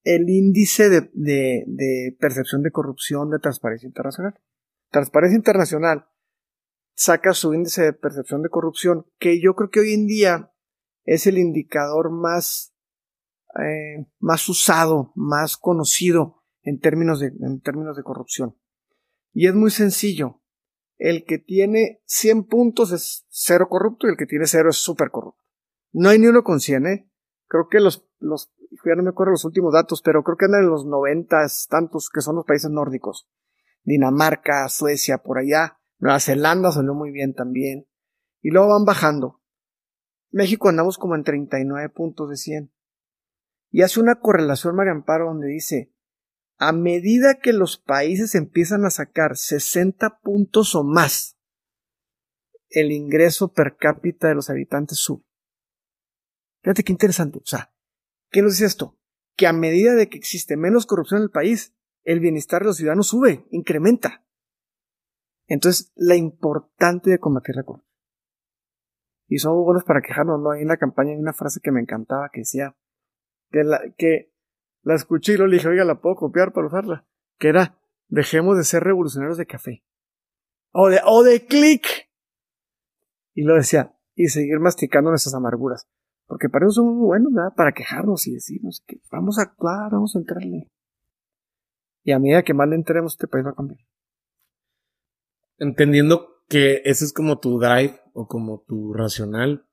el 0.05 0.29
índice 0.29 0.89
de, 0.91 1.11
de, 1.13 2.17
percepción 2.21 2.63
de 2.63 2.71
corrupción 2.71 3.31
de 3.31 3.39
Transparencia 3.39 3.87
Internacional. 3.87 4.35
Transparencia 4.91 5.37
Internacional 5.37 6.07
saca 6.95 7.33
su 7.33 7.55
índice 7.55 7.83
de 7.83 7.93
percepción 7.93 8.43
de 8.43 8.51
corrupción, 8.51 9.07
que 9.19 9.41
yo 9.41 9.55
creo 9.55 9.71
que 9.71 9.81
hoy 9.81 9.95
en 9.95 10.07
día 10.07 10.53
es 11.05 11.27
el 11.27 11.39
indicador 11.39 12.11
más, 12.11 12.75
eh, 13.59 14.07
más 14.19 14.49
usado, 14.49 15.13
más 15.17 15.57
conocido 15.57 16.45
en 16.63 16.79
términos, 16.81 17.21
de, 17.21 17.33
en 17.41 17.61
términos 17.61 17.97
de 17.97 18.03
corrupción. 18.03 18.57
Y 19.33 19.49
es 19.49 19.55
muy 19.55 19.71
sencillo. 19.71 20.44
El 20.97 21.25
que 21.25 21.39
tiene 21.39 22.03
100 22.07 22.45
puntos 22.45 22.93
es 22.93 23.27
cero 23.29 23.69
corrupto 23.69 24.07
y 24.07 24.11
el 24.11 24.16
que 24.16 24.27
tiene 24.27 24.47
cero 24.47 24.71
es 24.71 24.77
súper 24.77 25.11
corrupto. 25.11 25.43
No 25.93 26.09
hay 26.09 26.19
ni 26.19 26.27
uno 26.27 26.43
con 26.43 26.61
100, 26.61 26.87
¿eh? 26.87 27.11
Creo 27.47 27.69
que 27.69 27.81
los, 27.81 28.09
los 28.19 28.53
ya 28.85 28.95
no 28.97 29.03
me 29.03 29.11
acuerdo 29.11 29.33
los 29.33 29.45
últimos 29.45 29.73
datos, 29.73 30.03
pero 30.03 30.23
creo 30.25 30.37
que 30.37 30.47
andan 30.47 30.65
en 30.65 30.71
los 30.71 30.85
noventas 30.85 31.66
tantos 31.71 32.11
que 32.12 32.21
son 32.21 32.37
los 32.37 32.45
países 32.45 32.71
nórdicos. 32.71 33.29
Dinamarca, 33.83 34.69
Suecia, 34.69 35.19
por 35.19 35.39
allá. 35.39 35.79
Nueva 35.99 36.21
Zelanda 36.21 36.73
salió 36.73 36.95
muy 36.95 37.11
bien 37.12 37.35
también. 37.35 37.87
Y 38.41 38.51
luego 38.51 38.69
van 38.69 38.85
bajando. 38.85 39.41
México 40.31 40.69
andamos 40.69 40.99
como 40.99 41.15
en 41.15 41.23
39 41.23 41.89
puntos 41.91 42.29
de 42.29 42.37
100. 42.37 42.73
y 43.71 43.83
hace 43.83 44.01
una 44.01 44.16
correlación 44.16 44.75
María 44.75 44.93
Amparo 44.93 45.27
donde 45.27 45.49
dice, 45.49 45.94
a 46.59 46.73
medida 46.73 47.41
que 47.41 47.53
los 47.53 47.79
países 47.79 48.35
empiezan 48.35 48.85
a 48.85 48.91
sacar 48.91 49.37
60 49.37 50.21
puntos 50.21 50.75
o 50.75 50.85
más, 50.85 51.37
el 52.71 52.93
ingreso 52.93 53.53
per 53.53 53.77
cápita 53.77 54.29
de 54.29 54.35
los 54.35 54.51
habitantes 54.51 54.99
sube. 54.99 55.25
Fíjate 56.63 56.83
qué 56.83 56.93
interesante. 56.93 57.39
O 57.39 57.47
sea, 57.47 57.73
¿qué 58.31 58.43
nos 58.43 58.53
dice 58.53 58.67
esto? 58.67 58.99
Que 59.37 59.47
a 59.47 59.53
medida 59.53 59.95
de 59.95 60.09
que 60.09 60.17
existe 60.17 60.57
menos 60.57 60.87
corrupción 60.87 61.19
en 61.19 61.25
el 61.25 61.31
país, 61.31 61.75
el 62.05 62.21
bienestar 62.21 62.63
de 62.63 62.69
los 62.69 62.77
ciudadanos 62.77 63.09
sube, 63.09 63.47
incrementa. 63.51 64.25
Entonces, 65.47 65.93
la 65.95 66.17
importante 66.17 67.11
de 67.11 67.19
combatir 67.19 67.57
la 67.57 67.65
corrupción. 67.65 67.95
Y 69.29 69.39
somos 69.39 69.65
buenos 69.65 69.85
para 69.85 70.03
quejarnos, 70.03 70.41
¿no? 70.41 70.51
Ahí 70.51 70.63
en 70.63 70.69
la 70.69 70.77
campaña 70.77 71.13
hay 71.13 71.19
una 71.19 71.33
frase 71.33 71.61
que 71.63 71.73
me 71.73 71.81
encantaba 71.81 72.31
que 72.33 72.41
decía 72.41 72.77
que 73.51 73.63
que 73.97 74.34
la 74.85 74.94
escuché 74.94 75.32
y 75.32 75.36
lo 75.39 75.48
dije, 75.48 75.69
oiga, 75.69 75.85
la 75.85 76.01
puedo 76.01 76.15
copiar 76.15 76.52
para 76.52 76.66
usarla. 76.66 77.06
Que 77.39 77.48
era, 77.48 77.78
dejemos 78.09 78.56
de 78.56 78.65
ser 78.65 78.85
revolucionarios 78.85 79.39
de 79.39 79.47
café. 79.47 79.85
O 80.73 80.89
de, 80.89 81.01
o 81.05 81.23
de 81.23 81.47
clic. 81.47 81.86
Y 83.32 83.43
lo 83.43 83.55
decía, 83.56 83.97
y 84.15 84.28
seguir 84.28 84.61
masticando 84.61 85.11
nuestras 85.11 85.35
amarguras. 85.35 85.89
Porque 86.27 86.48
para 86.48 86.66
eso 86.66 86.74
somos 86.74 86.94
muy 86.94 87.06
buenos, 87.06 87.32
¿verdad? 87.32 87.55
Para 87.56 87.73
quejarnos 87.73 88.27
y 88.27 88.35
decirnos 88.35 88.82
que 88.86 89.01
vamos 89.11 89.39
a 89.39 89.43
actuar, 89.43 89.90
vamos 89.90 90.15
a 90.15 90.19
entrarle. 90.19 90.70
Y 92.02 92.12
a 92.12 92.19
medida 92.19 92.43
que 92.43 92.55
más 92.55 92.69
le 92.69 92.77
entremos, 92.77 93.15
este 93.15 93.27
país 93.27 93.44
va 93.47 93.51
a 93.51 93.55
cambiar. 93.55 93.81
Entendiendo 95.59 96.43
que 96.48 96.82
ese 96.85 97.05
es 97.05 97.12
como 97.12 97.39
tu 97.39 97.59
drive 97.59 98.01
o 98.12 98.27
como 98.27 98.62
tu 98.66 98.93
racional. 98.93 99.66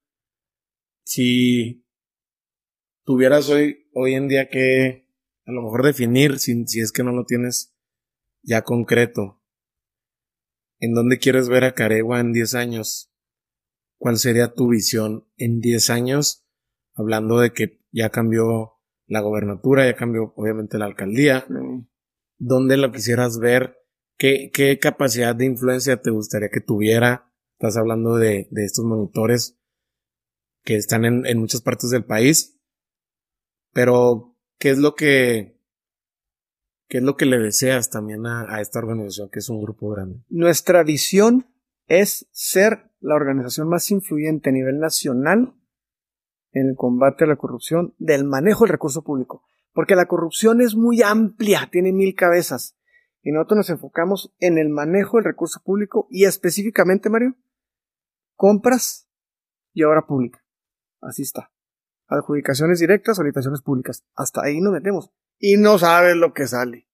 Si 1.03 1.85
tuvieras 3.11 3.49
hoy, 3.49 3.89
hoy 3.93 4.13
en 4.13 4.29
día 4.29 4.47
que 4.47 5.05
a 5.45 5.51
lo 5.51 5.63
mejor 5.63 5.83
definir, 5.83 6.39
si, 6.39 6.65
si 6.65 6.79
es 6.79 6.93
que 6.93 7.03
no 7.03 7.11
lo 7.11 7.25
tienes 7.25 7.75
ya 8.41 8.61
concreto, 8.61 9.43
en 10.79 10.93
dónde 10.93 11.17
quieres 11.17 11.49
ver 11.49 11.65
a 11.65 11.73
Caregua 11.73 12.21
en 12.21 12.31
10 12.31 12.55
años, 12.55 13.11
cuál 13.97 14.17
sería 14.17 14.53
tu 14.53 14.69
visión 14.69 15.27
en 15.35 15.59
10 15.59 15.89
años, 15.89 16.47
hablando 16.93 17.41
de 17.41 17.51
que 17.51 17.81
ya 17.91 18.11
cambió 18.11 18.79
la 19.07 19.19
gobernatura, 19.19 19.85
ya 19.85 19.97
cambió 19.97 20.31
obviamente 20.37 20.77
la 20.77 20.85
alcaldía, 20.85 21.45
dónde 22.37 22.77
lo 22.77 22.93
quisieras 22.93 23.39
ver, 23.39 23.77
qué, 24.17 24.51
qué 24.53 24.79
capacidad 24.79 25.35
de 25.35 25.47
influencia 25.47 26.01
te 26.01 26.11
gustaría 26.11 26.47
que 26.47 26.61
tuviera, 26.61 27.29
estás 27.59 27.75
hablando 27.75 28.15
de, 28.15 28.47
de 28.51 28.63
estos 28.63 28.85
monitores 28.85 29.59
que 30.63 30.77
están 30.77 31.03
en, 31.03 31.25
en 31.25 31.39
muchas 31.39 31.61
partes 31.61 31.89
del 31.89 32.05
país, 32.05 32.60
pero, 33.73 34.35
¿qué 34.57 34.71
es 34.71 34.77
lo 34.77 34.95
que, 34.95 35.57
qué 36.87 36.97
es 36.97 37.03
lo 37.03 37.15
que 37.15 37.25
le 37.25 37.39
deseas 37.39 37.89
también 37.89 38.25
a, 38.25 38.59
esta 38.61 38.79
organización 38.79 39.29
que 39.29 39.39
es 39.39 39.49
un 39.49 39.61
grupo 39.61 39.89
grande? 39.89 40.23
Nuestra 40.29 40.83
visión 40.83 41.47
es 41.87 42.27
ser 42.31 42.91
la 42.99 43.15
organización 43.15 43.69
más 43.69 43.89
influyente 43.91 44.49
a 44.49 44.53
nivel 44.53 44.79
nacional 44.79 45.53
en 46.51 46.69
el 46.69 46.75
combate 46.75 47.23
a 47.23 47.27
la 47.27 47.37
corrupción 47.37 47.95
del 47.97 48.25
manejo 48.25 48.65
del 48.65 48.73
recurso 48.73 49.03
público. 49.03 49.43
Porque 49.73 49.95
la 49.95 50.05
corrupción 50.05 50.59
es 50.59 50.75
muy 50.75 51.01
amplia, 51.01 51.69
tiene 51.71 51.93
mil 51.93 52.13
cabezas. 52.13 52.77
Y 53.21 53.31
nosotros 53.31 53.57
nos 53.57 53.69
enfocamos 53.69 54.33
en 54.39 54.57
el 54.57 54.67
manejo 54.67 55.17
del 55.17 55.25
recurso 55.25 55.61
público 55.63 56.07
y 56.09 56.25
específicamente, 56.25 57.09
Mario, 57.09 57.35
compras 58.35 59.07
y 59.73 59.83
obra 59.83 60.05
pública. 60.05 60.43
Así 60.99 61.21
está 61.21 61.51
adjudicaciones 62.11 62.79
directas 62.79 63.17
o 63.17 63.23
licitaciones 63.23 63.61
públicas. 63.61 64.05
Hasta 64.15 64.41
ahí 64.43 64.59
nos 64.59 64.73
metemos. 64.73 65.11
Y 65.39 65.57
no 65.57 65.79
sabes 65.79 66.15
lo 66.15 66.33
que 66.33 66.47
sale. 66.47 66.87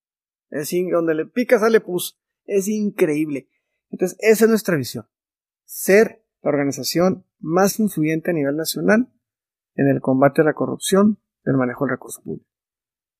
Es 0.49 0.71
donde 0.91 1.15
le 1.15 1.25
pica 1.25 1.59
sale 1.59 1.81
pus. 1.81 2.19
Es 2.45 2.67
increíble. 2.67 3.49
Entonces, 3.89 4.17
esa 4.21 4.45
es 4.45 4.49
nuestra 4.49 4.77
visión. 4.77 5.07
Ser 5.65 6.23
la 6.41 6.51
organización 6.51 7.25
más 7.39 7.79
influyente 7.79 8.31
a 8.31 8.33
nivel 8.33 8.55
nacional 8.55 9.11
en 9.75 9.87
el 9.89 10.01
combate 10.01 10.41
a 10.41 10.45
la 10.45 10.53
corrupción 10.53 11.19
del 11.43 11.57
manejo 11.57 11.85
del 11.85 11.91
recurso 11.91 12.21
público. 12.23 12.49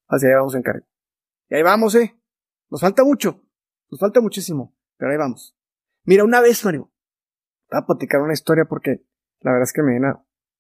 Hacia 0.08 0.30
ahí 0.30 0.36
vamos 0.36 0.56
en 0.56 0.62
cargo. 0.62 0.86
Y 1.50 1.56
ahí 1.56 1.64
vamos, 1.64 1.96
eh. 1.96 2.16
Nos 2.70 2.82
falta 2.82 3.04
mucho. 3.04 3.44
Nos 3.90 4.00
falta 4.00 4.22
muchísimo. 4.22 4.76
Pero 4.98 5.12
ahí 5.12 5.18
vamos. 5.18 5.58
Mira, 6.04 6.24
una 6.24 6.42
vez, 6.42 6.64
Mario. 6.64 6.92
Voy 7.70 7.80
a 7.80 7.86
platicar 7.86 8.22
una 8.22 8.34
historia 8.34 8.66
porque 8.66 9.04
la 9.42 9.52
verdad 9.52 9.64
es 9.64 9.74
que 9.74 9.84
me, 9.84 10.00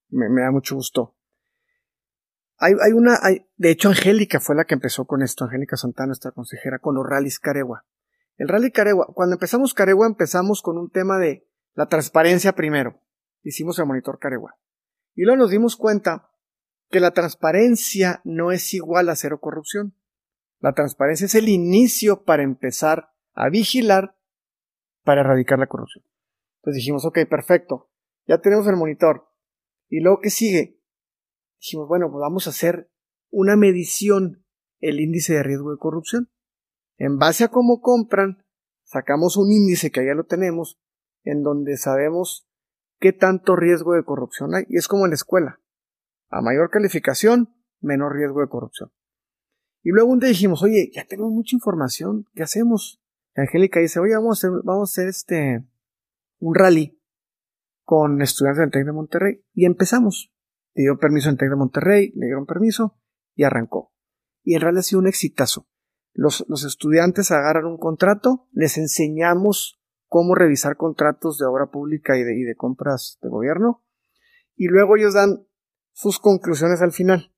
me, 0.09 0.29
me 0.29 0.41
da 0.41 0.51
mucho 0.51 0.75
gusto. 0.75 1.16
Hay, 2.57 2.73
hay 2.81 2.91
una, 2.93 3.17
hay, 3.21 3.47
de 3.55 3.69
hecho, 3.69 3.89
Angélica 3.89 4.39
fue 4.39 4.55
la 4.55 4.65
que 4.65 4.73
empezó 4.73 5.05
con 5.05 5.21
esto, 5.21 5.45
Angélica 5.45 5.77
Santana, 5.77 6.07
nuestra 6.07 6.31
consejera, 6.31 6.79
con 6.79 6.95
los 6.95 7.05
rallies 7.05 7.39
Caregua. 7.39 7.85
El 8.37 8.47
rally 8.47 8.71
Caregua, 8.71 9.07
cuando 9.13 9.35
empezamos 9.35 9.73
Caregua, 9.73 10.07
empezamos 10.07 10.61
con 10.61 10.77
un 10.77 10.89
tema 10.89 11.17
de 11.17 11.47
la 11.73 11.87
transparencia 11.87 12.53
primero. 12.53 13.01
Hicimos 13.43 13.77
el 13.79 13.85
monitor 13.85 14.19
Caregua. 14.19 14.57
Y 15.15 15.23
luego 15.23 15.37
nos 15.37 15.51
dimos 15.51 15.75
cuenta 15.75 16.29
que 16.89 16.99
la 16.99 17.11
transparencia 17.11 18.21
no 18.23 18.51
es 18.51 18.73
igual 18.73 19.09
a 19.09 19.15
cero 19.15 19.39
corrupción. 19.39 19.95
La 20.59 20.73
transparencia 20.73 21.25
es 21.25 21.35
el 21.35 21.49
inicio 21.49 22.23
para 22.23 22.43
empezar 22.43 23.11
a 23.33 23.49
vigilar 23.49 24.15
para 25.03 25.21
erradicar 25.21 25.59
la 25.59 25.67
corrupción. 25.67 26.03
Entonces 26.57 26.81
dijimos, 26.81 27.05
ok, 27.05 27.19
perfecto, 27.29 27.89
ya 28.27 28.39
tenemos 28.39 28.67
el 28.67 28.75
monitor. 28.75 29.27
¿Y 29.89 30.01
luego 30.01 30.19
qué 30.21 30.29
sigue? 30.29 30.76
Dijimos, 31.59 31.87
bueno, 31.87 32.09
pues 32.11 32.21
vamos 32.21 32.47
a 32.47 32.51
hacer 32.51 32.89
una 33.29 33.55
medición, 33.55 34.45
el 34.79 34.99
índice 34.99 35.33
de 35.33 35.43
riesgo 35.43 35.71
de 35.71 35.77
corrupción. 35.77 36.29
En 36.97 37.17
base 37.17 37.43
a 37.43 37.49
cómo 37.49 37.81
compran, 37.81 38.45
sacamos 38.83 39.37
un 39.37 39.51
índice 39.51 39.91
que 39.91 40.05
ya 40.05 40.13
lo 40.13 40.25
tenemos, 40.25 40.79
en 41.23 41.43
donde 41.43 41.77
sabemos 41.77 42.47
qué 42.99 43.13
tanto 43.13 43.55
riesgo 43.55 43.93
de 43.93 44.03
corrupción 44.03 44.55
hay. 44.55 44.63
Y 44.69 44.77
es 44.77 44.87
como 44.87 45.05
en 45.05 45.11
la 45.11 45.15
escuela. 45.15 45.59
A 46.29 46.41
mayor 46.41 46.69
calificación, 46.69 47.55
menor 47.79 48.15
riesgo 48.15 48.41
de 48.41 48.49
corrupción. 48.49 48.91
Y 49.83 49.91
luego 49.91 50.11
un 50.11 50.19
día 50.19 50.29
dijimos, 50.29 50.63
oye, 50.63 50.89
ya 50.93 51.05
tenemos 51.05 51.31
mucha 51.31 51.55
información, 51.55 52.25
¿qué 52.33 52.43
hacemos? 52.43 53.01
Angélica 53.35 53.79
dice, 53.79 53.99
oye, 53.99 54.15
vamos 54.15 54.43
a 54.43 54.47
hacer, 54.47 54.61
vamos 54.63 54.89
a 54.89 54.91
hacer 54.91 55.09
este, 55.09 55.63
un 56.39 56.55
rally 56.55 56.99
con 57.83 58.21
estudiantes 58.21 58.61
del 58.61 58.71
TEC 58.71 58.85
de 58.85 58.91
Monterrey. 58.91 59.45
Y 59.53 59.65
empezamos 59.65 60.33
dio 60.83 60.97
permiso 60.97 61.29
en 61.29 61.37
TEC 61.37 61.49
de 61.49 61.55
Monterrey, 61.55 62.11
le 62.15 62.27
dieron 62.27 62.45
permiso 62.45 62.99
y 63.35 63.43
arrancó. 63.43 63.93
Y 64.43 64.55
en 64.55 64.61
realidad 64.61 64.79
ha 64.79 64.83
sido 64.83 64.99
un 64.99 65.07
exitazo. 65.07 65.67
Los, 66.13 66.45
estudiantes 66.65 67.31
agarran 67.31 67.65
un 67.65 67.77
contrato, 67.77 68.47
les 68.51 68.77
enseñamos 68.77 69.79
cómo 70.07 70.33
revisar 70.33 70.77
contratos 70.77 71.37
de 71.37 71.45
obra 71.45 71.67
pública 71.67 72.17
y 72.17 72.23
de, 72.23 72.35
y 72.35 72.43
de 72.43 72.55
compras 72.55 73.19
de 73.21 73.29
gobierno, 73.29 73.83
y 74.55 74.67
luego 74.67 74.97
ellos 74.97 75.13
dan 75.13 75.45
sus 75.93 76.19
conclusiones 76.19 76.81
al 76.81 76.91
final. 76.91 77.33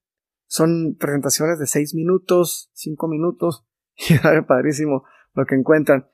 Son 0.48 0.96
presentaciones 0.98 1.60
de 1.60 1.68
seis 1.68 1.94
minutos, 1.94 2.72
cinco 2.74 3.08
minutos, 3.08 3.68
y 3.96 4.14
es 4.14 4.22
padrísimo 4.48 5.04
lo 5.34 5.46
que 5.46 5.56
encuentran. 5.56 6.10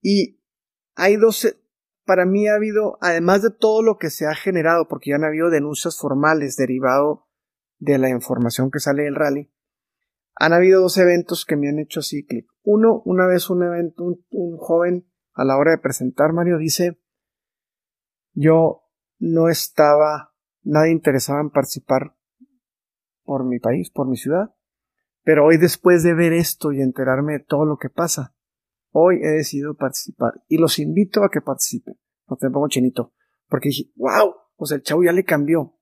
Y 0.00 0.40
hay 0.94 1.16
dos, 1.16 1.56
para 2.04 2.26
mí 2.26 2.48
ha 2.48 2.54
habido, 2.54 2.98
además 3.00 3.42
de 3.42 3.50
todo 3.50 3.82
lo 3.82 3.96
que 3.96 4.10
se 4.10 4.26
ha 4.26 4.34
generado, 4.34 4.86
porque 4.88 5.10
ya 5.10 5.16
han 5.16 5.24
habido 5.24 5.50
denuncias 5.50 5.98
formales 5.98 6.56
derivado 6.56 7.26
de 7.78 7.98
la 7.98 8.08
información 8.10 8.70
que 8.70 8.80
sale 8.80 9.04
del 9.04 9.14
rally, 9.14 9.50
han 10.36 10.52
habido 10.52 10.82
dos 10.82 10.98
eventos 10.98 11.44
que 11.44 11.56
me 11.56 11.68
han 11.68 11.78
hecho 11.78 12.00
así 12.00 12.26
clic. 12.26 12.46
Uno, 12.62 13.02
una 13.04 13.26
vez 13.26 13.50
un 13.50 13.62
evento, 13.62 14.04
un, 14.30 14.56
joven 14.58 15.06
a 15.32 15.44
la 15.44 15.56
hora 15.56 15.72
de 15.72 15.78
presentar, 15.78 16.32
Mario, 16.32 16.58
dice, 16.58 17.00
yo 18.32 18.82
no 19.18 19.48
estaba 19.48 20.34
nada 20.62 20.88
interesado 20.88 21.40
en 21.40 21.50
participar 21.50 22.16
por 23.22 23.44
mi 23.44 23.58
país, 23.58 23.90
por 23.90 24.08
mi 24.08 24.16
ciudad, 24.16 24.54
pero 25.22 25.46
hoy 25.46 25.56
después 25.56 26.02
de 26.02 26.14
ver 26.14 26.32
esto 26.32 26.72
y 26.72 26.80
enterarme 26.80 27.34
de 27.34 27.40
todo 27.40 27.64
lo 27.64 27.76
que 27.76 27.88
pasa, 27.88 28.33
Hoy 28.96 29.16
he 29.24 29.28
decidido 29.28 29.74
participar 29.74 30.34
y 30.46 30.56
los 30.56 30.78
invito 30.78 31.24
a 31.24 31.28
que 31.28 31.40
participen. 31.40 31.98
No 32.28 32.36
te 32.36 32.48
pongo 32.48 32.68
chinito. 32.68 33.12
Porque 33.48 33.70
dije, 33.70 33.90
wow, 33.96 34.36
o 34.54 34.66
sea, 34.66 34.76
el 34.76 34.84
chavo 34.84 35.02
ya 35.02 35.10
le 35.10 35.24
cambió. 35.24 35.76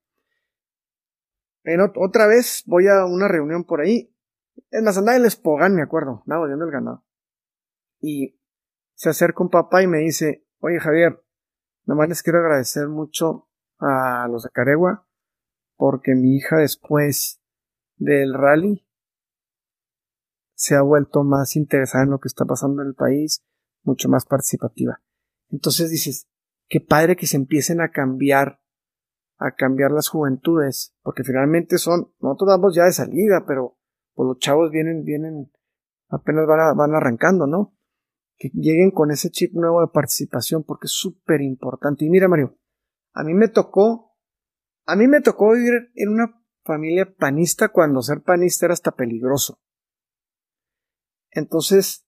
En 1.64 1.80
otra 1.80 2.26
vez 2.26 2.62
voy 2.64 2.88
a 2.88 3.04
una 3.04 3.28
reunión 3.28 3.64
por 3.64 3.82
ahí. 3.82 4.16
En 4.70 4.84
más, 4.84 4.96
andaba 4.96 5.18
el 5.18 5.26
Espogán, 5.26 5.74
me 5.74 5.82
acuerdo. 5.82 6.22
Nada, 6.24 6.46
viendo 6.46 6.64
el 6.64 6.70
ganado. 6.70 7.04
Y 8.00 8.40
se 8.94 9.10
acerca 9.10 9.42
un 9.42 9.50
papá 9.50 9.82
y 9.82 9.86
me 9.86 9.98
dice, 9.98 10.46
oye 10.60 10.80
Javier, 10.80 11.22
nomás 11.84 12.08
les 12.08 12.22
quiero 12.22 12.38
agradecer 12.38 12.88
mucho 12.88 13.50
a 13.78 14.26
los 14.30 14.44
de 14.44 14.50
Caregua 14.50 15.06
porque 15.76 16.14
mi 16.14 16.36
hija 16.36 16.56
después 16.56 17.42
del 17.96 18.32
rally 18.32 18.86
se 20.62 20.76
ha 20.76 20.82
vuelto 20.82 21.24
más 21.24 21.56
interesada 21.56 22.04
en 22.04 22.10
lo 22.10 22.20
que 22.20 22.28
está 22.28 22.44
pasando 22.44 22.82
en 22.82 22.88
el 22.88 22.94
país, 22.94 23.42
mucho 23.82 24.08
más 24.08 24.26
participativa. 24.26 25.02
Entonces 25.50 25.90
dices, 25.90 26.28
qué 26.68 26.80
padre 26.80 27.16
que 27.16 27.26
se 27.26 27.36
empiecen 27.36 27.80
a 27.80 27.90
cambiar 27.90 28.60
a 29.38 29.56
cambiar 29.56 29.90
las 29.90 30.08
juventudes, 30.08 30.94
porque 31.02 31.24
finalmente 31.24 31.78
son, 31.78 32.12
nosotros 32.20 32.46
vamos 32.46 32.76
ya 32.76 32.84
de 32.84 32.92
salida, 32.92 33.44
pero 33.44 33.76
pues 34.14 34.28
los 34.28 34.38
chavos 34.38 34.70
vienen, 34.70 35.02
vienen, 35.02 35.50
apenas 36.10 36.46
van, 36.46 36.76
van 36.76 36.94
arrancando, 36.94 37.48
¿no? 37.48 37.76
Que 38.38 38.50
lleguen 38.54 38.92
con 38.92 39.10
ese 39.10 39.30
chip 39.30 39.52
nuevo 39.54 39.80
de 39.80 39.88
participación, 39.92 40.62
porque 40.62 40.86
es 40.86 40.92
súper 40.92 41.40
importante. 41.40 42.04
Y 42.04 42.08
mira, 42.08 42.28
Mario, 42.28 42.56
a 43.14 43.24
mí 43.24 43.34
me 43.34 43.48
tocó, 43.48 44.14
a 44.86 44.94
mí 44.94 45.08
me 45.08 45.22
tocó 45.22 45.54
vivir 45.54 45.90
en 45.96 46.10
una 46.10 46.40
familia 46.62 47.12
panista 47.12 47.70
cuando 47.70 48.00
ser 48.00 48.22
panista 48.22 48.66
era 48.66 48.74
hasta 48.74 48.92
peligroso. 48.92 49.58
Entonces, 51.32 52.06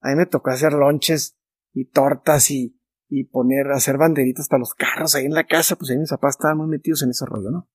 a 0.00 0.10
mí 0.10 0.16
me 0.16 0.26
tocó 0.26 0.50
hacer 0.50 0.72
lonches 0.72 1.36
y 1.72 1.86
tortas 1.86 2.50
y, 2.50 2.80
y 3.08 3.24
poner, 3.24 3.70
hacer 3.72 3.96
banderitas 3.98 4.48
para 4.48 4.60
los 4.60 4.74
carros 4.74 5.14
ahí 5.14 5.24
en 5.24 5.34
la 5.34 5.46
casa, 5.46 5.76
pues 5.76 5.90
ahí 5.90 5.98
mis 5.98 6.10
papás 6.10 6.36
estaban 6.36 6.58
muy 6.58 6.68
metidos 6.68 7.02
en 7.02 7.10
ese 7.10 7.26
rollo, 7.26 7.50
¿no? 7.50 7.68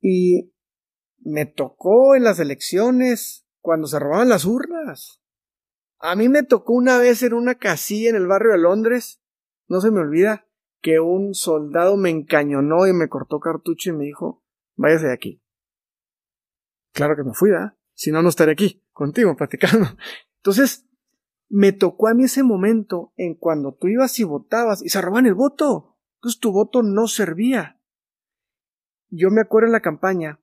Y 0.00 0.52
me 1.18 1.46
tocó 1.46 2.14
en 2.14 2.24
las 2.24 2.38
elecciones 2.38 3.46
cuando 3.60 3.86
se 3.86 3.98
robaban 3.98 4.28
las 4.28 4.44
urnas. 4.44 5.22
A 5.98 6.16
mí 6.16 6.28
me 6.28 6.42
tocó 6.42 6.72
una 6.74 6.98
vez 6.98 7.22
en 7.22 7.32
una 7.32 7.54
casilla 7.54 8.10
en 8.10 8.16
el 8.16 8.26
barrio 8.26 8.52
de 8.52 8.58
Londres, 8.58 9.22
no 9.68 9.80
se 9.80 9.90
me 9.90 10.00
olvida, 10.00 10.48
que 10.80 10.98
un 10.98 11.32
soldado 11.32 11.96
me 11.96 12.10
encañonó 12.10 12.88
y 12.88 12.92
me 12.92 13.08
cortó 13.08 13.38
cartucho 13.38 13.90
y 13.90 13.92
me 13.92 14.04
dijo, 14.04 14.42
váyase 14.74 15.06
de 15.06 15.12
aquí. 15.12 15.42
Claro 16.92 17.14
que 17.16 17.22
me 17.22 17.32
fui, 17.32 17.50
¿verdad? 17.50 17.76
Si 17.94 18.10
no, 18.10 18.20
no 18.20 18.28
estaré 18.28 18.52
aquí, 18.52 18.81
contigo, 18.92 19.36
platicando. 19.36 19.86
Entonces, 20.36 20.86
me 21.48 21.72
tocó 21.72 22.08
a 22.08 22.14
mí 22.14 22.24
ese 22.24 22.42
momento 22.42 23.12
en 23.16 23.34
cuando 23.34 23.74
tú 23.74 23.88
ibas 23.88 24.18
y 24.18 24.24
votabas 24.24 24.82
y 24.82 24.88
se 24.88 25.02
roban 25.02 25.26
el 25.26 25.34
voto. 25.34 25.98
Entonces 26.16 26.40
tu 26.40 26.52
voto 26.52 26.82
no 26.82 27.08
servía. 27.08 27.80
Yo 29.10 29.30
me 29.30 29.42
acuerdo 29.42 29.66
en 29.66 29.72
la 29.72 29.80
campaña, 29.80 30.40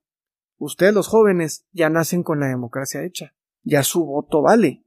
ustedes 0.57 0.93
los 0.93 1.07
jóvenes 1.07 1.65
ya 1.71 1.89
nacen 1.89 2.21
con 2.21 2.39
la 2.39 2.47
democracia 2.47 3.03
hecha, 3.03 3.33
ya 3.63 3.81
su 3.81 4.05
voto 4.05 4.41
vale. 4.41 4.85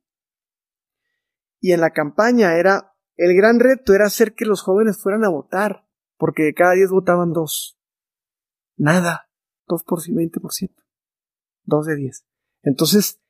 Y 1.58 1.72
en 1.72 1.80
la 1.80 1.90
campaña 1.90 2.56
era, 2.56 2.94
el 3.16 3.34
gran 3.34 3.58
reto 3.58 3.94
era 3.94 4.06
hacer 4.06 4.34
que 4.34 4.44
los 4.44 4.62
jóvenes 4.62 5.02
fueran 5.02 5.24
a 5.24 5.30
votar, 5.30 5.88
porque 6.18 6.42
de 6.42 6.54
cada 6.54 6.74
diez 6.74 6.90
votaban 6.90 7.32
dos. 7.32 7.80
Nada, 8.76 9.30
dos 9.66 9.82
por 9.82 9.98
veinte 10.14 10.40
por 10.40 10.52
ciento. 10.52 10.82
Dos 11.64 11.86
de 11.86 11.96
diez. 11.96 12.26
Entonces, 12.62 13.21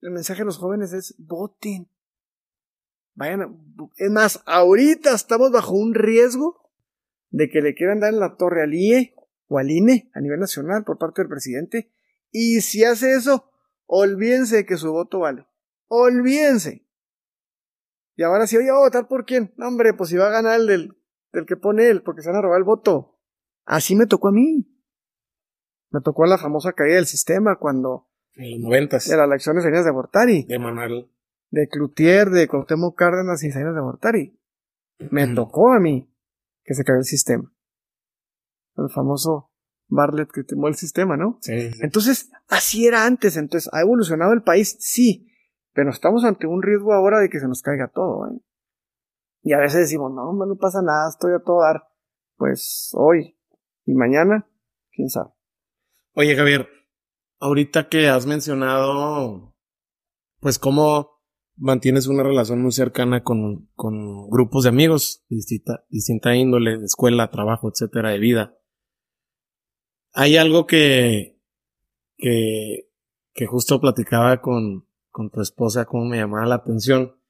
el 0.00 0.10
mensaje 0.10 0.42
a 0.42 0.44
los 0.44 0.58
jóvenes 0.58 0.92
es 0.92 1.14
voten. 1.18 1.90
Vayan, 3.14 3.58
es 3.96 4.10
más, 4.10 4.42
ahorita 4.46 5.12
estamos 5.14 5.50
bajo 5.50 5.74
un 5.74 5.94
riesgo 5.94 6.70
de 7.30 7.48
que 7.48 7.60
le 7.60 7.74
quieran 7.74 8.00
dar 8.00 8.12
en 8.12 8.20
la 8.20 8.36
torre 8.36 8.62
al 8.62 8.74
IE 8.74 9.14
o 9.48 9.58
al 9.58 9.70
INE 9.70 10.10
a 10.14 10.20
nivel 10.20 10.38
nacional 10.38 10.84
por 10.84 10.98
parte 10.98 11.22
del 11.22 11.28
presidente. 11.28 11.90
Y 12.30 12.60
si 12.60 12.84
hace 12.84 13.14
eso, 13.14 13.50
olvídense 13.86 14.66
que 14.66 14.76
su 14.76 14.92
voto 14.92 15.20
vale. 15.20 15.46
Olvídense. 15.88 16.86
Y 18.14 18.22
ahora 18.22 18.46
si 18.46 18.56
voy 18.56 18.68
a 18.68 18.74
votar 18.74 19.08
por 19.08 19.24
quién. 19.24 19.52
No, 19.56 19.68
hombre, 19.68 19.94
pues 19.94 20.10
si 20.10 20.16
va 20.16 20.28
a 20.28 20.32
ganar 20.32 20.60
el 20.60 20.66
del, 20.66 20.96
del 21.32 21.46
que 21.46 21.56
pone 21.56 21.88
él, 21.88 22.02
porque 22.02 22.22
se 22.22 22.28
van 22.28 22.38
a 22.38 22.42
robar 22.42 22.58
el 22.58 22.64
voto. 22.64 23.18
Así 23.64 23.96
me 23.96 24.06
tocó 24.06 24.28
a 24.28 24.32
mí. 24.32 24.66
Me 25.90 26.00
tocó 26.00 26.26
la 26.26 26.38
famosa 26.38 26.72
caída 26.72 26.96
del 26.96 27.06
sistema 27.06 27.56
cuando 27.56 28.07
en 28.38 28.52
los 28.52 28.60
noventas. 28.60 29.08
De 29.08 29.16
las 29.16 29.26
elecciones 29.26 29.84
de 29.84 29.90
Bortari. 29.90 30.44
De 30.44 30.58
Manuel. 30.58 31.10
De 31.50 31.68
Cloutier, 31.68 32.30
de 32.30 32.46
Cuauhtémoc 32.46 32.96
Cárdenas 32.96 33.42
y 33.42 33.50
Salinas 33.50 33.74
de 33.74 33.80
Bortari. 33.80 34.40
Me 35.10 35.26
tocó 35.34 35.72
a 35.72 35.80
mí 35.80 36.12
que 36.64 36.74
se 36.74 36.84
cayó 36.84 36.98
el 36.98 37.04
sistema. 37.04 37.52
El 38.76 38.90
famoso 38.90 39.50
Bartlett 39.88 40.30
que 40.30 40.44
tomó 40.44 40.68
el 40.68 40.74
sistema, 40.74 41.16
¿no? 41.16 41.38
Sí, 41.40 41.70
Entonces, 41.80 42.30
así 42.48 42.86
era 42.86 43.06
antes. 43.06 43.36
Entonces, 43.36 43.70
¿ha 43.72 43.80
evolucionado 43.80 44.32
el 44.32 44.42
país? 44.42 44.76
Sí. 44.78 45.26
Pero 45.72 45.90
estamos 45.90 46.24
ante 46.24 46.46
un 46.46 46.62
riesgo 46.62 46.92
ahora 46.92 47.20
de 47.20 47.28
que 47.28 47.40
se 47.40 47.48
nos 47.48 47.62
caiga 47.62 47.88
todo, 47.88 48.28
¿eh? 48.28 48.40
Y 49.42 49.52
a 49.52 49.58
veces 49.58 49.80
decimos, 49.80 50.12
no, 50.12 50.32
no 50.32 50.56
pasa 50.56 50.82
nada, 50.82 51.08
estoy 51.08 51.32
a 51.32 51.42
todo 51.42 51.62
dar. 51.62 51.84
Pues 52.36 52.90
hoy 52.94 53.38
y 53.86 53.94
mañana, 53.94 54.46
quién 54.90 55.08
sabe. 55.08 55.30
Oye, 56.14 56.36
Javier, 56.36 56.68
ahorita 57.40 57.88
que 57.88 58.08
has 58.08 58.26
mencionado, 58.26 59.54
pues 60.40 60.58
cómo 60.58 61.18
mantienes 61.56 62.06
una 62.06 62.22
relación 62.22 62.62
muy 62.62 62.72
cercana 62.72 63.22
con, 63.22 63.68
con 63.74 64.28
grupos 64.30 64.62
de 64.64 64.70
amigos 64.70 65.24
distinta, 65.28 65.84
distinta 65.88 66.34
índole, 66.36 66.78
de 66.78 66.84
escuela, 66.84 67.30
trabajo, 67.30 67.68
etcétera, 67.68 68.10
de 68.10 68.18
vida. 68.18 68.58
Hay 70.12 70.36
algo 70.36 70.66
que, 70.66 71.40
que, 72.16 72.90
que 73.34 73.46
justo 73.46 73.80
platicaba 73.80 74.40
con, 74.40 74.88
con 75.10 75.30
tu 75.30 75.40
esposa, 75.40 75.84
cómo 75.84 76.04
me 76.04 76.18
llamaba 76.18 76.46
la 76.46 76.54
atención, 76.56 77.20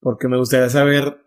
porque 0.00 0.28
me 0.28 0.38
gustaría 0.38 0.70
saber 0.70 1.24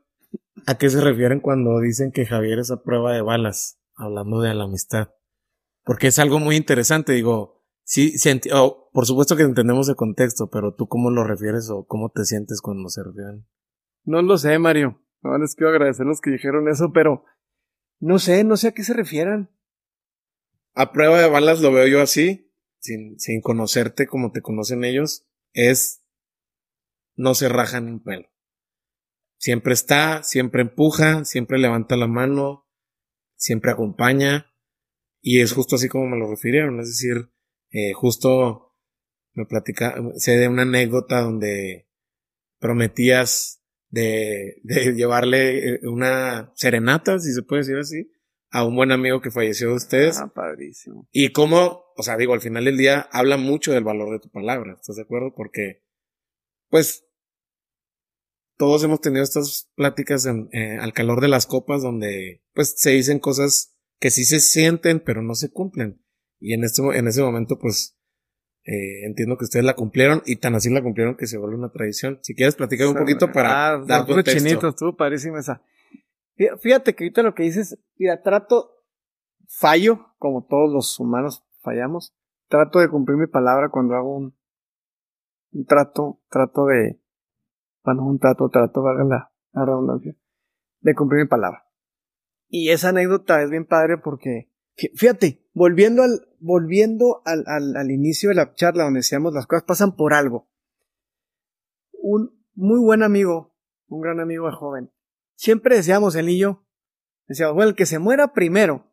a 0.65 0.77
qué 0.77 0.89
se 0.89 1.01
refieren 1.01 1.39
cuando 1.41 1.79
dicen 1.79 2.11
que 2.11 2.25
Javier 2.25 2.59
es 2.59 2.71
a 2.71 2.83
prueba 2.83 3.13
de 3.13 3.21
balas, 3.21 3.79
hablando 3.95 4.41
de 4.41 4.53
la 4.53 4.63
amistad. 4.63 5.09
Porque 5.83 6.07
es 6.07 6.19
algo 6.19 6.39
muy 6.39 6.55
interesante, 6.55 7.13
digo, 7.13 7.60
Sí, 7.83 8.15
oh, 8.53 8.89
por 8.93 9.05
supuesto 9.05 9.35
que 9.35 9.43
entendemos 9.43 9.89
el 9.89 9.95
contexto, 9.95 10.49
pero 10.49 10.75
tú 10.75 10.87
cómo 10.87 11.11
lo 11.11 11.23
refieres 11.23 11.69
o 11.69 11.85
cómo 11.85 12.09
te 12.09 12.25
sientes 12.25 12.61
cuando 12.61 12.89
se 12.89 13.03
refieren. 13.03 13.45
No 14.03 14.21
lo 14.21 14.37
sé, 14.37 14.57
Mario. 14.59 15.01
No 15.21 15.37
les 15.37 15.55
quiero 15.55 15.71
agradecer 15.71 16.05
los 16.05 16.21
que 16.21 16.31
dijeron 16.31 16.67
eso, 16.67 16.91
pero 16.93 17.25
no 17.99 18.17
sé, 18.17 18.43
no 18.43 18.57
sé 18.57 18.69
a 18.69 18.71
qué 18.71 18.83
se 18.83 18.93
refieran. 18.93 19.51
A 20.73 20.91
prueba 20.91 21.19
de 21.19 21.29
balas 21.29 21.61
lo 21.61 21.71
veo 21.71 21.87
yo 21.87 22.01
así, 22.01 22.51
sin, 22.79 23.19
sin 23.19 23.41
conocerte 23.41 24.07
como 24.07 24.31
te 24.31 24.41
conocen 24.41 24.83
ellos, 24.83 25.27
es 25.53 26.03
no 27.15 27.35
se 27.35 27.49
rajan 27.49 27.87
un 27.87 28.03
pelo. 28.03 28.27
Siempre 29.37 29.73
está, 29.73 30.23
siempre 30.23 30.61
empuja, 30.61 31.25
siempre 31.25 31.59
levanta 31.59 31.97
la 31.97 32.07
mano, 32.07 32.67
siempre 33.35 33.71
acompaña, 33.71 34.53
y 35.21 35.41
es 35.41 35.53
justo 35.53 35.75
así 35.75 35.87
como 35.87 36.07
me 36.07 36.17
lo 36.17 36.29
refirieron, 36.29 36.79
es 36.79 36.87
decir, 36.87 37.31
eh, 37.71 37.93
justo 37.93 38.75
me 39.33 39.45
platica, 39.45 39.95
sé 40.15 40.37
de 40.37 40.47
una 40.47 40.63
anécdota 40.63 41.21
donde 41.21 41.87
prometías 42.59 43.61
de, 43.89 44.57
de 44.63 44.93
llevarle 44.95 45.75
eh, 45.75 45.79
una 45.83 46.51
serenata, 46.55 47.19
si 47.19 47.33
se 47.33 47.43
puede 47.43 47.61
decir 47.61 47.77
así, 47.77 48.11
a 48.49 48.65
un 48.65 48.75
buen 48.75 48.91
amigo 48.91 49.21
que 49.21 49.31
falleció 49.31 49.69
de 49.69 49.75
ustedes. 49.75 50.19
Ah, 50.19 50.31
padrísimo. 50.33 51.07
Y 51.11 51.31
cómo, 51.31 51.85
o 51.95 52.03
sea, 52.03 52.17
digo, 52.17 52.33
al 52.33 52.41
final 52.41 52.65
del 52.65 52.77
día 52.77 53.07
habla 53.11 53.37
mucho 53.37 53.71
del 53.71 53.83
valor 53.83 54.11
de 54.11 54.19
tu 54.19 54.29
palabra, 54.29 54.73
¿estás 54.73 54.97
de 54.97 55.03
acuerdo? 55.03 55.33
Porque, 55.33 55.83
pues, 56.69 57.05
todos 58.57 58.83
hemos 58.83 59.01
tenido 59.01 59.23
estas 59.23 59.71
pláticas 59.75 60.25
en, 60.25 60.49
eh, 60.51 60.77
al 60.79 60.93
calor 60.93 61.21
de 61.21 61.29
las 61.29 61.47
copas 61.47 61.81
donde, 61.81 62.43
pues, 62.53 62.75
se 62.77 62.91
dicen 62.91 63.19
cosas 63.19 63.77
que 63.99 64.11
sí 64.11 64.25
se 64.25 64.39
sienten, 64.39 64.99
pero 64.99 65.21
no 65.21 65.35
se 65.35 65.49
cumplen. 65.49 66.03
Y 66.41 66.53
en, 66.53 66.63
este, 66.63 66.81
en 66.81 67.07
ese 67.07 67.21
momento, 67.21 67.57
pues, 67.59 67.95
eh, 68.65 69.05
entiendo 69.05 69.37
que 69.37 69.45
ustedes 69.45 69.63
la 69.63 69.75
cumplieron 69.75 70.23
y 70.25 70.37
tan 70.37 70.55
así 70.55 70.69
la 70.71 70.81
cumplieron 70.81 71.15
que 71.15 71.27
se 71.27 71.37
vuelve 71.37 71.55
una 71.55 71.71
tradición. 71.71 72.19
Si 72.23 72.35
quieres 72.35 72.55
platicar 72.55 72.87
un 72.87 72.95
poquito 72.95 73.31
para 73.31 73.73
ah, 73.73 73.83
dar 73.85 74.05
contexto. 74.07 74.39
chinitos, 74.39 74.75
tú, 74.75 74.95
parísima 74.97 75.39
esa. 75.39 75.61
Fíjate 76.59 76.95
que 76.95 77.03
ahorita 77.03 77.21
lo 77.21 77.35
que 77.35 77.43
dices, 77.43 77.79
mira, 77.97 78.21
trato, 78.23 78.71
fallo, 79.47 80.07
como 80.17 80.45
todos 80.47 80.73
los 80.73 80.99
humanos 80.99 81.45
fallamos, 81.61 82.15
trato 82.47 82.79
de 82.79 82.89
cumplir 82.89 83.17
mi 83.17 83.27
palabra 83.27 83.69
cuando 83.69 83.95
hago 83.95 84.17
un, 84.17 84.35
un 85.51 85.65
trato, 85.65 86.19
trato 86.29 86.65
de, 86.65 86.99
cuando 87.83 88.03
un 88.03 88.17
trato, 88.17 88.49
trato, 88.49 88.81
valga 88.81 89.03
la, 89.03 89.31
la 89.53 89.65
redundancia, 89.65 90.15
de 90.79 90.95
cumplir 90.95 91.21
mi 91.21 91.27
palabra. 91.27 91.67
Y 92.47 92.69
esa 92.69 92.89
anécdota 92.89 93.41
es 93.43 93.49
bien 93.49 93.65
padre 93.65 93.97
porque, 93.97 94.50
fíjate, 94.95 95.45
volviendo 95.53 96.03
al, 96.03 96.27
volviendo 96.39 97.21
al, 97.25 97.43
al, 97.47 97.91
inicio 97.91 98.29
de 98.29 98.35
la 98.35 98.53
charla 98.53 98.83
donde 98.83 98.99
decíamos 98.99 99.33
las 99.33 99.47
cosas 99.47 99.63
pasan 99.63 99.95
por 99.95 100.13
algo. 100.13 100.49
Un 101.93 102.43
muy 102.53 102.79
buen 102.79 103.03
amigo, 103.03 103.55
un 103.87 104.01
gran 104.01 104.19
amigo 104.19 104.47
de 104.47 104.53
joven, 104.53 104.91
siempre 105.35 105.75
decíamos 105.75 106.15
él 106.15 106.29
y 106.29 106.39
yo, 106.39 106.65
decíamos, 107.27 107.55
bueno, 107.55 107.69
el 107.69 107.75
que 107.75 107.85
se 107.85 107.99
muera 107.99 108.33
primero. 108.33 108.91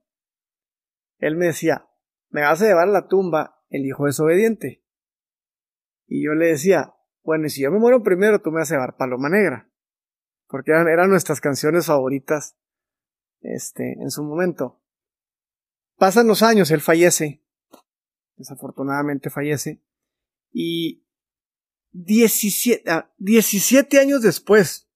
Él 1.19 1.37
me 1.37 1.47
decía, 1.47 1.89
me 2.31 2.43
vas 2.43 2.63
a 2.63 2.67
llevar 2.67 2.89
a 2.89 2.93
la 2.93 3.09
tumba 3.09 3.63
el 3.69 3.85
hijo 3.85 4.07
desobediente. 4.07 4.85
Y 6.07 6.25
yo 6.25 6.33
le 6.33 6.47
decía, 6.47 6.95
bueno, 7.23 7.47
y 7.47 7.51
si 7.51 7.63
yo 7.63 7.71
me 7.71 7.79
muero 7.79 8.03
primero, 8.03 8.41
tú 8.41 8.51
me 8.51 8.61
vas 8.61 8.71
a 8.71 8.75
llevar 8.75 8.97
Paloma 8.97 9.29
Negra. 9.29 9.71
Porque 10.47 10.71
eran, 10.71 10.89
eran 10.89 11.11
nuestras 11.11 11.41
canciones 11.41 11.87
favoritas, 11.87 12.57
este, 13.41 13.93
en 14.01 14.11
su 14.11 14.23
momento. 14.23 14.81
Pasan 15.99 16.29
los 16.29 16.43
años, 16.43 16.71
él 16.71 16.81
fallece. 16.81 17.43
Desafortunadamente 18.37 19.31
fallece. 19.31 19.83
Y 20.53 21.05
17, 21.93 22.85
17 23.19 23.99
ah, 23.99 24.01
años 24.01 24.23
después, 24.23 24.89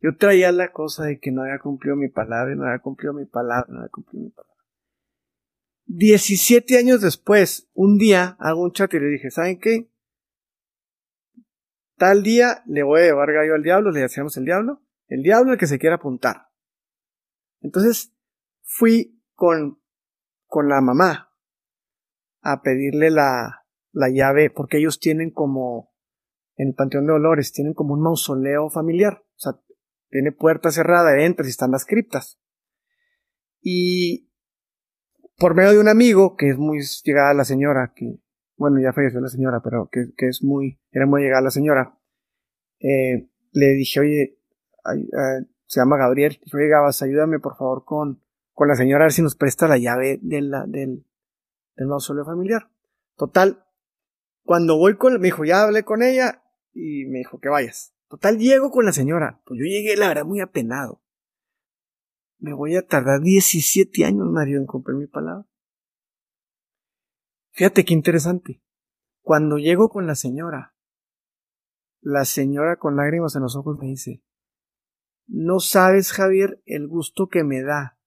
Yo 0.00 0.16
traía 0.16 0.52
la 0.52 0.72
cosa 0.72 1.04
de 1.04 1.18
que 1.18 1.32
no 1.32 1.42
había 1.42 1.58
cumplido 1.58 1.96
mi 1.96 2.08
palabra, 2.08 2.54
no 2.54 2.64
había 2.64 2.80
cumplido 2.80 3.12
mi 3.14 3.26
palabra, 3.26 3.66
no 3.68 3.78
había 3.78 3.90
cumplido 3.90 4.24
mi 4.24 4.30
palabra. 4.30 4.48
17 5.86 6.78
años 6.78 7.00
después, 7.00 7.68
un 7.72 7.96
día 7.98 8.36
hago 8.38 8.62
un 8.62 8.72
chat 8.72 8.92
y 8.94 9.00
le 9.00 9.06
dije, 9.06 9.30
¿saben 9.30 9.58
qué? 9.58 9.90
Tal 11.96 12.22
día 12.22 12.62
le 12.66 12.82
voy 12.82 13.00
a 13.00 13.04
llevar 13.04 13.32
gallo 13.32 13.54
al 13.54 13.62
diablo, 13.62 13.90
le 13.90 14.00
decíamos 14.00 14.36
el 14.36 14.44
diablo, 14.44 14.82
el 15.08 15.22
diablo 15.22 15.52
el 15.52 15.58
que 15.58 15.66
se 15.66 15.78
quiera 15.78 15.96
apuntar. 15.96 16.48
Entonces 17.60 18.12
fui 18.62 19.20
con, 19.34 19.80
con 20.48 20.68
la 20.68 20.80
mamá 20.80 21.32
a 22.40 22.62
pedirle 22.62 23.10
la, 23.10 23.66
la 23.92 24.08
llave, 24.08 24.50
porque 24.50 24.78
ellos 24.78 24.98
tienen 24.98 25.30
como, 25.30 25.92
en 26.56 26.68
el 26.68 26.74
Panteón 26.74 27.06
de 27.06 27.12
Dolores, 27.12 27.52
tienen 27.52 27.74
como 27.74 27.94
un 27.94 28.02
mausoleo 28.02 28.70
familiar. 28.70 29.22
O 29.22 29.38
sea, 29.38 29.52
tiene 30.10 30.32
puerta 30.32 30.70
cerrada, 30.70 31.20
entras 31.22 31.46
y 31.46 31.50
están 31.50 31.70
las 31.70 31.84
criptas. 31.84 32.40
Y 33.60 34.30
por 35.36 35.54
medio 35.54 35.72
de 35.72 35.80
un 35.80 35.88
amigo, 35.88 36.36
que 36.36 36.50
es 36.50 36.58
muy 36.58 36.80
llegada 37.04 37.34
la 37.34 37.44
señora, 37.44 37.92
que, 37.94 38.18
bueno, 38.56 38.80
ya 38.80 38.92
falleció 38.92 39.20
la 39.20 39.28
señora, 39.28 39.60
pero 39.62 39.88
que, 39.90 40.06
que 40.16 40.28
es 40.28 40.42
muy, 40.42 40.80
era 40.90 41.06
muy 41.06 41.22
llegada 41.22 41.42
la 41.42 41.50
señora, 41.50 41.98
eh, 42.80 43.28
le 43.52 43.66
dije, 43.74 44.00
oye, 44.00 44.38
se 45.66 45.80
llama 45.80 45.98
Gabriel, 45.98 46.40
oye, 46.52 46.70
ayúdame 47.02 47.40
por 47.40 47.56
favor 47.56 47.84
con, 47.84 48.22
con 48.58 48.66
la 48.66 48.74
señora 48.74 49.04
a 49.04 49.06
ver 49.06 49.12
si 49.12 49.22
nos 49.22 49.36
presta 49.36 49.68
la 49.68 49.78
llave 49.78 50.18
de 50.20 50.42
la, 50.42 50.66
del, 50.66 51.06
del 51.76 51.86
mausoleo 51.86 52.24
familiar. 52.24 52.68
Total, 53.14 53.64
cuando 54.42 54.76
voy 54.76 54.96
con, 54.96 55.12
me 55.20 55.28
dijo, 55.28 55.44
ya 55.44 55.62
hablé 55.62 55.84
con 55.84 56.02
ella 56.02 56.42
y 56.72 57.06
me 57.06 57.18
dijo 57.18 57.38
que 57.38 57.48
vayas. 57.48 57.94
Total, 58.08 58.36
llego 58.36 58.72
con 58.72 58.84
la 58.84 58.90
señora. 58.90 59.40
Pues 59.44 59.60
yo 59.60 59.64
llegué, 59.64 59.96
la 59.96 60.08
verdad, 60.08 60.24
muy 60.24 60.40
apenado. 60.40 61.00
Me 62.40 62.52
voy 62.52 62.74
a 62.74 62.84
tardar 62.84 63.20
17 63.20 64.04
años, 64.04 64.26
Mario, 64.28 64.58
en 64.58 64.66
cumplir 64.66 64.96
mi 64.96 65.06
palabra. 65.06 65.46
Fíjate 67.52 67.84
qué 67.84 67.94
interesante. 67.94 68.60
Cuando 69.22 69.58
llego 69.58 69.88
con 69.88 70.08
la 70.08 70.16
señora, 70.16 70.74
la 72.00 72.24
señora 72.24 72.74
con 72.74 72.96
lágrimas 72.96 73.36
en 73.36 73.42
los 73.42 73.54
ojos 73.54 73.78
me 73.78 73.86
dice, 73.86 74.24
no 75.28 75.60
sabes, 75.60 76.10
Javier, 76.10 76.60
el 76.66 76.88
gusto 76.88 77.28
que 77.28 77.44
me 77.44 77.62
da 77.62 77.97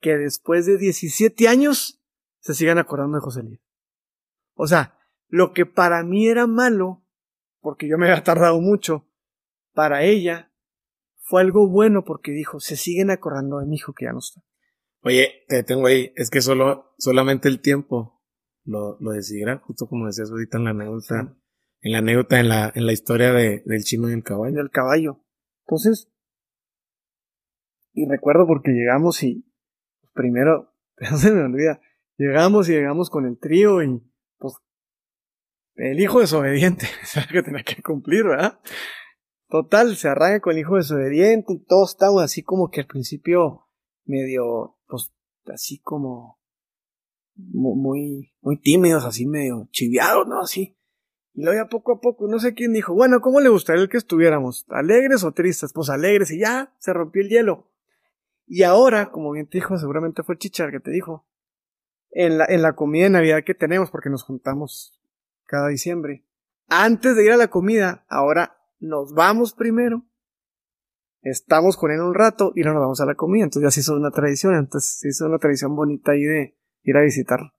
que 0.00 0.16
después 0.16 0.66
de 0.66 0.78
17 0.78 1.48
años 1.48 2.00
se 2.40 2.54
sigan 2.54 2.78
acordando 2.78 3.16
de 3.18 3.22
José 3.22 3.42
Luis. 3.42 3.60
O 4.54 4.66
sea, 4.66 4.98
lo 5.28 5.52
que 5.52 5.66
para 5.66 6.02
mí 6.02 6.28
era 6.28 6.46
malo, 6.46 7.04
porque 7.60 7.88
yo 7.88 7.98
me 7.98 8.08
había 8.10 8.24
tardado 8.24 8.60
mucho, 8.60 9.08
para 9.72 10.02
ella 10.02 10.52
fue 11.20 11.42
algo 11.42 11.68
bueno 11.68 12.04
porque 12.04 12.32
dijo, 12.32 12.58
se 12.58 12.76
siguen 12.76 13.10
acordando 13.10 13.58
de 13.58 13.66
mi 13.66 13.76
hijo 13.76 13.92
que 13.92 14.06
ya 14.06 14.12
no 14.12 14.18
está. 14.18 14.42
Oye, 15.02 15.44
te 15.46 15.62
tengo 15.62 15.86
ahí, 15.86 16.12
es 16.16 16.30
que 16.30 16.40
solo, 16.40 16.94
solamente 16.98 17.48
el 17.48 17.60
tiempo 17.60 18.22
lo, 18.64 18.98
lo 19.00 19.12
decidirá, 19.12 19.58
justo 19.58 19.86
como 19.86 20.06
decías 20.06 20.30
ahorita 20.30 20.58
en 20.58 20.64
la 20.64 20.70
anécdota, 20.70 21.36
en 21.80 21.92
la 21.92 21.98
anécdota, 21.98 22.40
en 22.40 22.48
la, 22.48 22.72
en 22.74 22.86
la 22.86 22.92
historia 22.92 23.32
de, 23.32 23.62
del 23.64 23.84
chino 23.84 24.08
y 24.08 24.12
el 24.12 24.24
caballo. 24.24 24.56
Del 24.56 24.70
caballo. 24.70 25.24
Entonces, 25.66 26.10
y 27.92 28.06
recuerdo 28.08 28.46
porque 28.46 28.70
llegamos 28.72 29.22
y 29.22 29.47
primero, 30.18 30.74
se 31.16 31.30
me 31.30 31.42
olvida, 31.42 31.80
llegamos 32.16 32.68
y 32.68 32.72
llegamos 32.72 33.08
con 33.08 33.24
el 33.24 33.38
trío 33.38 33.82
y 33.82 34.02
pues 34.36 34.54
el 35.76 36.00
hijo 36.00 36.18
desobediente, 36.18 36.86
que 37.32 37.42
tenía 37.42 37.62
que 37.62 37.80
cumplir, 37.80 38.24
¿verdad? 38.24 38.58
Total, 39.48 39.96
se 39.96 40.08
arranca 40.08 40.40
con 40.40 40.52
el 40.54 40.58
hijo 40.58 40.76
desobediente 40.76 41.54
y 41.54 41.64
todos 41.64 41.90
estamos 41.90 42.22
así 42.22 42.42
como 42.42 42.68
que 42.68 42.80
al 42.80 42.86
principio 42.86 43.68
medio, 44.04 44.76
pues, 44.88 45.12
así 45.46 45.78
como 45.78 46.40
muy, 47.36 48.34
muy 48.40 48.60
tímidos, 48.60 49.04
así 49.04 49.24
medio 49.24 49.68
chiviados, 49.70 50.26
¿no? 50.26 50.40
Así. 50.40 50.76
Y 51.32 51.44
luego 51.44 51.62
ya 51.62 51.68
poco 51.68 51.92
a 51.92 52.00
poco, 52.00 52.26
no 52.26 52.40
sé 52.40 52.54
quién 52.54 52.72
dijo, 52.72 52.92
bueno, 52.92 53.20
¿cómo 53.20 53.40
le 53.40 53.48
gustaría 53.48 53.82
el 53.82 53.88
que 53.88 53.98
estuviéramos? 53.98 54.66
¿Alegres 54.68 55.22
o 55.22 55.32
tristes? 55.32 55.72
Pues 55.72 55.88
alegres, 55.88 56.32
y 56.32 56.40
ya 56.40 56.74
se 56.78 56.92
rompió 56.92 57.22
el 57.22 57.28
hielo. 57.28 57.70
Y 58.50 58.62
ahora, 58.62 59.10
como 59.10 59.32
bien 59.32 59.46
te 59.46 59.58
dijo, 59.58 59.76
seguramente 59.76 60.22
fue 60.22 60.38
chichar 60.38 60.70
que 60.70 60.80
te 60.80 60.90
dijo, 60.90 61.28
en 62.10 62.38
la, 62.38 62.46
en 62.48 62.62
la 62.62 62.74
comida 62.74 63.04
de 63.04 63.10
Navidad 63.10 63.44
que 63.44 63.54
tenemos, 63.54 63.90
porque 63.90 64.08
nos 64.08 64.24
juntamos 64.24 64.98
cada 65.44 65.68
diciembre, 65.68 66.26
antes 66.66 67.14
de 67.14 67.26
ir 67.26 67.32
a 67.32 67.36
la 67.36 67.48
comida, 67.48 68.06
ahora 68.08 68.58
nos 68.80 69.12
vamos 69.12 69.52
primero, 69.52 70.06
estamos 71.20 71.76
con 71.76 71.90
él 71.90 72.00
un 72.00 72.14
rato 72.14 72.52
y 72.54 72.62
luego 72.62 72.78
nos 72.78 72.84
vamos 72.84 73.00
a 73.02 73.06
la 73.06 73.16
comida. 73.16 73.44
Entonces 73.44 73.66
ya 73.66 73.70
se 73.70 73.80
hizo 73.80 73.94
una 73.94 74.10
tradición, 74.10 74.54
entonces 74.54 74.98
se 74.98 75.08
hizo 75.08 75.26
una 75.26 75.38
tradición 75.38 75.76
bonita 75.76 76.12
ahí 76.12 76.22
de 76.22 76.56
ir 76.84 76.96
a 76.96 77.02
visitarlo. 77.02 77.52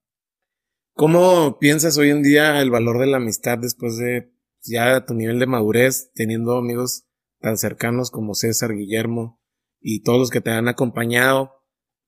¿Cómo 0.93 1.59
piensas 1.59 1.97
hoy 1.99 2.09
en 2.09 2.23
día 2.23 2.61
el 2.61 2.71
valor 2.71 2.99
de 2.99 3.05
la 3.05 3.17
amistad 3.17 3.59
después 3.59 3.97
de 3.97 4.33
ya 4.61 5.05
tu 5.05 5.13
nivel 5.13 5.39
de 5.39 5.45
madurez, 5.45 6.11
teniendo 6.13 6.57
amigos 6.57 7.05
tan 7.39 7.57
cercanos 7.57 8.11
como 8.11 8.33
César, 8.33 8.73
Guillermo 8.73 9.38
y 9.79 10.03
todos 10.03 10.19
los 10.19 10.29
que 10.29 10.41
te 10.41 10.51
han 10.51 10.67
acompañado 10.67 11.59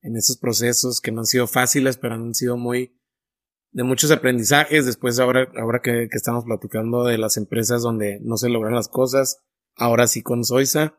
en 0.01 0.15
esos 0.17 0.37
procesos 0.37 0.99
que 0.99 1.11
no 1.11 1.21
han 1.21 1.25
sido 1.25 1.47
fáciles, 1.47 1.97
pero 1.97 2.15
han 2.15 2.33
sido 2.33 2.57
muy 2.57 2.97
de 3.71 3.83
muchos 3.83 4.11
aprendizajes. 4.11 4.85
Después, 4.85 5.19
ahora, 5.19 5.47
ahora 5.57 5.81
que, 5.81 6.07
estamos 6.11 6.45
platicando 6.45 7.05
de 7.05 7.17
las 7.17 7.37
empresas 7.37 7.81
donde 7.81 8.19
no 8.21 8.37
se 8.37 8.49
logran 8.49 8.75
las 8.75 8.89
cosas, 8.89 9.43
ahora 9.75 10.07
sí 10.07 10.21
con 10.21 10.43
Soisa. 10.43 10.97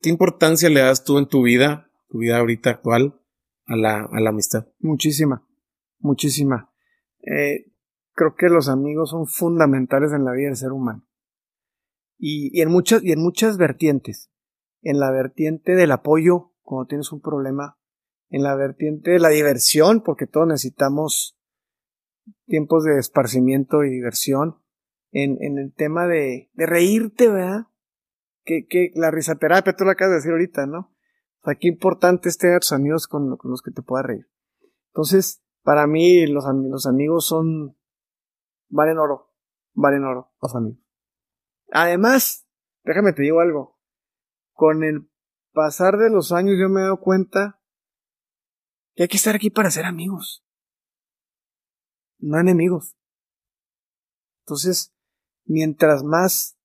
¿Qué 0.00 0.10
importancia 0.10 0.68
le 0.68 0.80
das 0.80 1.04
tú 1.04 1.18
en 1.18 1.28
tu 1.28 1.42
vida, 1.42 1.90
tu 2.08 2.18
vida 2.18 2.38
ahorita 2.38 2.70
actual, 2.70 3.20
a 3.66 3.76
la, 3.76 4.08
a 4.10 4.20
la 4.20 4.30
amistad? 4.30 4.66
Muchísima, 4.80 5.46
muchísima. 5.98 6.72
Eh, 7.20 7.72
creo 8.14 8.34
que 8.34 8.48
los 8.48 8.68
amigos 8.68 9.10
son 9.10 9.26
fundamentales 9.26 10.12
en 10.12 10.24
la 10.24 10.32
vida 10.32 10.48
del 10.48 10.56
ser 10.56 10.72
humano. 10.72 11.06
Y, 12.18 12.50
y, 12.58 12.62
en 12.62 12.70
muchas, 12.70 13.02
y 13.04 13.12
en 13.12 13.20
muchas 13.20 13.58
vertientes. 13.58 14.31
En 14.82 15.00
la 15.00 15.10
vertiente 15.10 15.74
del 15.74 15.92
apoyo, 15.92 16.52
cuando 16.62 16.86
tienes 16.86 17.12
un 17.12 17.20
problema. 17.20 17.78
En 18.28 18.42
la 18.42 18.54
vertiente 18.54 19.12
de 19.12 19.18
la 19.18 19.28
diversión, 19.28 20.02
porque 20.02 20.26
todos 20.26 20.46
necesitamos 20.46 21.38
tiempos 22.46 22.84
de 22.84 22.98
esparcimiento 22.98 23.84
y 23.84 23.90
diversión, 23.90 24.62
en, 25.10 25.36
en 25.42 25.58
el 25.58 25.74
tema 25.74 26.06
de, 26.06 26.50
de 26.54 26.66
reírte, 26.66 27.28
¿verdad? 27.28 27.66
Que, 28.44 28.66
que 28.66 28.90
la 28.94 29.10
risaterapia, 29.10 29.74
tú 29.74 29.84
lo 29.84 29.90
acabas 29.90 30.12
de 30.12 30.16
decir 30.16 30.32
ahorita, 30.32 30.66
¿no? 30.66 30.92
O 31.40 31.44
sea, 31.44 31.54
qué 31.56 31.68
importante 31.68 32.28
es 32.28 32.38
tener 32.38 32.60
tus 32.60 32.72
amigos 32.72 33.06
con, 33.06 33.36
con 33.36 33.50
los 33.50 33.62
que 33.62 33.70
te 33.70 33.82
puedas 33.82 34.06
reír. 34.06 34.28
Entonces, 34.88 35.44
para 35.62 35.86
mí, 35.86 36.26
los, 36.26 36.44
los 36.46 36.86
amigos 36.86 37.26
son, 37.26 37.76
valen 38.68 38.98
oro, 38.98 39.32
valen 39.74 40.04
oro, 40.04 40.32
los 40.40 40.54
amigos. 40.54 40.80
Además, 41.70 42.46
déjame 42.84 43.12
te 43.12 43.22
digo 43.22 43.40
algo, 43.40 43.71
con 44.52 44.84
el 44.84 45.10
pasar 45.52 45.96
de 45.98 46.10
los 46.10 46.32
años 46.32 46.56
yo 46.60 46.68
me 46.68 46.80
he 46.80 46.84
dado 46.84 47.00
cuenta 47.00 47.60
que 48.94 49.04
hay 49.04 49.08
que 49.08 49.16
estar 49.16 49.34
aquí 49.34 49.50
para 49.50 49.70
ser 49.70 49.84
amigos 49.84 50.42
no 52.22 52.40
enemigos. 52.40 52.96
Entonces, 54.44 54.94
mientras 55.44 56.02
más, 56.02 56.56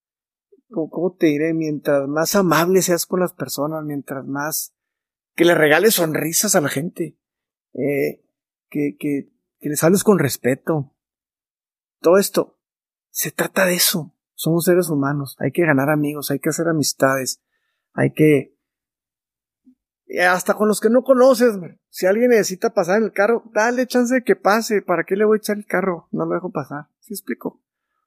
¿cómo 0.69 1.15
te 1.15 1.27
diré? 1.27 1.53
Mientras 1.53 2.07
más 2.07 2.35
amable 2.35 2.81
seas 2.81 3.05
con 3.05 3.19
las 3.19 3.33
personas, 3.33 3.83
mientras 3.83 4.25
más 4.25 4.73
que 5.35 5.45
le 5.45 5.55
regales 5.55 5.95
sonrisas 5.95 6.55
a 6.55 6.61
la 6.61 6.69
gente, 6.69 7.19
eh, 7.73 8.23
que, 8.69 8.95
que, 8.97 9.31
que 9.59 9.69
les 9.69 9.83
hables 9.83 10.03
con 10.03 10.19
respeto. 10.19 10.95
Todo 11.99 12.17
esto, 12.17 12.59
se 13.09 13.31
trata 13.31 13.65
de 13.65 13.75
eso. 13.75 14.13
Somos 14.33 14.65
seres 14.65 14.89
humanos, 14.89 15.35
hay 15.39 15.51
que 15.51 15.65
ganar 15.65 15.89
amigos, 15.89 16.29
hay 16.29 16.39
que 16.39 16.49
hacer 16.49 16.67
amistades, 16.67 17.41
hay 17.97 18.13
que 18.13 18.53
hasta 20.21 20.53
con 20.53 20.69
los 20.69 20.79
que 20.79 20.89
no 20.89 21.03
conoces, 21.03 21.57
si 21.89 22.05
alguien 22.05 22.29
necesita 22.29 22.73
pasar 22.73 22.99
en 22.99 23.05
el 23.05 23.11
carro, 23.11 23.43
dale 23.53 23.87
chance 23.87 24.13
de 24.13 24.23
que 24.23 24.37
pase, 24.37 24.81
¿para 24.81 25.03
qué 25.03 25.17
le 25.17 25.25
voy 25.25 25.35
a 25.35 25.39
echar 25.39 25.57
el 25.57 25.65
carro? 25.65 26.07
No 26.11 26.25
lo 26.25 26.35
dejo 26.35 26.49
pasar, 26.49 26.85
¿sí 26.99 27.13
explico? 27.13 27.61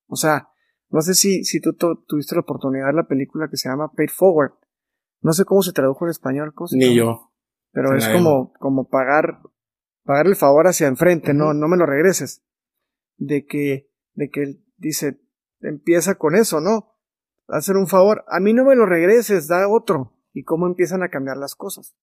O 0.07 0.17
sea, 0.17 0.49
no 0.89 1.03
sé 1.03 1.15
si, 1.15 1.45
si 1.45 1.61
tú 1.61 1.75
tuviste 1.75 2.35
la 2.35 2.41
oportunidad 2.41 2.85
de 2.85 2.87
ver 2.87 2.95
la 2.95 3.07
película 3.07 3.49
que 3.51 3.57
se 3.57 3.69
llama 3.69 3.93
Paid 3.93 4.09
Forward. 4.09 4.53
No 5.21 5.33
sé 5.33 5.45
cómo 5.45 5.62
se 5.62 5.73
tradujo 5.73 6.07
en 6.07 6.11
español. 6.11 6.55
Ni 6.73 6.95
yo. 6.95 7.33
Pero 7.71 7.95
es 7.95 8.09
como, 8.09 8.55
como 8.55 8.89
pagar, 8.89 9.41
pagar 10.03 10.27
el 10.27 10.37
favor 10.37 10.67
hacia 10.67 10.89
enfrente, 10.89 11.35
no, 11.35 11.53
no 11.53 11.69
me 11.69 11.77
lo 11.77 11.85
regreses. 11.85 12.43
De 13.19 13.45
que, 13.45 13.91
de 14.15 14.31
que 14.31 14.43
él 14.43 14.65
dice, 14.79 15.21
empieza 15.61 16.15
con 16.15 16.35
eso, 16.35 16.61
¿no? 16.61 16.90
Hacer 17.51 17.77
un 17.77 17.89
favor, 17.89 18.24
a 18.28 18.40
mí 18.40 18.52
no 18.52 18.64
me 18.64 18.77
lo 18.77 18.86
regreses, 18.86 19.48
da 19.48 19.68
otro 19.68 20.16
y 20.32 20.44
cómo 20.44 20.66
empiezan 20.66 21.02
a 21.02 21.09
cambiar 21.09 21.36
las 21.36 21.55
cosas. 21.55 21.94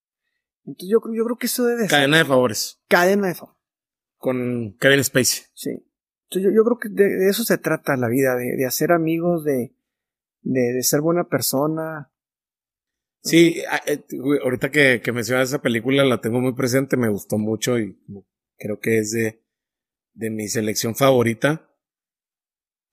Entonces 0.65 0.89
yo, 0.89 0.99
yo 1.13 1.25
creo 1.25 1.37
que 1.37 1.47
eso 1.47 1.65
debe 1.65 1.81
ser. 1.81 1.89
Cadena 1.89 2.17
de 2.17 2.25
favores. 2.25 2.81
Cadena 2.87 3.27
de 3.27 3.35
favores. 3.35 3.61
Con 4.17 4.77
Kevin 4.79 5.03
Spacey. 5.03 5.45
Sí. 5.53 5.69
Entonces 6.29 6.51
yo, 6.51 6.55
yo 6.55 6.63
creo 6.63 6.77
que 6.77 6.89
de, 6.89 7.29
eso 7.29 7.43
se 7.43 7.57
trata 7.57 7.95
la 7.95 8.09
vida, 8.09 8.35
de, 8.35 8.57
de 8.57 8.65
hacer 8.65 8.91
amigos, 8.91 9.45
de, 9.45 9.73
de, 10.41 10.73
de, 10.73 10.83
ser 10.83 11.01
buena 11.01 11.23
persona, 11.25 12.11
Sí, 13.27 13.61
eh, 13.85 14.03
ahorita 14.41 14.71
que, 14.71 15.01
que 15.01 15.11
mencionas 15.11 15.49
esa 15.49 15.61
película 15.61 16.05
la 16.05 16.21
tengo 16.21 16.39
muy 16.39 16.53
presente, 16.53 16.95
me 16.95 17.09
gustó 17.09 17.37
mucho 17.37 17.77
y 17.77 17.97
creo 18.57 18.79
que 18.79 18.99
es 18.99 19.11
de, 19.11 19.43
de 20.13 20.29
mi 20.29 20.47
selección 20.47 20.95
favorita. 20.95 21.66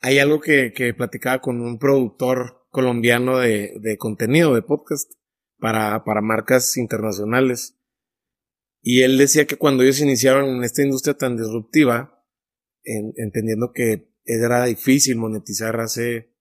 Hay 0.05 0.19
algo 0.19 0.39
que, 0.39 0.75
que 0.75 0.93
platicaba 0.93 1.41
con 1.41 1.63
un 1.63 1.79
productor 1.79 2.67
colombiano 2.69 3.39
de, 3.39 3.73
de 3.81 3.97
contenido, 3.97 4.55
de 4.55 4.61
podcast, 4.61 5.11
para, 5.59 6.05
para 6.05 6.21
marcas 6.21 6.77
internacionales. 6.77 7.79
Y 8.83 9.01
él 9.01 9.17
decía 9.17 9.47
que 9.47 9.57
cuando 9.57 9.83
ellos 9.83 10.01
iniciaron 10.01 10.57
en 10.57 10.63
esta 10.63 10.83
industria 10.83 11.17
tan 11.17 11.39
disruptiva, 11.39 12.23
entendiendo 12.83 13.73
que 13.73 14.13
era 14.27 14.67
difícil 14.67 15.17
monetizar 15.17 15.81
hace 15.81 16.37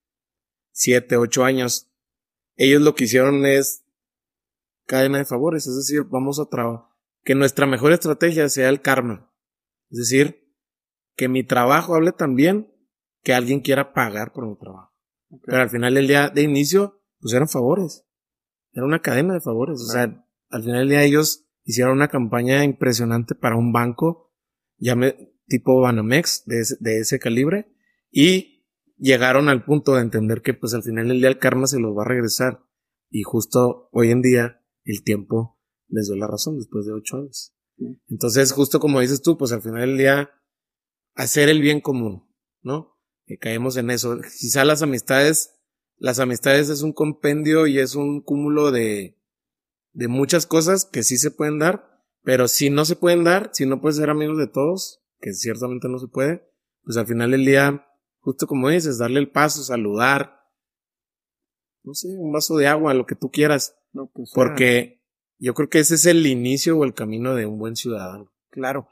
siete, 0.74 1.16
ocho 1.16 1.46
años, 1.46 1.90
ellos 2.58 2.82
lo 2.82 2.96
que 2.96 3.06
hicieron 3.06 3.46
es 3.46 3.86
cadena 4.88 5.20
de 5.20 5.26
favores, 5.26 5.68
es 5.68 5.78
decir, 5.78 6.04
vamos 6.10 6.38
a 6.38 6.50
trabajar, 6.50 6.90
que 7.24 7.34
nuestra 7.34 7.66
mejor 7.66 7.94
estrategia 7.94 8.50
sea 8.50 8.68
el 8.68 8.82
karma, 8.82 9.34
es 9.90 10.00
decir, 10.00 10.54
que 11.16 11.30
mi 11.30 11.46
trabajo 11.46 11.96
hable 11.96 12.12
también 12.12 12.73
que 13.24 13.34
alguien 13.34 13.62
quiera 13.62 13.94
pagar 13.94 14.34
por 14.34 14.48
mi 14.48 14.56
trabajo. 14.58 14.94
Pero 15.46 15.62
al 15.62 15.70
final 15.70 15.94
del 15.94 16.08
día 16.08 16.30
de 16.30 16.44
inicio, 16.44 17.02
pues 17.20 17.34
eran 17.34 17.48
favores, 17.48 18.06
era 18.72 18.86
una 18.86 19.02
cadena 19.02 19.34
de 19.34 19.42
favores, 19.42 19.80
o 19.82 19.86
sea, 19.86 20.28
al 20.50 20.64
final 20.64 20.80
del 20.80 20.90
día 20.90 21.04
ellos 21.04 21.48
hicieron 21.64 21.94
una 21.94 22.08
campaña 22.08 22.64
impresionante 22.64 23.36
para 23.36 23.56
un 23.56 23.72
banco, 23.72 24.32
llame, 24.78 25.34
tipo 25.48 25.80
Banamex, 25.80 26.44
de 26.46 26.60
ese, 26.60 26.76
de 26.80 27.00
ese 27.00 27.20
calibre, 27.20 27.74
y 28.12 28.66
llegaron 28.98 29.50
al 29.50 29.66
punto 29.66 29.96
de 29.96 30.02
entender 30.02 30.42
que 30.42 30.54
pues 30.54 30.74
al 30.74 30.84
final 30.84 31.08
del 31.08 31.20
día 31.20 31.30
el 31.30 31.40
karma 31.40 31.68
se 31.68 31.80
los 31.80 31.98
va 31.98 32.04
a 32.04 32.08
regresar. 32.08 32.64
Y 33.10 33.24
justo 33.24 33.90
hoy 33.92 34.12
en 34.12 34.22
día 34.22 34.62
el 34.86 35.04
tiempo 35.04 35.60
les 35.88 36.08
dio 36.08 36.16
la 36.16 36.28
razón 36.28 36.58
después 36.58 36.86
de 36.86 36.94
ocho 36.94 37.18
años. 37.18 37.56
Entonces, 38.08 38.52
justo 38.52 38.80
como 38.80 39.00
dices 39.02 39.22
tú, 39.22 39.38
pues 39.38 39.52
al 39.52 39.62
final 39.62 39.82
del 39.82 39.98
día, 39.98 40.32
hacer 41.16 41.50
el 41.50 41.62
bien 41.62 41.82
común, 41.82 42.28
¿no? 42.62 42.93
Que 43.26 43.38
caemos 43.38 43.78
en 43.78 43.90
eso. 43.90 44.20
Quizá 44.40 44.66
las 44.66 44.82
amistades, 44.82 45.56
las 45.98 46.20
amistades 46.20 46.70
es 46.70 46.82
un 46.82 46.94
compendio 46.94 47.68
y 47.68 47.80
es 47.80 47.96
un 47.96 48.22
cúmulo 48.22 48.72
de, 48.72 49.18
de 49.94 50.08
muchas 50.08 50.46
cosas 50.46 50.86
que 50.86 51.04
sí 51.04 51.18
se 51.18 51.32
pueden 51.32 51.60
dar, 51.60 52.04
pero 52.24 52.48
si 52.48 52.70
no 52.70 52.86
se 52.86 52.96
pueden 52.96 53.24
dar, 53.24 53.50
si 53.54 53.66
no 53.66 53.82
puedes 53.82 53.98
ser 53.98 54.10
amigos 54.10 54.38
de 54.38 54.48
todos, 54.48 55.04
que 55.20 55.34
ciertamente 55.34 55.88
no 55.88 56.00
se 56.00 56.08
puede, 56.08 56.50
pues 56.84 56.98
al 56.98 57.08
final 57.08 57.32
del 57.32 57.46
día, 57.46 57.88
justo 58.20 58.48
como 58.48 58.70
dices, 58.70 58.98
darle 58.98 59.20
el 59.20 59.32
paso, 59.32 59.64
saludar, 59.64 60.44
no 61.84 61.94
sé, 61.94 62.08
un 62.18 62.32
vaso 62.32 62.58
de 62.58 62.68
agua, 62.68 62.94
lo 62.94 63.06
que 63.06 63.16
tú 63.16 63.30
quieras. 63.30 63.76
Pues, 63.92 64.32
porque 64.34 65.02
yo 65.38 65.54
creo 65.54 65.70
que 65.70 65.80
ese 65.80 65.96
es 65.96 66.06
el 66.06 66.26
inicio 66.26 66.78
o 66.78 66.84
el 66.84 66.94
camino 66.94 67.36
de 67.36 67.46
un 67.46 67.60
buen 67.60 67.76
ciudadano. 67.76 68.32
Claro. 68.50 68.88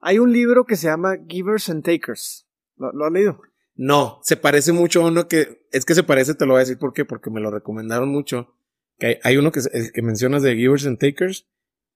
Hay 0.00 0.18
un 0.18 0.32
libro 0.32 0.64
que 0.64 0.76
se 0.76 0.86
llama 0.86 1.16
Givers 1.28 1.68
and 1.68 1.84
Takers. 1.84 2.48
¿Lo, 2.76 3.04
has 3.04 3.12
leído? 3.12 3.40
No, 3.76 4.20
se 4.22 4.36
parece 4.36 4.72
mucho 4.72 5.02
a 5.02 5.08
uno 5.08 5.28
que, 5.28 5.66
es 5.70 5.84
que 5.84 5.94
se 5.94 6.02
parece, 6.02 6.34
te 6.34 6.46
lo 6.46 6.52
voy 6.52 6.58
a 6.58 6.64
decir 6.64 6.78
por 6.78 6.92
qué, 6.92 7.04
porque 7.04 7.30
me 7.30 7.40
lo 7.40 7.50
recomendaron 7.50 8.08
mucho. 8.08 8.54
Que 8.98 9.20
hay, 9.22 9.36
uno 9.36 9.52
que, 9.52 9.60
que 9.92 10.02
mencionas 10.02 10.42
de 10.42 10.56
Givers 10.56 10.86
and 10.86 10.98
Takers 10.98 11.46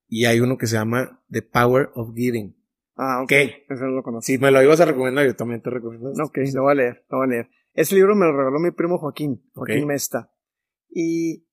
y 0.06 0.26
hay 0.26 0.40
uno 0.40 0.58
que 0.58 0.66
se 0.66 0.76
llama 0.76 1.22
The 1.30 1.42
Power 1.42 1.90
of 1.94 2.14
Giving. 2.14 2.54
Ah, 2.96 3.22
ok. 3.22 3.32
Eso 3.68 3.86
lo 3.86 4.02
conozco. 4.02 4.26
Si 4.26 4.36
me 4.36 4.50
lo 4.50 4.62
ibas 4.62 4.80
a 4.80 4.84
recomendar, 4.84 5.24
yo 5.24 5.34
también 5.34 5.62
te 5.62 5.70
recomiendo. 5.70 6.10
Ok, 6.22 6.38
lo 6.52 6.62
voy 6.62 6.72
a 6.72 6.74
leer, 6.74 7.06
lo 7.08 7.18
voy 7.18 7.26
a 7.26 7.30
leer. 7.30 7.50
Ese 7.72 7.94
libro 7.94 8.14
me 8.14 8.26
lo 8.26 8.36
regaló 8.36 8.58
mi 8.58 8.72
primo 8.72 8.98
Joaquín, 8.98 9.42
Joaquín 9.54 9.86
Mesta. 9.86 10.30
Y 10.90 11.46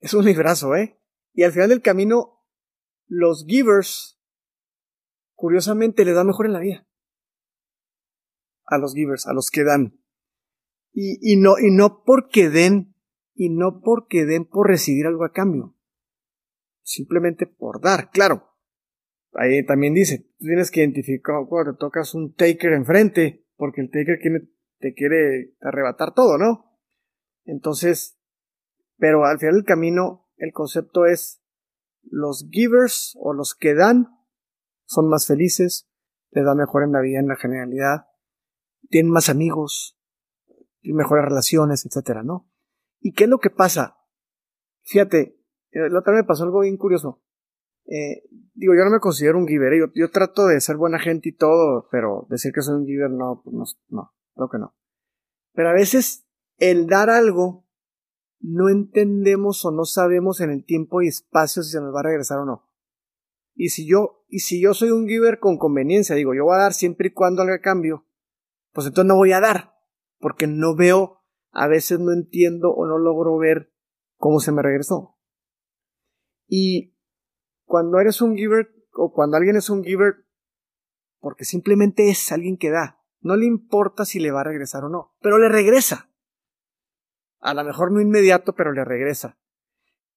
es 0.00 0.14
un 0.14 0.24
librazo, 0.24 0.74
¿eh? 0.74 0.98
Y 1.34 1.44
al 1.44 1.52
final 1.52 1.68
del 1.68 1.82
camino, 1.82 2.42
los 3.06 3.44
givers, 3.46 4.20
curiosamente, 5.34 6.04
les 6.04 6.16
da 6.16 6.24
mejor 6.24 6.46
en 6.46 6.52
la 6.52 6.60
vida. 6.60 6.87
A 8.68 8.78
los 8.78 8.94
givers, 8.94 9.26
a 9.26 9.32
los 9.32 9.50
que 9.50 9.64
dan. 9.64 9.98
Y, 10.92 11.18
y, 11.20 11.36
no, 11.36 11.58
y 11.58 11.70
no 11.70 12.02
porque 12.04 12.48
den, 12.48 12.94
y 13.34 13.50
no 13.50 13.80
porque 13.80 14.24
den 14.24 14.44
por 14.44 14.68
recibir 14.68 15.06
algo 15.06 15.24
a 15.24 15.32
cambio. 15.32 15.74
Simplemente 16.82 17.46
por 17.46 17.80
dar, 17.80 18.10
claro. 18.10 18.48
Ahí 19.32 19.64
también 19.64 19.94
dice, 19.94 20.30
tienes 20.38 20.70
que 20.70 20.80
identificar 20.80 21.36
cuando 21.48 21.72
te 21.72 21.78
tocas 21.78 22.14
un 22.14 22.34
taker 22.34 22.72
enfrente, 22.72 23.46
porque 23.56 23.82
el 23.82 23.90
taker 23.90 24.18
te 24.78 24.94
quiere 24.94 25.54
arrebatar 25.60 26.14
todo, 26.14 26.38
¿no? 26.38 26.78
Entonces, 27.44 28.18
pero 28.96 29.24
al 29.24 29.38
final 29.38 29.56
del 29.56 29.64
camino, 29.64 30.28
el 30.36 30.52
concepto 30.52 31.06
es 31.06 31.42
los 32.02 32.48
givers 32.50 33.16
o 33.20 33.32
los 33.32 33.54
que 33.54 33.74
dan 33.74 34.08
son 34.86 35.08
más 35.08 35.26
felices, 35.26 35.88
les 36.30 36.44
da 36.44 36.54
mejor 36.54 36.82
en 36.82 36.92
la 36.92 37.00
vida 37.00 37.20
en 37.20 37.28
la 37.28 37.36
generalidad, 37.36 38.07
tienen 38.88 39.12
más 39.12 39.28
amigos, 39.28 39.98
tienen 40.80 40.98
mejores 40.98 41.24
relaciones, 41.24 41.84
etcétera, 41.86 42.22
¿no? 42.22 42.50
¿Y 43.00 43.12
qué 43.12 43.24
es 43.24 43.30
lo 43.30 43.38
que 43.38 43.50
pasa? 43.50 43.98
Fíjate, 44.82 45.40
eh, 45.70 45.90
la 45.90 46.00
otra 46.00 46.12
vez 46.12 46.22
me 46.22 46.26
pasó 46.26 46.44
algo 46.44 46.60
bien 46.60 46.76
curioso. 46.76 47.22
Eh, 47.86 48.22
digo, 48.54 48.74
yo 48.74 48.84
no 48.84 48.90
me 48.90 49.00
considero 49.00 49.38
un 49.38 49.46
giver, 49.46 49.72
¿eh? 49.72 49.78
yo, 49.78 49.86
yo, 49.94 50.10
trato 50.10 50.46
de 50.46 50.60
ser 50.60 50.76
buena 50.76 50.98
gente 50.98 51.30
y 51.30 51.36
todo, 51.36 51.88
pero 51.90 52.26
decir 52.28 52.52
que 52.52 52.60
soy 52.60 52.74
un 52.74 52.86
giver, 52.86 53.10
no, 53.10 53.40
pues 53.42 53.54
no, 53.54 53.64
no, 53.88 54.12
creo 54.34 54.48
que 54.50 54.58
no. 54.58 54.74
Pero 55.54 55.70
a 55.70 55.72
veces 55.72 56.26
el 56.58 56.86
dar 56.86 57.08
algo 57.08 57.66
no 58.40 58.68
entendemos 58.68 59.64
o 59.64 59.70
no 59.70 59.84
sabemos 59.84 60.40
en 60.40 60.50
el 60.50 60.64
tiempo 60.64 61.02
y 61.02 61.08
espacio 61.08 61.62
si 61.62 61.72
se 61.72 61.80
nos 61.80 61.94
va 61.94 62.00
a 62.00 62.04
regresar 62.04 62.38
o 62.38 62.44
no. 62.44 62.68
Y 63.54 63.70
si 63.70 63.88
yo, 63.88 64.24
y 64.28 64.40
si 64.40 64.60
yo 64.60 64.74
soy 64.74 64.90
un 64.90 65.08
giver 65.08 65.40
con 65.40 65.58
conveniencia, 65.58 66.14
digo, 66.14 66.34
yo 66.34 66.44
voy 66.44 66.54
a 66.56 66.62
dar 66.62 66.74
siempre 66.74 67.08
y 67.08 67.12
cuando 67.12 67.42
haga 67.42 67.60
cambio, 67.60 68.06
pues 68.78 68.86
entonces 68.86 69.08
no 69.08 69.16
voy 69.16 69.32
a 69.32 69.40
dar, 69.40 69.74
porque 70.20 70.46
no 70.46 70.76
veo, 70.76 71.24
a 71.50 71.66
veces 71.66 71.98
no 71.98 72.12
entiendo 72.12 72.70
o 72.70 72.86
no 72.86 72.96
logro 72.96 73.36
ver 73.36 73.72
cómo 74.18 74.38
se 74.38 74.52
me 74.52 74.62
regresó. 74.62 75.18
Y 76.46 76.94
cuando 77.64 77.98
eres 77.98 78.22
un 78.22 78.36
giver, 78.36 78.68
o 78.92 79.12
cuando 79.12 79.36
alguien 79.36 79.56
es 79.56 79.68
un 79.68 79.82
giver, 79.82 80.28
porque 81.18 81.44
simplemente 81.44 82.08
es 82.08 82.30
alguien 82.30 82.56
que 82.56 82.70
da, 82.70 83.02
no 83.20 83.34
le 83.34 83.46
importa 83.46 84.04
si 84.04 84.20
le 84.20 84.30
va 84.30 84.42
a 84.42 84.44
regresar 84.44 84.84
o 84.84 84.88
no, 84.88 85.16
pero 85.20 85.38
le 85.38 85.48
regresa. 85.48 86.12
A 87.40 87.54
lo 87.54 87.64
mejor 87.64 87.90
no 87.90 88.00
inmediato, 88.00 88.54
pero 88.54 88.70
le 88.70 88.84
regresa. 88.84 89.40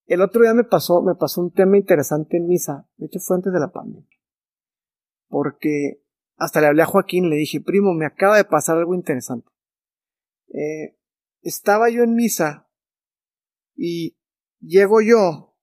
El 0.05 0.21
otro 0.21 0.43
día 0.43 0.53
me 0.53 0.65
pasó, 0.65 1.01
me 1.01 1.15
pasó 1.15 1.41
un 1.41 1.51
tema 1.51 1.77
interesante 1.77 2.37
en 2.37 2.45
misa. 2.45 2.87
De 2.97 3.07
hecho, 3.07 3.19
fue 3.21 3.37
antes 3.37 3.51
de 3.51 3.59
la 3.59 3.71
pandemia. 3.71 4.19
Porque 5.29 6.00
hasta 6.41 6.59
le 6.59 6.65
hablé 6.65 6.81
a 6.81 6.87
Joaquín, 6.87 7.29
le 7.29 7.35
dije, 7.35 7.61
primo, 7.61 7.93
me 7.93 8.07
acaba 8.07 8.35
de 8.35 8.45
pasar 8.45 8.75
algo 8.75 8.95
interesante. 8.95 9.47
Eh, 10.47 10.97
estaba 11.43 11.91
yo 11.91 12.01
en 12.01 12.15
misa 12.15 12.67
y 13.75 14.17
llego 14.59 15.01
yo 15.01 15.55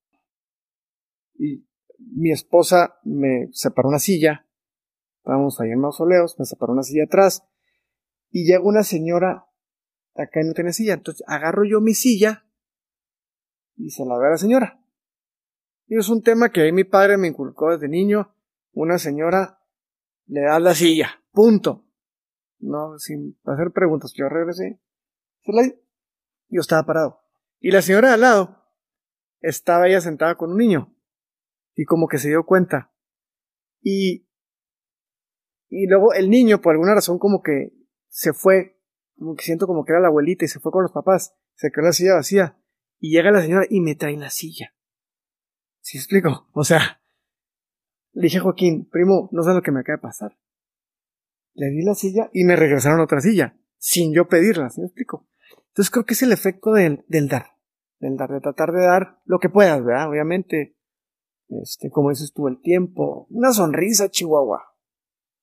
y 1.35 1.67
mi 1.99 2.31
esposa 2.31 3.01
me 3.03 3.49
separó 3.51 3.89
una 3.89 3.99
silla. 3.99 4.47
Estábamos 5.17 5.61
ahí 5.61 5.71
en 5.73 5.81
mausoleos, 5.81 6.39
me 6.39 6.45
separó 6.45 6.75
una 6.75 6.85
silla 6.85 7.07
atrás 7.07 7.43
y 8.31 8.45
llega 8.45 8.63
una 8.63 8.85
señora 8.85 9.49
acá 10.15 10.41
no 10.45 10.53
tiene 10.53 10.73
silla. 10.73 10.95
Entonces 10.95 11.25
agarro 11.27 11.65
yo 11.65 11.81
mi 11.81 11.95
silla 11.95 12.47
y 13.75 13.91
se 13.91 14.05
la 14.05 14.15
doy 14.15 14.27
a 14.27 14.31
la 14.31 14.39
señora. 14.39 14.81
Y 15.89 15.99
es 15.99 16.09
un 16.09 16.23
tema 16.23 16.51
que 16.51 16.71
mi 16.71 16.85
padre 16.85 17.17
me 17.17 17.27
inculcó 17.27 17.73
desde 17.73 17.89
niño. 17.89 18.33
Una 18.73 18.99
señora 18.99 19.58
le 20.29 20.43
da 20.43 20.61
la 20.61 20.75
silla. 20.75 21.23
Punto. 21.33 21.85
No, 22.61 22.99
sin 22.99 23.39
hacer 23.45 23.73
preguntas. 23.73 24.13
Yo 24.15 24.29
regresé. 24.29 24.81
Yo 26.49 26.61
estaba 26.61 26.87
parado. 26.87 27.21
Y 27.59 27.71
la 27.71 27.83
señora 27.83 28.09
de 28.09 28.15
al 28.15 28.21
lado 28.21 28.65
estaba 29.41 29.89
ella 29.89 30.01
sentada 30.01 30.37
con 30.37 30.53
un 30.53 30.59
niño. 30.59 30.95
Y 31.75 31.85
como 31.85 32.09
que 32.09 32.19
se 32.19 32.29
dio 32.29 32.45
cuenta. 32.45 32.93
Y, 33.81 34.29
y 35.69 35.87
luego 35.87 36.15
el 36.15 36.31
niño, 36.31 36.61
por 36.61 36.73
alguna 36.73 36.95
razón, 36.95 37.19
como 37.19 37.43
que 37.43 37.73
se 38.09 38.33
fue 38.33 38.79
como 39.19 39.35
que 39.35 39.45
siento 39.45 39.67
como 39.67 39.85
que 39.85 39.93
era 39.93 40.01
la 40.01 40.09
abuelita 40.09 40.45
y 40.45 40.49
se 40.49 40.61
fue 40.61 40.73
con 40.73 40.83
los 40.83 40.93
papás, 40.93 41.37
se 41.55 41.71
quedó 41.71 41.87
la 41.87 41.93
silla 41.93 42.15
vacía, 42.15 42.57
y 43.01 43.11
llega 43.11 43.31
la 43.31 43.43
señora 43.43 43.67
y 43.69 43.81
me 43.81 43.95
trae 43.95 44.17
la 44.17 44.31
silla. 44.31 44.75
¿Sí 45.81 45.99
explico? 45.99 46.49
O 46.53 46.65
sea, 46.65 47.03
le 48.13 48.23
dije 48.23 48.39
a 48.39 48.43
Joaquín, 48.43 48.89
primo, 48.91 49.29
no 49.33 49.43
sé 49.43 49.53
lo 49.53 49.63
que 49.63 49.73
me 49.73 49.81
acaba 49.81 49.97
de 49.97 50.03
pasar. 50.03 50.39
Le 51.55 51.71
di 51.71 51.83
la 51.83 51.95
silla 51.95 52.31
y 52.33 52.45
me 52.45 52.57
regresaron 52.57 53.01
otra 53.01 53.21
silla, 53.21 53.59
sin 53.77 54.13
yo 54.15 54.29
pedirla, 54.29 54.71
¿sí 54.71 54.81
me 54.81 54.87
explico? 54.87 55.29
Entonces 55.69 55.91
creo 55.91 56.05
que 56.05 56.15
es 56.15 56.23
el 56.23 56.33
efecto 56.33 56.73
del, 56.73 57.05
del 57.09 57.29
dar, 57.29 57.57
del 58.01 58.17
dar, 58.17 58.31
de 58.31 58.41
tratar 58.41 58.73
de 58.73 58.83
dar 58.83 59.21
lo 59.25 59.39
que 59.39 59.49
puedas, 59.49 59.85
¿verdad? 59.85 60.09
Obviamente, 60.09 60.77
este, 61.49 61.91
como 61.91 62.11
dices 62.11 62.33
tú, 62.33 62.49
el 62.49 62.61
tiempo, 62.61 63.27
una 63.31 63.53
sonrisa, 63.53 64.11
Chihuahua, 64.11 64.75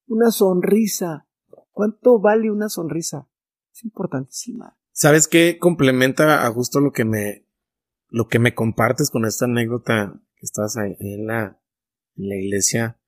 una 0.08 0.32
sonrisa. 0.32 1.28
¿Cuánto 1.72 2.20
vale 2.20 2.52
una 2.52 2.70
sonrisa? 2.70 3.28
Es 3.74 3.84
importantísima. 3.84 4.78
¿Sabes 4.92 5.28
qué 5.28 5.58
complementa 5.60 6.46
a 6.46 6.52
justo 6.52 6.80
lo 6.80 6.92
que 6.92 7.04
me, 7.04 7.46
lo 8.08 8.28
que 8.28 8.40
me 8.40 8.54
compartes 8.54 9.10
con 9.10 9.26
esta 9.26 9.44
anécdota 9.46 10.22
que 10.36 10.46
estás 10.46 10.78
ahí 10.78 10.96
en 11.00 11.28
la, 11.28 11.60
en 12.16 12.30
la 12.30 12.36
iglesia 12.36 13.02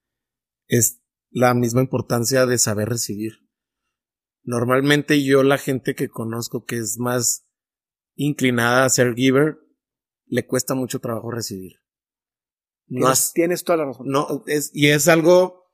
es 0.67 1.01
la 1.29 1.53
misma 1.53 1.81
importancia 1.81 2.45
de 2.45 2.57
saber 2.57 2.89
recibir. 2.89 3.47
Normalmente 4.43 5.23
yo 5.23 5.43
la 5.43 5.57
gente 5.57 5.95
que 5.95 6.09
conozco 6.09 6.65
que 6.65 6.77
es 6.77 6.97
más 6.99 7.45
inclinada 8.15 8.85
a 8.85 8.89
ser 8.89 9.13
giver, 9.13 9.59
le 10.25 10.45
cuesta 10.45 10.73
mucho 10.73 10.99
trabajo 10.99 11.31
recibir. 11.31 11.73
No 12.87 13.11
tienes, 13.33 13.63
toda 13.63 13.77
la 13.77 13.85
razón. 13.85 14.07
No, 14.07 14.43
es, 14.47 14.71
y 14.73 14.87
es 14.87 15.07
algo 15.07 15.73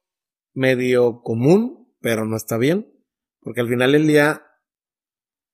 medio 0.53 1.21
común, 1.21 1.95
pero 1.99 2.25
no 2.25 2.35
está 2.35 2.57
bien, 2.57 2.91
porque 3.41 3.61
al 3.61 3.69
final 3.69 3.91
del 3.91 4.07
día 4.07 4.43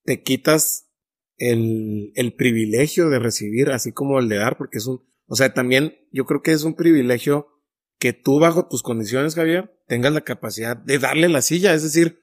te 0.03 0.23
quitas 0.23 0.89
el, 1.37 2.11
el 2.15 2.33
privilegio 2.33 3.09
de 3.09 3.19
recibir, 3.19 3.71
así 3.71 3.91
como 3.91 4.19
el 4.19 4.29
de 4.29 4.37
dar, 4.37 4.57
porque 4.57 4.77
es 4.77 4.87
un, 4.87 5.05
o 5.27 5.35
sea, 5.35 5.53
también 5.53 5.95
yo 6.11 6.25
creo 6.25 6.41
que 6.41 6.51
es 6.51 6.63
un 6.63 6.75
privilegio 6.75 7.58
que 7.99 8.13
tú 8.13 8.39
bajo 8.39 8.67
tus 8.67 8.81
condiciones, 8.81 9.35
Javier, 9.35 9.77
tengas 9.87 10.13
la 10.13 10.21
capacidad 10.21 10.77
de 10.77 10.99
darle 10.99 11.29
la 11.29 11.41
silla, 11.41 11.73
es 11.73 11.83
decir, 11.83 12.21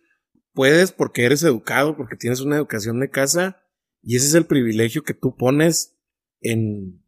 puedes 0.52 0.90
porque 0.90 1.24
eres 1.24 1.42
educado, 1.42 1.96
porque 1.96 2.16
tienes 2.16 2.40
una 2.40 2.56
educación 2.56 2.98
de 2.98 3.10
casa, 3.10 3.62
y 4.02 4.16
ese 4.16 4.26
es 4.26 4.34
el 4.34 4.46
privilegio 4.46 5.04
que 5.04 5.14
tú 5.14 5.36
pones 5.36 5.98
en, 6.40 7.04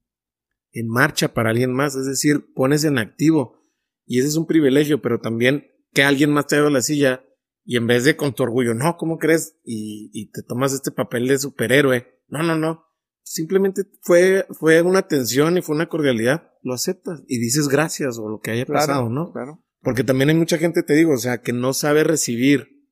en 0.73 0.89
marcha 0.89 1.33
para 1.33 1.51
alguien 1.51 1.73
más, 1.73 1.97
es 1.97 2.07
decir, 2.07 2.53
pones 2.55 2.85
en 2.85 2.99
activo. 2.99 3.59
Y 4.05 4.19
ese 4.19 4.29
es 4.29 4.37
un 4.37 4.47
privilegio, 4.47 5.01
pero 5.01 5.21
también 5.21 5.71
que 5.93 6.03
alguien 6.03 6.33
más 6.33 6.47
te 6.47 6.57
haga 6.57 6.71
la 6.71 6.83
silla 6.83 7.25
y 7.65 7.77
en 7.77 7.87
vez 7.87 8.05
de 8.05 8.17
con 8.17 8.35
tu 8.35 8.43
orgullo, 8.43 8.75
no, 8.75 8.97
¿cómo 8.97 9.19
crees? 9.19 9.59
Y, 9.65 10.11
y 10.13 10.31
te 10.31 10.43
tomas 10.43 10.73
este 10.73 10.91
papel 10.91 11.29
de 11.29 11.39
superhéroe. 11.39 12.23
No, 12.27 12.43
no, 12.43 12.57
no. 12.57 12.88
Simplemente 13.31 13.83
fue, 14.01 14.47
fue 14.51 14.81
una 14.81 15.01
atención 15.01 15.59
y 15.59 15.63
fue 15.63 15.77
una 15.77 15.91
cordialidad. 15.91 16.51
Lo 16.63 16.73
aceptas 16.73 17.23
y 17.29 17.39
dices 17.39 17.69
gracias 17.69 18.19
o 18.19 18.27
lo 18.27 18.41
que 18.41 18.53
haya 18.53 18.65
pasado, 18.65 19.11
¿no? 19.11 19.33
Claro. 19.33 19.63
Porque 19.83 20.03
también 20.03 20.31
hay 20.31 20.35
mucha 20.35 20.57
gente, 20.57 20.83
te 20.83 20.95
digo, 20.95 21.13
o 21.13 21.19
sea, 21.19 21.43
que 21.43 21.53
no 21.53 21.75
sabe 21.75 22.05
recibir 22.05 22.87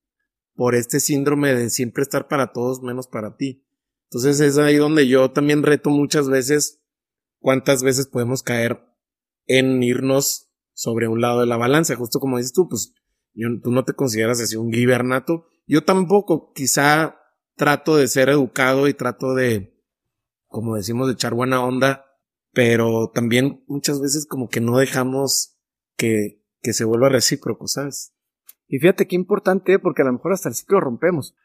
por 0.55 0.75
este 0.75 1.01
síndrome 1.01 1.55
de 1.55 1.71
siempre 1.71 2.03
estar 2.03 2.29
para 2.29 2.53
todos 2.53 2.83
menos 2.83 3.09
para 3.09 3.37
ti. 3.37 3.67
Entonces 4.11 4.41
es 4.41 4.59
ahí 4.59 4.77
donde 4.77 5.09
yo 5.09 5.31
también 5.31 5.63
reto 5.63 5.89
muchas 5.89 6.29
veces 6.29 6.83
cuántas 7.39 7.83
veces 7.83 8.07
podemos 8.07 8.43
caer 8.43 8.79
en 9.47 9.83
irnos 9.83 10.51
sobre 10.75 11.09
un 11.09 11.23
lado 11.23 11.41
de 11.41 11.47
la 11.47 11.57
balanza, 11.57 11.97
justo 11.97 12.21
como 12.21 12.37
dices 12.37 12.53
tú, 12.53 12.69
pues 12.69 12.93
yo, 13.33 13.49
tú 13.63 13.71
no 13.71 13.85
te 13.87 13.95
consideras 13.95 14.39
así 14.41 14.57
un 14.57 14.71
guibernato, 14.71 15.47
yo 15.67 15.83
tampoco, 15.83 16.53
quizá 16.55 17.17
trato 17.57 17.97
de 17.97 18.07
ser 18.07 18.29
educado 18.29 18.87
y 18.87 18.93
trato 18.93 19.35
de, 19.35 19.76
como 20.49 20.77
decimos, 20.77 21.07
de 21.07 21.15
echar 21.15 21.35
buena 21.35 21.65
onda, 21.65 22.07
pero 22.53 23.11
también 23.13 23.63
muchas 23.67 24.01
veces 24.01 24.27
como 24.27 24.49
que 24.49 24.61
no 24.61 24.79
dejamos 24.79 25.59
que, 25.97 26.43
que 26.63 26.73
se 26.73 26.85
vuelva 26.85 27.09
recíproco, 27.09 27.67
¿sabes? 27.69 28.15
Y 28.69 28.79
fíjate 28.79 29.07
qué 29.07 29.15
importante, 29.15 29.79
porque 29.79 30.03
a 30.03 30.07
lo 30.07 30.13
mejor 30.15 30.33
hasta 30.33 30.49
el 30.49 30.55
ciclo 30.55 30.81
rompemos, 30.81 31.37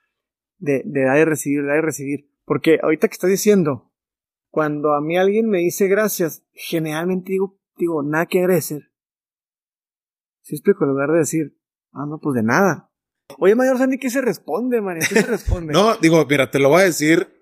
de, 0.58 0.84
de 0.86 1.04
dar 1.04 1.18
y 1.20 1.26
recibir, 1.26 1.62
de 1.62 1.68
dar 1.68 1.78
y 1.78 1.82
recibir. 1.82 2.32
Porque 2.46 2.80
ahorita 2.82 3.08
que 3.08 3.14
estás 3.14 3.30
diciendo, 3.30 3.92
cuando 4.50 4.94
a 4.94 5.02
mí 5.02 5.18
alguien 5.18 5.50
me 5.50 5.60
dice 5.60 5.88
gracias, 5.88 6.44
generalmente 6.54 7.32
digo, 7.32 7.60
digo, 7.78 8.04
nada 8.04 8.26
que 8.26 8.40
agradecer. 8.40 8.92
Si 10.42 10.56
explico, 10.56 10.84
en 10.84 10.92
lugar 10.92 11.12
de 11.12 11.20
decir, 11.20 11.58
ah, 11.92 12.06
no, 12.08 12.20
pues 12.20 12.36
de 12.36 12.44
nada. 12.44 12.92
Oye, 13.38 13.56
Mayor 13.56 13.78
Sandy, 13.78 13.98
¿qué 13.98 14.10
se 14.10 14.22
responde, 14.22 14.82
man? 14.82 15.00
¿Qué 15.00 15.22
se 15.22 15.28
responde? 15.28 15.74
no, 15.74 15.96
digo, 15.98 16.26
mira, 16.26 16.50
te 16.52 16.60
lo 16.60 16.70
voy 16.70 16.82
a 16.82 16.86
decir 16.86 17.41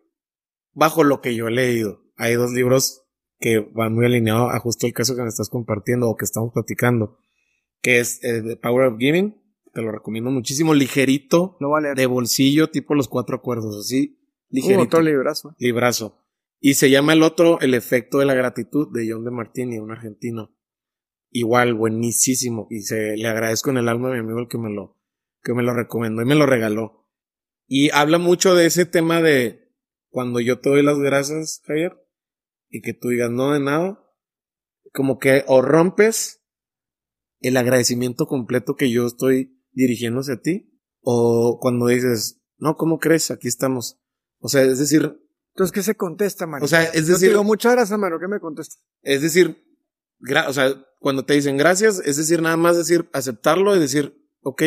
bajo 0.79 1.03
lo 1.03 1.21
que 1.21 1.35
yo 1.35 1.47
he 1.47 1.51
leído. 1.51 2.01
Hay 2.15 2.33
dos 2.33 2.51
libros 2.51 3.03
que 3.39 3.59
van 3.59 3.93
muy 3.93 4.05
alineados 4.05 4.51
a 4.53 4.59
justo 4.59 4.87
el 4.87 4.93
caso 4.93 5.15
que 5.15 5.21
me 5.21 5.29
estás 5.29 5.49
compartiendo 5.49 6.09
o 6.09 6.15
que 6.15 6.25
estamos 6.25 6.51
platicando, 6.53 7.19
que 7.81 7.99
es 7.99 8.23
eh, 8.23 8.41
The 8.41 8.57
Power 8.57 8.87
of 8.87 8.97
Giving. 8.97 9.35
Te 9.73 9.81
lo 9.81 9.91
recomiendo 9.91 10.31
muchísimo, 10.31 10.73
ligerito, 10.73 11.55
no 11.59 11.69
vale. 11.69 11.93
de 11.93 12.05
bolsillo, 12.07 12.71
tipo 12.71 12.95
los 12.95 13.07
cuatro 13.07 13.35
acuerdos, 13.35 13.77
así 13.77 14.19
ligerito. 14.49 14.83
otro 14.83 15.01
librazo. 15.01 15.55
Librazo. 15.59 16.25
Y 16.61 16.73
se 16.73 16.89
llama 16.89 17.13
el 17.13 17.23
otro 17.23 17.59
El 17.61 17.73
efecto 17.73 18.19
de 18.19 18.25
la 18.25 18.33
gratitud 18.33 18.89
de 18.91 19.09
John 19.09 19.23
de 19.23 19.31
Martini, 19.31 19.77
un 19.77 19.91
argentino. 19.91 20.55
Igual, 21.31 21.75
buenísimo. 21.75 22.67
Y 22.69 22.81
se 22.81 23.15
le 23.15 23.27
agradezco 23.27 23.69
en 23.69 23.77
el 23.77 23.87
alma 23.87 24.09
a 24.09 24.13
mi 24.13 24.19
amigo 24.19 24.39
el 24.39 24.47
que 24.47 24.57
me 24.57 24.69
lo, 24.69 24.97
que 25.43 25.53
me 25.53 25.63
lo 25.63 25.73
recomendó 25.73 26.21
y 26.21 26.25
me 26.25 26.35
lo 26.35 26.45
regaló. 26.45 27.07
Y 27.67 27.91
habla 27.91 28.17
mucho 28.17 28.55
de 28.55 28.65
ese 28.65 28.85
tema 28.85 29.21
de 29.21 29.68
cuando 30.09 30.39
yo 30.39 30.59
te 30.59 30.69
doy 30.69 30.83
las 30.83 30.99
gracias, 30.99 31.61
Javier, 31.65 31.97
y 32.69 32.81
que 32.81 32.93
tú 32.93 33.09
digas 33.09 33.31
no 33.31 33.53
de 33.53 33.59
nada, 33.59 34.03
como 34.93 35.17
que 35.19 35.43
o 35.47 35.61
rompes 35.61 36.41
el 37.39 37.57
agradecimiento 37.57 38.25
completo 38.25 38.75
que 38.75 38.91
yo 38.91 39.05
estoy 39.05 39.59
dirigiendo 39.71 40.21
hacia 40.21 40.41
ti, 40.41 40.69
o 41.01 41.59
cuando 41.61 41.87
dices, 41.87 42.41
no, 42.57 42.75
¿cómo 42.75 42.99
crees? 42.99 43.31
Aquí 43.31 43.47
estamos. 43.47 43.99
O 44.39 44.49
sea, 44.49 44.63
es 44.63 44.79
decir. 44.79 45.17
Entonces, 45.53 45.71
¿qué 45.73 45.83
se 45.83 45.95
contesta, 45.95 46.45
mano? 46.45 46.65
O 46.65 46.67
sea, 46.67 46.83
es 46.83 47.07
decir. 47.07 47.29
digo, 47.29 47.43
muchas 47.43 47.73
gracias, 47.73 47.97
mano, 47.97 48.19
¿qué 48.19 48.27
me 48.27 48.39
contestas? 48.39 48.83
Es 49.01 49.21
decir, 49.21 49.63
o 50.47 50.53
sea, 50.53 50.73
cuando 50.99 51.25
te 51.25 51.33
dicen 51.33 51.57
gracias, 51.57 52.01
es 52.05 52.17
decir, 52.17 52.41
nada 52.41 52.57
más 52.57 52.77
decir, 52.77 53.09
aceptarlo 53.13 53.75
y 53.75 53.79
decir, 53.79 54.13
ok, 54.41 54.63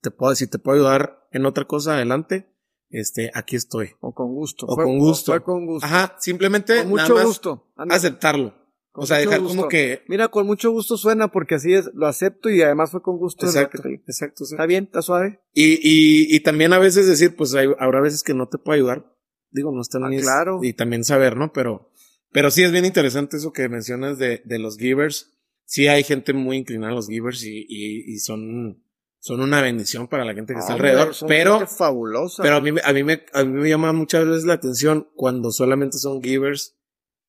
te 0.00 0.10
puedo, 0.10 0.34
si 0.34 0.46
te 0.46 0.58
puedo 0.58 0.78
ayudar 0.78 1.28
en 1.32 1.46
otra 1.46 1.66
cosa, 1.66 1.94
adelante. 1.94 2.55
Este, 2.90 3.30
aquí 3.34 3.56
estoy. 3.56 3.90
O 4.00 4.14
con 4.14 4.34
gusto. 4.34 4.66
O 4.66 4.76
con 4.76 4.98
gusto. 4.98 5.32
Fue 5.32 5.42
con 5.42 5.66
gusto. 5.66 5.86
Ajá, 5.86 6.16
simplemente. 6.18 6.78
Con 6.78 6.88
mucho 6.90 7.22
gusto. 7.24 7.72
Aceptarlo. 7.76 8.54
o 8.92 9.06
sea, 9.06 9.18
dejar 9.18 9.42
como 9.42 9.68
que. 9.68 10.02
Mira, 10.08 10.28
con 10.28 10.46
mucho 10.46 10.70
gusto 10.70 10.96
suena 10.96 11.28
porque 11.28 11.56
así 11.56 11.74
es, 11.74 11.90
lo 11.94 12.06
acepto 12.06 12.48
y 12.48 12.62
además 12.62 12.90
fue 12.90 13.02
con 13.02 13.18
gusto. 13.18 13.46
Exacto, 13.46 13.82
exacto, 13.88 14.44
Está 14.44 14.66
bien, 14.66 14.84
está 14.84 15.02
suave. 15.02 15.40
Y, 15.52 15.74
y, 15.82 16.34
y 16.34 16.40
también 16.40 16.72
a 16.72 16.78
veces 16.78 17.06
decir, 17.06 17.36
pues 17.36 17.54
hay, 17.54 17.68
habrá 17.78 18.00
veces 18.00 18.22
que 18.22 18.34
no 18.34 18.48
te 18.48 18.58
puedo 18.58 18.76
ayudar, 18.76 19.16
Digo, 19.50 19.72
no 19.72 19.80
está 19.80 19.98
ah, 20.02 20.08
ni 20.08 20.20
claro. 20.20 20.60
Y 20.62 20.74
también 20.74 21.02
saber, 21.02 21.36
¿no? 21.36 21.52
Pero, 21.52 21.90
pero 22.30 22.50
sí 22.50 22.62
es 22.62 22.72
bien 22.72 22.84
interesante 22.84 23.38
eso 23.38 23.52
que 23.52 23.68
mencionas 23.70 24.18
de, 24.18 24.42
de 24.44 24.58
los 24.58 24.76
givers. 24.76 25.32
Sí 25.64 25.88
hay 25.88 26.04
gente 26.04 26.32
muy 26.34 26.58
inclinada 26.58 26.92
a 26.92 26.96
los 26.96 27.08
givers 27.08 27.42
y, 27.42 27.64
y, 27.68 28.12
y 28.12 28.18
son, 28.18 28.84
son 29.26 29.40
una 29.40 29.60
bendición 29.60 30.06
para 30.06 30.24
la 30.24 30.34
gente 30.34 30.54
que 30.54 30.60
está 30.60 30.74
ah, 30.74 30.76
alrededor. 30.76 31.12
Pero, 31.26 31.66
fabulosa. 31.66 32.44
Pero 32.44 32.54
a 32.54 32.60
mí, 32.60 32.70
a 32.84 32.92
mí 32.92 33.02
me, 33.02 33.24
a 33.32 33.42
mí 33.42 33.60
me 33.60 33.68
llama 33.68 33.92
muchas 33.92 34.24
veces 34.24 34.44
la 34.44 34.52
atención 34.52 35.08
cuando 35.16 35.50
solamente 35.50 35.98
son 35.98 36.22
givers, 36.22 36.78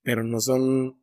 pero 0.03 0.23
no 0.23 0.39
son, 0.39 1.01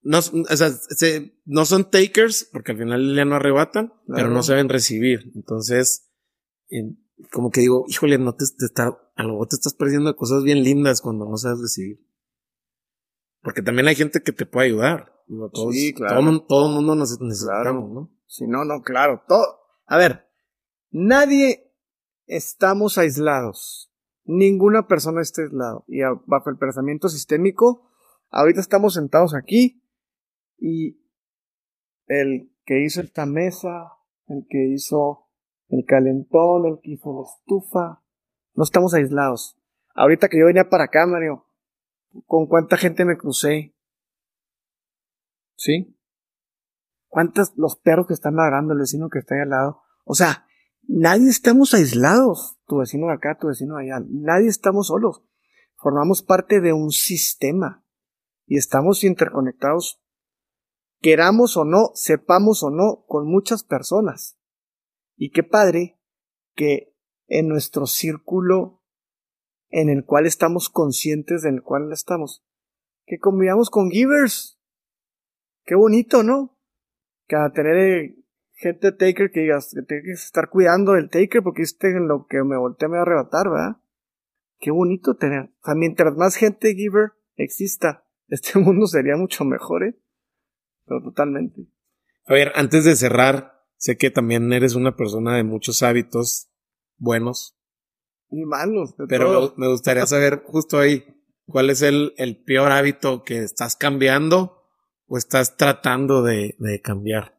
no, 0.00 0.18
o 0.18 0.56
sea, 0.56 0.70
se, 0.70 1.38
no 1.44 1.66
son 1.66 1.90
takers, 1.90 2.48
porque 2.50 2.72
al 2.72 2.78
final 2.78 3.14
ya 3.14 3.26
no 3.26 3.34
arrebatan, 3.34 3.92
pero 4.06 4.30
no 4.30 4.42
saben 4.42 4.70
recibir. 4.70 5.30
Entonces, 5.34 6.10
como 7.30 7.50
que 7.50 7.60
digo, 7.60 7.84
híjole, 7.88 8.16
no 8.16 8.34
te, 8.34 8.46
te 8.58 8.64
está, 8.64 8.98
a 9.14 9.22
lo 9.24 9.32
mejor 9.32 9.48
te 9.48 9.56
estás 9.56 9.74
perdiendo 9.74 10.16
cosas 10.16 10.44
bien 10.44 10.64
lindas 10.64 11.02
cuando 11.02 11.28
no 11.28 11.36
sabes 11.36 11.60
decidir. 11.60 12.00
Porque 13.42 13.60
también 13.60 13.86
hay 13.86 13.96
gente 13.96 14.22
que 14.22 14.32
te 14.32 14.46
puede 14.46 14.68
ayudar. 14.68 15.12
sí, 15.72 15.92
claro. 15.92 16.40
Todo, 16.48 16.68
el 16.70 16.74
mundo 16.74 16.94
nos 16.94 17.20
necesitamos, 17.20 17.90
¿no? 17.92 18.10
Sí, 18.26 18.46
no, 18.46 18.64
no, 18.64 18.80
claro. 18.80 19.24
Todo. 19.28 19.61
A 19.86 19.98
ver, 19.98 20.28
nadie 20.90 21.72
estamos 22.26 22.98
aislados. 22.98 23.92
Ninguna 24.24 24.86
persona 24.86 25.20
está 25.20 25.42
aislado. 25.42 25.84
Y 25.88 26.00
bajo 26.26 26.50
el 26.50 26.58
pensamiento 26.58 27.08
sistémico, 27.08 27.90
ahorita 28.30 28.60
estamos 28.60 28.94
sentados 28.94 29.34
aquí 29.34 29.82
y 30.58 31.00
el 32.06 32.52
que 32.64 32.84
hizo 32.84 33.00
esta 33.00 33.26
mesa, 33.26 33.92
el 34.28 34.46
que 34.48 34.68
hizo 34.68 35.28
el 35.68 35.84
calentón, 35.84 36.66
el 36.66 36.80
que 36.82 36.92
hizo 36.92 37.12
la 37.12 37.22
estufa. 37.22 38.02
No 38.54 38.64
estamos 38.64 38.94
aislados. 38.94 39.58
Ahorita 39.94 40.28
que 40.28 40.38
yo 40.38 40.46
venía 40.46 40.68
para 40.68 40.84
acá, 40.84 41.06
Mario, 41.06 41.46
¿con 42.26 42.46
cuánta 42.46 42.76
gente 42.76 43.04
me 43.04 43.16
crucé? 43.16 43.74
¿Sí? 45.56 45.96
¿Cuántos 47.12 47.52
los 47.56 47.76
perros 47.76 48.06
que 48.06 48.14
están 48.14 48.36
ladrando, 48.36 48.72
el 48.72 48.78
vecino 48.78 49.10
que 49.10 49.18
está 49.18 49.34
ahí 49.34 49.42
al 49.42 49.50
lado? 49.50 49.82
O 50.06 50.14
sea, 50.14 50.46
nadie 50.88 51.28
estamos 51.28 51.74
aislados. 51.74 52.58
Tu 52.66 52.78
vecino 52.78 53.08
de 53.08 53.12
acá, 53.12 53.36
tu 53.38 53.48
vecino 53.48 53.76
de 53.76 53.82
allá. 53.82 54.02
Nadie 54.08 54.48
estamos 54.48 54.86
solos. 54.86 55.22
Formamos 55.76 56.22
parte 56.22 56.62
de 56.62 56.72
un 56.72 56.90
sistema. 56.90 57.84
Y 58.46 58.56
estamos 58.56 59.04
interconectados, 59.04 60.02
queramos 61.02 61.58
o 61.58 61.66
no, 61.66 61.90
sepamos 61.92 62.62
o 62.62 62.70
no, 62.70 63.04
con 63.06 63.26
muchas 63.26 63.62
personas. 63.62 64.38
Y 65.14 65.32
qué 65.32 65.42
padre 65.42 66.00
que 66.54 66.96
en 67.26 67.46
nuestro 67.46 67.84
círculo 67.84 68.82
en 69.68 69.90
el 69.90 70.06
cual 70.06 70.24
estamos 70.24 70.70
conscientes 70.70 71.42
del 71.42 71.62
cual 71.62 71.92
estamos, 71.92 72.42
que 73.04 73.18
convivamos 73.18 73.68
con 73.68 73.90
givers. 73.90 74.58
Qué 75.66 75.74
bonito, 75.74 76.22
¿no? 76.22 76.51
Que 77.32 77.36
a 77.36 77.50
tener 77.50 78.14
gente 78.52 78.92
taker 78.92 79.30
que 79.30 79.40
digas 79.40 79.70
que 79.74 79.80
tienes 79.80 80.04
que 80.04 80.26
estar 80.26 80.50
cuidando 80.50 80.92
del 80.92 81.08
taker 81.08 81.42
porque 81.42 81.62
este 81.62 81.88
en 81.88 82.06
lo 82.06 82.26
que 82.26 82.44
me 82.44 82.58
volteé 82.58 82.88
me 82.88 82.96
va 82.96 82.98
a 82.98 83.02
arrebatar, 83.04 83.48
¿verdad? 83.48 83.76
Qué 84.58 84.70
bonito 84.70 85.16
tener. 85.16 85.44
O 85.44 85.64
sea, 85.64 85.74
mientras 85.74 86.14
más 86.14 86.36
gente 86.36 86.74
giver 86.74 87.12
exista 87.36 88.04
este 88.28 88.58
mundo 88.58 88.86
sería 88.86 89.16
mucho 89.16 89.46
mejor, 89.46 89.82
¿eh? 89.84 89.98
Pero 90.84 91.00
totalmente. 91.02 91.62
A 92.26 92.34
ver, 92.34 92.52
antes 92.54 92.84
de 92.84 92.96
cerrar, 92.96 93.64
sé 93.78 93.96
que 93.96 94.10
también 94.10 94.52
eres 94.52 94.74
una 94.74 94.94
persona 94.94 95.34
de 95.34 95.42
muchos 95.42 95.82
hábitos 95.82 96.50
buenos. 96.98 97.56
Y 98.28 98.44
malos. 98.44 98.94
Pero 99.08 99.54
me 99.56 99.68
gustaría 99.68 100.04
saber 100.04 100.42
justo 100.44 100.78
ahí, 100.78 101.02
¿cuál 101.46 101.70
es 101.70 101.80
el, 101.80 102.12
el 102.18 102.44
peor 102.44 102.72
hábito 102.72 103.22
que 103.24 103.38
estás 103.38 103.74
cambiando 103.74 104.61
o 105.12 105.18
estás 105.18 105.58
tratando 105.58 106.22
de, 106.22 106.56
cambiar 106.82 107.38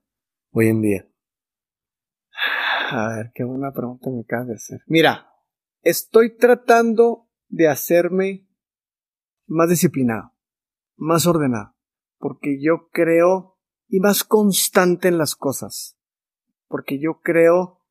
hoy 0.52 0.68
en 0.68 0.82
día? 0.84 1.10
A 2.92 3.16
ver, 3.16 3.32
qué 3.34 3.44
buena 3.44 3.74
pregunta 3.74 4.12
me 4.12 4.22
acabas 4.22 4.48
de 4.48 4.54
hacer. 4.54 4.82
Mira, 4.86 5.34
estoy 5.82 6.38
tratando 6.38 7.32
de 7.48 7.68
hacerme 7.68 8.48
más 9.48 9.70
disciplinado, 9.70 10.36
más 10.98 11.26
ordenado, 11.26 11.76
porque 12.20 12.62
yo 12.62 12.90
creo, 12.92 13.58
y 13.88 14.00
más 14.00 14.24
constante 14.24 15.08
en 15.08 15.18
las 15.18 15.36
cosas, 15.36 15.98
porque 16.68 17.00
yo 17.00 17.22
creo 17.24 17.84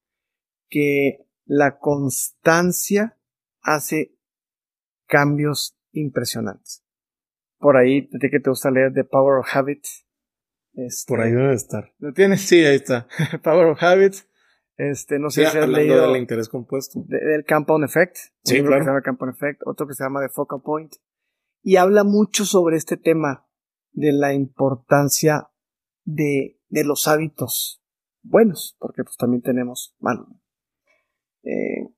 que 0.68 1.26
la 1.44 1.80
constancia 1.80 3.18
hace 3.62 4.16
cambios 5.09 5.76
impresionantes. 5.90 6.84
Por 7.62 7.76
ahí, 7.76 8.09
te 8.09 8.28
que 8.28 8.40
te 8.40 8.51
gusta 8.51 8.72
leer 8.72 8.93
The 8.93 9.05
Power 9.05 9.39
of 9.39 9.47
Habits. 9.55 10.05
Este, 10.74 11.09
Por 11.09 11.20
ahí 11.20 11.30
debe 11.30 11.55
estar. 11.55 11.93
¿Lo 11.98 12.12
tienes? 12.12 12.40
Sí, 12.43 12.64
ahí 12.64 12.74
está. 12.74 13.06
Power 13.44 13.68
of 13.68 13.82
Habits. 13.82 14.28
Este, 14.76 15.20
no 15.20 15.30
sé 15.30 15.47
si 15.47 15.56
has 15.59 15.68
leído. 15.68 16.09
del 16.09 16.20
interés 16.20 16.48
compuesto. 16.48 17.05
del 17.06 17.44
Compound 17.47 17.84
Effect. 17.84 18.16
Sí, 18.43 18.60
claro. 18.62 18.78
que 18.78 18.84
se 18.84 18.90
llama 18.90 19.02
Compound 19.02 19.34
Effect. 19.36 19.60
Otro 19.64 19.86
que 19.86 19.94
se 19.94 20.02
llama 20.02 20.20
The 20.20 20.30
Focal 20.30 20.60
Point. 20.64 20.93
Y 21.62 21.76
habla 21.76 22.02
mucho 22.02 22.44
sobre 22.44 22.76
este 22.76 22.97
tema 22.97 23.47
de 23.93 24.10
la 24.12 24.34
importancia 24.34 25.51
de, 26.05 26.59
de 26.68 26.84
los 26.84 27.06
hábitos 27.06 27.80
buenos, 28.22 28.76
porque 28.80 29.05
pues 29.05 29.16
también 29.16 29.43
tenemos 29.43 29.94
malos. 30.01 30.26
Eh, 31.44 31.94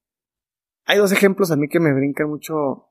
hay 0.85 0.99
dos 0.99 1.13
ejemplos 1.13 1.51
a 1.51 1.57
mí 1.57 1.69
que 1.69 1.81
me 1.81 1.95
brincan 1.95 2.29
mucho. 2.29 2.91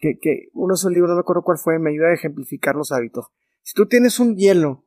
Que, 0.00 0.18
que 0.18 0.48
uno 0.54 0.74
es 0.74 0.84
el 0.84 0.94
libro, 0.94 1.08
no 1.08 1.14
me 1.14 1.20
acuerdo 1.20 1.42
cuál 1.42 1.58
fue, 1.58 1.78
me 1.78 1.90
ayuda 1.90 2.08
a 2.08 2.14
ejemplificar 2.14 2.74
los 2.74 2.90
hábitos. 2.90 3.26
Si 3.62 3.74
tú 3.74 3.86
tienes 3.86 4.18
un 4.18 4.36
hielo, 4.36 4.84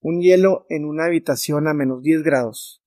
un 0.00 0.20
hielo 0.20 0.66
en 0.68 0.84
una 0.84 1.06
habitación 1.06 1.68
a 1.68 1.74
menos 1.74 2.02
10 2.02 2.22
grados, 2.22 2.80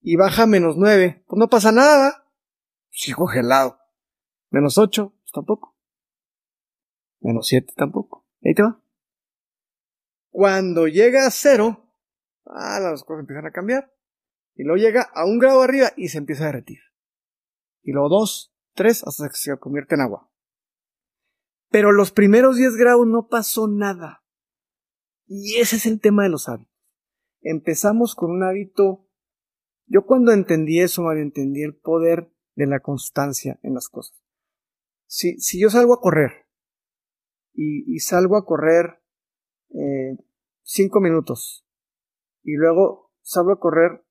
y 0.00 0.16
baja 0.16 0.44
a 0.44 0.46
menos 0.46 0.76
9, 0.76 1.24
pues 1.26 1.38
no 1.38 1.48
pasa 1.48 1.72
nada. 1.72 2.24
Sigo 2.90 3.26
gelado. 3.26 3.78
Menos 4.50 4.78
8, 4.78 5.12
pues 5.20 5.32
tampoco. 5.32 5.76
Menos 7.20 7.46
7 7.48 7.72
tampoco. 7.76 8.26
Ahí 8.44 8.54
te 8.54 8.62
va. 8.62 8.80
Cuando 10.30 10.86
llega 10.86 11.26
a 11.26 11.30
0, 11.30 11.84
ah, 12.46 12.80
las 12.80 13.02
cosas 13.02 13.20
empiezan 13.20 13.46
a 13.46 13.50
cambiar. 13.50 13.92
Y 14.54 14.64
luego 14.64 14.78
llega 14.78 15.02
a 15.02 15.24
un 15.24 15.38
grado 15.38 15.62
arriba 15.62 15.92
y 15.96 16.08
se 16.08 16.18
empieza 16.18 16.44
a 16.44 16.46
derretir. 16.46 16.78
Y 17.82 17.92
luego 17.92 18.08
2, 18.08 18.54
3, 18.74 19.04
hasta 19.06 19.28
que 19.28 19.36
se 19.36 19.56
convierte 19.58 19.94
en 19.94 20.02
agua. 20.02 20.27
Pero 21.70 21.92
los 21.92 22.12
primeros 22.12 22.56
10 22.56 22.76
grados 22.76 23.06
no 23.06 23.28
pasó 23.28 23.68
nada. 23.68 24.24
Y 25.26 25.56
ese 25.56 25.76
es 25.76 25.86
el 25.86 26.00
tema 26.00 26.22
de 26.22 26.30
los 26.30 26.48
hábitos. 26.48 26.72
Empezamos 27.42 28.14
con 28.14 28.30
un 28.30 28.42
hábito 28.42 29.08
yo 29.88 30.04
cuando 30.04 30.32
entendí 30.32 30.80
eso, 30.80 31.02
Mario, 31.02 31.22
entendí 31.22 31.62
el 31.62 31.74
poder 31.74 32.30
de 32.54 32.66
la 32.66 32.80
constancia 32.80 33.58
en 33.62 33.74
las 33.74 33.88
cosas. 33.88 34.22
Si, 35.06 35.38
si 35.40 35.58
yo 35.58 35.70
salgo 35.70 35.94
a 35.94 36.00
correr 36.00 36.46
y, 37.54 37.98
salgo 38.00 38.36
a 38.36 38.44
correr 38.44 39.02
eh, 39.70 40.16
cinco 40.62 41.00
minutos 41.00 41.66
y 42.42 42.54
luego 42.56 43.12
salgo 43.22 43.52
a 43.52 43.58
correr 43.58 44.04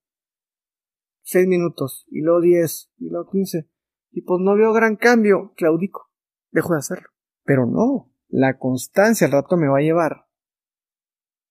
seis 1.21 1.47
minutos 1.47 2.05
y 2.09 2.21
luego 2.21 2.41
diez 2.41 2.91
y 2.97 3.09
luego 3.09 3.29
quince 3.29 3.69
y 4.11 4.21
pues 4.21 4.41
no 4.41 4.55
veo 4.55 4.73
gran 4.73 4.95
cambio, 4.95 5.53
claudico, 5.55 6.11
dejo 6.51 6.73
de 6.73 6.79
hacerlo. 6.79 7.09
Pero 7.47 7.65
no, 7.65 8.11
la 8.27 8.59
constancia 8.59 9.25
al 9.25 9.31
rato 9.31 9.55
me 9.55 9.69
va 9.69 9.77
a 9.77 9.81
llevar 9.81 10.27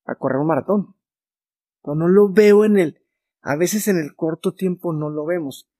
a 0.04 0.14
correr 0.14 0.38
un 0.38 0.46
maratón. 0.46 0.94
Pero 1.82 1.94
no 1.94 2.06
lo 2.06 2.30
veo 2.30 2.66
en 2.66 2.76
el, 2.76 3.02
a 3.40 3.56
veces 3.56 3.88
en 3.88 3.96
el 3.96 4.14
corto 4.14 4.54
tiempo 4.54 4.92
no 4.92 5.08
lo 5.08 5.24
vemos. 5.24 5.70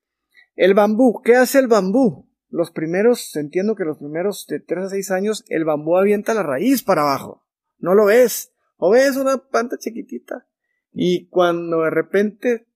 El 0.54 0.72
bambú, 0.72 1.20
¿qué 1.22 1.36
hace 1.36 1.58
el 1.58 1.68
bambú? 1.68 2.30
Los 2.48 2.70
primeros, 2.70 3.36
entiendo 3.36 3.74
que 3.74 3.84
los 3.84 3.98
primeros 3.98 4.46
de 4.48 4.58
3 4.58 4.86
a 4.86 4.88
6 4.88 5.10
años, 5.10 5.44
el 5.48 5.66
bambú 5.66 5.98
avienta 5.98 6.32
la 6.32 6.42
raíz 6.42 6.82
para 6.82 7.02
abajo. 7.02 7.44
No 7.76 7.94
lo 7.94 8.06
ves. 8.06 8.54
O 8.78 8.92
ves 8.92 9.18
una 9.18 9.36
planta 9.36 9.76
chiquitita. 9.76 10.48
Y 10.92 11.28
cuando 11.28 11.82
de 11.82 11.90
repente, 11.90 12.68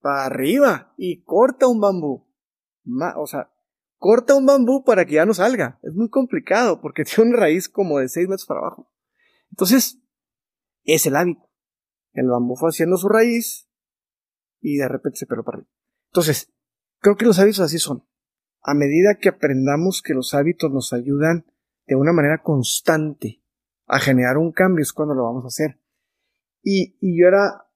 para 0.00 0.26
arriba, 0.26 0.94
y 0.96 1.24
corta 1.24 1.66
un 1.66 1.80
bambú. 1.80 2.28
o 3.16 3.26
sea, 3.26 3.50
corta 3.98 4.34
un 4.34 4.46
bambú 4.46 4.84
para 4.84 5.04
que 5.04 5.14
ya 5.14 5.26
no 5.26 5.34
salga. 5.34 5.78
Es 5.82 5.94
muy 5.94 6.08
complicado 6.08 6.80
porque 6.80 7.04
tiene 7.04 7.30
una 7.30 7.40
raíz 7.40 7.68
como 7.68 7.98
de 7.98 8.08
6 8.08 8.28
metros 8.28 8.46
para 8.46 8.60
abajo. 8.60 8.90
Entonces, 9.50 10.00
es 10.84 11.06
el 11.06 11.16
hábito. 11.16 11.48
El 12.12 12.28
bambú 12.28 12.56
fue 12.56 12.70
haciendo 12.70 12.96
su 12.96 13.08
raíz, 13.08 13.66
y 14.60 14.78
de 14.78 14.88
repente 14.88 15.18
se 15.18 15.26
peló 15.26 15.44
para 15.44 15.58
arriba. 15.58 15.70
Entonces, 16.10 16.52
creo 16.98 17.16
que 17.16 17.24
los 17.24 17.38
hábitos 17.38 17.60
así 17.60 17.78
son. 17.78 18.04
A 18.62 18.74
medida 18.74 19.18
que 19.20 19.28
aprendamos 19.28 20.02
que 20.02 20.14
los 20.14 20.34
hábitos 20.34 20.72
nos 20.72 20.92
ayudan 20.92 21.46
de 21.86 21.94
una 21.94 22.12
manera 22.12 22.42
constante 22.42 23.44
a 23.86 24.00
generar 24.00 24.38
un 24.38 24.50
cambio 24.50 24.82
es 24.82 24.92
cuando 24.92 25.14
lo 25.14 25.24
vamos 25.24 25.44
a 25.44 25.48
hacer. 25.48 25.80
Y, 26.62 26.96
y 27.00 27.20
yo 27.20 27.28
era 27.28 27.68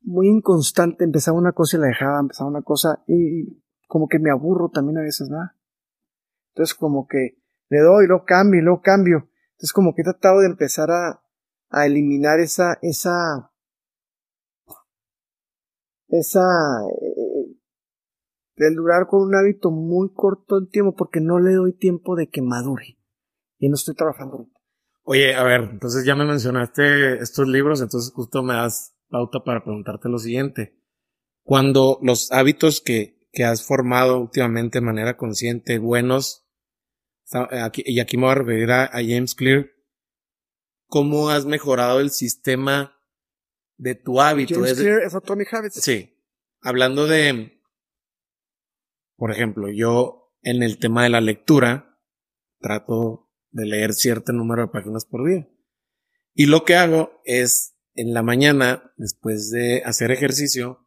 muy 0.00 0.26
inconstante, 0.28 1.04
empezaba 1.04 1.38
una 1.38 1.52
cosa 1.52 1.76
y 1.76 1.80
la 1.80 1.86
dejaba, 1.86 2.18
empezaba 2.18 2.50
una 2.50 2.62
cosa 2.62 3.04
y, 3.06 3.62
como 3.90 4.06
que 4.06 4.20
me 4.20 4.30
aburro 4.30 4.68
también 4.68 4.98
a 4.98 5.02
veces, 5.02 5.28
¿verdad? 5.28 5.50
Entonces 6.54 6.76
como 6.76 7.08
que 7.08 7.42
le 7.68 7.80
doy, 7.80 8.06
lo 8.06 8.24
cambio, 8.24 8.62
lo 8.62 8.80
cambio. 8.80 9.28
Entonces 9.54 9.72
como 9.72 9.94
que 9.94 10.02
he 10.02 10.04
tratado 10.04 10.38
de 10.40 10.46
empezar 10.46 10.90
a, 10.92 11.20
eliminar 11.84 12.38
esa, 12.38 12.78
esa, 12.82 13.52
esa 16.08 16.40
eh, 17.00 17.56
el 18.56 18.74
durar 18.76 19.06
con 19.08 19.22
un 19.22 19.34
hábito 19.34 19.70
muy 19.70 20.12
corto 20.14 20.58
el 20.58 20.68
tiempo 20.68 20.94
porque 20.94 21.20
no 21.20 21.40
le 21.40 21.54
doy 21.54 21.72
tiempo 21.72 22.14
de 22.14 22.28
que 22.28 22.42
madure 22.42 22.98
y 23.58 23.68
no 23.68 23.74
estoy 23.74 23.94
trabajando 23.94 24.48
Oye, 25.02 25.34
a 25.34 25.42
ver, 25.42 25.62
entonces 25.72 26.04
ya 26.04 26.14
me 26.14 26.24
mencionaste 26.24 27.18
estos 27.20 27.48
libros, 27.48 27.80
entonces 27.80 28.12
justo 28.12 28.42
me 28.42 28.54
das 28.54 28.96
pauta 29.08 29.40
para 29.44 29.64
preguntarte 29.64 30.08
lo 30.08 30.18
siguiente. 30.18 30.78
Cuando 31.42 31.98
los 32.02 32.30
hábitos 32.32 32.80
que, 32.80 33.19
que 33.32 33.44
has 33.44 33.64
formado 33.64 34.18
últimamente 34.18 34.78
de 34.78 34.86
manera 34.86 35.16
consciente, 35.16 35.78
buenos, 35.78 36.46
aquí, 37.32 37.82
y 37.86 38.00
aquí 38.00 38.16
me 38.16 38.24
voy 38.24 38.32
a 38.32 38.36
referir 38.36 38.72
a 38.72 38.90
James 38.92 39.34
Clear, 39.34 39.70
¿cómo 40.86 41.30
has 41.30 41.46
mejorado 41.46 42.00
el 42.00 42.10
sistema 42.10 43.00
de 43.80 43.94
tu 43.94 44.20
hábito. 44.20 44.64
es 44.66 45.14
Atomic 45.14 45.52
Habits. 45.52 45.80
Sí. 45.80 46.14
Hablando 46.60 47.06
de, 47.06 47.62
por 49.16 49.32
ejemplo, 49.32 49.70
yo 49.70 50.34
en 50.42 50.62
el 50.62 50.78
tema 50.78 51.02
de 51.02 51.08
la 51.08 51.22
lectura 51.22 51.98
trato 52.58 53.30
de 53.50 53.64
leer 53.64 53.94
cierto 53.94 54.32
número 54.32 54.62
de 54.62 54.68
páginas 54.68 55.06
por 55.06 55.26
día. 55.26 55.48
Y 56.34 56.46
lo 56.46 56.64
que 56.64 56.76
hago 56.76 57.22
es 57.24 57.74
en 57.94 58.12
la 58.12 58.22
mañana, 58.22 58.92
después 58.96 59.50
de 59.50 59.82
hacer 59.84 60.10
ejercicio, 60.10 60.86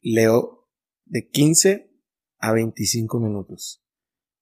leo 0.00 0.63
de 1.14 1.28
15 1.28 1.92
a 2.40 2.52
25 2.52 3.20
minutos. 3.20 3.80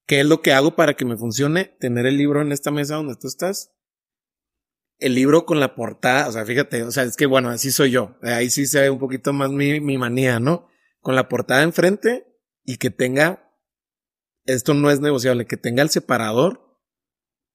¿Qué 0.06 0.20
es 0.20 0.26
lo 0.26 0.40
que 0.40 0.54
hago 0.54 0.74
para 0.74 0.94
que 0.94 1.04
me 1.04 1.18
funcione? 1.18 1.66
Tener 1.78 2.06
el 2.06 2.16
libro 2.16 2.40
en 2.40 2.50
esta 2.50 2.70
mesa 2.70 2.96
donde 2.96 3.14
tú 3.14 3.28
estás 3.28 3.72
el 4.98 5.14
libro 5.14 5.44
con 5.44 5.60
la 5.60 5.74
portada, 5.74 6.28
o 6.28 6.32
sea, 6.32 6.46
fíjate, 6.46 6.84
o 6.84 6.90
sea, 6.92 7.02
es 7.02 7.16
que 7.16 7.26
bueno, 7.26 7.50
así 7.50 7.72
soy 7.72 7.90
yo. 7.90 8.16
Ahí 8.22 8.48
sí 8.50 8.66
se 8.66 8.80
ve 8.80 8.90
un 8.90 9.00
poquito 9.00 9.32
más 9.32 9.50
mi, 9.50 9.80
mi 9.80 9.98
manía, 9.98 10.40
¿no? 10.40 10.68
Con 11.00 11.14
la 11.14 11.28
portada 11.28 11.62
enfrente 11.62 12.24
y 12.64 12.78
que 12.78 12.90
tenga, 12.90 13.52
esto 14.46 14.72
no 14.72 14.90
es 14.90 15.00
negociable, 15.00 15.46
que 15.46 15.56
tenga 15.56 15.82
el 15.82 15.90
separador 15.90 16.61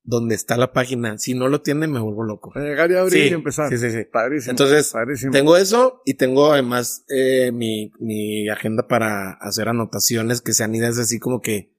donde 0.07 0.35
está 0.35 0.55
la 0.55 0.71
página. 0.71 1.17
Si 1.17 1.33
no 1.33 1.49
lo 1.49 1.61
tiene, 1.61 1.85
me 1.85 1.99
vuelvo 1.99 2.23
loco. 2.23 2.53
Llegar 2.55 2.89
y 2.89 2.95
abrir 2.95 3.25
y 3.29 3.33
empezar. 3.33 3.69
Sí, 3.69 3.77
sí, 3.77 3.91
sí. 3.91 4.05
Padrísimo. 4.05 4.51
Entonces, 4.51 4.93
tengo 5.33 5.57
eso 5.57 6.01
y 6.05 6.13
tengo 6.13 6.53
además 6.53 7.03
eh, 7.09 7.51
mi, 7.51 7.91
mi 7.99 8.47
agenda 8.47 8.87
para 8.87 9.33
hacer 9.33 9.67
anotaciones 9.67 10.41
que 10.41 10.53
sean 10.53 10.73
ideas 10.73 10.97
así 10.97 11.19
como 11.19 11.41
que, 11.41 11.75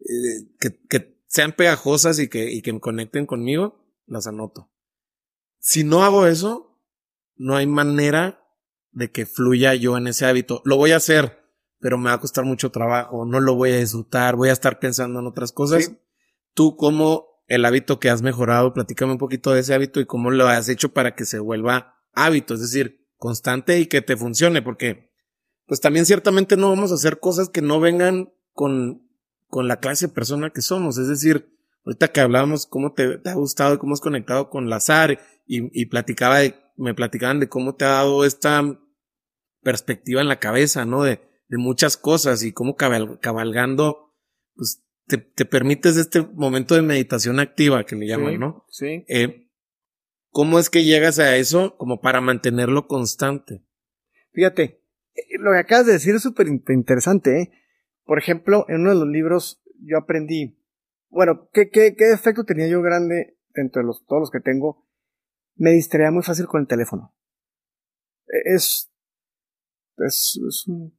eh, 0.00 0.48
que, 0.58 0.80
que 0.88 1.20
sean 1.26 1.52
pegajosas 1.52 2.18
y 2.18 2.28
que, 2.28 2.50
y 2.50 2.62
que 2.62 2.72
me 2.72 2.80
conecten 2.80 3.26
conmigo, 3.26 3.84
las 4.06 4.26
anoto. 4.26 4.72
Si 5.58 5.84
no 5.84 6.02
hago 6.02 6.26
eso, 6.26 6.80
no 7.36 7.56
hay 7.56 7.66
manera 7.66 8.42
de 8.90 9.10
que 9.10 9.26
fluya 9.26 9.74
yo 9.74 9.98
en 9.98 10.06
ese 10.06 10.24
hábito. 10.24 10.62
Lo 10.64 10.78
voy 10.78 10.92
a 10.92 10.96
hacer, 10.96 11.44
pero 11.78 11.98
me 11.98 12.08
va 12.08 12.14
a 12.14 12.20
costar 12.20 12.46
mucho 12.46 12.70
trabajo, 12.70 13.26
no 13.26 13.38
lo 13.38 13.54
voy 13.54 13.72
a 13.72 13.76
disfrutar, 13.76 14.34
voy 14.34 14.48
a 14.48 14.54
estar 14.54 14.78
pensando 14.78 15.20
en 15.20 15.26
otras 15.26 15.52
cosas. 15.52 15.92
¿Tú 16.54 16.74
cómo 16.76 17.35
el 17.46 17.64
hábito 17.64 18.00
que 18.00 18.10
has 18.10 18.22
mejorado. 18.22 18.72
Platícame 18.72 19.12
un 19.12 19.18
poquito 19.18 19.52
de 19.52 19.60
ese 19.60 19.74
hábito 19.74 20.00
y 20.00 20.06
cómo 20.06 20.30
lo 20.30 20.46
has 20.46 20.68
hecho 20.68 20.92
para 20.92 21.14
que 21.14 21.24
se 21.24 21.38
vuelva 21.38 22.02
hábito, 22.12 22.54
es 22.54 22.60
decir, 22.60 23.06
constante 23.16 23.78
y 23.78 23.86
que 23.86 24.02
te 24.02 24.16
funcione, 24.16 24.62
porque 24.62 25.12
pues 25.66 25.80
también 25.80 26.06
ciertamente 26.06 26.56
no 26.56 26.70
vamos 26.70 26.92
a 26.92 26.94
hacer 26.94 27.18
cosas 27.18 27.48
que 27.48 27.62
no 27.62 27.80
vengan 27.80 28.32
con, 28.52 29.02
con 29.48 29.68
la 29.68 29.80
clase 29.80 30.06
de 30.06 30.14
persona 30.14 30.50
que 30.50 30.62
somos. 30.62 30.98
Es 30.98 31.08
decir, 31.08 31.56
ahorita 31.84 32.08
que 32.08 32.20
hablábamos 32.20 32.66
cómo 32.66 32.92
te, 32.92 33.20
ha 33.24 33.34
gustado 33.34 33.74
y 33.74 33.78
cómo 33.78 33.94
has 33.94 34.00
conectado 34.00 34.48
con 34.48 34.70
Lazar 34.70 35.18
y, 35.46 35.80
y 35.80 35.86
platicaba 35.86 36.38
me 36.76 36.94
platicaban 36.94 37.40
de 37.40 37.48
cómo 37.48 37.74
te 37.74 37.86
ha 37.86 37.90
dado 37.90 38.24
esta 38.24 38.62
perspectiva 39.62 40.20
en 40.20 40.28
la 40.28 40.38
cabeza, 40.38 40.84
¿no? 40.84 41.02
De, 41.02 41.20
de 41.48 41.58
muchas 41.58 41.96
cosas 41.96 42.42
y 42.42 42.52
cómo 42.52 42.76
cabalgando, 42.76 43.20
pues 43.20 44.05
te, 45.06 45.18
te, 45.18 45.44
permites 45.44 45.96
este 45.96 46.22
momento 46.22 46.74
de 46.74 46.82
meditación 46.82 47.40
activa 47.40 47.84
que 47.84 47.96
le 47.96 48.06
llaman, 48.06 48.38
¿no? 48.38 48.64
Sí. 48.68 49.04
Eh, 49.08 49.48
¿Cómo 50.30 50.58
es 50.58 50.68
que 50.68 50.84
llegas 50.84 51.18
a 51.18 51.36
eso 51.36 51.76
como 51.78 52.00
para 52.00 52.20
mantenerlo 52.20 52.86
constante? 52.86 53.64
Fíjate, 54.32 54.82
eh, 55.14 55.38
lo 55.38 55.52
que 55.52 55.58
acabas 55.58 55.86
de 55.86 55.92
decir 55.92 56.14
es 56.14 56.22
súper 56.22 56.48
interesante, 56.48 57.40
¿eh? 57.40 57.52
Por 58.04 58.18
ejemplo, 58.18 58.66
en 58.68 58.80
uno 58.80 58.90
de 58.90 58.96
los 58.96 59.08
libros 59.08 59.62
yo 59.80 59.98
aprendí, 59.98 60.62
bueno, 61.08 61.48
¿qué, 61.52 61.70
qué, 61.70 61.94
qué 61.96 62.04
defecto 62.06 62.44
tenía 62.44 62.68
yo 62.68 62.82
grande 62.82 63.38
entre 63.54 63.82
los, 63.82 64.04
todos 64.06 64.20
los 64.20 64.30
que 64.30 64.40
tengo? 64.40 64.86
Me 65.54 65.70
distraía 65.70 66.10
muy 66.10 66.22
fácil 66.22 66.46
con 66.46 66.60
el 66.60 66.66
teléfono. 66.66 67.14
E, 68.26 68.54
es, 68.54 68.92
es, 69.98 70.40
es 70.46 70.66
un 70.66 70.98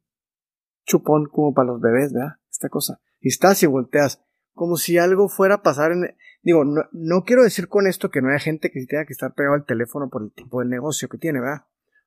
chupón 0.86 1.28
como 1.32 1.54
para 1.54 1.68
los 1.68 1.82
bebés, 1.82 2.14
¿verdad? 2.14 2.38
Esta 2.50 2.70
cosa. 2.70 3.00
Y 3.20 3.30
estás 3.30 3.62
y 3.64 3.66
volteas, 3.66 4.24
como 4.54 4.78
si 4.78 4.98
algo 4.98 5.30
fuera 5.30 5.56
a 5.56 5.64
pasar 5.64 5.92
en... 5.92 6.16
Digo, 6.42 6.64
no, 6.64 6.84
no 6.92 7.24
quiero 7.24 7.44
decir 7.44 7.68
con 7.68 7.88
esto 7.88 8.10
que 8.10 8.22
no 8.22 8.30
haya 8.30 8.40
gente 8.40 8.72
que 8.72 8.86
tenga 8.86 9.06
que 9.06 9.14
estar 9.14 9.34
pegado 9.34 9.56
al 9.56 9.66
teléfono 9.66 10.10
por 10.10 10.24
el 10.24 10.32
tipo 10.32 10.62
de 10.62 10.68
negocio 10.68 11.10
que 11.10 11.18
tiene, 11.18 11.42
¿verdad? 11.42 11.66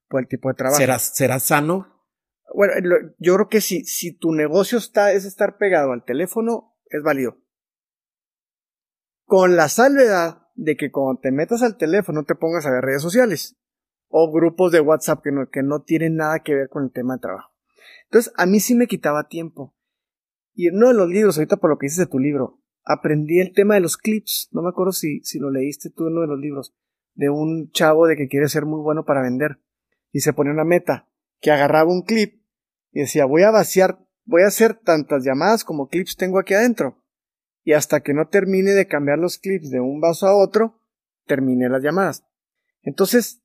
Por 0.09 0.21
el 0.21 0.29
tipo 0.29 0.49
de 0.49 0.55
trabajo. 0.55 0.79
¿Será, 0.79 0.99
será 0.99 1.39
sano? 1.41 2.01
Bueno, 2.55 2.75
yo 3.19 3.35
creo 3.35 3.49
que 3.49 3.61
si, 3.61 3.85
si 3.85 4.17
tu 4.17 4.33
negocio 4.33 4.79
está, 4.79 5.13
es 5.13 5.25
estar 5.25 5.57
pegado 5.57 5.93
al 5.93 6.05
teléfono, 6.05 6.75
es 6.87 7.03
válido. 7.03 7.39
Con 9.25 9.57
la 9.57 9.69
salvedad 9.69 10.49
de 10.55 10.77
que 10.77 10.91
cuando 10.91 11.21
te 11.21 11.31
metas 11.31 11.63
al 11.63 11.77
teléfono 11.77 12.25
te 12.25 12.35
pongas 12.35 12.67
a 12.67 12.71
ver 12.71 12.85
redes 12.85 13.03
sociales 13.03 13.57
o 14.09 14.31
grupos 14.33 14.73
de 14.73 14.81
WhatsApp 14.81 15.23
que 15.23 15.33
no, 15.33 15.49
que 15.49 15.63
no 15.63 15.83
tienen 15.83 16.17
nada 16.17 16.41
que 16.41 16.55
ver 16.55 16.69
con 16.69 16.85
el 16.85 16.93
tema 16.93 17.15
de 17.15 17.21
trabajo. 17.21 17.53
Entonces, 18.05 18.33
a 18.37 18.45
mí 18.47 18.59
sí 18.59 18.75
me 18.75 18.89
quitaba 18.89 19.29
tiempo. 19.29 19.75
Y 20.61 20.67
en 20.67 20.77
uno 20.77 20.89
de 20.89 20.95
los 20.95 21.09
libros, 21.09 21.39
ahorita 21.39 21.57
por 21.57 21.71
lo 21.71 21.79
que 21.79 21.87
dices 21.87 22.01
de 22.01 22.07
tu 22.07 22.19
libro, 22.19 22.61
aprendí 22.85 23.41
el 23.41 23.55
tema 23.55 23.77
de 23.77 23.81
los 23.81 23.97
clips. 23.97 24.51
No 24.53 24.61
me 24.61 24.69
acuerdo 24.69 24.93
si, 24.93 25.21
si 25.21 25.39
lo 25.39 25.51
leíste 25.51 25.89
tú 25.89 26.07
en 26.07 26.13
uno 26.13 26.21
de 26.21 26.27
los 26.27 26.39
libros. 26.39 26.75
De 27.15 27.31
un 27.31 27.71
chavo 27.71 28.07
de 28.07 28.15
que 28.15 28.29
quiere 28.29 28.47
ser 28.47 28.67
muy 28.67 28.83
bueno 28.83 29.07
para 29.07 29.23
vender. 29.23 29.59
Y 30.13 30.21
se 30.21 30.35
pone 30.35 30.51
una 30.51 30.67
meta. 30.67 31.09
Que 31.41 31.51
agarraba 31.51 31.91
un 31.91 32.03
clip 32.03 32.43
y 32.93 33.01
decía, 33.01 33.25
voy 33.25 33.43
a 33.43 33.51
vaciar, 33.51 34.07
voy 34.27 34.43
a 34.43 34.49
hacer 34.49 34.75
tantas 34.75 35.25
llamadas 35.25 35.65
como 35.65 35.89
clips 35.89 36.17
tengo 36.17 36.39
aquí 36.39 36.53
adentro. 36.53 37.03
Y 37.65 37.73
hasta 37.73 38.01
que 38.01 38.13
no 38.13 38.29
termine 38.29 38.73
de 38.73 38.87
cambiar 38.87 39.19
los 39.19 39.39
clips 39.39 39.71
de 39.71 39.81
un 39.81 39.99
vaso 39.99 40.27
a 40.27 40.37
otro, 40.37 40.83
termine 41.25 41.71
las 41.71 41.83
llamadas. 41.83 42.27
Entonces, 42.83 43.41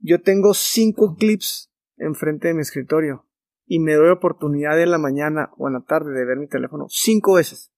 yo 0.00 0.20
tengo 0.20 0.52
cinco 0.52 1.14
clips 1.14 1.70
enfrente 1.96 2.48
de 2.48 2.54
mi 2.54 2.62
escritorio 2.62 3.24
y 3.66 3.78
me 3.78 3.94
doy 3.94 4.10
oportunidad 4.10 4.80
en 4.80 4.90
la 4.90 4.98
mañana 4.98 5.50
o 5.56 5.68
en 5.68 5.74
la 5.74 5.80
tarde 5.80 6.12
de 6.12 6.24
ver 6.24 6.38
mi 6.38 6.48
teléfono 6.48 6.86
cinco 6.88 7.34
veces. 7.34 7.72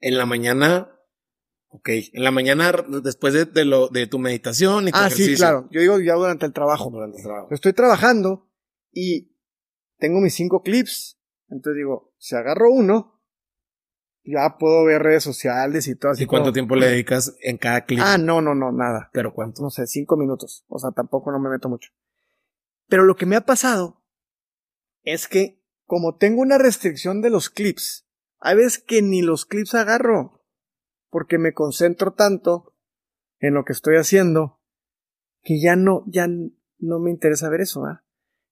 En 0.00 0.18
la 0.18 0.26
mañana, 0.26 0.90
ok, 1.68 1.88
en 2.12 2.24
la 2.24 2.30
mañana 2.30 2.72
después 3.02 3.34
de, 3.52 3.64
lo, 3.64 3.88
de 3.88 4.06
tu 4.06 4.18
meditación 4.18 4.88
y 4.88 4.92
tu 4.92 4.98
Ah, 4.98 5.10
sí, 5.10 5.34
claro. 5.34 5.68
Yo 5.70 5.80
digo 5.80 5.98
ya 6.00 6.14
durante 6.14 6.46
el 6.46 6.52
trabajo. 6.52 6.90
Durante 6.90 7.18
el 7.18 7.22
trabajo. 7.22 7.48
Estoy 7.50 7.72
trabajando 7.72 8.50
y 8.92 9.34
tengo 9.98 10.20
mis 10.20 10.34
cinco 10.34 10.62
clips. 10.62 11.18
Entonces 11.48 11.78
digo, 11.78 12.14
si 12.18 12.34
agarro 12.34 12.70
uno, 12.70 13.22
ya 14.24 14.56
puedo 14.58 14.84
ver 14.84 15.02
redes 15.02 15.22
sociales 15.22 15.86
y 15.86 15.96
todo 15.96 16.12
así. 16.12 16.24
¿Y 16.24 16.26
cuánto 16.26 16.52
tiempo 16.52 16.74
le 16.74 16.88
dedicas 16.88 17.36
en 17.42 17.58
cada 17.58 17.84
clip? 17.84 18.00
Ah, 18.02 18.18
no, 18.18 18.40
no, 18.40 18.54
no, 18.54 18.72
nada. 18.72 19.10
¿Pero 19.12 19.32
cuánto? 19.34 19.62
No 19.62 19.70
sé, 19.70 19.86
cinco 19.86 20.16
minutos. 20.16 20.64
O 20.68 20.78
sea, 20.78 20.90
tampoco 20.90 21.30
no 21.30 21.38
me 21.38 21.50
meto 21.50 21.68
mucho. 21.68 21.90
Pero 22.88 23.04
lo 23.04 23.16
que 23.16 23.26
me 23.26 23.36
ha 23.36 23.42
pasado 23.42 24.03
es 25.04 25.28
que, 25.28 25.62
como 25.86 26.16
tengo 26.16 26.42
una 26.42 26.58
restricción 26.58 27.22
de 27.22 27.30
los 27.30 27.50
clips, 27.50 28.06
hay 28.40 28.56
veces 28.56 28.78
que 28.78 29.02
ni 29.02 29.22
los 29.22 29.46
clips 29.46 29.74
agarro. 29.74 30.42
Porque 31.10 31.38
me 31.38 31.54
concentro 31.54 32.12
tanto 32.12 32.74
en 33.38 33.54
lo 33.54 33.64
que 33.64 33.72
estoy 33.72 33.96
haciendo 33.96 34.60
que 35.42 35.60
ya 35.60 35.76
no, 35.76 36.02
ya 36.06 36.26
no 36.26 36.98
me 36.98 37.10
interesa 37.10 37.48
ver 37.48 37.60
eso, 37.60 37.84
¿ah? 37.84 38.04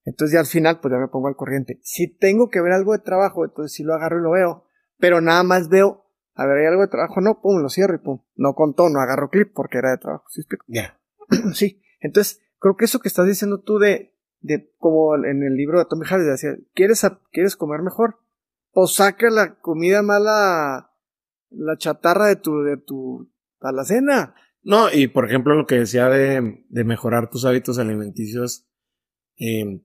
Entonces 0.05 0.35
ya 0.35 0.41
al 0.41 0.47
final, 0.47 0.81
pues 0.81 0.93
ya 0.93 0.99
me 0.99 1.09
pongo 1.09 1.29
al 1.29 1.37
corriente. 1.37 1.81
Si 1.83 2.09
tengo 2.09 2.51
que 2.51 2.61
ver 2.61 2.73
algo 2.73 2.93
de 2.93 2.99
trabajo, 2.99 3.45
entonces 3.45 3.73
sí 3.73 3.83
lo 3.83 3.95
agarro 3.95 4.19
y 4.19 4.23
lo 4.23 4.31
veo. 4.33 4.65
Pero 4.99 5.21
nada 5.21 5.43
más 5.43 5.69
veo, 5.69 6.07
a 6.35 6.47
ver, 6.47 6.59
hay 6.59 6.67
algo 6.67 6.83
de 6.83 6.89
trabajo, 6.89 7.21
no, 7.21 7.41
pum, 7.41 7.63
lo 7.63 7.69
cierro 7.69 7.95
y 7.95 7.99
pum. 7.99 8.21
No 8.35 8.55
contó, 8.55 8.89
no 8.89 9.01
agarro 9.01 9.31
clip 9.31 9.53
porque 9.55 9.79
era 9.79 9.91
de 9.91 9.99
trabajo. 9.99 10.25
¿Sí 10.29 10.41
explico? 10.41 10.65
Ya. 10.69 11.01
sí. 11.55 11.83
Entonces, 12.01 12.41
creo 12.59 12.77
que 12.77 12.85
eso 12.85 13.01
que 13.01 13.09
estás 13.09 13.27
diciendo 13.27 13.61
tú 13.61 13.79
de, 13.79 14.12
de 14.43 14.71
como 14.79 15.17
en 15.17 15.43
el 15.43 15.57
libro 15.57 15.79
de 15.79 15.87
Tommy 15.87 16.05
Harris 16.09 16.27
decía, 16.27 16.57
¿quieres, 16.75 17.07
¿quieres 17.33 17.57
comer 17.57 17.83
mejor? 17.83 18.19
Pues 18.73 18.95
saca 18.95 19.31
la 19.31 19.59
comida 19.61 20.03
mala, 20.03 20.91
la 21.51 21.77
chatarra 21.79 22.27
de 22.27 22.37
tu, 22.37 22.63
de 22.63 22.77
tu 22.77 23.31
alacena. 23.61 24.35
No, 24.63 24.93
y 24.93 25.09
por 25.09 25.27
ejemplo 25.27 25.55
lo 25.55 25.67
que 25.67 25.77
decía 25.77 26.09
de, 26.09 26.65
de 26.69 26.85
mejorar 26.85 27.31
tus 27.31 27.45
hábitos 27.45 27.79
alimenticios, 27.79 28.67
eh, 29.39 29.83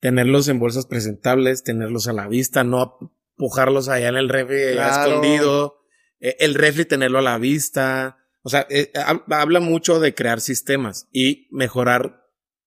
tenerlos 0.00 0.48
en 0.48 0.58
bolsas 0.58 0.86
presentables, 0.86 1.62
tenerlos 1.62 2.08
a 2.08 2.12
la 2.12 2.28
vista, 2.28 2.64
no 2.64 3.14
pujarlos 3.36 3.88
allá 3.88 4.08
en 4.08 4.16
el 4.16 4.28
refri 4.28 4.60
escondido, 4.60 5.80
eh, 6.20 6.36
el 6.40 6.54
refri 6.54 6.84
tenerlo 6.84 7.18
a 7.18 7.22
la 7.22 7.38
vista, 7.38 8.18
o 8.42 8.48
sea, 8.48 8.66
eh, 8.68 8.92
habla 9.28 9.60
mucho 9.60 10.00
de 10.00 10.14
crear 10.14 10.40
sistemas 10.40 11.08
y 11.12 11.48
mejorar 11.50 12.21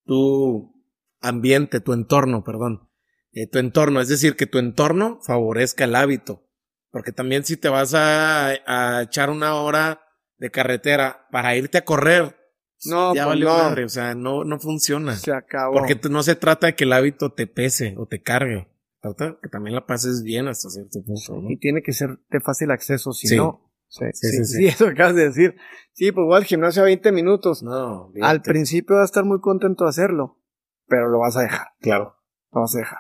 tu 0.06 0.74
ambiente, 1.22 1.80
tu 1.80 1.94
entorno, 1.94 2.44
perdón, 2.44 2.90
eh, 3.34 3.48
tu 3.48 3.60
entorno, 3.60 4.00
es 4.02 4.08
decir, 4.08 4.36
que 4.36 4.48
tu 4.48 4.60
entorno 4.60 5.20
favorezca 5.24 5.84
el 5.84 5.96
hábito, 5.96 6.44
porque 6.92 7.12
también 7.12 7.44
si 7.44 7.58
te 7.58 7.70
vas 7.70 7.94
a, 7.94 8.50
a 8.66 9.02
echar 9.04 9.30
una 9.30 9.56
hora 9.56 10.02
de 10.38 10.52
carretera 10.52 11.28
para 11.32 11.56
irte 11.56 11.78
a 11.80 11.86
correr, 11.86 12.36
no, 12.86 13.16
ya 13.16 13.24
pues 13.24 13.28
valió 13.28 13.48
no. 13.50 13.58
madre, 13.58 13.86
o 13.86 13.90
sea, 13.90 14.14
no, 14.14 14.44
no 14.44 14.60
funciona. 14.60 15.16
Se 15.16 15.34
acabó. 15.34 15.74
Porque 15.74 16.00
no 16.10 16.22
se 16.24 16.36
trata 16.36 16.68
de 16.68 16.76
que 16.76 16.84
el 16.84 16.94
hábito 16.94 17.32
te 17.34 17.48
pese 17.48 17.96
o 17.98 18.06
te 18.06 18.22
cargue. 18.22 18.68
Trata 19.02 19.38
que 19.42 19.50
también 19.50 19.76
la 19.76 19.86
pases 19.86 20.24
bien 20.24 20.48
hasta 20.48 20.70
cierto 20.70 21.02
punto, 21.04 21.42
¿no? 21.42 21.50
Y 21.50 21.58
tiene 21.58 21.82
que 21.82 21.94
ser 21.94 22.20
de 22.30 22.40
fácil 22.42 22.72
acceso, 22.72 23.12
si 23.12 23.28
Sí. 23.28 23.38
no. 23.38 23.65
Sí, 23.88 24.06
Sí, 24.14 24.46
sí, 24.46 24.68
eso 24.68 24.88
acabas 24.88 25.16
de 25.16 25.26
decir. 25.26 25.56
Sí, 25.94 26.12
pues 26.12 26.24
igual 26.24 26.42
al 26.42 26.48
gimnasio 26.48 26.82
a 26.82 26.86
20 26.86 27.12
minutos. 27.12 27.64
No, 27.64 28.12
Al 28.22 28.42
principio 28.42 28.96
vas 28.96 29.04
a 29.04 29.06
estar 29.06 29.24
muy 29.24 29.40
contento 29.40 29.86
de 29.86 29.90
hacerlo, 29.90 30.42
pero 30.88 31.10
lo 31.10 31.20
vas 31.20 31.38
a 31.38 31.42
dejar. 31.42 31.68
Claro. 31.80 32.18
Lo 32.52 32.62
vas 32.62 32.76
a 32.76 32.80
dejar. 32.80 33.00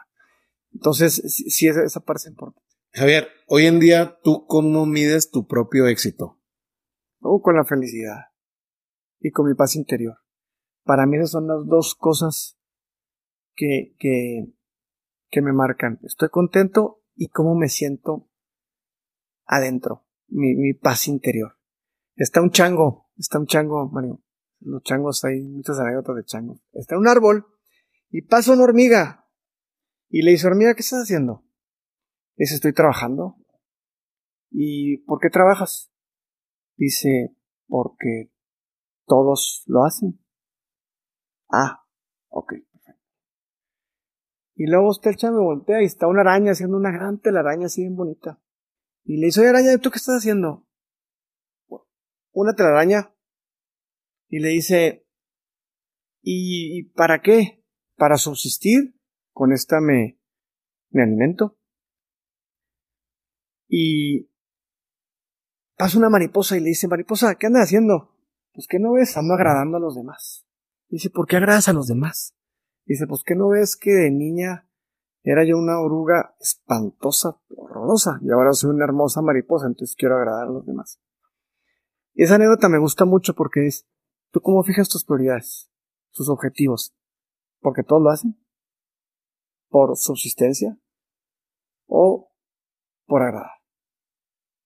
Entonces, 0.74 1.22
sí, 1.48 1.68
esa 1.68 1.99
parte 2.02 2.24
es 2.24 2.28
importante. 2.28 2.62
Javier, 2.91 3.28
hoy 3.48 3.66
en 3.66 3.80
día, 3.80 4.20
¿tú 4.24 4.45
cómo 4.48 4.86
mides 4.86 5.30
tu 5.30 5.48
propio 5.48 5.88
éxito? 5.88 6.40
Uh, 7.20 7.41
con 7.41 7.56
la 7.56 7.66
felicidad. 7.66 8.28
Y 9.20 9.32
con 9.32 9.48
mi 9.48 9.56
paz 9.56 9.76
interior. 9.76 10.18
Para 10.84 11.06
mí 11.06 11.18
esas 11.18 11.32
son 11.32 11.48
las 11.48 11.66
dos 11.66 11.95
cosas 11.95 12.57
que, 13.56 13.95
que, 13.99 14.53
que 15.30 15.41
me 15.41 15.52
marcan. 15.52 15.99
Estoy 16.03 16.30
contento 16.30 17.02
y 17.16 17.28
cómo 17.28 17.56
me 17.56 17.68
siento 17.68 18.30
adentro. 19.45 20.05
Mi, 20.28 20.74
paz 20.74 21.08
interior. 21.08 21.58
Está 22.16 22.42
un 22.42 22.52
chango, 22.52 23.10
está 23.18 23.40
un 23.40 23.46
chango, 23.46 23.90
Mario. 23.90 24.22
Los 24.60 24.84
changos 24.84 25.24
hay 25.26 25.42
muchas 25.42 25.80
anécdotas 25.80 26.16
de 26.16 26.24
changos. 26.24 26.62
Está 26.74 26.98
un 26.98 27.08
árbol 27.08 27.46
y 28.10 28.22
pasa 28.22 28.54
una 28.54 28.64
hormiga. 28.64 29.28
Y 30.10 30.22
le 30.22 30.32
dice, 30.32 30.48
hormiga, 30.48 30.74
¿qué 30.74 30.82
estás 30.82 31.04
haciendo? 31.04 31.46
Dice, 32.36 32.56
estoy 32.56 32.74
trabajando. 32.74 33.38
¿Y 34.50 34.98
por 35.06 35.20
qué 35.20 35.30
trabajas? 35.30 35.92
Dice, 36.78 37.36
porque 37.68 38.32
todos 39.06 39.64
lo 39.68 39.84
hacen. 39.84 40.20
Ah, 41.50 41.86
ok. 42.30 42.54
Y 44.56 44.68
luego 44.68 44.90
usted 44.90 45.12
el 45.12 45.18
chango 45.18 45.44
voltea 45.44 45.82
y 45.82 45.86
está 45.86 46.08
una 46.08 46.22
araña 46.22 46.54
haciendo 46.54 46.78
una 46.78 46.92
gran 46.92 47.20
telaraña 47.20 47.66
así 47.66 47.82
bien 47.82 47.96
bonita. 47.96 48.40
Y 49.06 49.18
le 49.18 49.27
dice, 49.27 49.41
oye 49.41 49.49
araña, 49.49 49.77
¿tú 49.77 49.91
qué 49.91 49.98
estás 49.98 50.18
haciendo? 50.18 50.68
Una 52.32 52.53
telaraña. 52.53 53.15
Y 54.27 54.40
le 54.40 54.49
dice, 54.49 55.07
¿y, 56.22 56.90
para 56.95 57.22
qué? 57.22 57.64
Para 57.95 58.18
subsistir. 58.18 58.99
Con 59.32 59.52
esta 59.52 59.80
me, 59.80 60.19
me 60.90 61.03
alimento. 61.03 61.60
Y 63.68 64.32
pasa 65.77 65.98
una 65.98 66.10
mariposa 66.10 66.57
y 66.57 66.61
le 66.61 66.69
dice, 66.69 66.88
mariposa, 66.88 67.36
¿qué 67.36 67.48
andas 67.48 67.64
haciendo? 67.64 68.15
Pues 68.53 68.68
que 68.68 68.80
no 68.80 68.94
ves, 68.94 69.18
ando 69.18 69.34
agradando 69.34 69.77
a 69.77 69.82
los 69.82 69.95
demás. 69.95 70.48
Dice, 70.90 71.10
¿por 71.10 71.27
qué 71.27 71.36
agradas 71.36 71.68
a 71.68 71.73
los 71.73 71.88
demás? 71.88 72.34
Dice, 72.86 73.06
pues 73.07 73.23
que 73.23 73.36
no 73.36 73.49
ves 73.49 73.76
que 73.76 73.91
de 73.91 74.10
niña 74.10 74.65
era 75.32 75.44
yo 75.44 75.58
una 75.58 75.80
oruga 75.80 76.36
espantosa, 76.40 77.40
horrorosa, 77.50 78.20
y 78.22 78.32
ahora 78.32 78.54
soy 78.54 78.70
una 78.70 78.86
hermosa 78.86 79.22
mariposa, 79.22 79.66
entonces 79.66 79.96
quiero 79.98 80.18
agradar 80.18 80.48
a 80.48 80.52
los 80.52 80.66
demás. 80.66 81.02
Y 82.14 82.24
esa 82.24 82.36
anécdota 82.36 82.70
me 82.70 82.80
gusta 82.80 83.06
mucho 83.06 83.34
porque 83.34 83.66
es, 83.66 83.88
¿tú 84.32 84.40
cómo 84.42 84.64
fijas 84.64 84.88
tus 84.88 85.04
prioridades, 85.04 85.70
tus 86.12 86.30
objetivos? 86.30 86.96
Porque 87.60 87.84
todos 87.84 88.02
lo 88.02 88.10
hacen. 88.12 88.40
Por 89.68 89.98
subsistencia 89.98 90.80
o 91.88 92.32
por 93.06 93.24
agradar. 93.24 93.52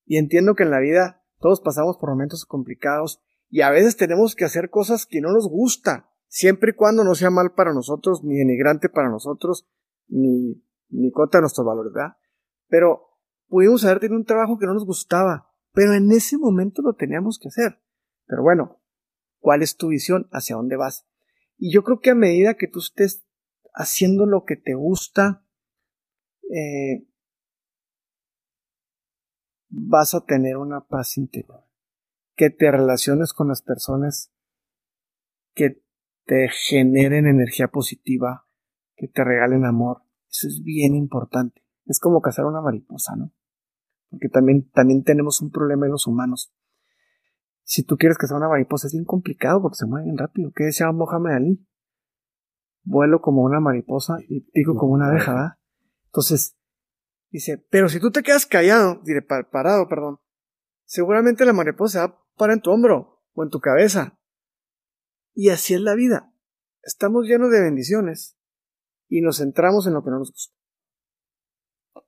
Y 0.06 0.18
entiendo 0.18 0.56
que 0.56 0.64
en 0.64 0.72
la 0.72 0.80
vida 0.80 1.24
todos 1.40 1.62
pasamos 1.62 1.98
por 1.98 2.10
momentos 2.10 2.46
complicados 2.46 3.22
y 3.50 3.62
a 3.62 3.70
veces 3.70 3.96
tenemos 3.96 4.36
que 4.36 4.46
hacer 4.46 4.70
cosas 4.70 5.06
que 5.06 5.22
no 5.22 5.32
nos 5.32 5.50
gustan, 5.50 6.06
siempre 6.28 6.72
y 6.72 6.76
cuando 6.76 7.04
no 7.04 7.16
sea 7.16 7.30
mal 7.30 7.54
para 7.54 7.74
nosotros, 7.74 8.24
ni 8.24 8.38
denigrante 8.38 8.90
para 8.90 9.10
nosotros, 9.10 9.68
ni, 10.10 10.64
ni 10.90 11.12
contra 11.12 11.42
nuestro 11.42 11.64
valor, 11.64 11.94
¿verdad? 11.94 12.18
Pero 12.68 13.18
pudimos 13.48 13.86
haber 13.86 14.00
tenido 14.00 14.18
un 14.18 14.26
trabajo 14.26 14.58
que 14.58 14.66
no 14.66 14.74
nos 14.74 14.86
gustaba, 14.86 15.54
pero 15.74 15.94
en 15.94 16.12
ese 16.12 16.38
momento 16.38 16.82
lo 16.82 16.94
teníamos 16.94 17.40
que 17.40 17.48
hacer. 17.48 17.82
Pero 18.26 18.44
bueno, 18.44 18.82
¿cuál 19.40 19.62
es 19.62 19.76
tu 19.76 19.90
visión? 19.90 20.28
¿Hacia 20.32 20.56
dónde 20.56 20.76
vas? 20.76 21.08
Y 21.58 21.74
yo 21.74 21.84
creo 21.84 22.00
que 22.00 22.12
a 22.12 22.16
medida 22.16 22.56
que 22.56 22.68
tú 22.68 22.80
estés 22.80 23.26
haciendo 23.74 24.26
lo 24.26 24.46
que 24.46 24.56
te 24.56 24.74
gusta, 24.74 25.46
eh, 26.50 27.08
vas 29.70 30.14
a 30.14 30.26
tener 30.26 30.58
una 30.58 30.88
paz 30.88 31.18
interior. 31.18 31.66
Que 32.36 32.50
te 32.50 32.72
relaciones 32.72 33.34
con 33.34 33.50
las 33.50 33.62
personas 33.62 34.32
que 35.54 35.84
te 36.26 36.48
generen 36.50 37.28
energía 37.28 37.68
positiva, 37.68 38.48
que 39.00 39.08
te 39.08 39.24
regalen 39.24 39.66
amor. 39.66 40.04
Eso 40.30 40.48
es 40.48 40.62
bien 40.62 40.94
importante. 40.94 41.64
Es 41.86 42.00
como 42.00 42.22
cazar 42.22 42.46
una 42.46 42.62
mariposa, 42.62 43.16
¿no? 43.16 43.32
Porque 44.10 44.28
también, 44.28 44.70
también 44.72 45.04
tenemos 45.04 45.42
un 45.42 45.52
problema 45.52 45.86
en 45.86 45.94
los 45.94 46.06
humanos. 46.06 46.54
Si 47.64 47.84
tú 47.84 47.98
quieres 47.98 48.18
cazar 48.18 48.38
una 48.38 48.50
mariposa 48.50 48.88
es 48.88 48.94
bien 48.94 49.06
complicado 49.06 49.62
porque 49.62 49.78
se 49.78 49.86
mueven 49.86 50.18
rápido. 50.18 50.52
¿Qué 50.54 50.66
decía 50.66 50.92
Mohamed 50.92 51.34
Ali? 51.34 51.68
Vuelo 52.84 53.22
como 53.22 53.44
una 53.44 53.60
mariposa 53.60 54.18
y 54.28 54.42
pico 54.52 54.76
como 54.76 54.94
una 54.94 55.08
abeja, 55.08 55.34
¿verdad? 55.34 55.58
Entonces, 56.06 56.58
dice, 57.30 57.66
pero 57.70 57.88
si 57.88 58.00
tú 58.00 58.12
te 58.12 58.24
quedas 58.24 58.46
callado, 58.46 59.00
diré, 59.06 59.22
parado, 59.22 59.88
perdón, 59.88 60.20
seguramente 60.86 61.46
la 61.46 61.54
mariposa 61.54 62.00
va 62.00 62.06
a 62.14 62.26
parar 62.36 62.56
en 62.56 62.62
tu 62.62 62.72
hombro 62.72 63.22
o 63.34 63.44
en 63.44 63.50
tu 63.50 63.60
cabeza. 63.60 64.20
Y 65.34 65.50
así 65.50 65.76
es 65.76 65.82
la 65.82 65.94
vida. 65.94 66.34
Estamos 66.82 67.28
llenos 67.28 67.52
de 67.52 67.62
bendiciones 67.62 68.39
y 69.10 69.22
nos 69.22 69.40
centramos 69.40 69.88
en 69.88 69.94
lo 69.94 70.04
que 70.04 70.12
no 70.12 70.20
nos 70.20 70.32
gusta. 70.32 70.56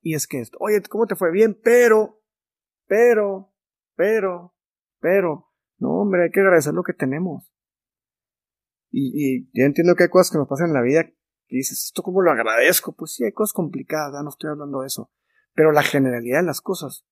Y 0.02 0.16
es 0.16 0.28
que 0.28 0.40
esto, 0.40 0.58
oye, 0.62 0.82
¿cómo 0.90 1.06
te 1.06 1.16
fue? 1.16 1.32
Bien, 1.32 1.60
pero, 1.62 2.22
pero, 2.88 3.54
pero, 3.96 4.56
pero, 5.00 5.52
no, 5.78 6.02
hombre, 6.02 6.24
hay 6.24 6.32
que 6.32 6.40
agradecer 6.40 6.74
lo 6.74 6.84
que 6.84 6.94
tenemos. 6.94 7.52
Y, 8.90 9.12
y 9.16 9.50
yo 9.54 9.66
entiendo 9.66 9.96
que 9.96 10.04
hay 10.04 10.10
cosas 10.10 10.32
que 10.32 10.38
nos 10.38 10.48
pasan 10.48 10.68
en 10.68 10.74
la 10.74 10.82
vida 10.82 11.04
que 11.04 11.58
dices, 11.58 11.84
¿esto 11.86 12.04
cómo 12.04 12.22
lo 12.22 12.32
agradezco? 12.32 12.96
Pues 12.96 13.14
sí, 13.14 13.26
hay 13.26 13.34
cosas 13.34 13.54
complicadas, 13.54 14.24
no 14.24 14.30
estoy 14.30 14.52
hablando 14.52 14.82
de 14.82 14.88
eso. 14.88 15.12
Pero 15.54 15.72
la 15.72 15.84
generalidad 15.84 16.40
de 16.40 16.46
las 16.46 16.62
cosas. 16.62 17.06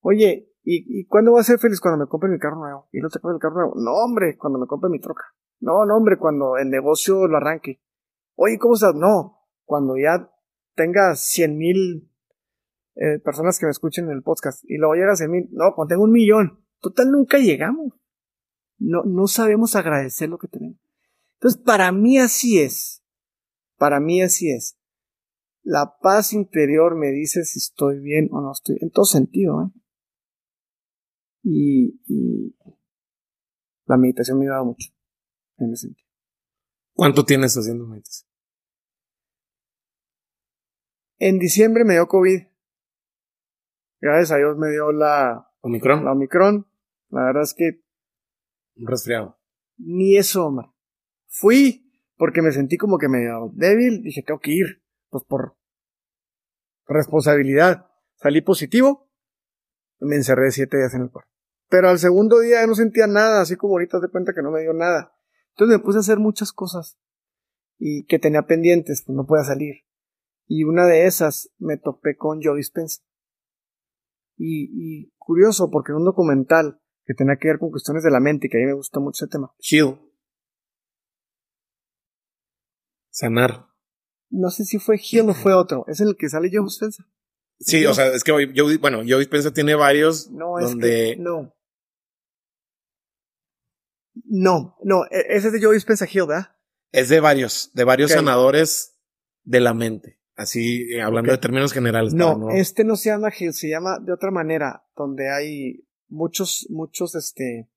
Oye, 0.00 0.52
¿y, 0.62 1.00
y 1.00 1.06
cuándo 1.06 1.32
voy 1.32 1.40
a 1.40 1.44
ser 1.44 1.58
feliz 1.58 1.80
cuando 1.80 2.04
me 2.04 2.08
compre 2.08 2.30
mi 2.30 2.38
carro 2.38 2.56
nuevo? 2.56 2.88
¿Y 2.92 3.00
no 3.00 3.08
te 3.08 3.18
compre 3.18 3.36
el 3.36 3.40
carro 3.40 3.54
nuevo? 3.54 3.74
No, 3.76 3.92
hombre, 3.94 4.36
cuando 4.36 4.58
me 4.58 4.66
compre 4.66 4.90
mi 4.90 5.00
troca. 5.00 5.24
No, 5.60 5.84
no, 5.86 5.96
hombre, 5.96 6.18
cuando 6.18 6.56
el 6.56 6.70
negocio 6.70 7.26
lo 7.26 7.36
arranque. 7.36 7.80
Oye, 8.36 8.58
¿cómo 8.58 8.74
estás? 8.74 8.94
No, 8.94 9.40
cuando 9.64 9.96
ya 9.96 10.30
tenga 10.74 11.14
cien 11.14 11.56
mil 11.56 12.10
eh, 12.96 13.18
personas 13.20 13.58
que 13.58 13.66
me 13.66 13.70
escuchen 13.70 14.06
en 14.06 14.12
el 14.12 14.22
podcast 14.22 14.64
y 14.64 14.76
luego 14.76 14.94
llega 14.94 15.12
a 15.12 15.16
cien 15.16 15.30
mil, 15.30 15.48
no, 15.52 15.74
cuando 15.74 15.90
tengo 15.90 16.04
un 16.04 16.12
millón. 16.12 16.64
Total, 16.80 17.10
nunca 17.10 17.38
llegamos. 17.38 17.94
No, 18.78 19.02
no 19.04 19.26
sabemos 19.26 19.76
agradecer 19.76 20.28
lo 20.28 20.38
que 20.38 20.48
tenemos. 20.48 20.78
Entonces, 21.34 21.60
para 21.62 21.92
mí 21.92 22.18
así 22.18 22.60
es. 22.60 23.02
Para 23.78 24.00
mí 24.00 24.22
así 24.22 24.50
es. 24.50 24.78
La 25.62 25.96
paz 26.00 26.32
interior 26.32 26.94
me 26.94 27.10
dice 27.10 27.44
si 27.44 27.58
estoy 27.58 28.00
bien 28.00 28.28
o 28.32 28.40
no 28.40 28.52
estoy, 28.52 28.76
en 28.80 28.90
todo 28.90 29.04
sentido. 29.04 29.62
¿eh? 29.62 29.80
Y, 31.42 32.00
y 32.06 32.56
la 33.86 33.96
meditación 33.96 34.38
me 34.38 34.44
ayuda 34.44 34.64
mucho 34.64 34.90
en 35.58 35.72
ese 35.72 35.86
sentido. 35.86 36.03
¿Cuánto 36.94 37.24
tienes 37.24 37.56
haciendo 37.56 37.86
meditación? 37.86 38.30
En 41.18 41.38
diciembre 41.38 41.84
me 41.84 41.94
dio 41.94 42.06
COVID. 42.06 42.46
Gracias 44.00 44.32
a 44.32 44.36
Dios 44.36 44.56
me 44.56 44.70
dio 44.70 44.92
la 44.92 45.50
Omicron. 45.60 46.04
La 46.04 46.12
Omicron. 46.12 46.66
La 47.10 47.24
verdad 47.24 47.42
es 47.42 47.54
que. 47.54 47.82
Un 48.76 48.86
resfriado. 48.86 49.38
Ni 49.76 50.16
eso, 50.16 50.46
Omar. 50.46 50.66
Fui 51.26 51.90
porque 52.16 52.42
me 52.42 52.52
sentí 52.52 52.76
como 52.76 52.98
que 52.98 53.08
medio 53.08 53.50
débil. 53.54 54.02
Dije, 54.02 54.22
tengo 54.22 54.40
que 54.40 54.52
ir. 54.52 54.82
Pues 55.08 55.24
por 55.24 55.56
responsabilidad. 56.86 57.90
Salí 58.16 58.40
positivo. 58.40 59.10
Me 59.98 60.16
encerré 60.16 60.50
siete 60.50 60.76
días 60.76 60.94
en 60.94 61.02
el 61.02 61.10
cuarto. 61.10 61.30
Pero 61.68 61.88
al 61.88 61.98
segundo 61.98 62.40
día 62.40 62.60
ya 62.60 62.66
no 62.66 62.74
sentía 62.74 63.06
nada, 63.06 63.40
así 63.40 63.56
como 63.56 63.74
ahorita 63.74 64.00
te 64.00 64.08
cuenta 64.08 64.32
que 64.32 64.42
no 64.42 64.50
me 64.50 64.60
dio 64.60 64.74
nada. 64.74 65.16
Entonces 65.54 65.78
me 65.78 65.84
puse 65.84 65.98
a 65.98 66.00
hacer 66.00 66.18
muchas 66.18 66.52
cosas. 66.52 66.98
Y 67.78 68.04
que 68.06 68.18
tenía 68.18 68.42
pendientes, 68.42 69.02
pues 69.06 69.16
no 69.16 69.26
podía 69.26 69.44
salir. 69.44 69.84
Y 70.46 70.64
una 70.64 70.86
de 70.86 71.06
esas 71.06 71.50
me 71.58 71.76
topé 71.76 72.16
con 72.16 72.42
Joe 72.42 72.56
Dispenza. 72.56 73.02
Y, 74.36 74.68
y 74.72 75.12
curioso, 75.16 75.70
porque 75.70 75.92
en 75.92 75.98
un 75.98 76.04
documental 76.04 76.80
que 77.04 77.14
tenía 77.14 77.36
que 77.36 77.48
ver 77.48 77.58
con 77.58 77.70
cuestiones 77.70 78.02
de 78.02 78.10
la 78.10 78.20
mente, 78.20 78.48
que 78.48 78.58
a 78.58 78.60
mí 78.60 78.66
me 78.66 78.74
gusta 78.74 79.00
mucho 79.00 79.24
ese 79.24 79.30
tema. 79.30 79.54
Heal. 79.58 79.98
Sanar. 83.10 83.66
No 84.30 84.50
sé 84.50 84.64
si 84.64 84.78
fue 84.78 84.98
Heal 84.98 85.30
o 85.30 85.34
fue 85.34 85.54
otro. 85.54 85.84
Es 85.86 86.00
el 86.00 86.16
que 86.16 86.28
sale 86.28 86.50
Joe 86.52 86.64
Dispenza. 86.64 87.06
Sí, 87.60 87.86
o 87.86 87.94
sea, 87.94 88.08
es 88.08 88.24
que 88.24 88.52
yo, 88.52 88.66
bueno, 88.80 89.02
Joe 89.06 89.18
Dispenza 89.18 89.52
tiene 89.52 89.76
varios 89.76 90.28
No, 90.30 90.58
es 90.58 90.70
donde 90.70 91.14
que 91.14 91.22
no. 91.22 91.53
No, 94.24 94.76
no, 94.84 95.04
e- 95.06 95.26
ese 95.36 95.48
es 95.48 95.52
de 95.52 95.62
Joe 95.62 95.74
Dispenza 95.74 96.06
Heal, 96.06 96.26
¿verdad? 96.28 96.50
es 96.92 97.08
de 97.08 97.18
varios, 97.18 97.72
de 97.74 97.82
varios 97.82 98.10
Ok. 98.12 98.18
sanadores 98.18 98.96
de 99.42 99.58
la 99.60 99.74
mente. 99.74 100.20
Así, 100.36 100.92
eh, 100.92 101.02
hablando 101.02 101.32
de 101.32 101.38
términos 101.38 101.72
generales. 101.72 102.14
No, 102.14 102.40
para 102.46 102.56
este 102.58 102.84
no 102.84 102.94
se 102.96 103.08
llama 103.10 103.30
Heal, 103.30 103.52
se 103.52 103.68
llama 103.68 103.98
de 104.00 104.12
otra 104.12 104.30
manera, 104.30 104.84
donde 104.96 105.28
hay 105.30 105.86
muchos, 106.08 106.66
muchos, 106.70 107.14
este, 107.16 107.68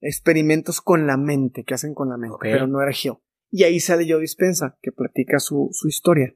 experimentos 0.00 0.80
con 0.80 1.06
la 1.06 1.16
mente, 1.16 1.64
que 1.64 1.74
hacen 1.74 1.94
con 1.94 2.08
la 2.08 2.16
mente, 2.16 2.36
pero 2.40 2.66
no 2.66 2.80
era 2.82 2.92
Heal. 2.92 3.18
Y 3.50 3.64
ahí 3.64 3.80
sale 3.80 4.06
Joe 4.08 4.20
Dispensa, 4.20 4.78
que 4.82 4.92
platica 4.92 5.38
su, 5.38 5.68
su 5.72 5.88
historia. 5.88 6.34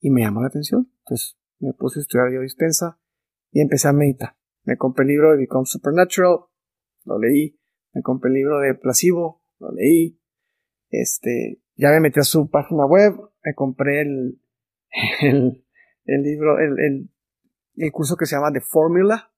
Y 0.00 0.10
me 0.10 0.22
llamó 0.22 0.40
la 0.42 0.48
atención. 0.48 0.92
Entonces 0.98 1.36
me 1.58 1.72
puse 1.74 2.00
a 2.00 2.02
estudiar 2.02 2.28
Joe 2.28 2.42
Dispensa 2.42 3.00
y 3.52 3.60
empecé 3.60 3.88
a 3.88 3.92
meditar. 3.92 4.36
Me 4.64 4.76
compré 4.76 5.04
el 5.04 5.08
libro 5.10 5.30
de 5.32 5.38
Become 5.38 5.66
Supernatural, 5.66 6.38
lo 7.04 7.18
leí. 7.18 7.59
Me 7.92 8.02
compré 8.02 8.28
el 8.28 8.34
libro 8.34 8.60
de 8.60 8.74
Placebo, 8.74 9.42
lo 9.58 9.72
leí. 9.72 10.20
Este, 10.90 11.62
ya 11.76 11.90
me 11.90 12.00
metí 12.00 12.20
a 12.20 12.24
su 12.24 12.50
página 12.50 12.86
web, 12.86 13.14
me 13.44 13.54
compré 13.54 14.02
el, 14.02 14.40
el, 15.22 15.64
el 16.04 16.22
libro, 16.22 16.58
el, 16.58 16.78
el, 16.78 17.10
el 17.76 17.92
curso 17.92 18.16
que 18.16 18.26
se 18.26 18.36
llama 18.36 18.52
The 18.52 18.60
Formula. 18.60 19.32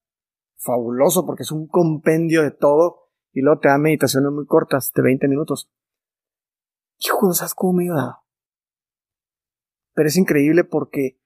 Fabuloso 0.57 1.27
porque 1.27 1.43
es 1.43 1.51
un 1.51 1.67
compendio 1.67 2.43
de 2.43 2.53
todo 2.53 3.11
y 3.33 3.41
luego 3.41 3.61
te 3.61 3.69
da 3.69 3.79
meditaciones 3.79 4.31
muy 4.31 4.47
cortas 4.47 4.93
de 4.95 5.03
20 5.03 5.27
minutos. 5.29 5.71
Hijo, 6.99 7.27
no 7.27 7.33
sabes 7.33 7.55
cómo 7.55 7.73
me 7.73 7.85
ayuda. 7.85 8.23
Pero 9.95 10.09
es 10.09 10.17
increíble 10.17 10.65
porque 10.65 11.21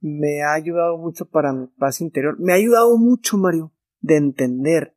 me 0.00 0.42
ha 0.42 0.54
ayudado 0.54 0.96
mucho 0.96 1.26
para 1.26 1.52
mi 1.52 1.66
paz 1.66 2.00
interior. 2.00 2.36
Me 2.38 2.52
ha 2.52 2.56
ayudado 2.56 2.96
mucho, 2.96 3.36
Mario, 3.36 3.72
de 4.00 4.16
entender 4.16 4.95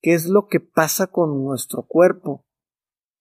qué 0.00 0.14
es 0.14 0.26
lo 0.26 0.46
que 0.48 0.60
pasa 0.60 1.08
con 1.08 1.44
nuestro 1.44 1.86
cuerpo 1.86 2.46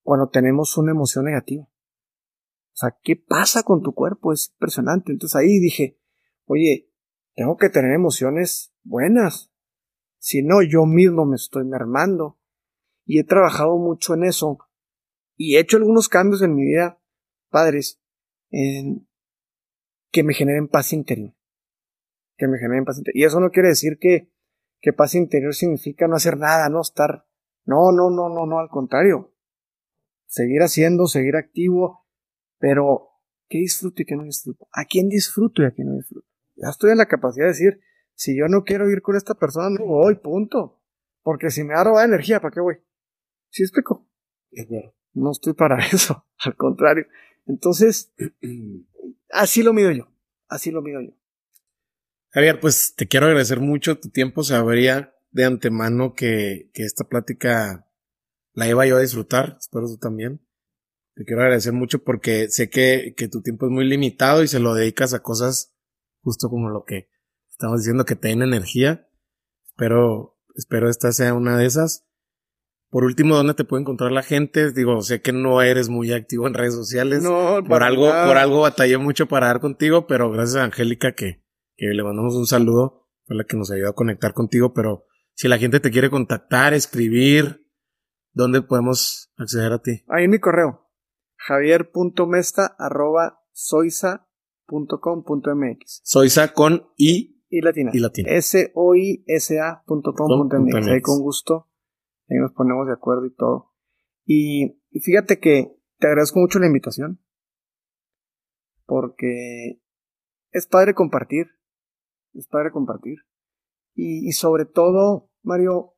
cuando 0.03 0.29
tenemos 0.29 0.77
una 0.77 0.91
emoción 0.91 1.25
negativa. 1.25 1.63
O 1.63 2.77
sea, 2.79 2.97
¿qué 3.03 3.15
pasa 3.15 3.63
con 3.63 3.81
tu 3.81 3.93
cuerpo? 3.93 4.31
Es 4.31 4.51
impresionante. 4.53 5.11
Entonces 5.11 5.35
ahí 5.35 5.59
dije, 5.59 5.99
oye, 6.45 6.89
tengo 7.35 7.57
que 7.57 7.69
tener 7.69 7.91
emociones 7.91 8.73
buenas. 8.83 9.51
Si 10.17 10.41
no, 10.43 10.61
yo 10.61 10.85
mismo 10.85 11.25
me 11.25 11.35
estoy 11.35 11.65
mermando. 11.65 12.39
Y 13.05 13.19
he 13.19 13.23
trabajado 13.23 13.77
mucho 13.77 14.13
en 14.13 14.23
eso. 14.23 14.59
Y 15.35 15.55
he 15.55 15.59
hecho 15.59 15.77
algunos 15.77 16.09
cambios 16.09 16.41
en 16.41 16.55
mi 16.55 16.63
vida, 16.63 17.01
padres, 17.49 18.01
en 18.49 19.07
que 20.11 20.23
me 20.23 20.33
generen 20.33 20.67
paz 20.67 20.93
interior. 20.93 21.35
Que 22.37 22.47
me 22.47 22.59
generen 22.59 22.85
paz 22.85 22.97
interior. 22.97 23.21
Y 23.21 23.25
eso 23.25 23.39
no 23.39 23.51
quiere 23.51 23.69
decir 23.69 23.97
que, 23.99 24.31
que 24.81 24.93
paz 24.93 25.15
interior 25.15 25.53
significa 25.53 26.07
no 26.07 26.15
hacer 26.15 26.37
nada, 26.37 26.69
no 26.69 26.81
estar. 26.81 27.25
No, 27.65 27.91
no, 27.91 28.09
no, 28.09 28.29
no, 28.29 28.45
no, 28.45 28.59
al 28.59 28.69
contrario. 28.69 29.33
Seguir 30.27 30.61
haciendo, 30.61 31.07
seguir 31.07 31.35
activo, 31.35 32.07
pero 32.59 33.09
¿qué 33.47 33.59
disfruto 33.59 34.01
y 34.01 34.05
qué 34.05 34.15
no 34.15 34.23
disfruto? 34.23 34.67
¿A 34.71 34.85
quién 34.85 35.09
disfruto 35.09 35.61
y 35.61 35.65
a 35.65 35.71
quién 35.71 35.89
no 35.89 35.95
disfruto? 35.95 36.27
Ya 36.55 36.69
estoy 36.69 36.91
en 36.91 36.97
la 36.97 37.07
capacidad 37.07 37.45
de 37.45 37.51
decir, 37.51 37.81
si 38.13 38.37
yo 38.37 38.47
no 38.47 38.63
quiero 38.63 38.89
ir 38.89 39.01
con 39.01 39.15
esta 39.15 39.33
persona, 39.35 39.69
no 39.69 39.85
voy, 39.85 40.15
punto. 40.15 40.81
Porque 41.23 41.49
si 41.49 41.63
me 41.63 41.73
da 41.73 42.03
energía, 42.03 42.39
¿para 42.39 42.53
qué 42.53 42.61
voy? 42.61 42.75
¿Sí 43.49 43.63
explico? 43.63 44.07
No 45.13 45.31
estoy 45.31 45.53
para 45.53 45.77
eso, 45.93 46.25
al 46.39 46.55
contrario. 46.55 47.05
Entonces, 47.45 48.13
así 49.31 49.63
lo 49.63 49.73
mido 49.73 49.91
yo, 49.91 50.07
así 50.47 50.71
lo 50.71 50.81
mido 50.81 51.01
yo. 51.01 51.18
Javier, 52.31 52.59
pues 52.59 52.93
te 52.95 53.07
quiero 53.07 53.25
agradecer 53.25 53.59
mucho 53.59 53.99
tu 53.99 54.09
tiempo. 54.09 54.43
Sabría 54.43 55.13
de 55.31 55.45
antemano 55.45 56.13
que, 56.13 56.69
que 56.73 56.83
esta 56.83 57.05
plática 57.05 57.87
la 58.53 58.67
iba 58.67 58.85
yo 58.85 58.97
a 58.97 59.01
disfrutar. 59.01 59.57
Espero 59.59 59.87
tú 59.87 59.97
también. 59.97 60.45
Te 61.15 61.25
quiero 61.25 61.41
agradecer 61.41 61.73
mucho 61.73 62.03
porque 62.03 62.49
sé 62.49 62.69
que, 62.69 63.13
que 63.17 63.27
tu 63.27 63.41
tiempo 63.41 63.65
es 63.65 63.71
muy 63.71 63.85
limitado 63.85 64.43
y 64.43 64.47
se 64.47 64.59
lo 64.59 64.73
dedicas 64.73 65.13
a 65.13 65.21
cosas 65.21 65.73
justo 66.21 66.49
como 66.49 66.69
lo 66.69 66.83
que 66.85 67.09
estamos 67.49 67.79
diciendo 67.79 68.05
que 68.05 68.15
te 68.15 68.29
den 68.29 68.41
energía. 68.41 69.09
Espero, 69.67 70.37
espero 70.55 70.89
esta 70.89 71.11
sea 71.11 71.33
una 71.33 71.57
de 71.57 71.65
esas. 71.65 72.05
Por 72.89 73.03
último, 73.03 73.35
¿dónde 73.35 73.53
te 73.53 73.65
puede 73.65 73.81
encontrar 73.81 74.11
la 74.11 74.23
gente? 74.23 74.71
Digo, 74.71 75.01
sé 75.01 75.21
que 75.21 75.31
no 75.31 75.61
eres 75.61 75.89
muy 75.89 76.11
activo 76.11 76.47
en 76.47 76.53
redes 76.53 76.73
sociales. 76.73 77.21
No, 77.21 77.63
por 77.67 77.83
algo, 77.83 78.05
por 78.07 78.37
algo 78.37 78.61
batallé 78.61 78.97
mucho 78.97 79.27
para 79.27 79.47
dar 79.47 79.59
contigo, 79.59 80.07
pero 80.07 80.31
gracias 80.31 80.55
a 80.55 80.63
Angélica 80.63 81.11
que, 81.11 81.43
que 81.79 81.87
le 81.87 82.03
mandamos 82.03 82.35
un 82.35 82.45
saludo, 82.45 83.07
fue 83.25 83.37
la 83.37 83.45
que 83.45 83.55
nos 83.55 83.71
ayudó 83.71 83.87
a 83.89 83.95
conectar 83.95 84.33
contigo, 84.33 84.73
pero 84.73 85.05
si 85.33 85.47
la 85.47 85.57
gente 85.57 85.79
te 85.79 85.91
quiere 85.91 86.09
contactar, 86.09 86.73
escribir, 86.73 87.65
¿dónde 88.33 88.61
podemos 88.61 89.31
acceder 89.37 89.71
a 89.71 89.81
ti? 89.81 90.03
Ahí 90.09 90.25
en 90.25 90.31
mi 90.31 90.39
correo, 90.39 90.89
javier.mesta 91.37 92.75
arroba 92.77 93.39
soisa.com.mx. 93.53 96.01
Soisa 96.03 96.51
con 96.53 96.89
I 96.97 97.41
y 97.47 97.61
latina. 97.61 97.91
Y 97.93 97.99
latina. 97.99 98.29
S-O-I-S-A.com.mx. 98.29 100.87
Ahí 100.87 101.01
con 101.01 101.21
gusto. 101.21 101.69
Ahí 102.29 102.39
nos 102.39 102.51
ponemos 102.51 102.87
de 102.87 102.93
acuerdo 102.93 103.25
y 103.25 103.33
todo. 103.33 103.71
Y, 104.25 104.81
y 104.91 104.99
fíjate 104.99 105.39
que 105.39 105.77
te 105.97 106.07
agradezco 106.07 106.39
mucho 106.39 106.59
la 106.59 106.67
invitación. 106.67 107.21
Porque 108.85 109.81
es 110.51 110.67
padre 110.67 110.93
compartir. 110.93 111.58
Es 112.39 112.47
padre 112.47 112.71
compartir. 112.71 113.19
Y, 113.95 114.31
sobre 114.31 114.63
todo, 114.63 115.29
Mario, 115.43 115.95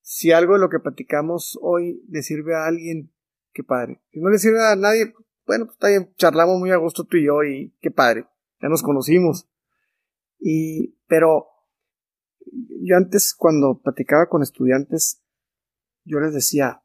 si 0.00 0.32
algo 0.32 0.54
de 0.54 0.60
lo 0.60 0.70
que 0.70 0.78
platicamos 0.78 1.58
hoy 1.60 2.02
le 2.08 2.22
sirve 2.22 2.54
a 2.54 2.64
alguien, 2.64 3.12
qué 3.52 3.62
padre. 3.62 4.00
Si 4.10 4.20
no 4.20 4.30
le 4.30 4.38
sirve 4.38 4.66
a 4.66 4.76
nadie, 4.76 5.12
bueno, 5.46 5.66
pues 5.66 5.76
está 5.76 6.14
charlamos 6.16 6.58
muy 6.58 6.70
a 6.70 6.76
gusto 6.76 7.04
tú 7.04 7.18
y 7.18 7.26
yo 7.26 7.42
y 7.42 7.76
qué 7.82 7.90
padre, 7.90 8.26
ya 8.62 8.70
nos 8.70 8.82
conocimos. 8.82 9.46
Y, 10.38 10.96
pero 11.06 11.48
yo 12.80 12.96
antes 12.96 13.34
cuando 13.34 13.78
platicaba 13.82 14.30
con 14.30 14.42
estudiantes, 14.42 15.22
yo 16.04 16.18
les 16.18 16.32
decía, 16.32 16.82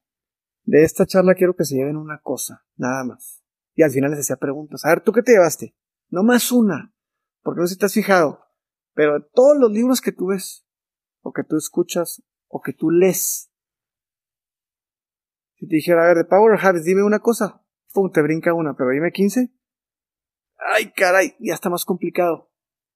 de 0.63 0.83
esta 0.83 1.05
charla 1.05 1.35
quiero 1.35 1.55
que 1.55 1.63
se 1.63 1.75
lleven 1.75 1.95
una 1.95 2.19
cosa, 2.21 2.65
nada 2.75 3.05
más. 3.05 3.45
Y 3.75 3.83
al 3.83 3.91
final 3.91 4.11
les 4.11 4.19
hacía 4.19 4.35
preguntas, 4.35 4.83
a 4.83 4.89
ver, 4.89 5.01
¿tú 5.01 5.13
qué 5.13 5.23
te 5.23 5.31
llevaste? 5.31 5.73
No 6.09 6.21
más 6.21 6.51
una, 6.51 6.93
porque 7.43 7.61
no 7.61 7.67
sé 7.67 7.75
si 7.75 7.79
te 7.79 7.85
has 7.85 7.93
fijado, 7.93 8.48
pero 8.99 9.13
de 9.13 9.25
todos 9.33 9.57
los 9.57 9.71
libros 9.71 10.01
que 10.01 10.11
tú 10.11 10.27
ves, 10.27 10.67
o 11.21 11.31
que 11.31 11.45
tú 11.45 11.55
escuchas, 11.55 12.21
o 12.49 12.59
que 12.59 12.73
tú 12.73 12.91
lees, 12.91 13.49
si 15.55 15.69
te 15.69 15.75
dijera, 15.77 16.03
a 16.03 16.07
ver, 16.07 16.17
de 16.17 16.25
Power 16.25 16.59
Habits, 16.61 16.83
dime 16.83 17.03
una 17.03 17.19
cosa, 17.19 17.63
pum, 17.93 18.11
te 18.11 18.21
brinca 18.21 18.53
una, 18.53 18.75
pero 18.75 18.89
dime 18.89 19.13
15. 19.13 19.53
Ay, 20.57 20.91
caray, 20.91 21.33
ya 21.39 21.53
está 21.53 21.69
más 21.69 21.85
complicado. 21.85 22.51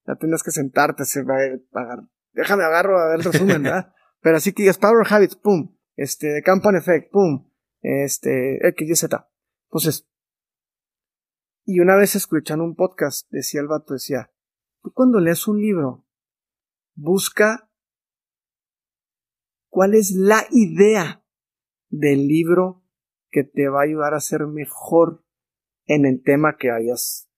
Ya 0.05 0.15
tendrás 0.15 0.43
que 0.43 0.51
sentarte, 0.51 1.05
se 1.05 1.23
va 1.23 1.35
a 1.35 1.71
pagar. 1.71 1.99
Déjame 2.33 2.65
agarro 2.65 2.99
a 2.99 3.07
ver 3.07 3.19
el 3.19 3.23
resumen, 3.23 3.63
¿verdad? 3.63 3.93
pero 4.21 4.35
así 4.35 4.51
que 4.51 4.67
es 4.67 4.77
Power 4.77 5.07
Habits, 5.09 5.37
pum, 5.37 5.73
este, 5.95 6.41
Campan 6.43 6.75
Effect, 6.75 7.13
pum, 7.13 7.49
este, 7.79 8.67
X, 8.67 8.89
Y, 8.89 8.95
Z. 8.97 9.31
Entonces, 9.69 10.05
y 11.63 11.79
una 11.79 11.95
vez 11.95 12.17
escuchando 12.17 12.65
un 12.65 12.75
podcast, 12.75 13.25
decía 13.31 13.61
el 13.61 13.67
vato, 13.67 13.93
decía, 13.93 14.32
tú 14.83 14.91
cuando 14.93 15.19
lees 15.19 15.47
un 15.47 15.59
libro, 15.59 16.05
busca 16.95 17.69
cuál 19.69 19.95
es 19.95 20.11
la 20.11 20.45
idea 20.51 21.25
del 21.89 22.27
libro 22.27 22.83
que 23.31 23.43
te 23.43 23.69
va 23.69 23.81
a 23.81 23.85
ayudar 23.85 24.13
a 24.13 24.19
ser 24.19 24.45
mejor 24.45 25.23
en 25.85 26.05
el 26.05 26.21
tema 26.21 26.57
que 26.57 26.69
hayas 26.69 27.29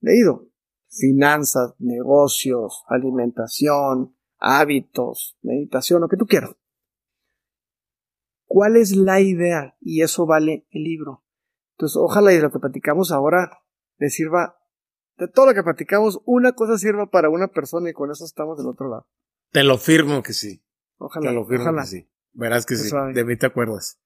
leído. 0.00 0.48
Finanzas, 0.88 1.74
negocios, 1.78 2.82
alimentación, 2.88 4.16
hábitos, 4.38 5.38
meditación, 5.42 6.00
lo 6.00 6.08
que 6.08 6.16
tú 6.16 6.26
quieras. 6.26 6.56
¿Cuál 8.46 8.76
es 8.76 8.96
la 8.96 9.20
idea? 9.20 9.76
Y 9.80 10.02
eso 10.02 10.26
vale 10.26 10.66
el 10.70 10.82
libro. 10.82 11.24
Entonces, 11.76 11.96
ojalá 11.96 12.32
y 12.32 12.40
lo 12.40 12.50
que 12.50 12.58
platicamos 12.58 13.12
ahora 13.12 13.60
le 13.98 14.08
sirva, 14.08 14.57
de 15.18 15.28
todo 15.28 15.46
lo 15.46 15.54
que 15.54 15.62
platicamos, 15.62 16.20
una 16.24 16.52
cosa 16.52 16.78
sirva 16.78 17.10
para 17.10 17.28
una 17.28 17.48
persona 17.48 17.90
y 17.90 17.92
con 17.92 18.10
eso 18.10 18.24
estamos 18.24 18.56
del 18.56 18.68
otro 18.68 18.88
lado. 18.88 19.06
Te 19.50 19.64
lo 19.64 19.76
firmo 19.78 20.22
que 20.22 20.32
sí. 20.32 20.62
Ojalá. 20.98 21.30
Te 21.30 21.34
lo 21.34 21.44
firmo 21.44 21.64
ojalá. 21.64 21.82
que 21.82 21.88
sí. 21.88 22.08
Verás 22.32 22.66
que 22.66 22.76
sí. 22.76 22.90
De 23.14 23.24
mí 23.24 23.36
te 23.36 23.46
acuerdas. 23.46 24.00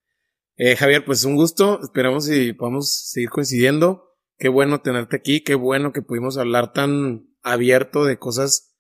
Eh, 0.57 0.77
Javier, 0.77 1.05
pues 1.05 1.25
un 1.25 1.37
gusto. 1.37 1.81
Esperamos 1.83 2.31
y 2.31 2.53
podamos 2.55 3.11
seguir 3.11 3.31
coincidiendo. 3.31 4.17
Qué 4.39 4.49
bueno 4.49 4.81
tenerte 4.81 5.17
aquí. 5.17 5.43
Qué 5.43 5.55
bueno 5.55 5.93
que 5.93 6.03
pudimos 6.03 6.39
hablar 6.39 6.73
tan 6.73 7.29
abierto 7.43 8.05
de 8.05 8.19
cosas 8.19 8.75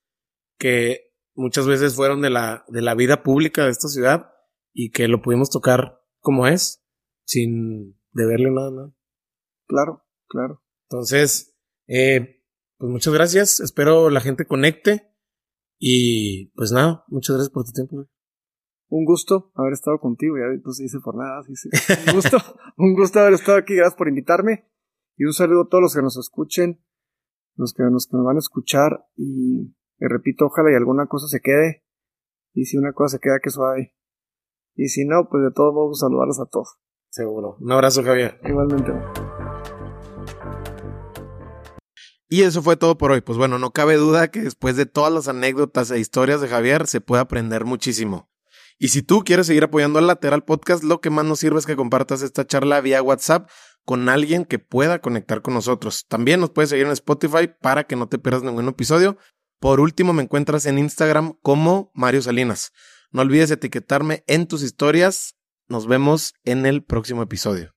que 0.56 1.12
muchas 1.34 1.66
veces 1.66 1.94
fueron 1.94 2.22
de 2.22 2.30
la, 2.30 2.64
de 2.68 2.80
la 2.80 2.94
vida 2.94 3.22
pública 3.22 3.64
de 3.64 3.70
esta 3.70 3.88
ciudad 3.88 4.32
y 4.72 4.90
que 4.90 5.08
lo 5.08 5.20
pudimos 5.20 5.50
tocar 5.50 6.00
como 6.20 6.46
es, 6.46 6.82
sin 7.24 8.00
deberle 8.12 8.50
nada, 8.50 8.70
nada. 8.70 8.94
Claro, 9.66 10.06
claro. 10.28 10.62
Entonces, 10.88 11.51
eh, 11.92 12.42
pues 12.78 12.90
muchas 12.90 13.12
gracias. 13.12 13.60
Espero 13.60 14.08
la 14.10 14.20
gente 14.20 14.46
conecte. 14.46 15.08
Y 15.78 16.46
pues 16.54 16.72
nada, 16.72 17.04
muchas 17.08 17.36
gracias 17.36 17.52
por 17.52 17.64
tu 17.64 17.72
tiempo. 17.72 18.06
Un 18.88 19.04
gusto 19.04 19.52
haber 19.54 19.72
estado 19.72 19.98
contigo. 19.98 20.36
Ya 20.36 20.44
no 20.64 20.72
se 20.72 20.84
dice 20.84 20.98
por 21.02 21.16
nada. 21.16 21.42
sí, 21.42 21.54
sí. 21.56 21.68
Un 22.08 22.14
gusto, 22.14 22.38
un 22.76 22.94
gusto 22.94 23.20
haber 23.20 23.34
estado 23.34 23.58
aquí. 23.58 23.74
Gracias 23.74 23.96
por 23.96 24.08
invitarme. 24.08 24.70
Y 25.16 25.24
un 25.24 25.32
saludo 25.32 25.62
a 25.62 25.68
todos 25.68 25.82
los 25.82 25.94
que 25.94 26.02
nos 26.02 26.16
escuchen, 26.16 26.82
los 27.56 27.74
que 27.74 27.82
nos, 27.84 28.06
que 28.06 28.16
nos 28.16 28.24
van 28.24 28.36
a 28.36 28.40
escuchar. 28.40 29.06
Y, 29.16 29.74
y 29.98 30.06
repito, 30.06 30.46
ojalá 30.46 30.72
y 30.72 30.74
alguna 30.74 31.06
cosa 31.06 31.26
se 31.28 31.40
quede. 31.40 31.84
Y 32.54 32.64
si 32.64 32.78
una 32.78 32.92
cosa 32.92 33.16
se 33.16 33.20
queda, 33.20 33.40
que 33.42 33.50
suave. 33.50 33.94
Y 34.74 34.88
si 34.88 35.04
no, 35.04 35.28
pues 35.30 35.42
de 35.44 35.52
todos 35.52 35.74
modos, 35.74 36.00
saludarlos 36.00 36.40
a 36.40 36.46
todos. 36.46 36.78
Seguro. 37.10 37.56
Un 37.60 37.72
abrazo, 37.72 38.02
Javier. 38.02 38.40
Igualmente. 38.44 38.92
Y 42.32 42.44
eso 42.44 42.62
fue 42.62 42.78
todo 42.78 42.96
por 42.96 43.10
hoy. 43.12 43.20
Pues 43.20 43.36
bueno, 43.36 43.58
no 43.58 43.72
cabe 43.72 43.96
duda 43.96 44.30
que 44.30 44.40
después 44.40 44.74
de 44.74 44.86
todas 44.86 45.12
las 45.12 45.28
anécdotas 45.28 45.90
e 45.90 45.98
historias 45.98 46.40
de 46.40 46.48
Javier 46.48 46.86
se 46.86 47.02
puede 47.02 47.20
aprender 47.20 47.66
muchísimo. 47.66 48.30
Y 48.78 48.88
si 48.88 49.02
tú 49.02 49.22
quieres 49.22 49.48
seguir 49.48 49.64
apoyando 49.64 49.98
al 49.98 50.06
Lateral 50.06 50.42
Podcast, 50.42 50.82
lo 50.82 51.02
que 51.02 51.10
más 51.10 51.26
nos 51.26 51.40
sirve 51.40 51.58
es 51.58 51.66
que 51.66 51.76
compartas 51.76 52.22
esta 52.22 52.46
charla 52.46 52.80
vía 52.80 53.02
WhatsApp 53.02 53.50
con 53.84 54.08
alguien 54.08 54.46
que 54.46 54.58
pueda 54.58 55.02
conectar 55.02 55.42
con 55.42 55.52
nosotros. 55.52 56.06
También 56.08 56.40
nos 56.40 56.48
puedes 56.48 56.70
seguir 56.70 56.86
en 56.86 56.92
Spotify 56.92 57.50
para 57.60 57.84
que 57.84 57.96
no 57.96 58.08
te 58.08 58.18
pierdas 58.18 58.44
ningún 58.44 58.66
episodio. 58.66 59.18
Por 59.60 59.78
último, 59.80 60.14
me 60.14 60.22
encuentras 60.22 60.64
en 60.64 60.78
Instagram 60.78 61.34
como 61.42 61.90
Mario 61.92 62.22
Salinas. 62.22 62.72
No 63.10 63.20
olvides 63.20 63.50
etiquetarme 63.50 64.24
en 64.26 64.46
tus 64.46 64.62
historias. 64.62 65.36
Nos 65.68 65.86
vemos 65.86 66.32
en 66.44 66.64
el 66.64 66.82
próximo 66.82 67.20
episodio. 67.20 67.74